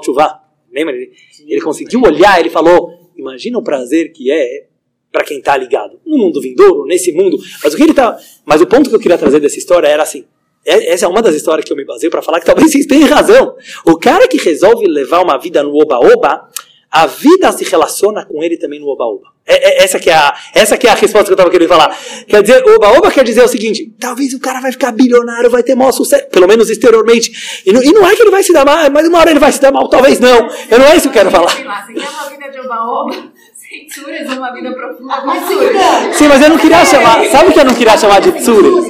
lembra? 0.72 0.96
Ele, 0.96 1.12
ele 1.48 1.62
conseguiu 1.62 2.02
olhar, 2.02 2.40
ele 2.40 2.50
falou: 2.50 3.12
imagina 3.16 3.58
o 3.58 3.64
prazer 3.64 4.12
que 4.12 4.32
é 4.32 4.68
para 5.12 5.24
quem 5.24 5.38
está 5.38 5.56
ligado 5.56 6.00
no 6.04 6.18
mundo 6.18 6.42
vindouro, 6.42 6.86
nesse 6.86 7.12
mundo. 7.12 7.38
Mas 7.64 7.74
o 7.74 7.78
que 7.78 7.84
ele 7.84 7.94
tá, 7.94 8.18
mas 8.44 8.62
o 8.62 8.68
ponto 8.68 8.90
que 8.90 8.96
eu 8.96 9.00
queria 9.00 9.18
trazer 9.18 9.40
dessa 9.40 9.60
história 9.60 9.88
era 9.88 10.02
assim. 10.02 10.26
É, 10.66 10.94
essa 10.94 11.06
é 11.06 11.10
uma 11.10 11.22
das 11.22 11.36
histórias 11.36 11.66
que 11.66 11.72
eu 11.72 11.78
me 11.78 11.86
baseio 11.86 12.10
para 12.10 12.22
falar 12.22 12.40
que 12.40 12.46
talvez 12.46 12.72
vocês 12.72 12.86
tenham 12.86 13.08
razão. 13.08 13.56
O 13.86 13.98
cara 13.98 14.28
que 14.28 14.38
resolve 14.38 14.88
levar 14.88 15.22
uma 15.22 15.38
vida 15.38 15.62
no 15.62 15.76
oba-oba, 15.76 16.50
a 16.90 17.06
vida 17.06 17.52
se 17.52 17.64
relaciona 17.66 18.26
com 18.26 18.42
ele 18.42 18.58
também 18.58 18.80
no 18.80 18.88
oba-oba. 18.88 19.33
É, 19.46 19.82
é, 19.82 19.84
essa, 19.84 20.00
que 20.00 20.10
é 20.10 20.14
a, 20.14 20.34
essa 20.56 20.78
que 20.78 20.88
é 20.88 20.90
a 20.90 20.94
resposta 20.94 21.26
que 21.26 21.32
eu 21.32 21.36
estava 21.36 21.50
querendo 21.50 21.68
falar. 21.68 21.98
Quer 22.28 22.42
dizer, 22.42 22.64
oba-oba 22.64 23.12
quer 23.12 23.26
dizer 23.26 23.44
o 23.44 23.48
seguinte: 23.48 23.94
talvez 24.00 24.34
o 24.34 24.40
cara 24.40 24.62
vai 24.62 24.72
ficar 24.72 24.94
bilionário, 24.94 25.50
vai 25.50 25.62
ter 25.62 25.76
maior 25.76 25.92
sucesso, 25.92 26.28
pelo 26.30 26.48
menos 26.48 26.70
exteriormente. 26.70 27.62
E 27.66 27.74
não, 27.74 27.84
e 27.84 27.92
não 27.92 28.08
é 28.08 28.16
que 28.16 28.22
ele 28.22 28.32
vai 28.32 28.42
se 28.42 28.54
dar 28.54 28.64
mal, 28.64 28.90
mas 28.90 29.06
uma 29.06 29.20
hora 29.20 29.32
ele 29.32 29.40
vai 29.40 29.52
se 29.52 29.60
dar 29.60 29.72
mal, 29.72 29.90
talvez 29.90 30.20
não. 30.20 30.50
Eu 30.70 30.80
não 30.80 30.86
é 30.86 30.96
isso 30.96 31.10
que 31.10 31.20
eu 31.20 31.24
quero 31.24 31.32
falar. 31.32 31.50
Você 31.50 31.94
quer 31.94 32.10
uma 32.10 32.30
vida 32.30 32.50
de 32.52 32.60
oba-oba? 32.62 33.34
Sem 33.54 33.86
tsuras, 33.88 34.38
uma 34.38 34.54
vida 34.54 34.72
profunda 34.74 35.26
Mas 35.26 35.44
Sim, 36.16 36.28
mas 36.28 36.42
eu 36.42 36.50
não 36.50 36.58
queria 36.58 36.86
chamar. 36.86 37.26
Sabe 37.26 37.50
o 37.50 37.54
que 37.54 37.60
eu 37.60 37.66
não 37.66 37.76
queria 37.76 37.98
chamar 37.98 38.22
de 38.22 38.32
tsuras? 38.32 38.86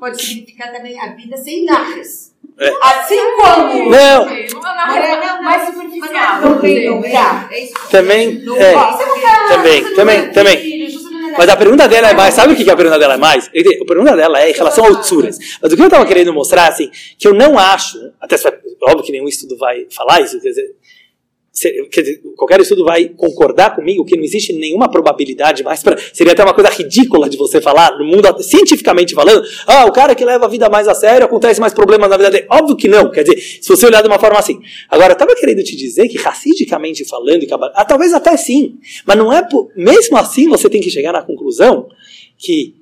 Pode 0.00 0.20
significar 0.20 0.72
também 0.72 0.98
a 0.98 1.14
vida 1.14 1.36
sem 1.36 1.64
narras. 1.64 2.31
É. 2.58 2.70
Assim 2.82 3.18
como. 3.40 3.90
Não, 3.90 4.26
Não, 4.26 5.42
mais 5.42 5.66
superficial. 5.66 6.40
Não 6.40 6.96
lugar. 6.96 7.48
É 7.50 7.64
isso. 7.64 7.74
também. 7.90 8.34
Não 8.44 8.56
É, 8.56 8.72
também, 8.72 9.82
você 9.82 9.88
não 9.88 9.94
também, 9.94 10.32
também. 10.32 10.88
Mas 11.36 11.48
a 11.48 11.56
pergunta 11.56 11.88
dela 11.88 12.10
é 12.10 12.14
mais. 12.14 12.34
Sabe 12.34 12.52
o 12.52 12.56
que 12.56 12.70
a 12.70 12.76
pergunta 12.76 12.98
dela 12.98 13.14
é 13.14 13.16
mais? 13.16 13.48
A 13.48 13.84
pergunta 13.86 14.16
dela 14.16 14.40
é 14.40 14.50
em 14.50 14.54
relação 14.54 14.84
ao 14.84 14.96
tsuras. 15.00 15.38
Mas 15.60 15.72
o 15.72 15.76
que 15.76 15.82
eu 15.82 15.86
estava 15.86 16.04
querendo 16.04 16.32
mostrar, 16.32 16.68
assim, 16.68 16.90
que 17.18 17.26
eu 17.26 17.34
não 17.34 17.58
acho. 17.58 17.98
Até 18.20 18.36
óbvio 18.82 19.02
que 19.02 19.12
nenhum 19.12 19.28
estudo 19.28 19.56
vai 19.56 19.86
falar 19.90 20.20
isso, 20.20 20.40
quer 20.40 20.50
dizer. 20.50 20.74
Dizer, 21.52 22.20
qualquer 22.34 22.60
estudo 22.60 22.84
vai 22.84 23.08
concordar 23.10 23.76
comigo 23.76 24.04
que 24.04 24.16
não 24.16 24.24
existe 24.24 24.52
nenhuma 24.54 24.90
probabilidade 24.90 25.62
mais 25.62 25.82
para 25.82 25.98
seria 26.12 26.32
até 26.32 26.42
uma 26.42 26.54
coisa 26.54 26.70
ridícula 26.70 27.28
de 27.28 27.36
você 27.36 27.60
falar 27.60 27.98
no 27.98 28.04
mundo 28.04 28.42
cientificamente 28.42 29.14
falando 29.14 29.46
ah 29.66 29.84
o 29.84 29.92
cara 29.92 30.14
que 30.14 30.24
leva 30.24 30.46
a 30.46 30.48
vida 30.48 30.68
mais 30.70 30.88
a 30.88 30.94
sério 30.94 31.26
acontece 31.26 31.60
mais 31.60 31.74
problemas 31.74 32.08
na 32.08 32.16
vida 32.16 32.30
dele. 32.30 32.46
Óbvio 32.50 32.76
que 32.76 32.88
não 32.88 33.10
quer 33.10 33.22
dizer 33.22 33.38
se 33.38 33.68
você 33.68 33.86
olhar 33.86 34.00
de 34.00 34.08
uma 34.08 34.18
forma 34.18 34.38
assim. 34.38 34.60
Agora 34.88 35.10
eu 35.10 35.12
estava 35.12 35.34
querendo 35.34 35.62
te 35.62 35.76
dizer 35.76 36.08
que 36.08 36.16
racidicamente 36.16 37.04
falando 37.04 37.46
ah, 37.74 37.84
talvez 37.84 38.14
até 38.14 38.36
sim 38.36 38.78
mas 39.06 39.16
não 39.16 39.32
é 39.32 39.42
por, 39.42 39.70
mesmo 39.76 40.16
assim 40.16 40.48
você 40.48 40.70
tem 40.70 40.80
que 40.80 40.90
chegar 40.90 41.12
na 41.12 41.22
conclusão 41.22 41.88
que 42.38 42.74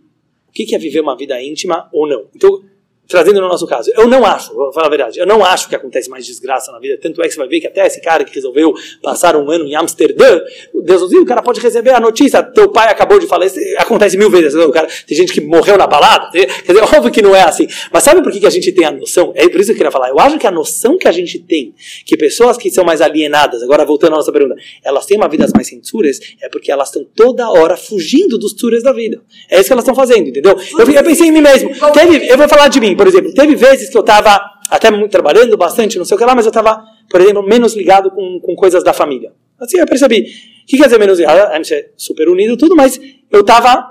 o 0.48 0.52
que 0.52 0.74
é 0.74 0.78
viver 0.78 1.00
uma 1.00 1.16
vida 1.16 1.40
íntima 1.40 1.88
ou 1.92 2.08
não. 2.08 2.24
Então 2.34 2.62
trazendo 3.10 3.40
no 3.40 3.48
nosso 3.48 3.66
caso, 3.66 3.90
eu 3.96 4.06
não 4.06 4.24
acho, 4.24 4.54
vou 4.54 4.72
falar 4.72 4.86
a 4.86 4.90
verdade, 4.90 5.18
eu 5.18 5.26
não 5.26 5.44
acho 5.44 5.68
que 5.68 5.74
acontece 5.74 6.08
mais 6.08 6.24
desgraça 6.24 6.70
na 6.70 6.78
vida. 6.78 6.98
Tanto 7.02 7.20
é 7.22 7.26
que 7.26 7.34
você 7.34 7.38
vai 7.38 7.48
ver 7.48 7.60
que 7.60 7.66
até 7.66 7.86
esse 7.86 8.00
cara 8.00 8.24
que 8.24 8.34
resolveu 8.34 8.72
passar 9.02 9.36
um 9.36 9.50
ano 9.50 9.66
em 9.66 9.74
Amsterdã, 9.74 10.40
Deus 10.82 11.02
nos 11.02 11.12
o 11.12 11.26
cara 11.26 11.42
pode 11.42 11.60
receber 11.60 11.90
a 11.90 12.00
notícia, 12.00 12.42
teu 12.42 12.70
pai 12.70 12.88
acabou 12.88 13.18
de 13.18 13.26
falecer, 13.26 13.74
acontece 13.78 14.16
mil 14.16 14.30
vezes, 14.30 14.54
o 14.54 14.70
cara, 14.70 14.88
tem 15.06 15.16
gente 15.16 15.32
que 15.32 15.40
morreu 15.40 15.76
na 15.76 15.86
balada, 15.86 16.30
quer 16.30 16.72
dizer, 16.72 16.82
óbvio 16.96 17.10
que 17.10 17.20
não 17.20 17.34
é 17.34 17.42
assim. 17.42 17.66
Mas 17.92 18.02
sabe 18.04 18.22
por 18.22 18.30
que, 18.30 18.40
que 18.40 18.46
a 18.46 18.50
gente 18.50 18.70
tem 18.72 18.86
a 18.86 18.90
noção? 18.90 19.32
É 19.34 19.48
por 19.48 19.60
isso 19.60 19.66
que 19.66 19.72
eu 19.72 19.76
queria 19.76 19.90
falar, 19.90 20.08
eu 20.08 20.18
acho 20.18 20.38
que 20.38 20.46
a 20.46 20.50
noção 20.50 20.96
que 20.96 21.08
a 21.08 21.12
gente 21.12 21.38
tem, 21.38 21.74
que 22.06 22.16
pessoas 22.16 22.56
que 22.56 22.70
são 22.70 22.84
mais 22.84 23.00
alienadas, 23.00 23.62
agora 23.62 23.84
voltando 23.84 24.14
à 24.14 24.16
nossa 24.16 24.32
pergunta, 24.32 24.54
elas 24.84 25.04
têm 25.06 25.16
uma 25.16 25.28
vida 25.28 25.46
mais 25.54 25.68
censuras, 25.68 26.20
é 26.40 26.48
porque 26.48 26.70
elas 26.70 26.88
estão 26.88 27.04
toda 27.14 27.50
hora 27.50 27.76
fugindo 27.76 28.38
dos 28.38 28.52
tsuras 28.52 28.82
da 28.82 28.92
vida. 28.92 29.20
É 29.50 29.56
isso 29.56 29.66
que 29.66 29.72
elas 29.72 29.82
estão 29.82 29.94
fazendo, 29.94 30.28
entendeu? 30.28 30.56
Eu, 30.78 30.90
eu 30.90 31.04
pensei 31.04 31.28
em 31.28 31.32
mim 31.32 31.40
mesmo. 31.40 31.70
Teve, 31.92 32.28
eu 32.28 32.36
vou 32.36 32.48
falar 32.48 32.68
de 32.68 32.80
mim, 32.80 32.94
por 33.00 33.08
exemplo. 33.08 33.32
Teve 33.32 33.56
vezes 33.56 33.88
que 33.88 33.96
eu 33.96 34.02
estava 34.02 34.38
até 34.68 34.90
muito 34.90 35.10
trabalhando 35.10 35.56
bastante, 35.56 35.96
não 35.96 36.04
sei 36.04 36.16
o 36.16 36.18
que 36.18 36.24
lá, 36.26 36.34
mas 36.34 36.44
eu 36.44 36.50
estava, 36.50 36.84
por 37.08 37.18
exemplo, 37.18 37.42
menos 37.42 37.74
ligado 37.74 38.10
com, 38.10 38.38
com 38.40 38.54
coisas 38.54 38.84
da 38.84 38.92
família. 38.92 39.32
Assim, 39.58 39.78
eu 39.78 39.86
percebi. 39.86 40.20
O 40.20 40.66
que 40.66 40.76
quer 40.76 40.84
dizer 40.84 40.98
menos 40.98 41.18
ligado? 41.18 41.50
A 41.50 41.56
gente 41.56 41.72
é 41.72 41.88
super 41.96 42.28
unido 42.28 42.58
tudo, 42.58 42.76
mas 42.76 43.00
eu 43.30 43.40
estava... 43.40 43.90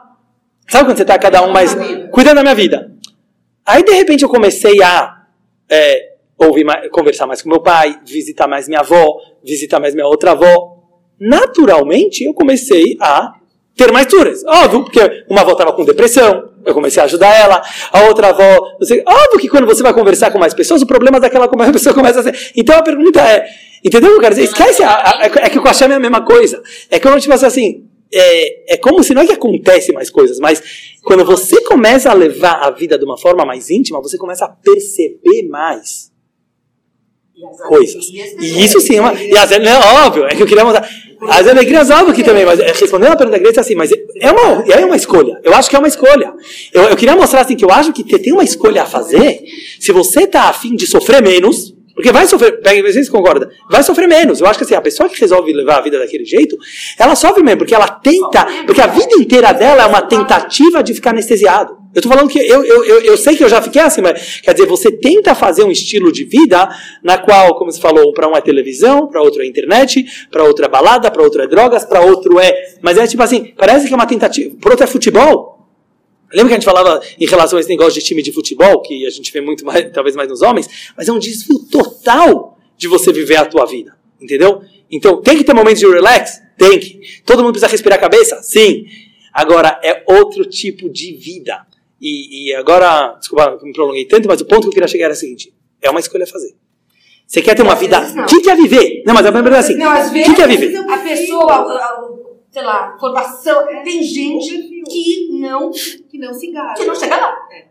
Sabe 0.67 0.85
quando 0.85 0.97
você 0.97 1.01
está 1.01 1.17
cada 1.17 1.41
um 1.41 1.51
mais... 1.51 1.75
Cuidando 2.11 2.35
da 2.35 2.43
minha 2.43 2.53
vida. 2.53 2.95
Aí, 3.65 3.81
de 3.81 3.93
repente, 3.93 4.21
eu 4.21 4.29
comecei 4.29 4.79
a 4.83 5.23
é, 5.67 6.09
ouvir 6.37 6.63
mais, 6.63 6.87
conversar 6.91 7.25
mais 7.25 7.41
com 7.41 7.49
meu 7.49 7.61
pai, 7.61 7.99
visitar 8.05 8.47
mais 8.47 8.67
minha 8.67 8.81
avó, 8.81 9.17
visitar 9.43 9.79
mais 9.79 9.95
minha 9.95 10.05
outra 10.05 10.33
avó. 10.33 10.83
Naturalmente, 11.19 12.25
eu 12.25 12.33
comecei 12.35 12.95
a 13.01 13.33
ter 13.75 13.91
mais 13.91 14.05
turas. 14.05 14.45
Óbvio, 14.45 14.83
porque 14.83 15.25
uma 15.27 15.41
avó 15.41 15.53
estava 15.53 15.73
com 15.73 15.83
depressão, 15.83 16.48
eu 16.65 16.73
comecei 16.73 17.01
a 17.01 17.05
ajudar 17.05 17.33
ela, 17.35 17.61
a 17.91 18.03
outra 18.03 18.29
avó, 18.29 18.75
não 18.79 18.87
sei, 18.87 19.03
óbvio 19.05 19.39
que 19.39 19.47
quando 19.47 19.65
você 19.65 19.81
vai 19.83 19.93
conversar 19.93 20.31
com 20.31 20.39
mais 20.39 20.53
pessoas, 20.53 20.81
o 20.81 20.87
problema 20.87 21.19
daquela 21.19 21.47
pessoa 21.71 21.93
começa 21.93 22.19
a 22.19 22.23
ser. 22.23 22.51
Então 22.55 22.77
a 22.77 22.83
pergunta 22.83 23.21
é, 23.21 23.45
entendeu 23.83 24.09
o 24.09 24.11
que 24.13 24.17
eu 24.17 24.21
quero 24.21 24.35
dizer? 24.35 24.47
Esquece, 24.47 24.83
a, 24.83 24.91
a, 24.91 25.25
é 25.25 25.49
que 25.49 25.57
a 25.57 25.61
Hashem 25.61 25.91
é 25.91 25.95
a 25.95 25.99
mesma 25.99 26.21
coisa. 26.23 26.61
É 26.89 26.99
como 26.99 27.19
tipo 27.19 27.33
assim, 27.33 27.85
é, 28.13 28.73
é 28.73 28.77
como 28.77 29.03
se 29.03 29.13
não 29.13 29.21
é 29.21 29.25
que 29.25 29.33
acontece 29.33 29.91
mais 29.93 30.09
coisas, 30.09 30.39
mas 30.39 30.61
quando 31.03 31.23
você 31.25 31.61
começa 31.63 32.09
a 32.09 32.13
levar 32.13 32.61
a 32.63 32.71
vida 32.71 32.97
de 32.97 33.05
uma 33.05 33.17
forma 33.17 33.45
mais 33.45 33.69
íntima, 33.69 34.01
você 34.01 34.17
começa 34.17 34.45
a 34.45 34.49
perceber 34.49 35.47
mais 35.49 36.08
coisas. 37.67 38.05
E 38.39 38.63
isso 38.63 38.79
sim 38.79 38.97
é 38.97 39.01
uma. 39.01 39.13
E 39.13 39.37
as, 39.37 39.51
é 39.51 39.79
óbvio, 40.05 40.25
é 40.25 40.35
que 40.35 40.43
eu 40.43 40.47
queria 40.47 40.63
mostrar. 40.63 40.87
As 41.29 41.47
alegrias, 41.47 41.89
óbvio 41.89 42.13
que 42.13 42.23
também, 42.23 42.45
mas 42.45 42.59
é, 42.59 42.67
respondendo 42.67 43.11
a 43.11 43.15
pergunta 43.17 43.37
da 43.37 43.43
Grace, 43.43 43.59
assim, 43.59 43.75
mas 43.75 43.91
é 43.91 44.31
uma, 44.31 44.63
é 44.71 44.85
uma 44.85 44.95
escolha. 44.95 45.37
Eu 45.43 45.53
acho 45.53 45.69
que 45.69 45.75
é 45.75 45.79
uma 45.79 45.87
escolha. 45.87 46.33
Eu, 46.73 46.83
eu 46.83 46.95
queria 46.95 47.15
mostrar 47.15 47.41
assim 47.41 47.57
que 47.57 47.65
eu 47.65 47.71
acho 47.71 47.91
que 47.91 48.03
tem 48.03 48.31
uma 48.31 48.43
escolha 48.43 48.83
a 48.83 48.85
fazer. 48.85 49.41
Se 49.79 49.91
você 49.91 50.21
está 50.21 50.43
afim 50.43 50.75
de 50.75 50.87
sofrer 50.87 51.21
menos, 51.21 51.73
porque 51.93 52.13
vai 52.13 52.25
sofrer, 52.25 52.61
pega, 52.61 52.81
vocês 52.89 53.09
concordam? 53.09 53.49
Vai 53.69 53.83
sofrer 53.83 54.07
menos. 54.07 54.39
Eu 54.39 54.47
acho 54.47 54.57
que 54.57 54.63
assim, 54.63 54.75
a 54.75 54.81
pessoa 54.81 55.09
que 55.09 55.19
resolve 55.19 55.51
levar 55.51 55.79
a 55.79 55.81
vida 55.81 55.99
daquele 55.99 56.23
jeito, 56.23 56.57
ela 56.97 57.13
sofre 57.13 57.43
mesmo, 57.43 57.57
porque 57.57 57.75
ela 57.75 57.89
tenta, 57.89 58.45
porque 58.65 58.79
a 58.79 58.87
vida 58.87 59.15
inteira 59.15 59.51
dela 59.51 59.83
é 59.83 59.85
uma 59.85 60.01
tentativa 60.01 60.81
de 60.81 60.93
ficar 60.93 61.09
anestesiado. 61.09 61.78
Eu 61.93 62.01
tô 62.03 62.09
falando 62.09 62.29
que 62.29 62.37
eu, 62.39 62.63
eu, 62.63 62.85
eu, 62.85 63.01
eu 63.01 63.17
sei 63.17 63.35
que 63.35 63.43
eu 63.43 63.49
já 63.49 63.61
fiquei 63.61 63.81
assim, 63.81 64.01
mas 64.01 64.41
quer 64.41 64.53
dizer, 64.53 64.67
você 64.67 64.91
tenta 64.91 65.33
fazer 65.33 65.63
um 65.63 65.71
estilo 65.71 66.11
de 66.11 66.23
vida 66.23 66.69
na 67.03 67.17
qual, 67.17 67.55
como 67.55 67.71
você 67.71 67.81
falou, 67.81 68.13
para 68.13 68.27
um 68.27 68.35
é 68.35 68.41
televisão, 68.41 69.07
para 69.07 69.21
outro 69.21 69.41
é 69.41 69.45
internet, 69.47 70.05
para 70.29 70.43
outro 70.43 70.65
é 70.65 70.67
balada, 70.67 71.09
para 71.09 71.23
outro 71.23 71.41
é 71.41 71.47
drogas, 71.47 71.83
para 71.83 72.01
outro 72.01 72.39
é. 72.39 72.77
Mas 72.81 72.97
é 72.97 73.07
tipo 73.07 73.23
assim, 73.23 73.53
parece 73.57 73.87
que 73.87 73.93
é 73.93 73.95
uma 73.95 74.05
tentativa. 74.05 74.55
Para 74.61 74.71
outro 74.71 74.83
é 74.83 74.87
futebol. 74.87 75.67
Lembra 76.31 76.49
que 76.49 76.53
a 76.53 76.57
gente 76.57 76.65
falava 76.65 77.01
em 77.19 77.25
relação 77.25 77.57
a 77.57 77.59
esse 77.59 77.69
negócio 77.69 77.93
de 77.93 78.05
time 78.05 78.21
de 78.21 78.31
futebol, 78.31 78.81
que 78.81 79.05
a 79.07 79.09
gente 79.09 79.31
vê 79.31 79.41
muito 79.41 79.65
mais, 79.65 79.91
talvez 79.91 80.15
mais 80.15 80.29
nos 80.29 80.43
homens, 80.43 80.69
mas 80.95 81.07
é 81.07 81.11
um 81.11 81.17
desvio 81.17 81.57
total 81.71 82.59
de 82.77 82.87
você 82.87 83.11
viver 83.11 83.37
a 83.37 83.45
tua 83.45 83.65
vida. 83.65 83.97
Entendeu? 84.21 84.61
Então, 84.91 85.21
tem 85.21 85.37
que 85.37 85.43
ter 85.43 85.53
momentos 85.53 85.79
de 85.79 85.87
relax? 85.87 86.39
Tem 86.57 86.79
que. 86.79 87.01
Todo 87.25 87.41
mundo 87.41 87.53
precisa 87.53 87.71
respirar 87.71 87.97
a 87.97 88.01
cabeça? 88.01 88.43
Sim. 88.43 88.85
Agora, 89.33 89.79
é 89.83 90.03
outro 90.05 90.45
tipo 90.45 90.89
de 90.89 91.13
vida. 91.13 91.65
E, 92.01 92.49
e 92.49 92.55
agora, 92.55 93.15
desculpa, 93.19 93.59
me 93.61 93.73
prolonguei 93.73 94.05
tanto, 94.05 94.27
mas 94.27 94.39
o 94.41 94.45
ponto 94.45 94.61
que 94.61 94.67
eu 94.67 94.71
queria 94.73 94.87
chegar 94.87 95.05
era 95.05 95.13
o 95.13 95.17
seguinte: 95.17 95.53
é 95.81 95.89
uma 95.89 95.99
escolha 95.99 96.23
a 96.23 96.27
fazer. 96.27 96.55
Você 97.27 97.41
quer 97.41 97.55
ter 97.55 97.61
uma 97.61 97.75
vida. 97.75 97.99
O 97.99 98.25
que, 98.25 98.41
que 98.41 98.49
é 98.49 98.55
viver? 98.55 99.03
Não, 99.05 99.13
mas 99.13 99.25
a 99.25 99.31
pergunta 99.31 99.55
é 99.55 99.59
assim: 99.59 99.75
Não, 99.75 99.91
às 99.91 100.09
o 100.09 100.13
vezes 100.13 100.27
que, 100.29 100.35
que 100.35 100.41
é 100.41 100.47
viver? 100.47 100.77
a 100.77 100.97
pessoa, 100.97 101.51
a- 101.53 101.61
a- 101.61 102.09
sei 102.51 102.63
lá, 102.63 102.97
formação, 102.99 103.65
tem 103.83 104.01
gente 104.01 104.57
que 104.89 105.27
não, 105.39 105.69
Que 105.71 106.17
não 106.17 106.33
se 106.33 106.47
engaja. 106.47 106.73
que 106.75 106.85
não 106.85 106.95
chega 106.95 107.15
lá. 107.17 107.35
É 107.51 107.65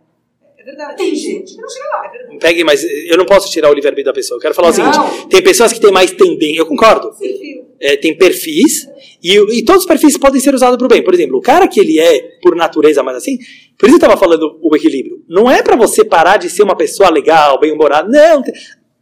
verdade. 0.69 0.97
Tem 0.97 1.15
gente 1.15 1.55
que 1.55 1.61
não 1.61 1.69
chega 1.69 1.89
lá. 1.89 2.07
É 2.07 2.11
verdade. 2.11 2.39
Pegue, 2.39 2.65
mas 2.65 2.85
eu 2.85 3.17
não 3.17 3.27
posso 3.27 3.51
tirar 3.51 3.71
o 3.71 3.75
livre-arbítrio 3.75 4.13
da 4.13 4.13
pessoa. 4.13 4.37
Eu 4.37 4.43
quero 4.43 4.55
falar 4.55 4.69
o 4.69 4.77
Não. 4.77 4.93
seguinte: 4.93 5.29
tem 5.29 5.43
pessoas 5.43 5.73
que 5.73 5.81
têm 5.81 5.93
mais 5.93 6.11
tendência, 6.13 6.61
eu 6.61 6.67
concordo. 6.67 7.11
Perfil. 7.19 7.67
É, 7.81 7.97
tem 7.97 8.17
perfis, 8.17 8.89
e, 9.23 9.37
e 9.57 9.65
todos 9.65 9.83
os 9.83 9.87
perfis 9.89 10.19
podem 10.19 10.41
ser 10.41 10.53
usados 10.53 10.77
para 10.77 10.85
o 10.85 10.89
bem. 10.89 11.03
Por 11.03 11.15
exemplo, 11.15 11.39
o 11.39 11.41
cara 11.41 11.69
que 11.69 11.79
ele 11.79 12.01
é, 12.01 12.39
por 12.43 12.57
natureza, 12.57 13.05
mais 13.05 13.17
assim, 13.19 13.39
por 13.79 13.87
isso 13.87 13.95
eu 13.95 13.99
estava 13.99 14.17
falando 14.17 14.59
o 14.61 14.75
equilíbrio. 14.75 15.23
Não 15.29 15.49
é 15.49 15.63
para 15.63 15.77
você 15.77 16.05
parar 16.05 16.39
de 16.39 16.51
ser 16.51 16.65
uma 16.65 16.77
pessoa 16.77 17.09
legal, 17.09 17.61
bem-humorada. 17.61 18.09
Não, 18.09 18.43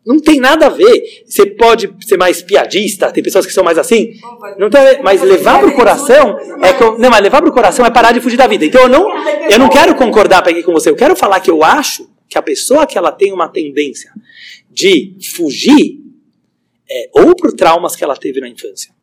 não 0.06 0.20
tem 0.20 0.38
nada 0.38 0.66
a 0.66 0.68
ver. 0.68 1.02
Você 1.26 1.44
pode 1.46 1.92
ser 2.06 2.16
mais 2.16 2.40
piadista, 2.40 3.10
tem 3.10 3.22
pessoas 3.22 3.44
que 3.44 3.52
são 3.52 3.64
mais 3.64 3.76
assim. 3.76 4.12
Não 4.58 4.70
tem 4.70 5.02
mas 5.02 5.20
levar 5.22 5.58
para 5.58 5.68
o 5.68 5.74
coração 5.74 6.38
é 6.62 6.72
que 6.72 6.82
eu- 6.82 6.98
não, 6.98 7.10
mas 7.10 7.20
levar 7.20 7.40
para 7.42 7.50
o 7.50 7.52
coração 7.52 7.84
é 7.84 7.90
parar 7.90 8.12
de 8.12 8.20
fugir 8.20 8.36
da 8.36 8.46
vida. 8.46 8.64
Então 8.64 8.82
eu 8.82 8.88
não, 8.88 9.10
eu 9.50 9.58
não 9.58 9.68
quero 9.68 9.94
concordar 9.96 10.42
Peggy, 10.42 10.62
com 10.62 10.72
você. 10.72 10.88
Eu 10.88 10.96
quero 10.96 11.16
falar 11.16 11.40
que 11.40 11.50
eu 11.50 11.64
acho 11.64 12.08
que 12.28 12.38
a 12.38 12.42
pessoa 12.42 12.86
que 12.86 12.96
ela 12.96 13.10
tem 13.10 13.32
uma 13.32 13.48
tendência 13.48 14.12
de 14.70 15.16
fugir 15.34 15.98
é, 16.88 17.10
ou 17.12 17.34
por 17.34 17.52
traumas 17.52 17.96
que 17.96 18.04
ela 18.04 18.16
teve 18.16 18.40
na 18.40 18.48
infância. 18.48 18.95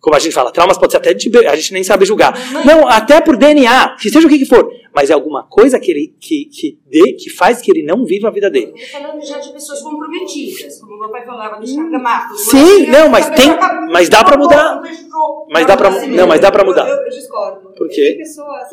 Como 0.00 0.16
a 0.16 0.18
gente 0.18 0.32
fala, 0.32 0.50
traumas 0.52 0.76
pode 0.78 0.92
ser 0.92 0.98
até 0.98 1.14
de, 1.14 1.30
a 1.46 1.54
gente 1.56 1.72
nem 1.72 1.84
sabe 1.84 2.04
julgar. 2.04 2.34
Não, 2.64 2.88
até 2.88 3.20
por 3.20 3.36
DNA, 3.36 3.96
que 4.00 4.10
seja 4.10 4.26
o 4.26 4.30
que, 4.30 4.38
que 4.38 4.44
for. 4.46 4.68
Mas 4.94 5.08
é 5.10 5.14
alguma 5.14 5.44
coisa 5.44 5.80
que 5.80 5.90
ele 5.90 6.14
que, 6.20 6.44
que, 6.46 6.78
dê, 6.90 7.12
que 7.14 7.30
faz 7.30 7.62
que 7.62 7.70
ele 7.70 7.82
não 7.82 8.04
viva 8.04 8.28
a 8.28 8.30
vida 8.30 8.50
dele. 8.50 8.74
Falando 8.90 9.24
já 9.24 9.38
de 9.38 9.50
pessoas 9.52 9.80
comprometidas, 9.80 10.80
como 10.80 10.98
meu 10.98 11.08
pai 11.10 11.24
falava 11.24 11.56
do 11.56 11.64
escardamato. 11.64 12.36
Sim, 12.36 12.86
não, 12.88 13.08
mas 13.08 13.30
tem, 13.30 13.48
mas 13.90 14.08
dá 14.08 14.22
pra 14.22 14.36
mudar. 14.36 14.82
Mas 15.50 15.66
dá 15.66 15.76
pra, 15.76 15.90
não, 15.90 16.26
mas 16.26 16.40
dá 16.40 16.50
pra 16.52 16.64
mudar. 16.64 16.86
Eu, 16.88 16.96
eu 16.96 17.08
discordo. 17.10 17.70
Por 17.74 17.88
quê? 17.88 18.08
Tem 18.10 18.18
pessoas. 18.18 18.68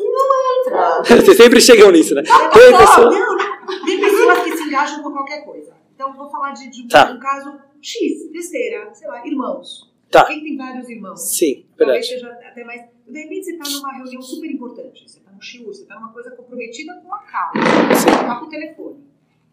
Entra. 0.66 1.02
Vocês 1.24 1.36
sempre 1.36 1.60
chegam 1.60 1.90
nisso, 1.90 2.14
né? 2.14 2.22
Não, 2.26 2.50
Tem 2.50 2.70
não, 2.70 2.78
pessoa- 2.78 3.10
não, 3.10 3.84
tem 3.86 4.00
pessoas 4.00 4.38
que 4.40 4.56
se 4.56 4.62
engajam 4.64 5.02
com 5.02 5.10
qualquer 5.12 5.44
coisa. 5.44 5.72
Então, 5.94 6.14
vou 6.16 6.30
falar 6.30 6.52
de, 6.52 6.64
um- 6.82 6.88
Tá. 6.88 7.12
um 7.14 7.18
caso 7.18 7.52
X, 7.82 8.30
besteira, 8.32 8.88
sei 8.92 9.08
lá, 9.08 9.26
irmãos. 9.26 9.89
Tá. 10.10 10.24
Quem 10.26 10.42
tem 10.42 10.56
vários 10.56 10.88
irmãos? 10.88 11.20
Sim, 11.36 11.66
Talvez 11.76 12.08
verdade. 12.08 12.36
seja 12.36 12.48
até 12.48 12.64
mais. 12.64 12.82
De 13.06 13.22
repente 13.22 13.44
você 13.44 13.52
está 13.52 13.70
numa 13.70 13.92
reunião 13.92 14.20
super 14.20 14.50
importante, 14.50 15.08
você 15.08 15.18
está 15.18 15.30
no 15.30 15.40
shiur, 15.40 15.66
você 15.66 15.82
está 15.82 15.94
numa 15.94 16.12
coisa 16.12 16.32
comprometida 16.32 17.00
com 17.00 17.14
a 17.14 17.18
causa, 17.20 17.60
você 17.88 18.10
está 18.10 18.38
com 18.40 18.46
o 18.46 18.48
telefone. 18.48 19.04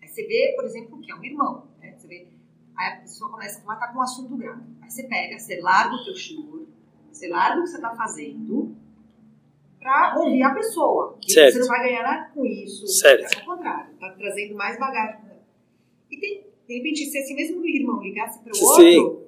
Aí 0.02 0.08
você 0.08 0.24
vê, 0.24 0.54
por 0.56 0.66
exemplo, 0.66 1.00
que 1.00 1.12
é 1.12 1.16
um 1.16 1.24
irmão, 1.24 1.68
né? 1.80 1.94
Você 1.96 2.08
vê, 2.08 2.28
aí 2.76 2.94
a 2.94 2.98
pessoa 2.98 3.30
começa 3.30 3.60
a 3.60 3.62
falar, 3.62 3.76
tá 3.76 3.88
com 3.90 4.00
um 4.00 4.02
assunto 4.02 4.36
grave. 4.36 4.64
Aí 4.82 4.90
você 4.90 5.04
pega, 5.04 5.38
você 5.38 5.60
larga 5.62 5.96
o 5.96 6.04
teu 6.04 6.16
shiur, 6.16 6.66
você 7.12 7.28
larga 7.28 7.60
o 7.60 7.64
que 7.64 7.70
você 7.70 7.76
está 7.76 7.96
fazendo 7.96 8.76
para 9.80 10.16
ouvir 10.18 10.42
a 10.42 10.56
pessoa. 10.56 11.20
Certo. 11.22 11.54
Você 11.54 11.60
não 11.60 11.68
vai 11.68 11.84
ganhar 11.84 12.02
nada 12.04 12.32
com 12.34 12.44
isso. 12.46 12.88
Certo. 12.88 13.38
É 13.38 13.44
o 13.44 13.46
contrário, 13.46 13.96
tá 14.00 14.10
trazendo 14.18 14.56
mais 14.56 14.80
bagagem. 14.80 15.22
E 16.10 16.18
tem, 16.20 16.48
de 16.68 16.78
repente, 16.78 17.06
se 17.06 17.18
esse 17.18 17.36
mesmo 17.36 17.64
irmão 17.64 18.02
ligasse 18.02 18.42
para 18.42 18.52
o 18.52 18.56
Sim. 18.56 18.98
outro, 18.98 19.24
o 19.24 19.27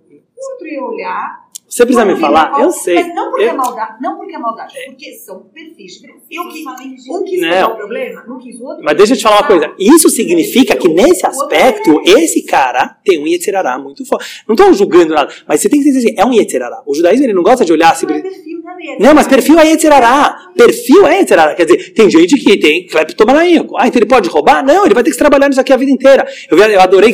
outro 0.52 0.68
ia 0.68 0.84
olhar 0.84 1.50
Você 1.68 1.86
precisa 1.86 2.04
me 2.04 2.16
falar? 2.20 2.50
qual- 2.50 2.62
Eu 2.64 2.72
sei. 2.72 2.96
Mas 2.96 3.14
não 3.14 3.30
porque 3.30 3.44
Eu- 3.44 3.50
é 3.50 3.54
maldade, 3.54 4.02
não 4.02 4.18
porque 4.18 4.36
é 4.36 4.40
maldade, 4.40 4.74
porque 4.88 5.14
são 5.14 5.40
perfis 5.54 5.94
diferentes. 5.94 6.26
Eu 6.32 6.50
que, 6.50 6.66
um 7.12 7.24
quis 7.24 7.42
Não. 7.42 7.74
o 7.74 7.76
problema, 7.78 8.24
não 8.28 8.40
quis 8.40 8.60
o 8.60 8.64
outro. 8.66 8.84
Mas 8.84 8.98
deixa 8.98 9.14
eu 9.14 9.18
te 9.18 9.24
falar 9.24 9.42
uma 9.42 9.48
coisa. 9.48 9.72
Isso 9.78 10.10
significa 10.10 10.76
que 10.76 10.88
nesse 10.90 11.26
aspecto, 11.28 12.02
esse 12.06 12.44
cara 12.44 12.98
tem 13.06 13.22
um 13.24 13.28
Yetzirará 13.28 13.78
muito 13.78 14.04
forte. 14.04 14.44
Não 14.48 14.56
estou 14.56 14.74
julgando 14.74 15.14
nada, 15.14 15.32
mas 15.48 15.62
você 15.62 15.70
tem 15.70 15.80
que 15.82 15.90
entender 15.90 16.08
assim, 16.08 16.16
é 16.20 16.26
um 16.26 16.34
Yetzirará. 16.34 16.82
O 16.88 16.96
judaísmo 16.96 17.26
ele 17.28 17.34
não 17.34 17.44
gosta 17.44 17.64
de 17.64 17.72
olhar... 17.72 17.96
Se... 17.96 18.06
Não 18.08 18.16
é 18.16 18.22
perfil, 18.22 18.59
não 18.98 19.06
é 19.06 19.08
Não, 19.10 19.14
mas 19.14 19.28
perfil 19.28 19.60
é 19.60 19.68
Yetzirará. 19.68 20.38
Perfil 20.56 21.08
é 21.08 21.20
Yetzirará. 21.20 21.56
Quer 21.56 21.66
dizer, 21.66 21.94
tem 21.94 22.10
gente 22.10 22.36
que 22.38 22.58
tem 22.58 22.86
cleptomaníaco. 22.88 23.76
Ah, 23.78 23.88
então 23.88 24.00
ele 24.00 24.06
pode 24.06 24.30
roubar? 24.30 24.66
Não, 24.66 24.86
ele 24.86 24.94
vai 24.94 25.04
ter 25.04 25.12
que 25.12 25.18
trabalhar 25.18 25.48
nisso 25.48 25.62
aqui 25.62 25.74
a 25.74 25.78
vida 25.78 25.92
inteira. 25.92 26.28
Eu, 26.50 26.58
eu 26.58 26.82
adorei 26.82 27.14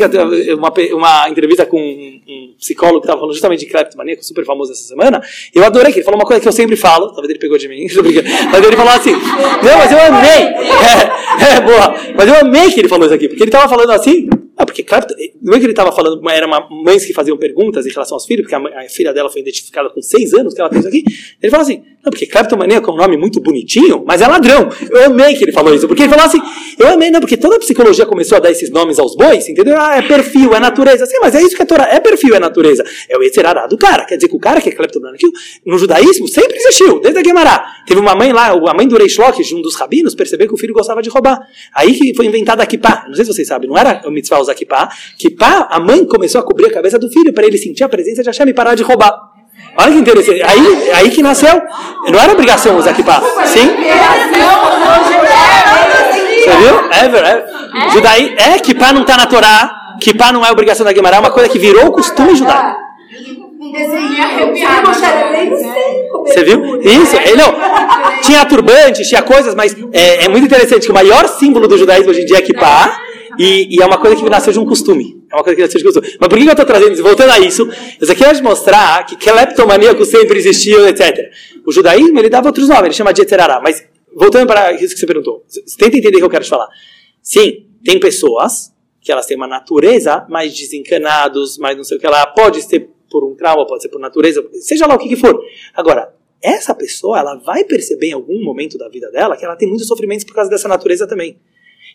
uma, 0.58 0.74
uma 0.94 1.30
entrevista 1.30 1.66
com 1.66 1.78
um, 1.80 2.22
um 2.28 2.56
psicólogo 2.60 3.02
que 3.02 3.06
estava 3.06 3.20
falando 3.20 3.34
justamente 3.34 3.60
de 3.62 3.66
cleptomaníaco, 3.68 4.24
super 4.24 4.46
famoso 4.46 4.72
essa 4.72 4.84
semana. 4.84 5.22
Eu 5.54 5.64
adorei 5.64 5.92
que 5.92 6.00
ele 6.00 6.06
falou 6.06 6.20
uma 6.20 6.26
coisa 6.26 6.42
que 6.42 6.48
eu 6.48 6.52
sempre 6.52 6.76
falo. 6.76 7.08
Talvez 7.08 7.30
ele 7.30 7.40
pegou 7.40 7.58
de 7.58 7.68
mim, 7.68 7.86
mas 8.52 8.64
ele 8.66 8.76
falou 8.76 8.94
assim: 8.94 9.12
Não, 9.12 9.78
mas 9.78 9.92
eu 9.92 10.00
amei. 10.00 10.56
É, 11.38 11.58
é, 11.58 11.62
boa. 11.62 11.96
Mas 12.16 12.28
eu 12.28 12.36
amei 12.36 12.72
que 12.72 12.80
ele 12.80 12.88
falou 12.88 13.06
isso 13.06 13.14
aqui, 13.14 13.28
porque 13.28 13.44
ele 13.44 13.50
estava 13.50 13.68
falando 13.68 13.92
assim. 13.92 14.30
Ah, 14.58 14.66
porque 14.66 14.84
claro, 14.84 15.06
não 15.42 15.54
é 15.54 15.60
que 15.60 15.66
ele 15.66 15.74
estava 15.74 15.92
falando, 15.92 16.22
era 16.30 16.48
uma 16.48 16.66
mães 16.70 17.04
que 17.04 17.14
faziam 17.14 17.36
perguntas 17.36 17.86
em 17.86 17.90
relação 17.90 18.16
aos 18.16 18.26
filhos, 18.26 18.44
porque 18.44 18.56
a, 18.56 18.60
mãe- 18.60 18.74
a 18.74 18.88
filha 18.88 19.14
dela 19.14 19.30
foi 19.30 19.42
identificada 19.42 19.90
com 19.90 20.02
seis 20.02 20.34
anos 20.34 20.54
que 20.54 20.62
ela 20.62 20.70
fez 20.70 20.86
aqui. 20.86 21.04
Ele 21.44 21.50
falou 21.52 21.65
assim, 21.66 21.84
não, 22.06 22.12
porque 22.12 22.28
cleptomaníaco 22.28 22.92
é 22.92 22.94
um 22.94 22.98
nome 22.98 23.18
muito 23.18 23.42
bonitinho, 23.42 24.04
mas 24.06 24.22
é 24.22 24.28
ladrão. 24.28 24.70
Eu 24.92 25.06
amei 25.06 25.34
que 25.34 25.44
ele 25.44 25.52
falou 25.52 25.74
isso, 25.74 25.88
porque 25.88 26.04
ele 26.04 26.10
falou 26.12 26.24
assim, 26.24 26.40
eu 26.78 26.90
amei, 26.90 27.10
não, 27.10 27.20
porque 27.20 27.36
toda 27.36 27.56
a 27.56 27.60
psicologia 27.60 28.06
começou 28.06 28.38
a 28.38 28.40
dar 28.40 28.52
esses 28.52 28.70
nomes 28.70 29.00
aos 29.00 29.16
bois, 29.16 29.50
entendeu? 29.50 29.76
Ah, 29.76 29.98
é 29.98 30.04
perfil, 30.04 30.54
é 30.54 30.60
natureza. 30.60 31.08
Sim, 31.08 31.18
mas 31.20 31.34
é 31.34 31.42
isso 31.42 31.56
que 31.56 31.64
é 31.64 31.66
Torá, 31.66 31.88
é 31.92 32.00
perfil, 32.00 32.36
é 32.36 32.40
natureza. 32.40 32.86
É 33.10 33.18
o 33.18 33.24
Yetzirará 33.24 33.66
do 33.66 33.76
cara. 33.76 34.06
Quer 34.06 34.18
dizer 34.18 34.28
que 34.28 34.36
o 34.36 34.40
cara 34.40 34.62
que 34.62 34.70
é 34.70 34.72
cleptomaníaco, 34.72 35.26
no 35.66 35.80
judaísmo, 35.80 36.28
sempre 36.28 36.58
existiu, 36.58 37.00
desde 37.02 37.20
a 37.20 37.24
Guemará. 37.24 37.66
Teve 37.88 38.00
uma 38.00 38.14
mãe 38.14 38.32
lá, 38.32 38.50
a 38.50 38.74
mãe 38.76 38.88
do 38.88 38.98
Reish 38.98 39.18
Lakish, 39.18 39.52
um 39.54 39.62
dos 39.62 39.76
rabinos, 39.76 40.14
percebeu 40.14 40.48
que 40.48 40.54
o 40.54 40.58
filho 40.58 40.76
gostava 40.76 41.02
de 41.02 41.10
roubar. 41.10 41.40
Aí 41.74 41.96
que 41.96 42.14
foi 42.14 42.28
inventada 42.28 42.62
a 42.62 42.68
kippah. 42.68 43.06
Não 43.08 43.16
sei 43.16 43.26
se 43.26 43.34
vocês 43.34 43.48
sabem, 43.48 43.68
não 43.68 43.76
era 43.76 44.04
o 44.06 44.12
mitzvah 44.12 44.40
usar 44.40 44.54
kippah. 44.54 44.90
Kippah, 45.18 45.70
a 45.72 45.80
mãe 45.80 46.06
começou 46.06 46.40
a 46.40 46.44
cobrir 46.44 46.68
a 46.68 46.72
cabeça 46.72 47.00
do 47.00 47.10
filho 47.10 47.34
para 47.34 47.48
ele 47.48 47.58
sentir 47.58 47.84
a 47.84 47.90
presença 47.90 48.22
de 48.22 48.30
Hashem 48.30 48.48
e 48.48 48.54
parar 48.54 48.76
de 48.76 48.84
roubar. 48.84 49.35
Olha 49.78 49.92
que 49.92 50.00
interessante. 50.00 50.42
Aí, 50.44 50.92
aí 50.92 51.10
que 51.10 51.22
nasceu. 51.22 51.62
Não 52.10 52.20
era 52.20 52.32
obrigação 52.32 52.78
usar 52.78 52.94
kippah. 52.94 53.22
Sim? 53.46 53.76
Você 56.40 56.56
viu? 56.58 56.92
É 56.92 57.08
verdade. 57.08 57.44
Judaí, 57.92 58.36
é, 58.38 58.60
kippah 58.60 58.94
não 58.94 59.02
está 59.02 59.18
na 59.18 59.26
Torá. 59.26 59.82
Kippah 60.00 60.32
não 60.32 60.46
é 60.46 60.52
obrigação 60.52 60.86
da 60.86 60.92
Guemará, 60.92 61.18
é 61.18 61.20
uma 61.20 61.32
coisa 61.32 61.50
que 61.50 61.58
virou 61.58 61.92
costume 61.92 62.36
judaico. 62.36 62.86
Você 66.26 66.44
viu? 66.44 66.82
Isso, 66.82 67.16
é, 67.16 67.36
não. 67.36 67.54
Tinha 68.22 68.46
turbantes, 68.46 69.08
tinha 69.08 69.22
coisas, 69.22 69.56
mas 69.56 69.76
é, 69.94 70.26
é 70.26 70.28
muito 70.30 70.46
interessante 70.46 70.86
que 70.86 70.92
o 70.92 70.96
maior 70.96 71.28
símbolo 71.28 71.68
do 71.68 71.78
judaísmo 71.78 72.12
hoje 72.12 72.22
em 72.22 72.26
dia 72.26 72.38
é 72.38 72.42
kippah, 72.42 73.00
e, 73.38 73.76
e 73.76 73.82
é 73.82 73.86
uma 73.86 73.98
coisa 73.98 74.16
que 74.22 74.30
nasceu 74.30 74.54
de 74.54 74.60
um 74.60 74.66
costume. 74.66 75.15
É 75.32 75.36
uma 75.36 75.44
coisa 75.44 75.68
que 75.68 75.78
um 75.80 75.84
costume. 75.84 76.18
Mas 76.20 76.30
por 76.30 76.38
que 76.38 76.46
eu 76.46 76.52
estou 76.52 76.66
trazendo 76.66 76.94
isso? 76.94 77.04
Voltando 77.04 77.32
a 77.32 77.40
isso, 77.40 77.68
aqui 78.10 78.24
é 78.24 78.34
de 78.34 78.42
mostrar 78.42 79.06
que 79.06 79.16
cleptomaníaco 79.16 80.06
sempre 80.06 80.38
existiu, 80.38 80.88
etc. 80.88 81.32
O 81.66 81.72
judaísmo, 81.72 82.20
ele 82.20 82.30
dava 82.30 82.48
outros 82.48 82.68
nomes, 82.68 82.86
ele 82.86 82.94
chama 82.94 83.14
de 83.14 83.22
Yetzerará. 83.22 83.60
Mas, 83.62 83.84
voltando 84.14 84.48
para 84.48 84.74
isso 84.74 84.94
que 84.94 85.00
você 85.00 85.08
perguntou, 85.08 85.44
você 85.48 85.62
tenta 85.78 85.98
entender 85.98 86.18
o 86.18 86.20
que 86.20 86.26
eu 86.26 86.30
quero 86.30 86.44
te 86.44 86.50
falar. 86.50 86.68
Sim, 87.22 87.68
tem 87.84 88.00
pessoas 88.00 88.72
que 89.02 89.12
elas 89.12 89.26
têm 89.26 89.38
uma 89.38 89.48
natureza 89.48 90.26
mais 90.30 90.58
desencanados, 90.58 91.58
mais 91.58 91.78
não 91.78 91.84
sei 91.84 91.98
o 91.98 92.00
que 92.00 92.08
lá, 92.08 92.26
pode 92.28 92.62
ser 92.62 92.90
por 93.10 93.24
um 93.24 93.36
trauma, 93.36 93.66
pode 93.66 93.84
ser 93.84 93.90
por 93.90 94.00
natureza, 94.00 94.44
seja 94.62 94.88
lá 94.88 94.96
o 94.96 94.98
que, 94.98 95.08
que 95.08 95.16
for. 95.16 95.40
Agora, 95.74 96.14
essa 96.42 96.76
pessoa, 96.76 97.20
ela 97.20 97.36
vai 97.36 97.64
perceber 97.64 98.08
em 98.08 98.14
algum 98.14 98.44
momento 98.44 98.78
da 98.78 98.90
vida 98.90 99.10
dela 99.12 99.38
que 99.38 99.46
ela 99.46 99.56
tem 99.56 99.68
muitos 99.68 99.88
sofrimentos 99.88 100.26
por 100.26 100.34
causa 100.34 100.50
dessa 100.50 100.68
natureza 100.68 101.08
também. 101.08 101.40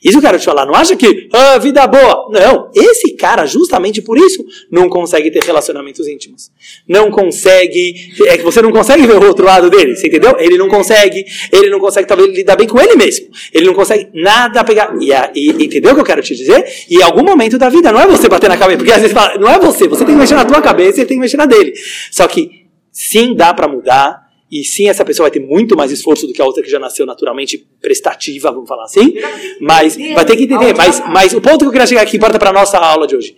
Isso 0.02 0.16
eu 0.16 0.22
quero 0.22 0.38
te 0.38 0.46
falar, 0.46 0.64
não 0.64 0.74
acha 0.74 0.96
que, 0.96 1.28
ah, 1.30 1.58
vida 1.58 1.86
boa. 1.86 2.30
Não, 2.30 2.70
esse 2.74 3.12
cara, 3.16 3.44
justamente 3.44 4.00
por 4.00 4.16
isso, 4.16 4.42
não 4.70 4.88
consegue 4.88 5.30
ter 5.30 5.42
relacionamentos 5.42 6.08
íntimos. 6.08 6.50
Não 6.88 7.10
consegue, 7.10 7.94
é 8.26 8.38
que 8.38 8.42
você 8.42 8.62
não 8.62 8.72
consegue 8.72 9.06
ver 9.06 9.16
o 9.16 9.26
outro 9.26 9.44
lado 9.44 9.68
dele, 9.68 9.94
você 9.94 10.08
entendeu? 10.08 10.36
Ele 10.38 10.56
não 10.56 10.68
consegue, 10.68 11.26
ele 11.52 11.68
não 11.68 11.78
consegue 11.78 12.08
talvez 12.08 12.34
lidar 12.34 12.56
bem 12.56 12.66
com 12.66 12.80
ele 12.80 12.96
mesmo. 12.96 13.26
Ele 13.52 13.66
não 13.66 13.74
consegue 13.74 14.08
nada 14.14 14.64
pegar. 14.64 14.94
E, 14.98 15.10
e- 15.34 15.64
entendeu 15.64 15.92
o 15.92 15.94
que 15.94 16.00
eu 16.00 16.04
quero 16.04 16.22
te 16.22 16.34
dizer? 16.34 16.64
E 16.88 16.96
em 16.96 17.02
algum 17.02 17.22
momento 17.22 17.58
da 17.58 17.68
vida, 17.68 17.92
não 17.92 18.00
é 18.00 18.06
você 18.06 18.26
bater 18.26 18.48
na 18.48 18.56
cabeça, 18.56 18.78
porque 18.78 18.92
às 18.92 19.02
vezes 19.02 19.12
fala, 19.12 19.36
não 19.38 19.50
é 19.50 19.58
você, 19.58 19.86
você 19.86 20.04
tem 20.06 20.14
que 20.14 20.20
mexer 20.20 20.34
na 20.34 20.46
tua 20.46 20.62
cabeça 20.62 21.02
e 21.02 21.04
tem 21.04 21.18
que 21.18 21.20
mexer 21.20 21.36
na 21.36 21.44
dele. 21.44 21.74
Só 22.10 22.26
que 22.26 22.64
sim 22.90 23.34
dá 23.34 23.52
pra 23.52 23.68
mudar. 23.68 24.19
E 24.50 24.64
sim, 24.64 24.88
essa 24.88 25.04
pessoa 25.04 25.28
vai 25.28 25.30
ter 25.30 25.46
muito 25.46 25.76
mais 25.76 25.92
esforço 25.92 26.26
do 26.26 26.32
que 26.32 26.42
a 26.42 26.44
outra 26.44 26.62
que 26.62 26.68
já 26.68 26.78
nasceu 26.78 27.06
naturalmente 27.06 27.64
prestativa, 27.80 28.50
vamos 28.50 28.68
falar 28.68 28.84
assim. 28.84 29.14
Mas 29.60 29.96
vai 29.96 30.24
ter 30.24 30.36
que 30.36 30.44
entender. 30.44 30.74
Mas, 30.76 31.00
mas 31.06 31.32
o 31.32 31.40
ponto 31.40 31.58
que 31.58 31.66
eu 31.66 31.70
queria 31.70 31.86
chegar 31.86 32.02
aqui 32.02 32.16
importa 32.16 32.38
para 32.38 32.50
a 32.50 32.52
nossa 32.52 32.78
aula 32.78 33.06
de 33.06 33.14
hoje. 33.14 33.36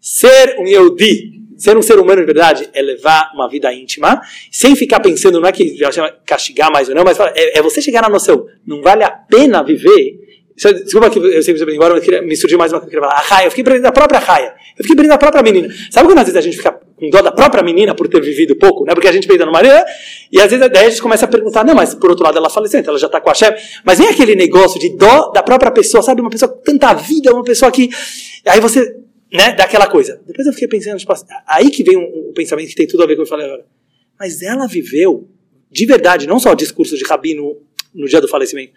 Ser 0.00 0.56
um 0.58 0.66
Yehudi, 0.66 1.42
ser 1.58 1.76
um 1.76 1.82
ser 1.82 1.98
humano 1.98 2.20
de 2.20 2.26
verdade, 2.26 2.68
é 2.72 2.80
levar 2.80 3.30
uma 3.34 3.48
vida 3.48 3.72
íntima, 3.72 4.22
sem 4.50 4.74
ficar 4.74 5.00
pensando, 5.00 5.40
não 5.40 5.48
é 5.48 5.52
que 5.52 5.76
castigar 6.24 6.72
mais 6.72 6.88
ou 6.88 6.94
não, 6.94 7.04
mas 7.04 7.18
é, 7.20 7.58
é 7.58 7.62
você 7.62 7.82
chegar 7.82 8.02
na 8.02 8.08
noção, 8.08 8.46
não 8.66 8.80
vale 8.80 9.04
a 9.04 9.10
pena 9.10 9.62
viver. 9.62 10.23
Isso- 10.56 10.72
Desculpa 10.84 11.10
que 11.10 11.18
eu 11.18 11.42
sempre 11.42 11.60
estou 11.60 11.74
embora, 11.74 11.94
mas 11.94 12.06
me 12.26 12.36
surgiu 12.36 12.56
mais 12.58 12.72
uma 12.72 12.80
coisa 12.80 12.90
que 12.90 12.96
eu 12.96 13.00
queria 13.00 13.16
falar. 13.16 13.20
A 13.20 13.34
raia, 13.34 13.46
eu 13.46 13.50
fiquei 13.50 13.64
prendendo 13.64 13.82
da 13.82 13.92
própria 13.92 14.20
raia. 14.20 14.54
Eu 14.78 14.84
fiquei 14.84 14.94
prendendo 14.94 15.10
da 15.12 15.18
própria 15.18 15.42
menina. 15.42 15.68
Sabe 15.90 16.06
quando 16.08 16.18
às 16.18 16.24
vezes 16.24 16.36
a 16.36 16.40
gente 16.40 16.56
fica 16.56 16.72
com 16.72 17.10
dó 17.10 17.20
da 17.22 17.32
própria 17.32 17.62
menina 17.62 17.94
por 17.94 18.06
ter 18.08 18.20
vivido 18.20 18.54
pouco, 18.56 18.84
né? 18.84 18.94
Porque 18.94 19.08
a 19.08 19.12
gente 19.12 19.26
pensa 19.26 19.44
no 19.44 19.50
marido, 19.52 19.74
e 20.30 20.40
às 20.40 20.50
vezes 20.50 20.68
daí 20.72 20.86
a 20.86 20.90
gente 20.90 21.02
começa 21.02 21.24
a 21.24 21.28
perguntar, 21.28 21.64
não, 21.64 21.74
mas 21.74 21.94
por 21.94 22.08
outro 22.10 22.24
lado 22.24 22.38
ela 22.38 22.48
faleceu, 22.48 22.78
então 22.78 22.92
ela 22.92 22.98
já 23.00 23.06
está 23.06 23.20
com 23.20 23.30
a 23.30 23.34
chefe. 23.34 23.80
Mas 23.84 23.98
vem 23.98 24.08
aquele 24.08 24.36
negócio 24.36 24.78
de 24.80 24.96
dó 24.96 25.30
da 25.32 25.42
própria 25.42 25.72
pessoa, 25.72 26.02
sabe? 26.02 26.20
Uma 26.20 26.30
pessoa 26.30 26.48
com 26.52 26.62
tanta 26.62 26.94
vida, 26.94 27.32
uma 27.32 27.42
pessoa 27.42 27.70
que. 27.72 27.88
Aí 28.46 28.60
você, 28.60 28.96
né, 29.32 29.52
dá 29.54 29.64
aquela 29.64 29.88
coisa. 29.88 30.20
Depois 30.24 30.46
eu 30.46 30.52
fiquei 30.52 30.68
pensando, 30.68 30.98
tipo, 30.98 31.12
aí 31.48 31.68
que 31.70 31.82
vem 31.82 31.96
um, 31.96 32.30
um 32.30 32.32
pensamento 32.32 32.68
que 32.68 32.76
tem 32.76 32.86
tudo 32.86 33.02
a 33.02 33.06
ver 33.06 33.16
com 33.16 33.22
o 33.22 33.24
que 33.24 33.28
eu 33.32 33.36
falei 33.36 33.46
agora. 33.46 33.64
Mas 34.20 34.40
ela 34.40 34.68
viveu, 34.68 35.28
de 35.70 35.84
verdade, 35.84 36.28
não 36.28 36.38
só 36.38 36.52
o 36.52 36.54
discurso 36.54 36.96
de 36.96 37.04
Rabino 37.04 37.56
no 37.92 38.06
dia 38.06 38.20
do 38.20 38.28
falecimento, 38.28 38.72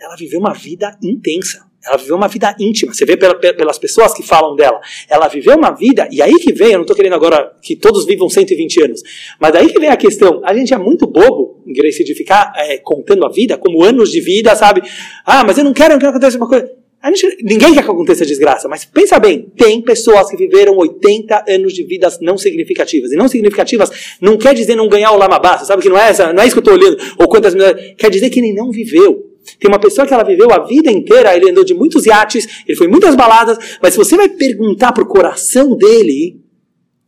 ela 0.00 0.16
viveu 0.16 0.40
uma 0.40 0.52
vida 0.54 0.96
intensa. 1.02 1.68
Ela 1.86 1.96
viveu 1.96 2.14
uma 2.14 2.28
vida 2.28 2.54
íntima. 2.60 2.92
Você 2.92 3.06
vê 3.06 3.16
pela- 3.16 3.34
pe- 3.34 3.54
pelas 3.54 3.78
pessoas 3.78 4.12
que 4.12 4.22
falam 4.22 4.54
dela. 4.54 4.80
Ela 5.08 5.28
viveu 5.28 5.56
uma 5.56 5.70
vida, 5.70 6.06
e 6.10 6.20
aí 6.20 6.34
que 6.34 6.52
vem, 6.52 6.68
eu 6.72 6.74
não 6.74 6.82
estou 6.82 6.94
querendo 6.94 7.14
agora 7.14 7.52
que 7.62 7.74
todos 7.74 8.04
vivam 8.04 8.28
120 8.28 8.82
anos, 8.82 9.00
mas 9.40 9.52
daí 9.52 9.68
que 9.72 9.78
vem 9.80 9.88
a 9.88 9.96
questão. 9.96 10.42
A 10.44 10.54
gente 10.54 10.74
é 10.74 10.78
muito 10.78 11.06
bobo, 11.06 11.62
em 11.66 11.72
Gracie, 11.72 12.04
de 12.04 12.14
ficar 12.14 12.52
é, 12.56 12.76
contando 12.78 13.24
a 13.24 13.30
vida 13.30 13.56
como 13.56 13.82
anos 13.82 14.10
de 14.10 14.20
vida, 14.20 14.54
sabe? 14.54 14.82
Ah, 15.24 15.42
mas 15.42 15.56
eu 15.56 15.64
não 15.64 15.72
quero, 15.72 15.94
eu 15.94 15.98
quero 15.98 16.12
que 16.12 16.18
aconteça 16.18 16.36
uma 16.36 16.48
coisa. 16.48 16.70
Gente, 17.02 17.38
ninguém 17.42 17.72
quer 17.72 17.82
que 17.82 17.90
aconteça 17.90 18.26
desgraça, 18.26 18.68
mas 18.68 18.84
pensa 18.84 19.18
bem, 19.18 19.50
tem 19.56 19.80
pessoas 19.80 20.28
que 20.28 20.36
viveram 20.36 20.76
80 20.76 21.46
anos 21.48 21.72
de 21.72 21.82
vidas 21.82 22.18
não 22.20 22.36
significativas. 22.36 23.10
E 23.10 23.16
não 23.16 23.26
significativas 23.26 23.90
não 24.20 24.36
quer 24.36 24.52
dizer 24.52 24.74
não 24.76 24.86
ganhar 24.86 25.12
o 25.12 25.16
lama 25.16 25.40
sabe 25.64 25.80
que 25.80 25.88
não 25.88 25.96
é, 25.98 26.10
essa, 26.10 26.30
não 26.30 26.42
é 26.42 26.46
isso 26.46 26.60
que 26.60 26.68
eu 26.68 26.74
estou 26.74 26.74
olhando, 26.74 27.02
ou 27.18 27.26
quantas 27.26 27.54
quer 27.96 28.10
dizer 28.10 28.28
que 28.28 28.38
ele 28.38 28.52
não 28.52 28.70
viveu. 28.70 29.29
Tem 29.58 29.68
uma 29.68 29.78
pessoa 29.78 30.06
que 30.06 30.14
ela 30.14 30.22
viveu 30.24 30.50
a 30.52 30.64
vida 30.64 30.90
inteira, 30.90 31.34
ele 31.36 31.50
andou 31.50 31.64
de 31.64 31.74
muitos 31.74 32.06
iates, 32.06 32.64
ele 32.66 32.76
foi 32.76 32.86
em 32.86 32.90
muitas 32.90 33.14
baladas, 33.14 33.58
mas 33.82 33.94
se 33.94 33.98
você 33.98 34.16
vai 34.16 34.28
perguntar 34.28 34.92
pro 34.92 35.06
coração 35.06 35.76
dele, 35.76 36.40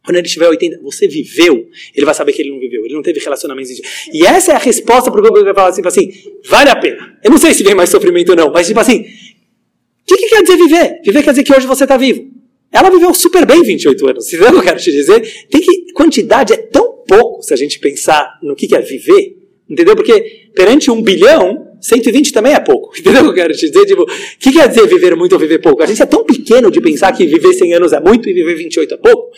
Quando 0.04 0.16
ele 0.16 0.26
tiver 0.26 0.48
80, 0.48 0.80
você 0.82 1.06
viveu, 1.06 1.68
ele 1.94 2.04
vai 2.04 2.14
saber 2.14 2.32
que 2.32 2.42
ele 2.42 2.50
não 2.50 2.58
viveu, 2.58 2.84
ele 2.84 2.94
não 2.94 3.02
teve 3.02 3.20
relacionamentos. 3.20 3.70
E 4.12 4.26
essa 4.26 4.50
é 4.50 4.54
a 4.56 4.58
resposta 4.58 5.12
para 5.12 5.20
o 5.20 5.32
que 5.32 5.44
vai 5.44 5.54
falar 5.54 5.68
assim, 5.68 5.76
tipo 5.76 5.88
assim, 5.88 6.10
vale 6.48 6.70
a 6.70 6.76
pena. 6.76 7.18
Eu 7.22 7.30
não 7.30 7.38
sei 7.38 7.54
se 7.54 7.62
vem 7.62 7.74
mais 7.74 7.88
sofrimento 7.88 8.30
ou 8.30 8.36
não, 8.36 8.50
mas 8.52 8.66
tipo 8.66 8.80
assim, 8.80 9.02
o 9.02 10.04
que, 10.04 10.16
que 10.16 10.28
quer 10.28 10.42
dizer 10.42 10.56
viver? 10.56 11.00
Viver 11.04 11.22
quer 11.22 11.30
dizer 11.30 11.44
que 11.44 11.54
hoje 11.54 11.68
você 11.68 11.84
está 11.84 11.96
vivo. 11.96 12.28
Ela 12.72 12.90
viveu 12.90 13.14
super 13.14 13.46
bem 13.46 13.62
28 13.62 14.08
anos, 14.08 14.28
que 14.28 14.36
eu 14.36 14.62
quero 14.62 14.80
te 14.80 14.90
dizer? 14.90 15.20
Tem 15.48 15.60
que, 15.60 15.92
quantidade 15.92 16.52
é 16.52 16.56
tão 16.56 17.04
pouco 17.06 17.42
se 17.42 17.54
a 17.54 17.56
gente 17.56 17.78
pensar 17.78 18.38
no 18.42 18.56
que, 18.56 18.66
que 18.66 18.74
é 18.74 18.80
viver, 18.80 19.36
entendeu? 19.68 19.94
Porque 19.94 20.50
perante 20.54 20.90
um 20.90 21.00
bilhão, 21.00 21.71
120 21.82 22.32
também 22.32 22.54
é 22.54 22.60
pouco. 22.60 22.94
Entendeu 22.98 23.22
o 23.22 23.24
que 23.24 23.30
eu 23.30 23.34
quero 23.34 23.54
te 23.54 23.68
dizer? 23.68 23.84
Tipo, 23.84 24.02
o 24.02 24.06
que 24.38 24.52
quer 24.52 24.68
dizer 24.68 24.86
viver 24.86 25.16
muito 25.16 25.32
ou 25.32 25.38
viver 25.38 25.58
pouco? 25.58 25.82
A 25.82 25.86
gente 25.86 26.02
é 26.02 26.06
tão 26.06 26.24
pequeno 26.24 26.70
de 26.70 26.80
pensar 26.80 27.12
que 27.12 27.26
viver 27.26 27.52
100 27.52 27.74
anos 27.74 27.92
é 27.92 28.00
muito 28.00 28.28
e 28.28 28.32
viver 28.32 28.54
28 28.54 28.94
é 28.94 28.96
pouco. 28.96 29.30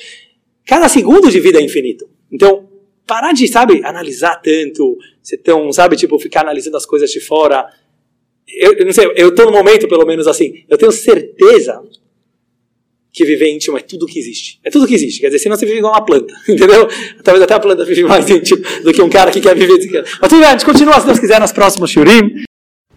Cada 0.66 0.88
segundo 0.88 1.30
de 1.30 1.40
vida 1.40 1.58
é 1.58 1.62
infinito. 1.62 2.08
Então, 2.30 2.68
parar 3.06 3.32
de, 3.32 3.48
sabe, 3.48 3.82
analisar 3.84 4.36
tanto, 4.36 4.96
ser 5.22 5.38
tão, 5.38 5.72
sabe, 5.72 5.96
tipo, 5.96 6.18
ficar 6.18 6.42
analisando 6.42 6.76
as 6.76 6.86
coisas 6.86 7.10
de 7.10 7.20
fora. 7.20 7.66
Eu, 8.48 8.74
eu 8.74 8.84
não 8.84 8.92
sei, 8.92 9.10
eu 9.16 9.30
estou 9.30 9.46
no 9.46 9.52
momento, 9.52 9.88
pelo 9.88 10.06
menos 10.06 10.26
assim, 10.26 10.64
eu 10.68 10.76
tenho 10.76 10.92
certeza 10.92 11.82
que 13.14 13.24
viver 13.24 13.54
íntimo 13.54 13.78
é 13.78 13.80
tudo 13.80 14.06
que 14.06 14.18
existe. 14.18 14.58
É 14.64 14.70
tudo 14.70 14.88
que 14.88 14.94
existe. 14.94 15.20
Quer 15.20 15.28
dizer, 15.28 15.38
senão 15.38 15.56
você 15.56 15.64
vive 15.64 15.78
igual 15.78 15.92
uma 15.92 16.04
planta, 16.04 16.34
entendeu? 16.48 16.88
Talvez 17.22 17.44
até 17.44 17.54
a 17.54 17.60
planta 17.60 17.84
vive 17.84 18.02
mais 18.02 18.28
íntimo 18.28 18.60
do 18.82 18.92
que 18.92 19.00
um 19.00 19.08
cara 19.08 19.30
que 19.30 19.40
quer 19.40 19.54
viver. 19.54 20.04
Mas 20.20 20.28
tudo 20.28 20.40
bem, 20.40 20.48
a 20.48 20.50
gente 20.50 20.64
continua, 20.64 20.98
se 21.00 21.06
Deus 21.06 21.20
quiser, 21.20 21.38
nas 21.38 21.52
próximas 21.52 21.90
Shurim. 21.90 22.42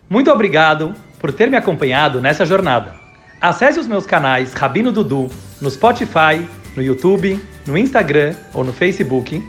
Muito 0.10 0.31
obrigado 0.31 0.95
por 1.19 1.31
ter 1.31 1.49
me 1.49 1.56
acompanhado 1.56 2.19
nessa 2.19 2.45
jornada. 2.45 2.95
Acesse 3.39 3.80
os 3.80 3.85
meus 3.85 4.07
canais 4.07 4.53
Rabino 4.53 4.91
Dudu 4.91 5.30
no 5.61 5.69
Spotify, 5.69 6.44
no 6.76 6.81
YouTube, 6.81 7.39
no 7.68 7.77
Instagram 7.77 8.35
ou 8.56 8.64
no 8.64 8.73
Facebook 8.73 9.44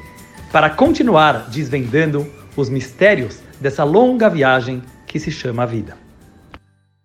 para 0.53 0.69
continuar 0.69 1.49
desvendando 1.49 2.31
os 2.55 2.69
mistérios 2.69 3.39
dessa 3.59 3.85
longa 3.85 4.29
viagem 4.29 4.83
que 5.07 5.19
se 5.19 5.31
chama 5.31 5.67
vida. 5.67 6.08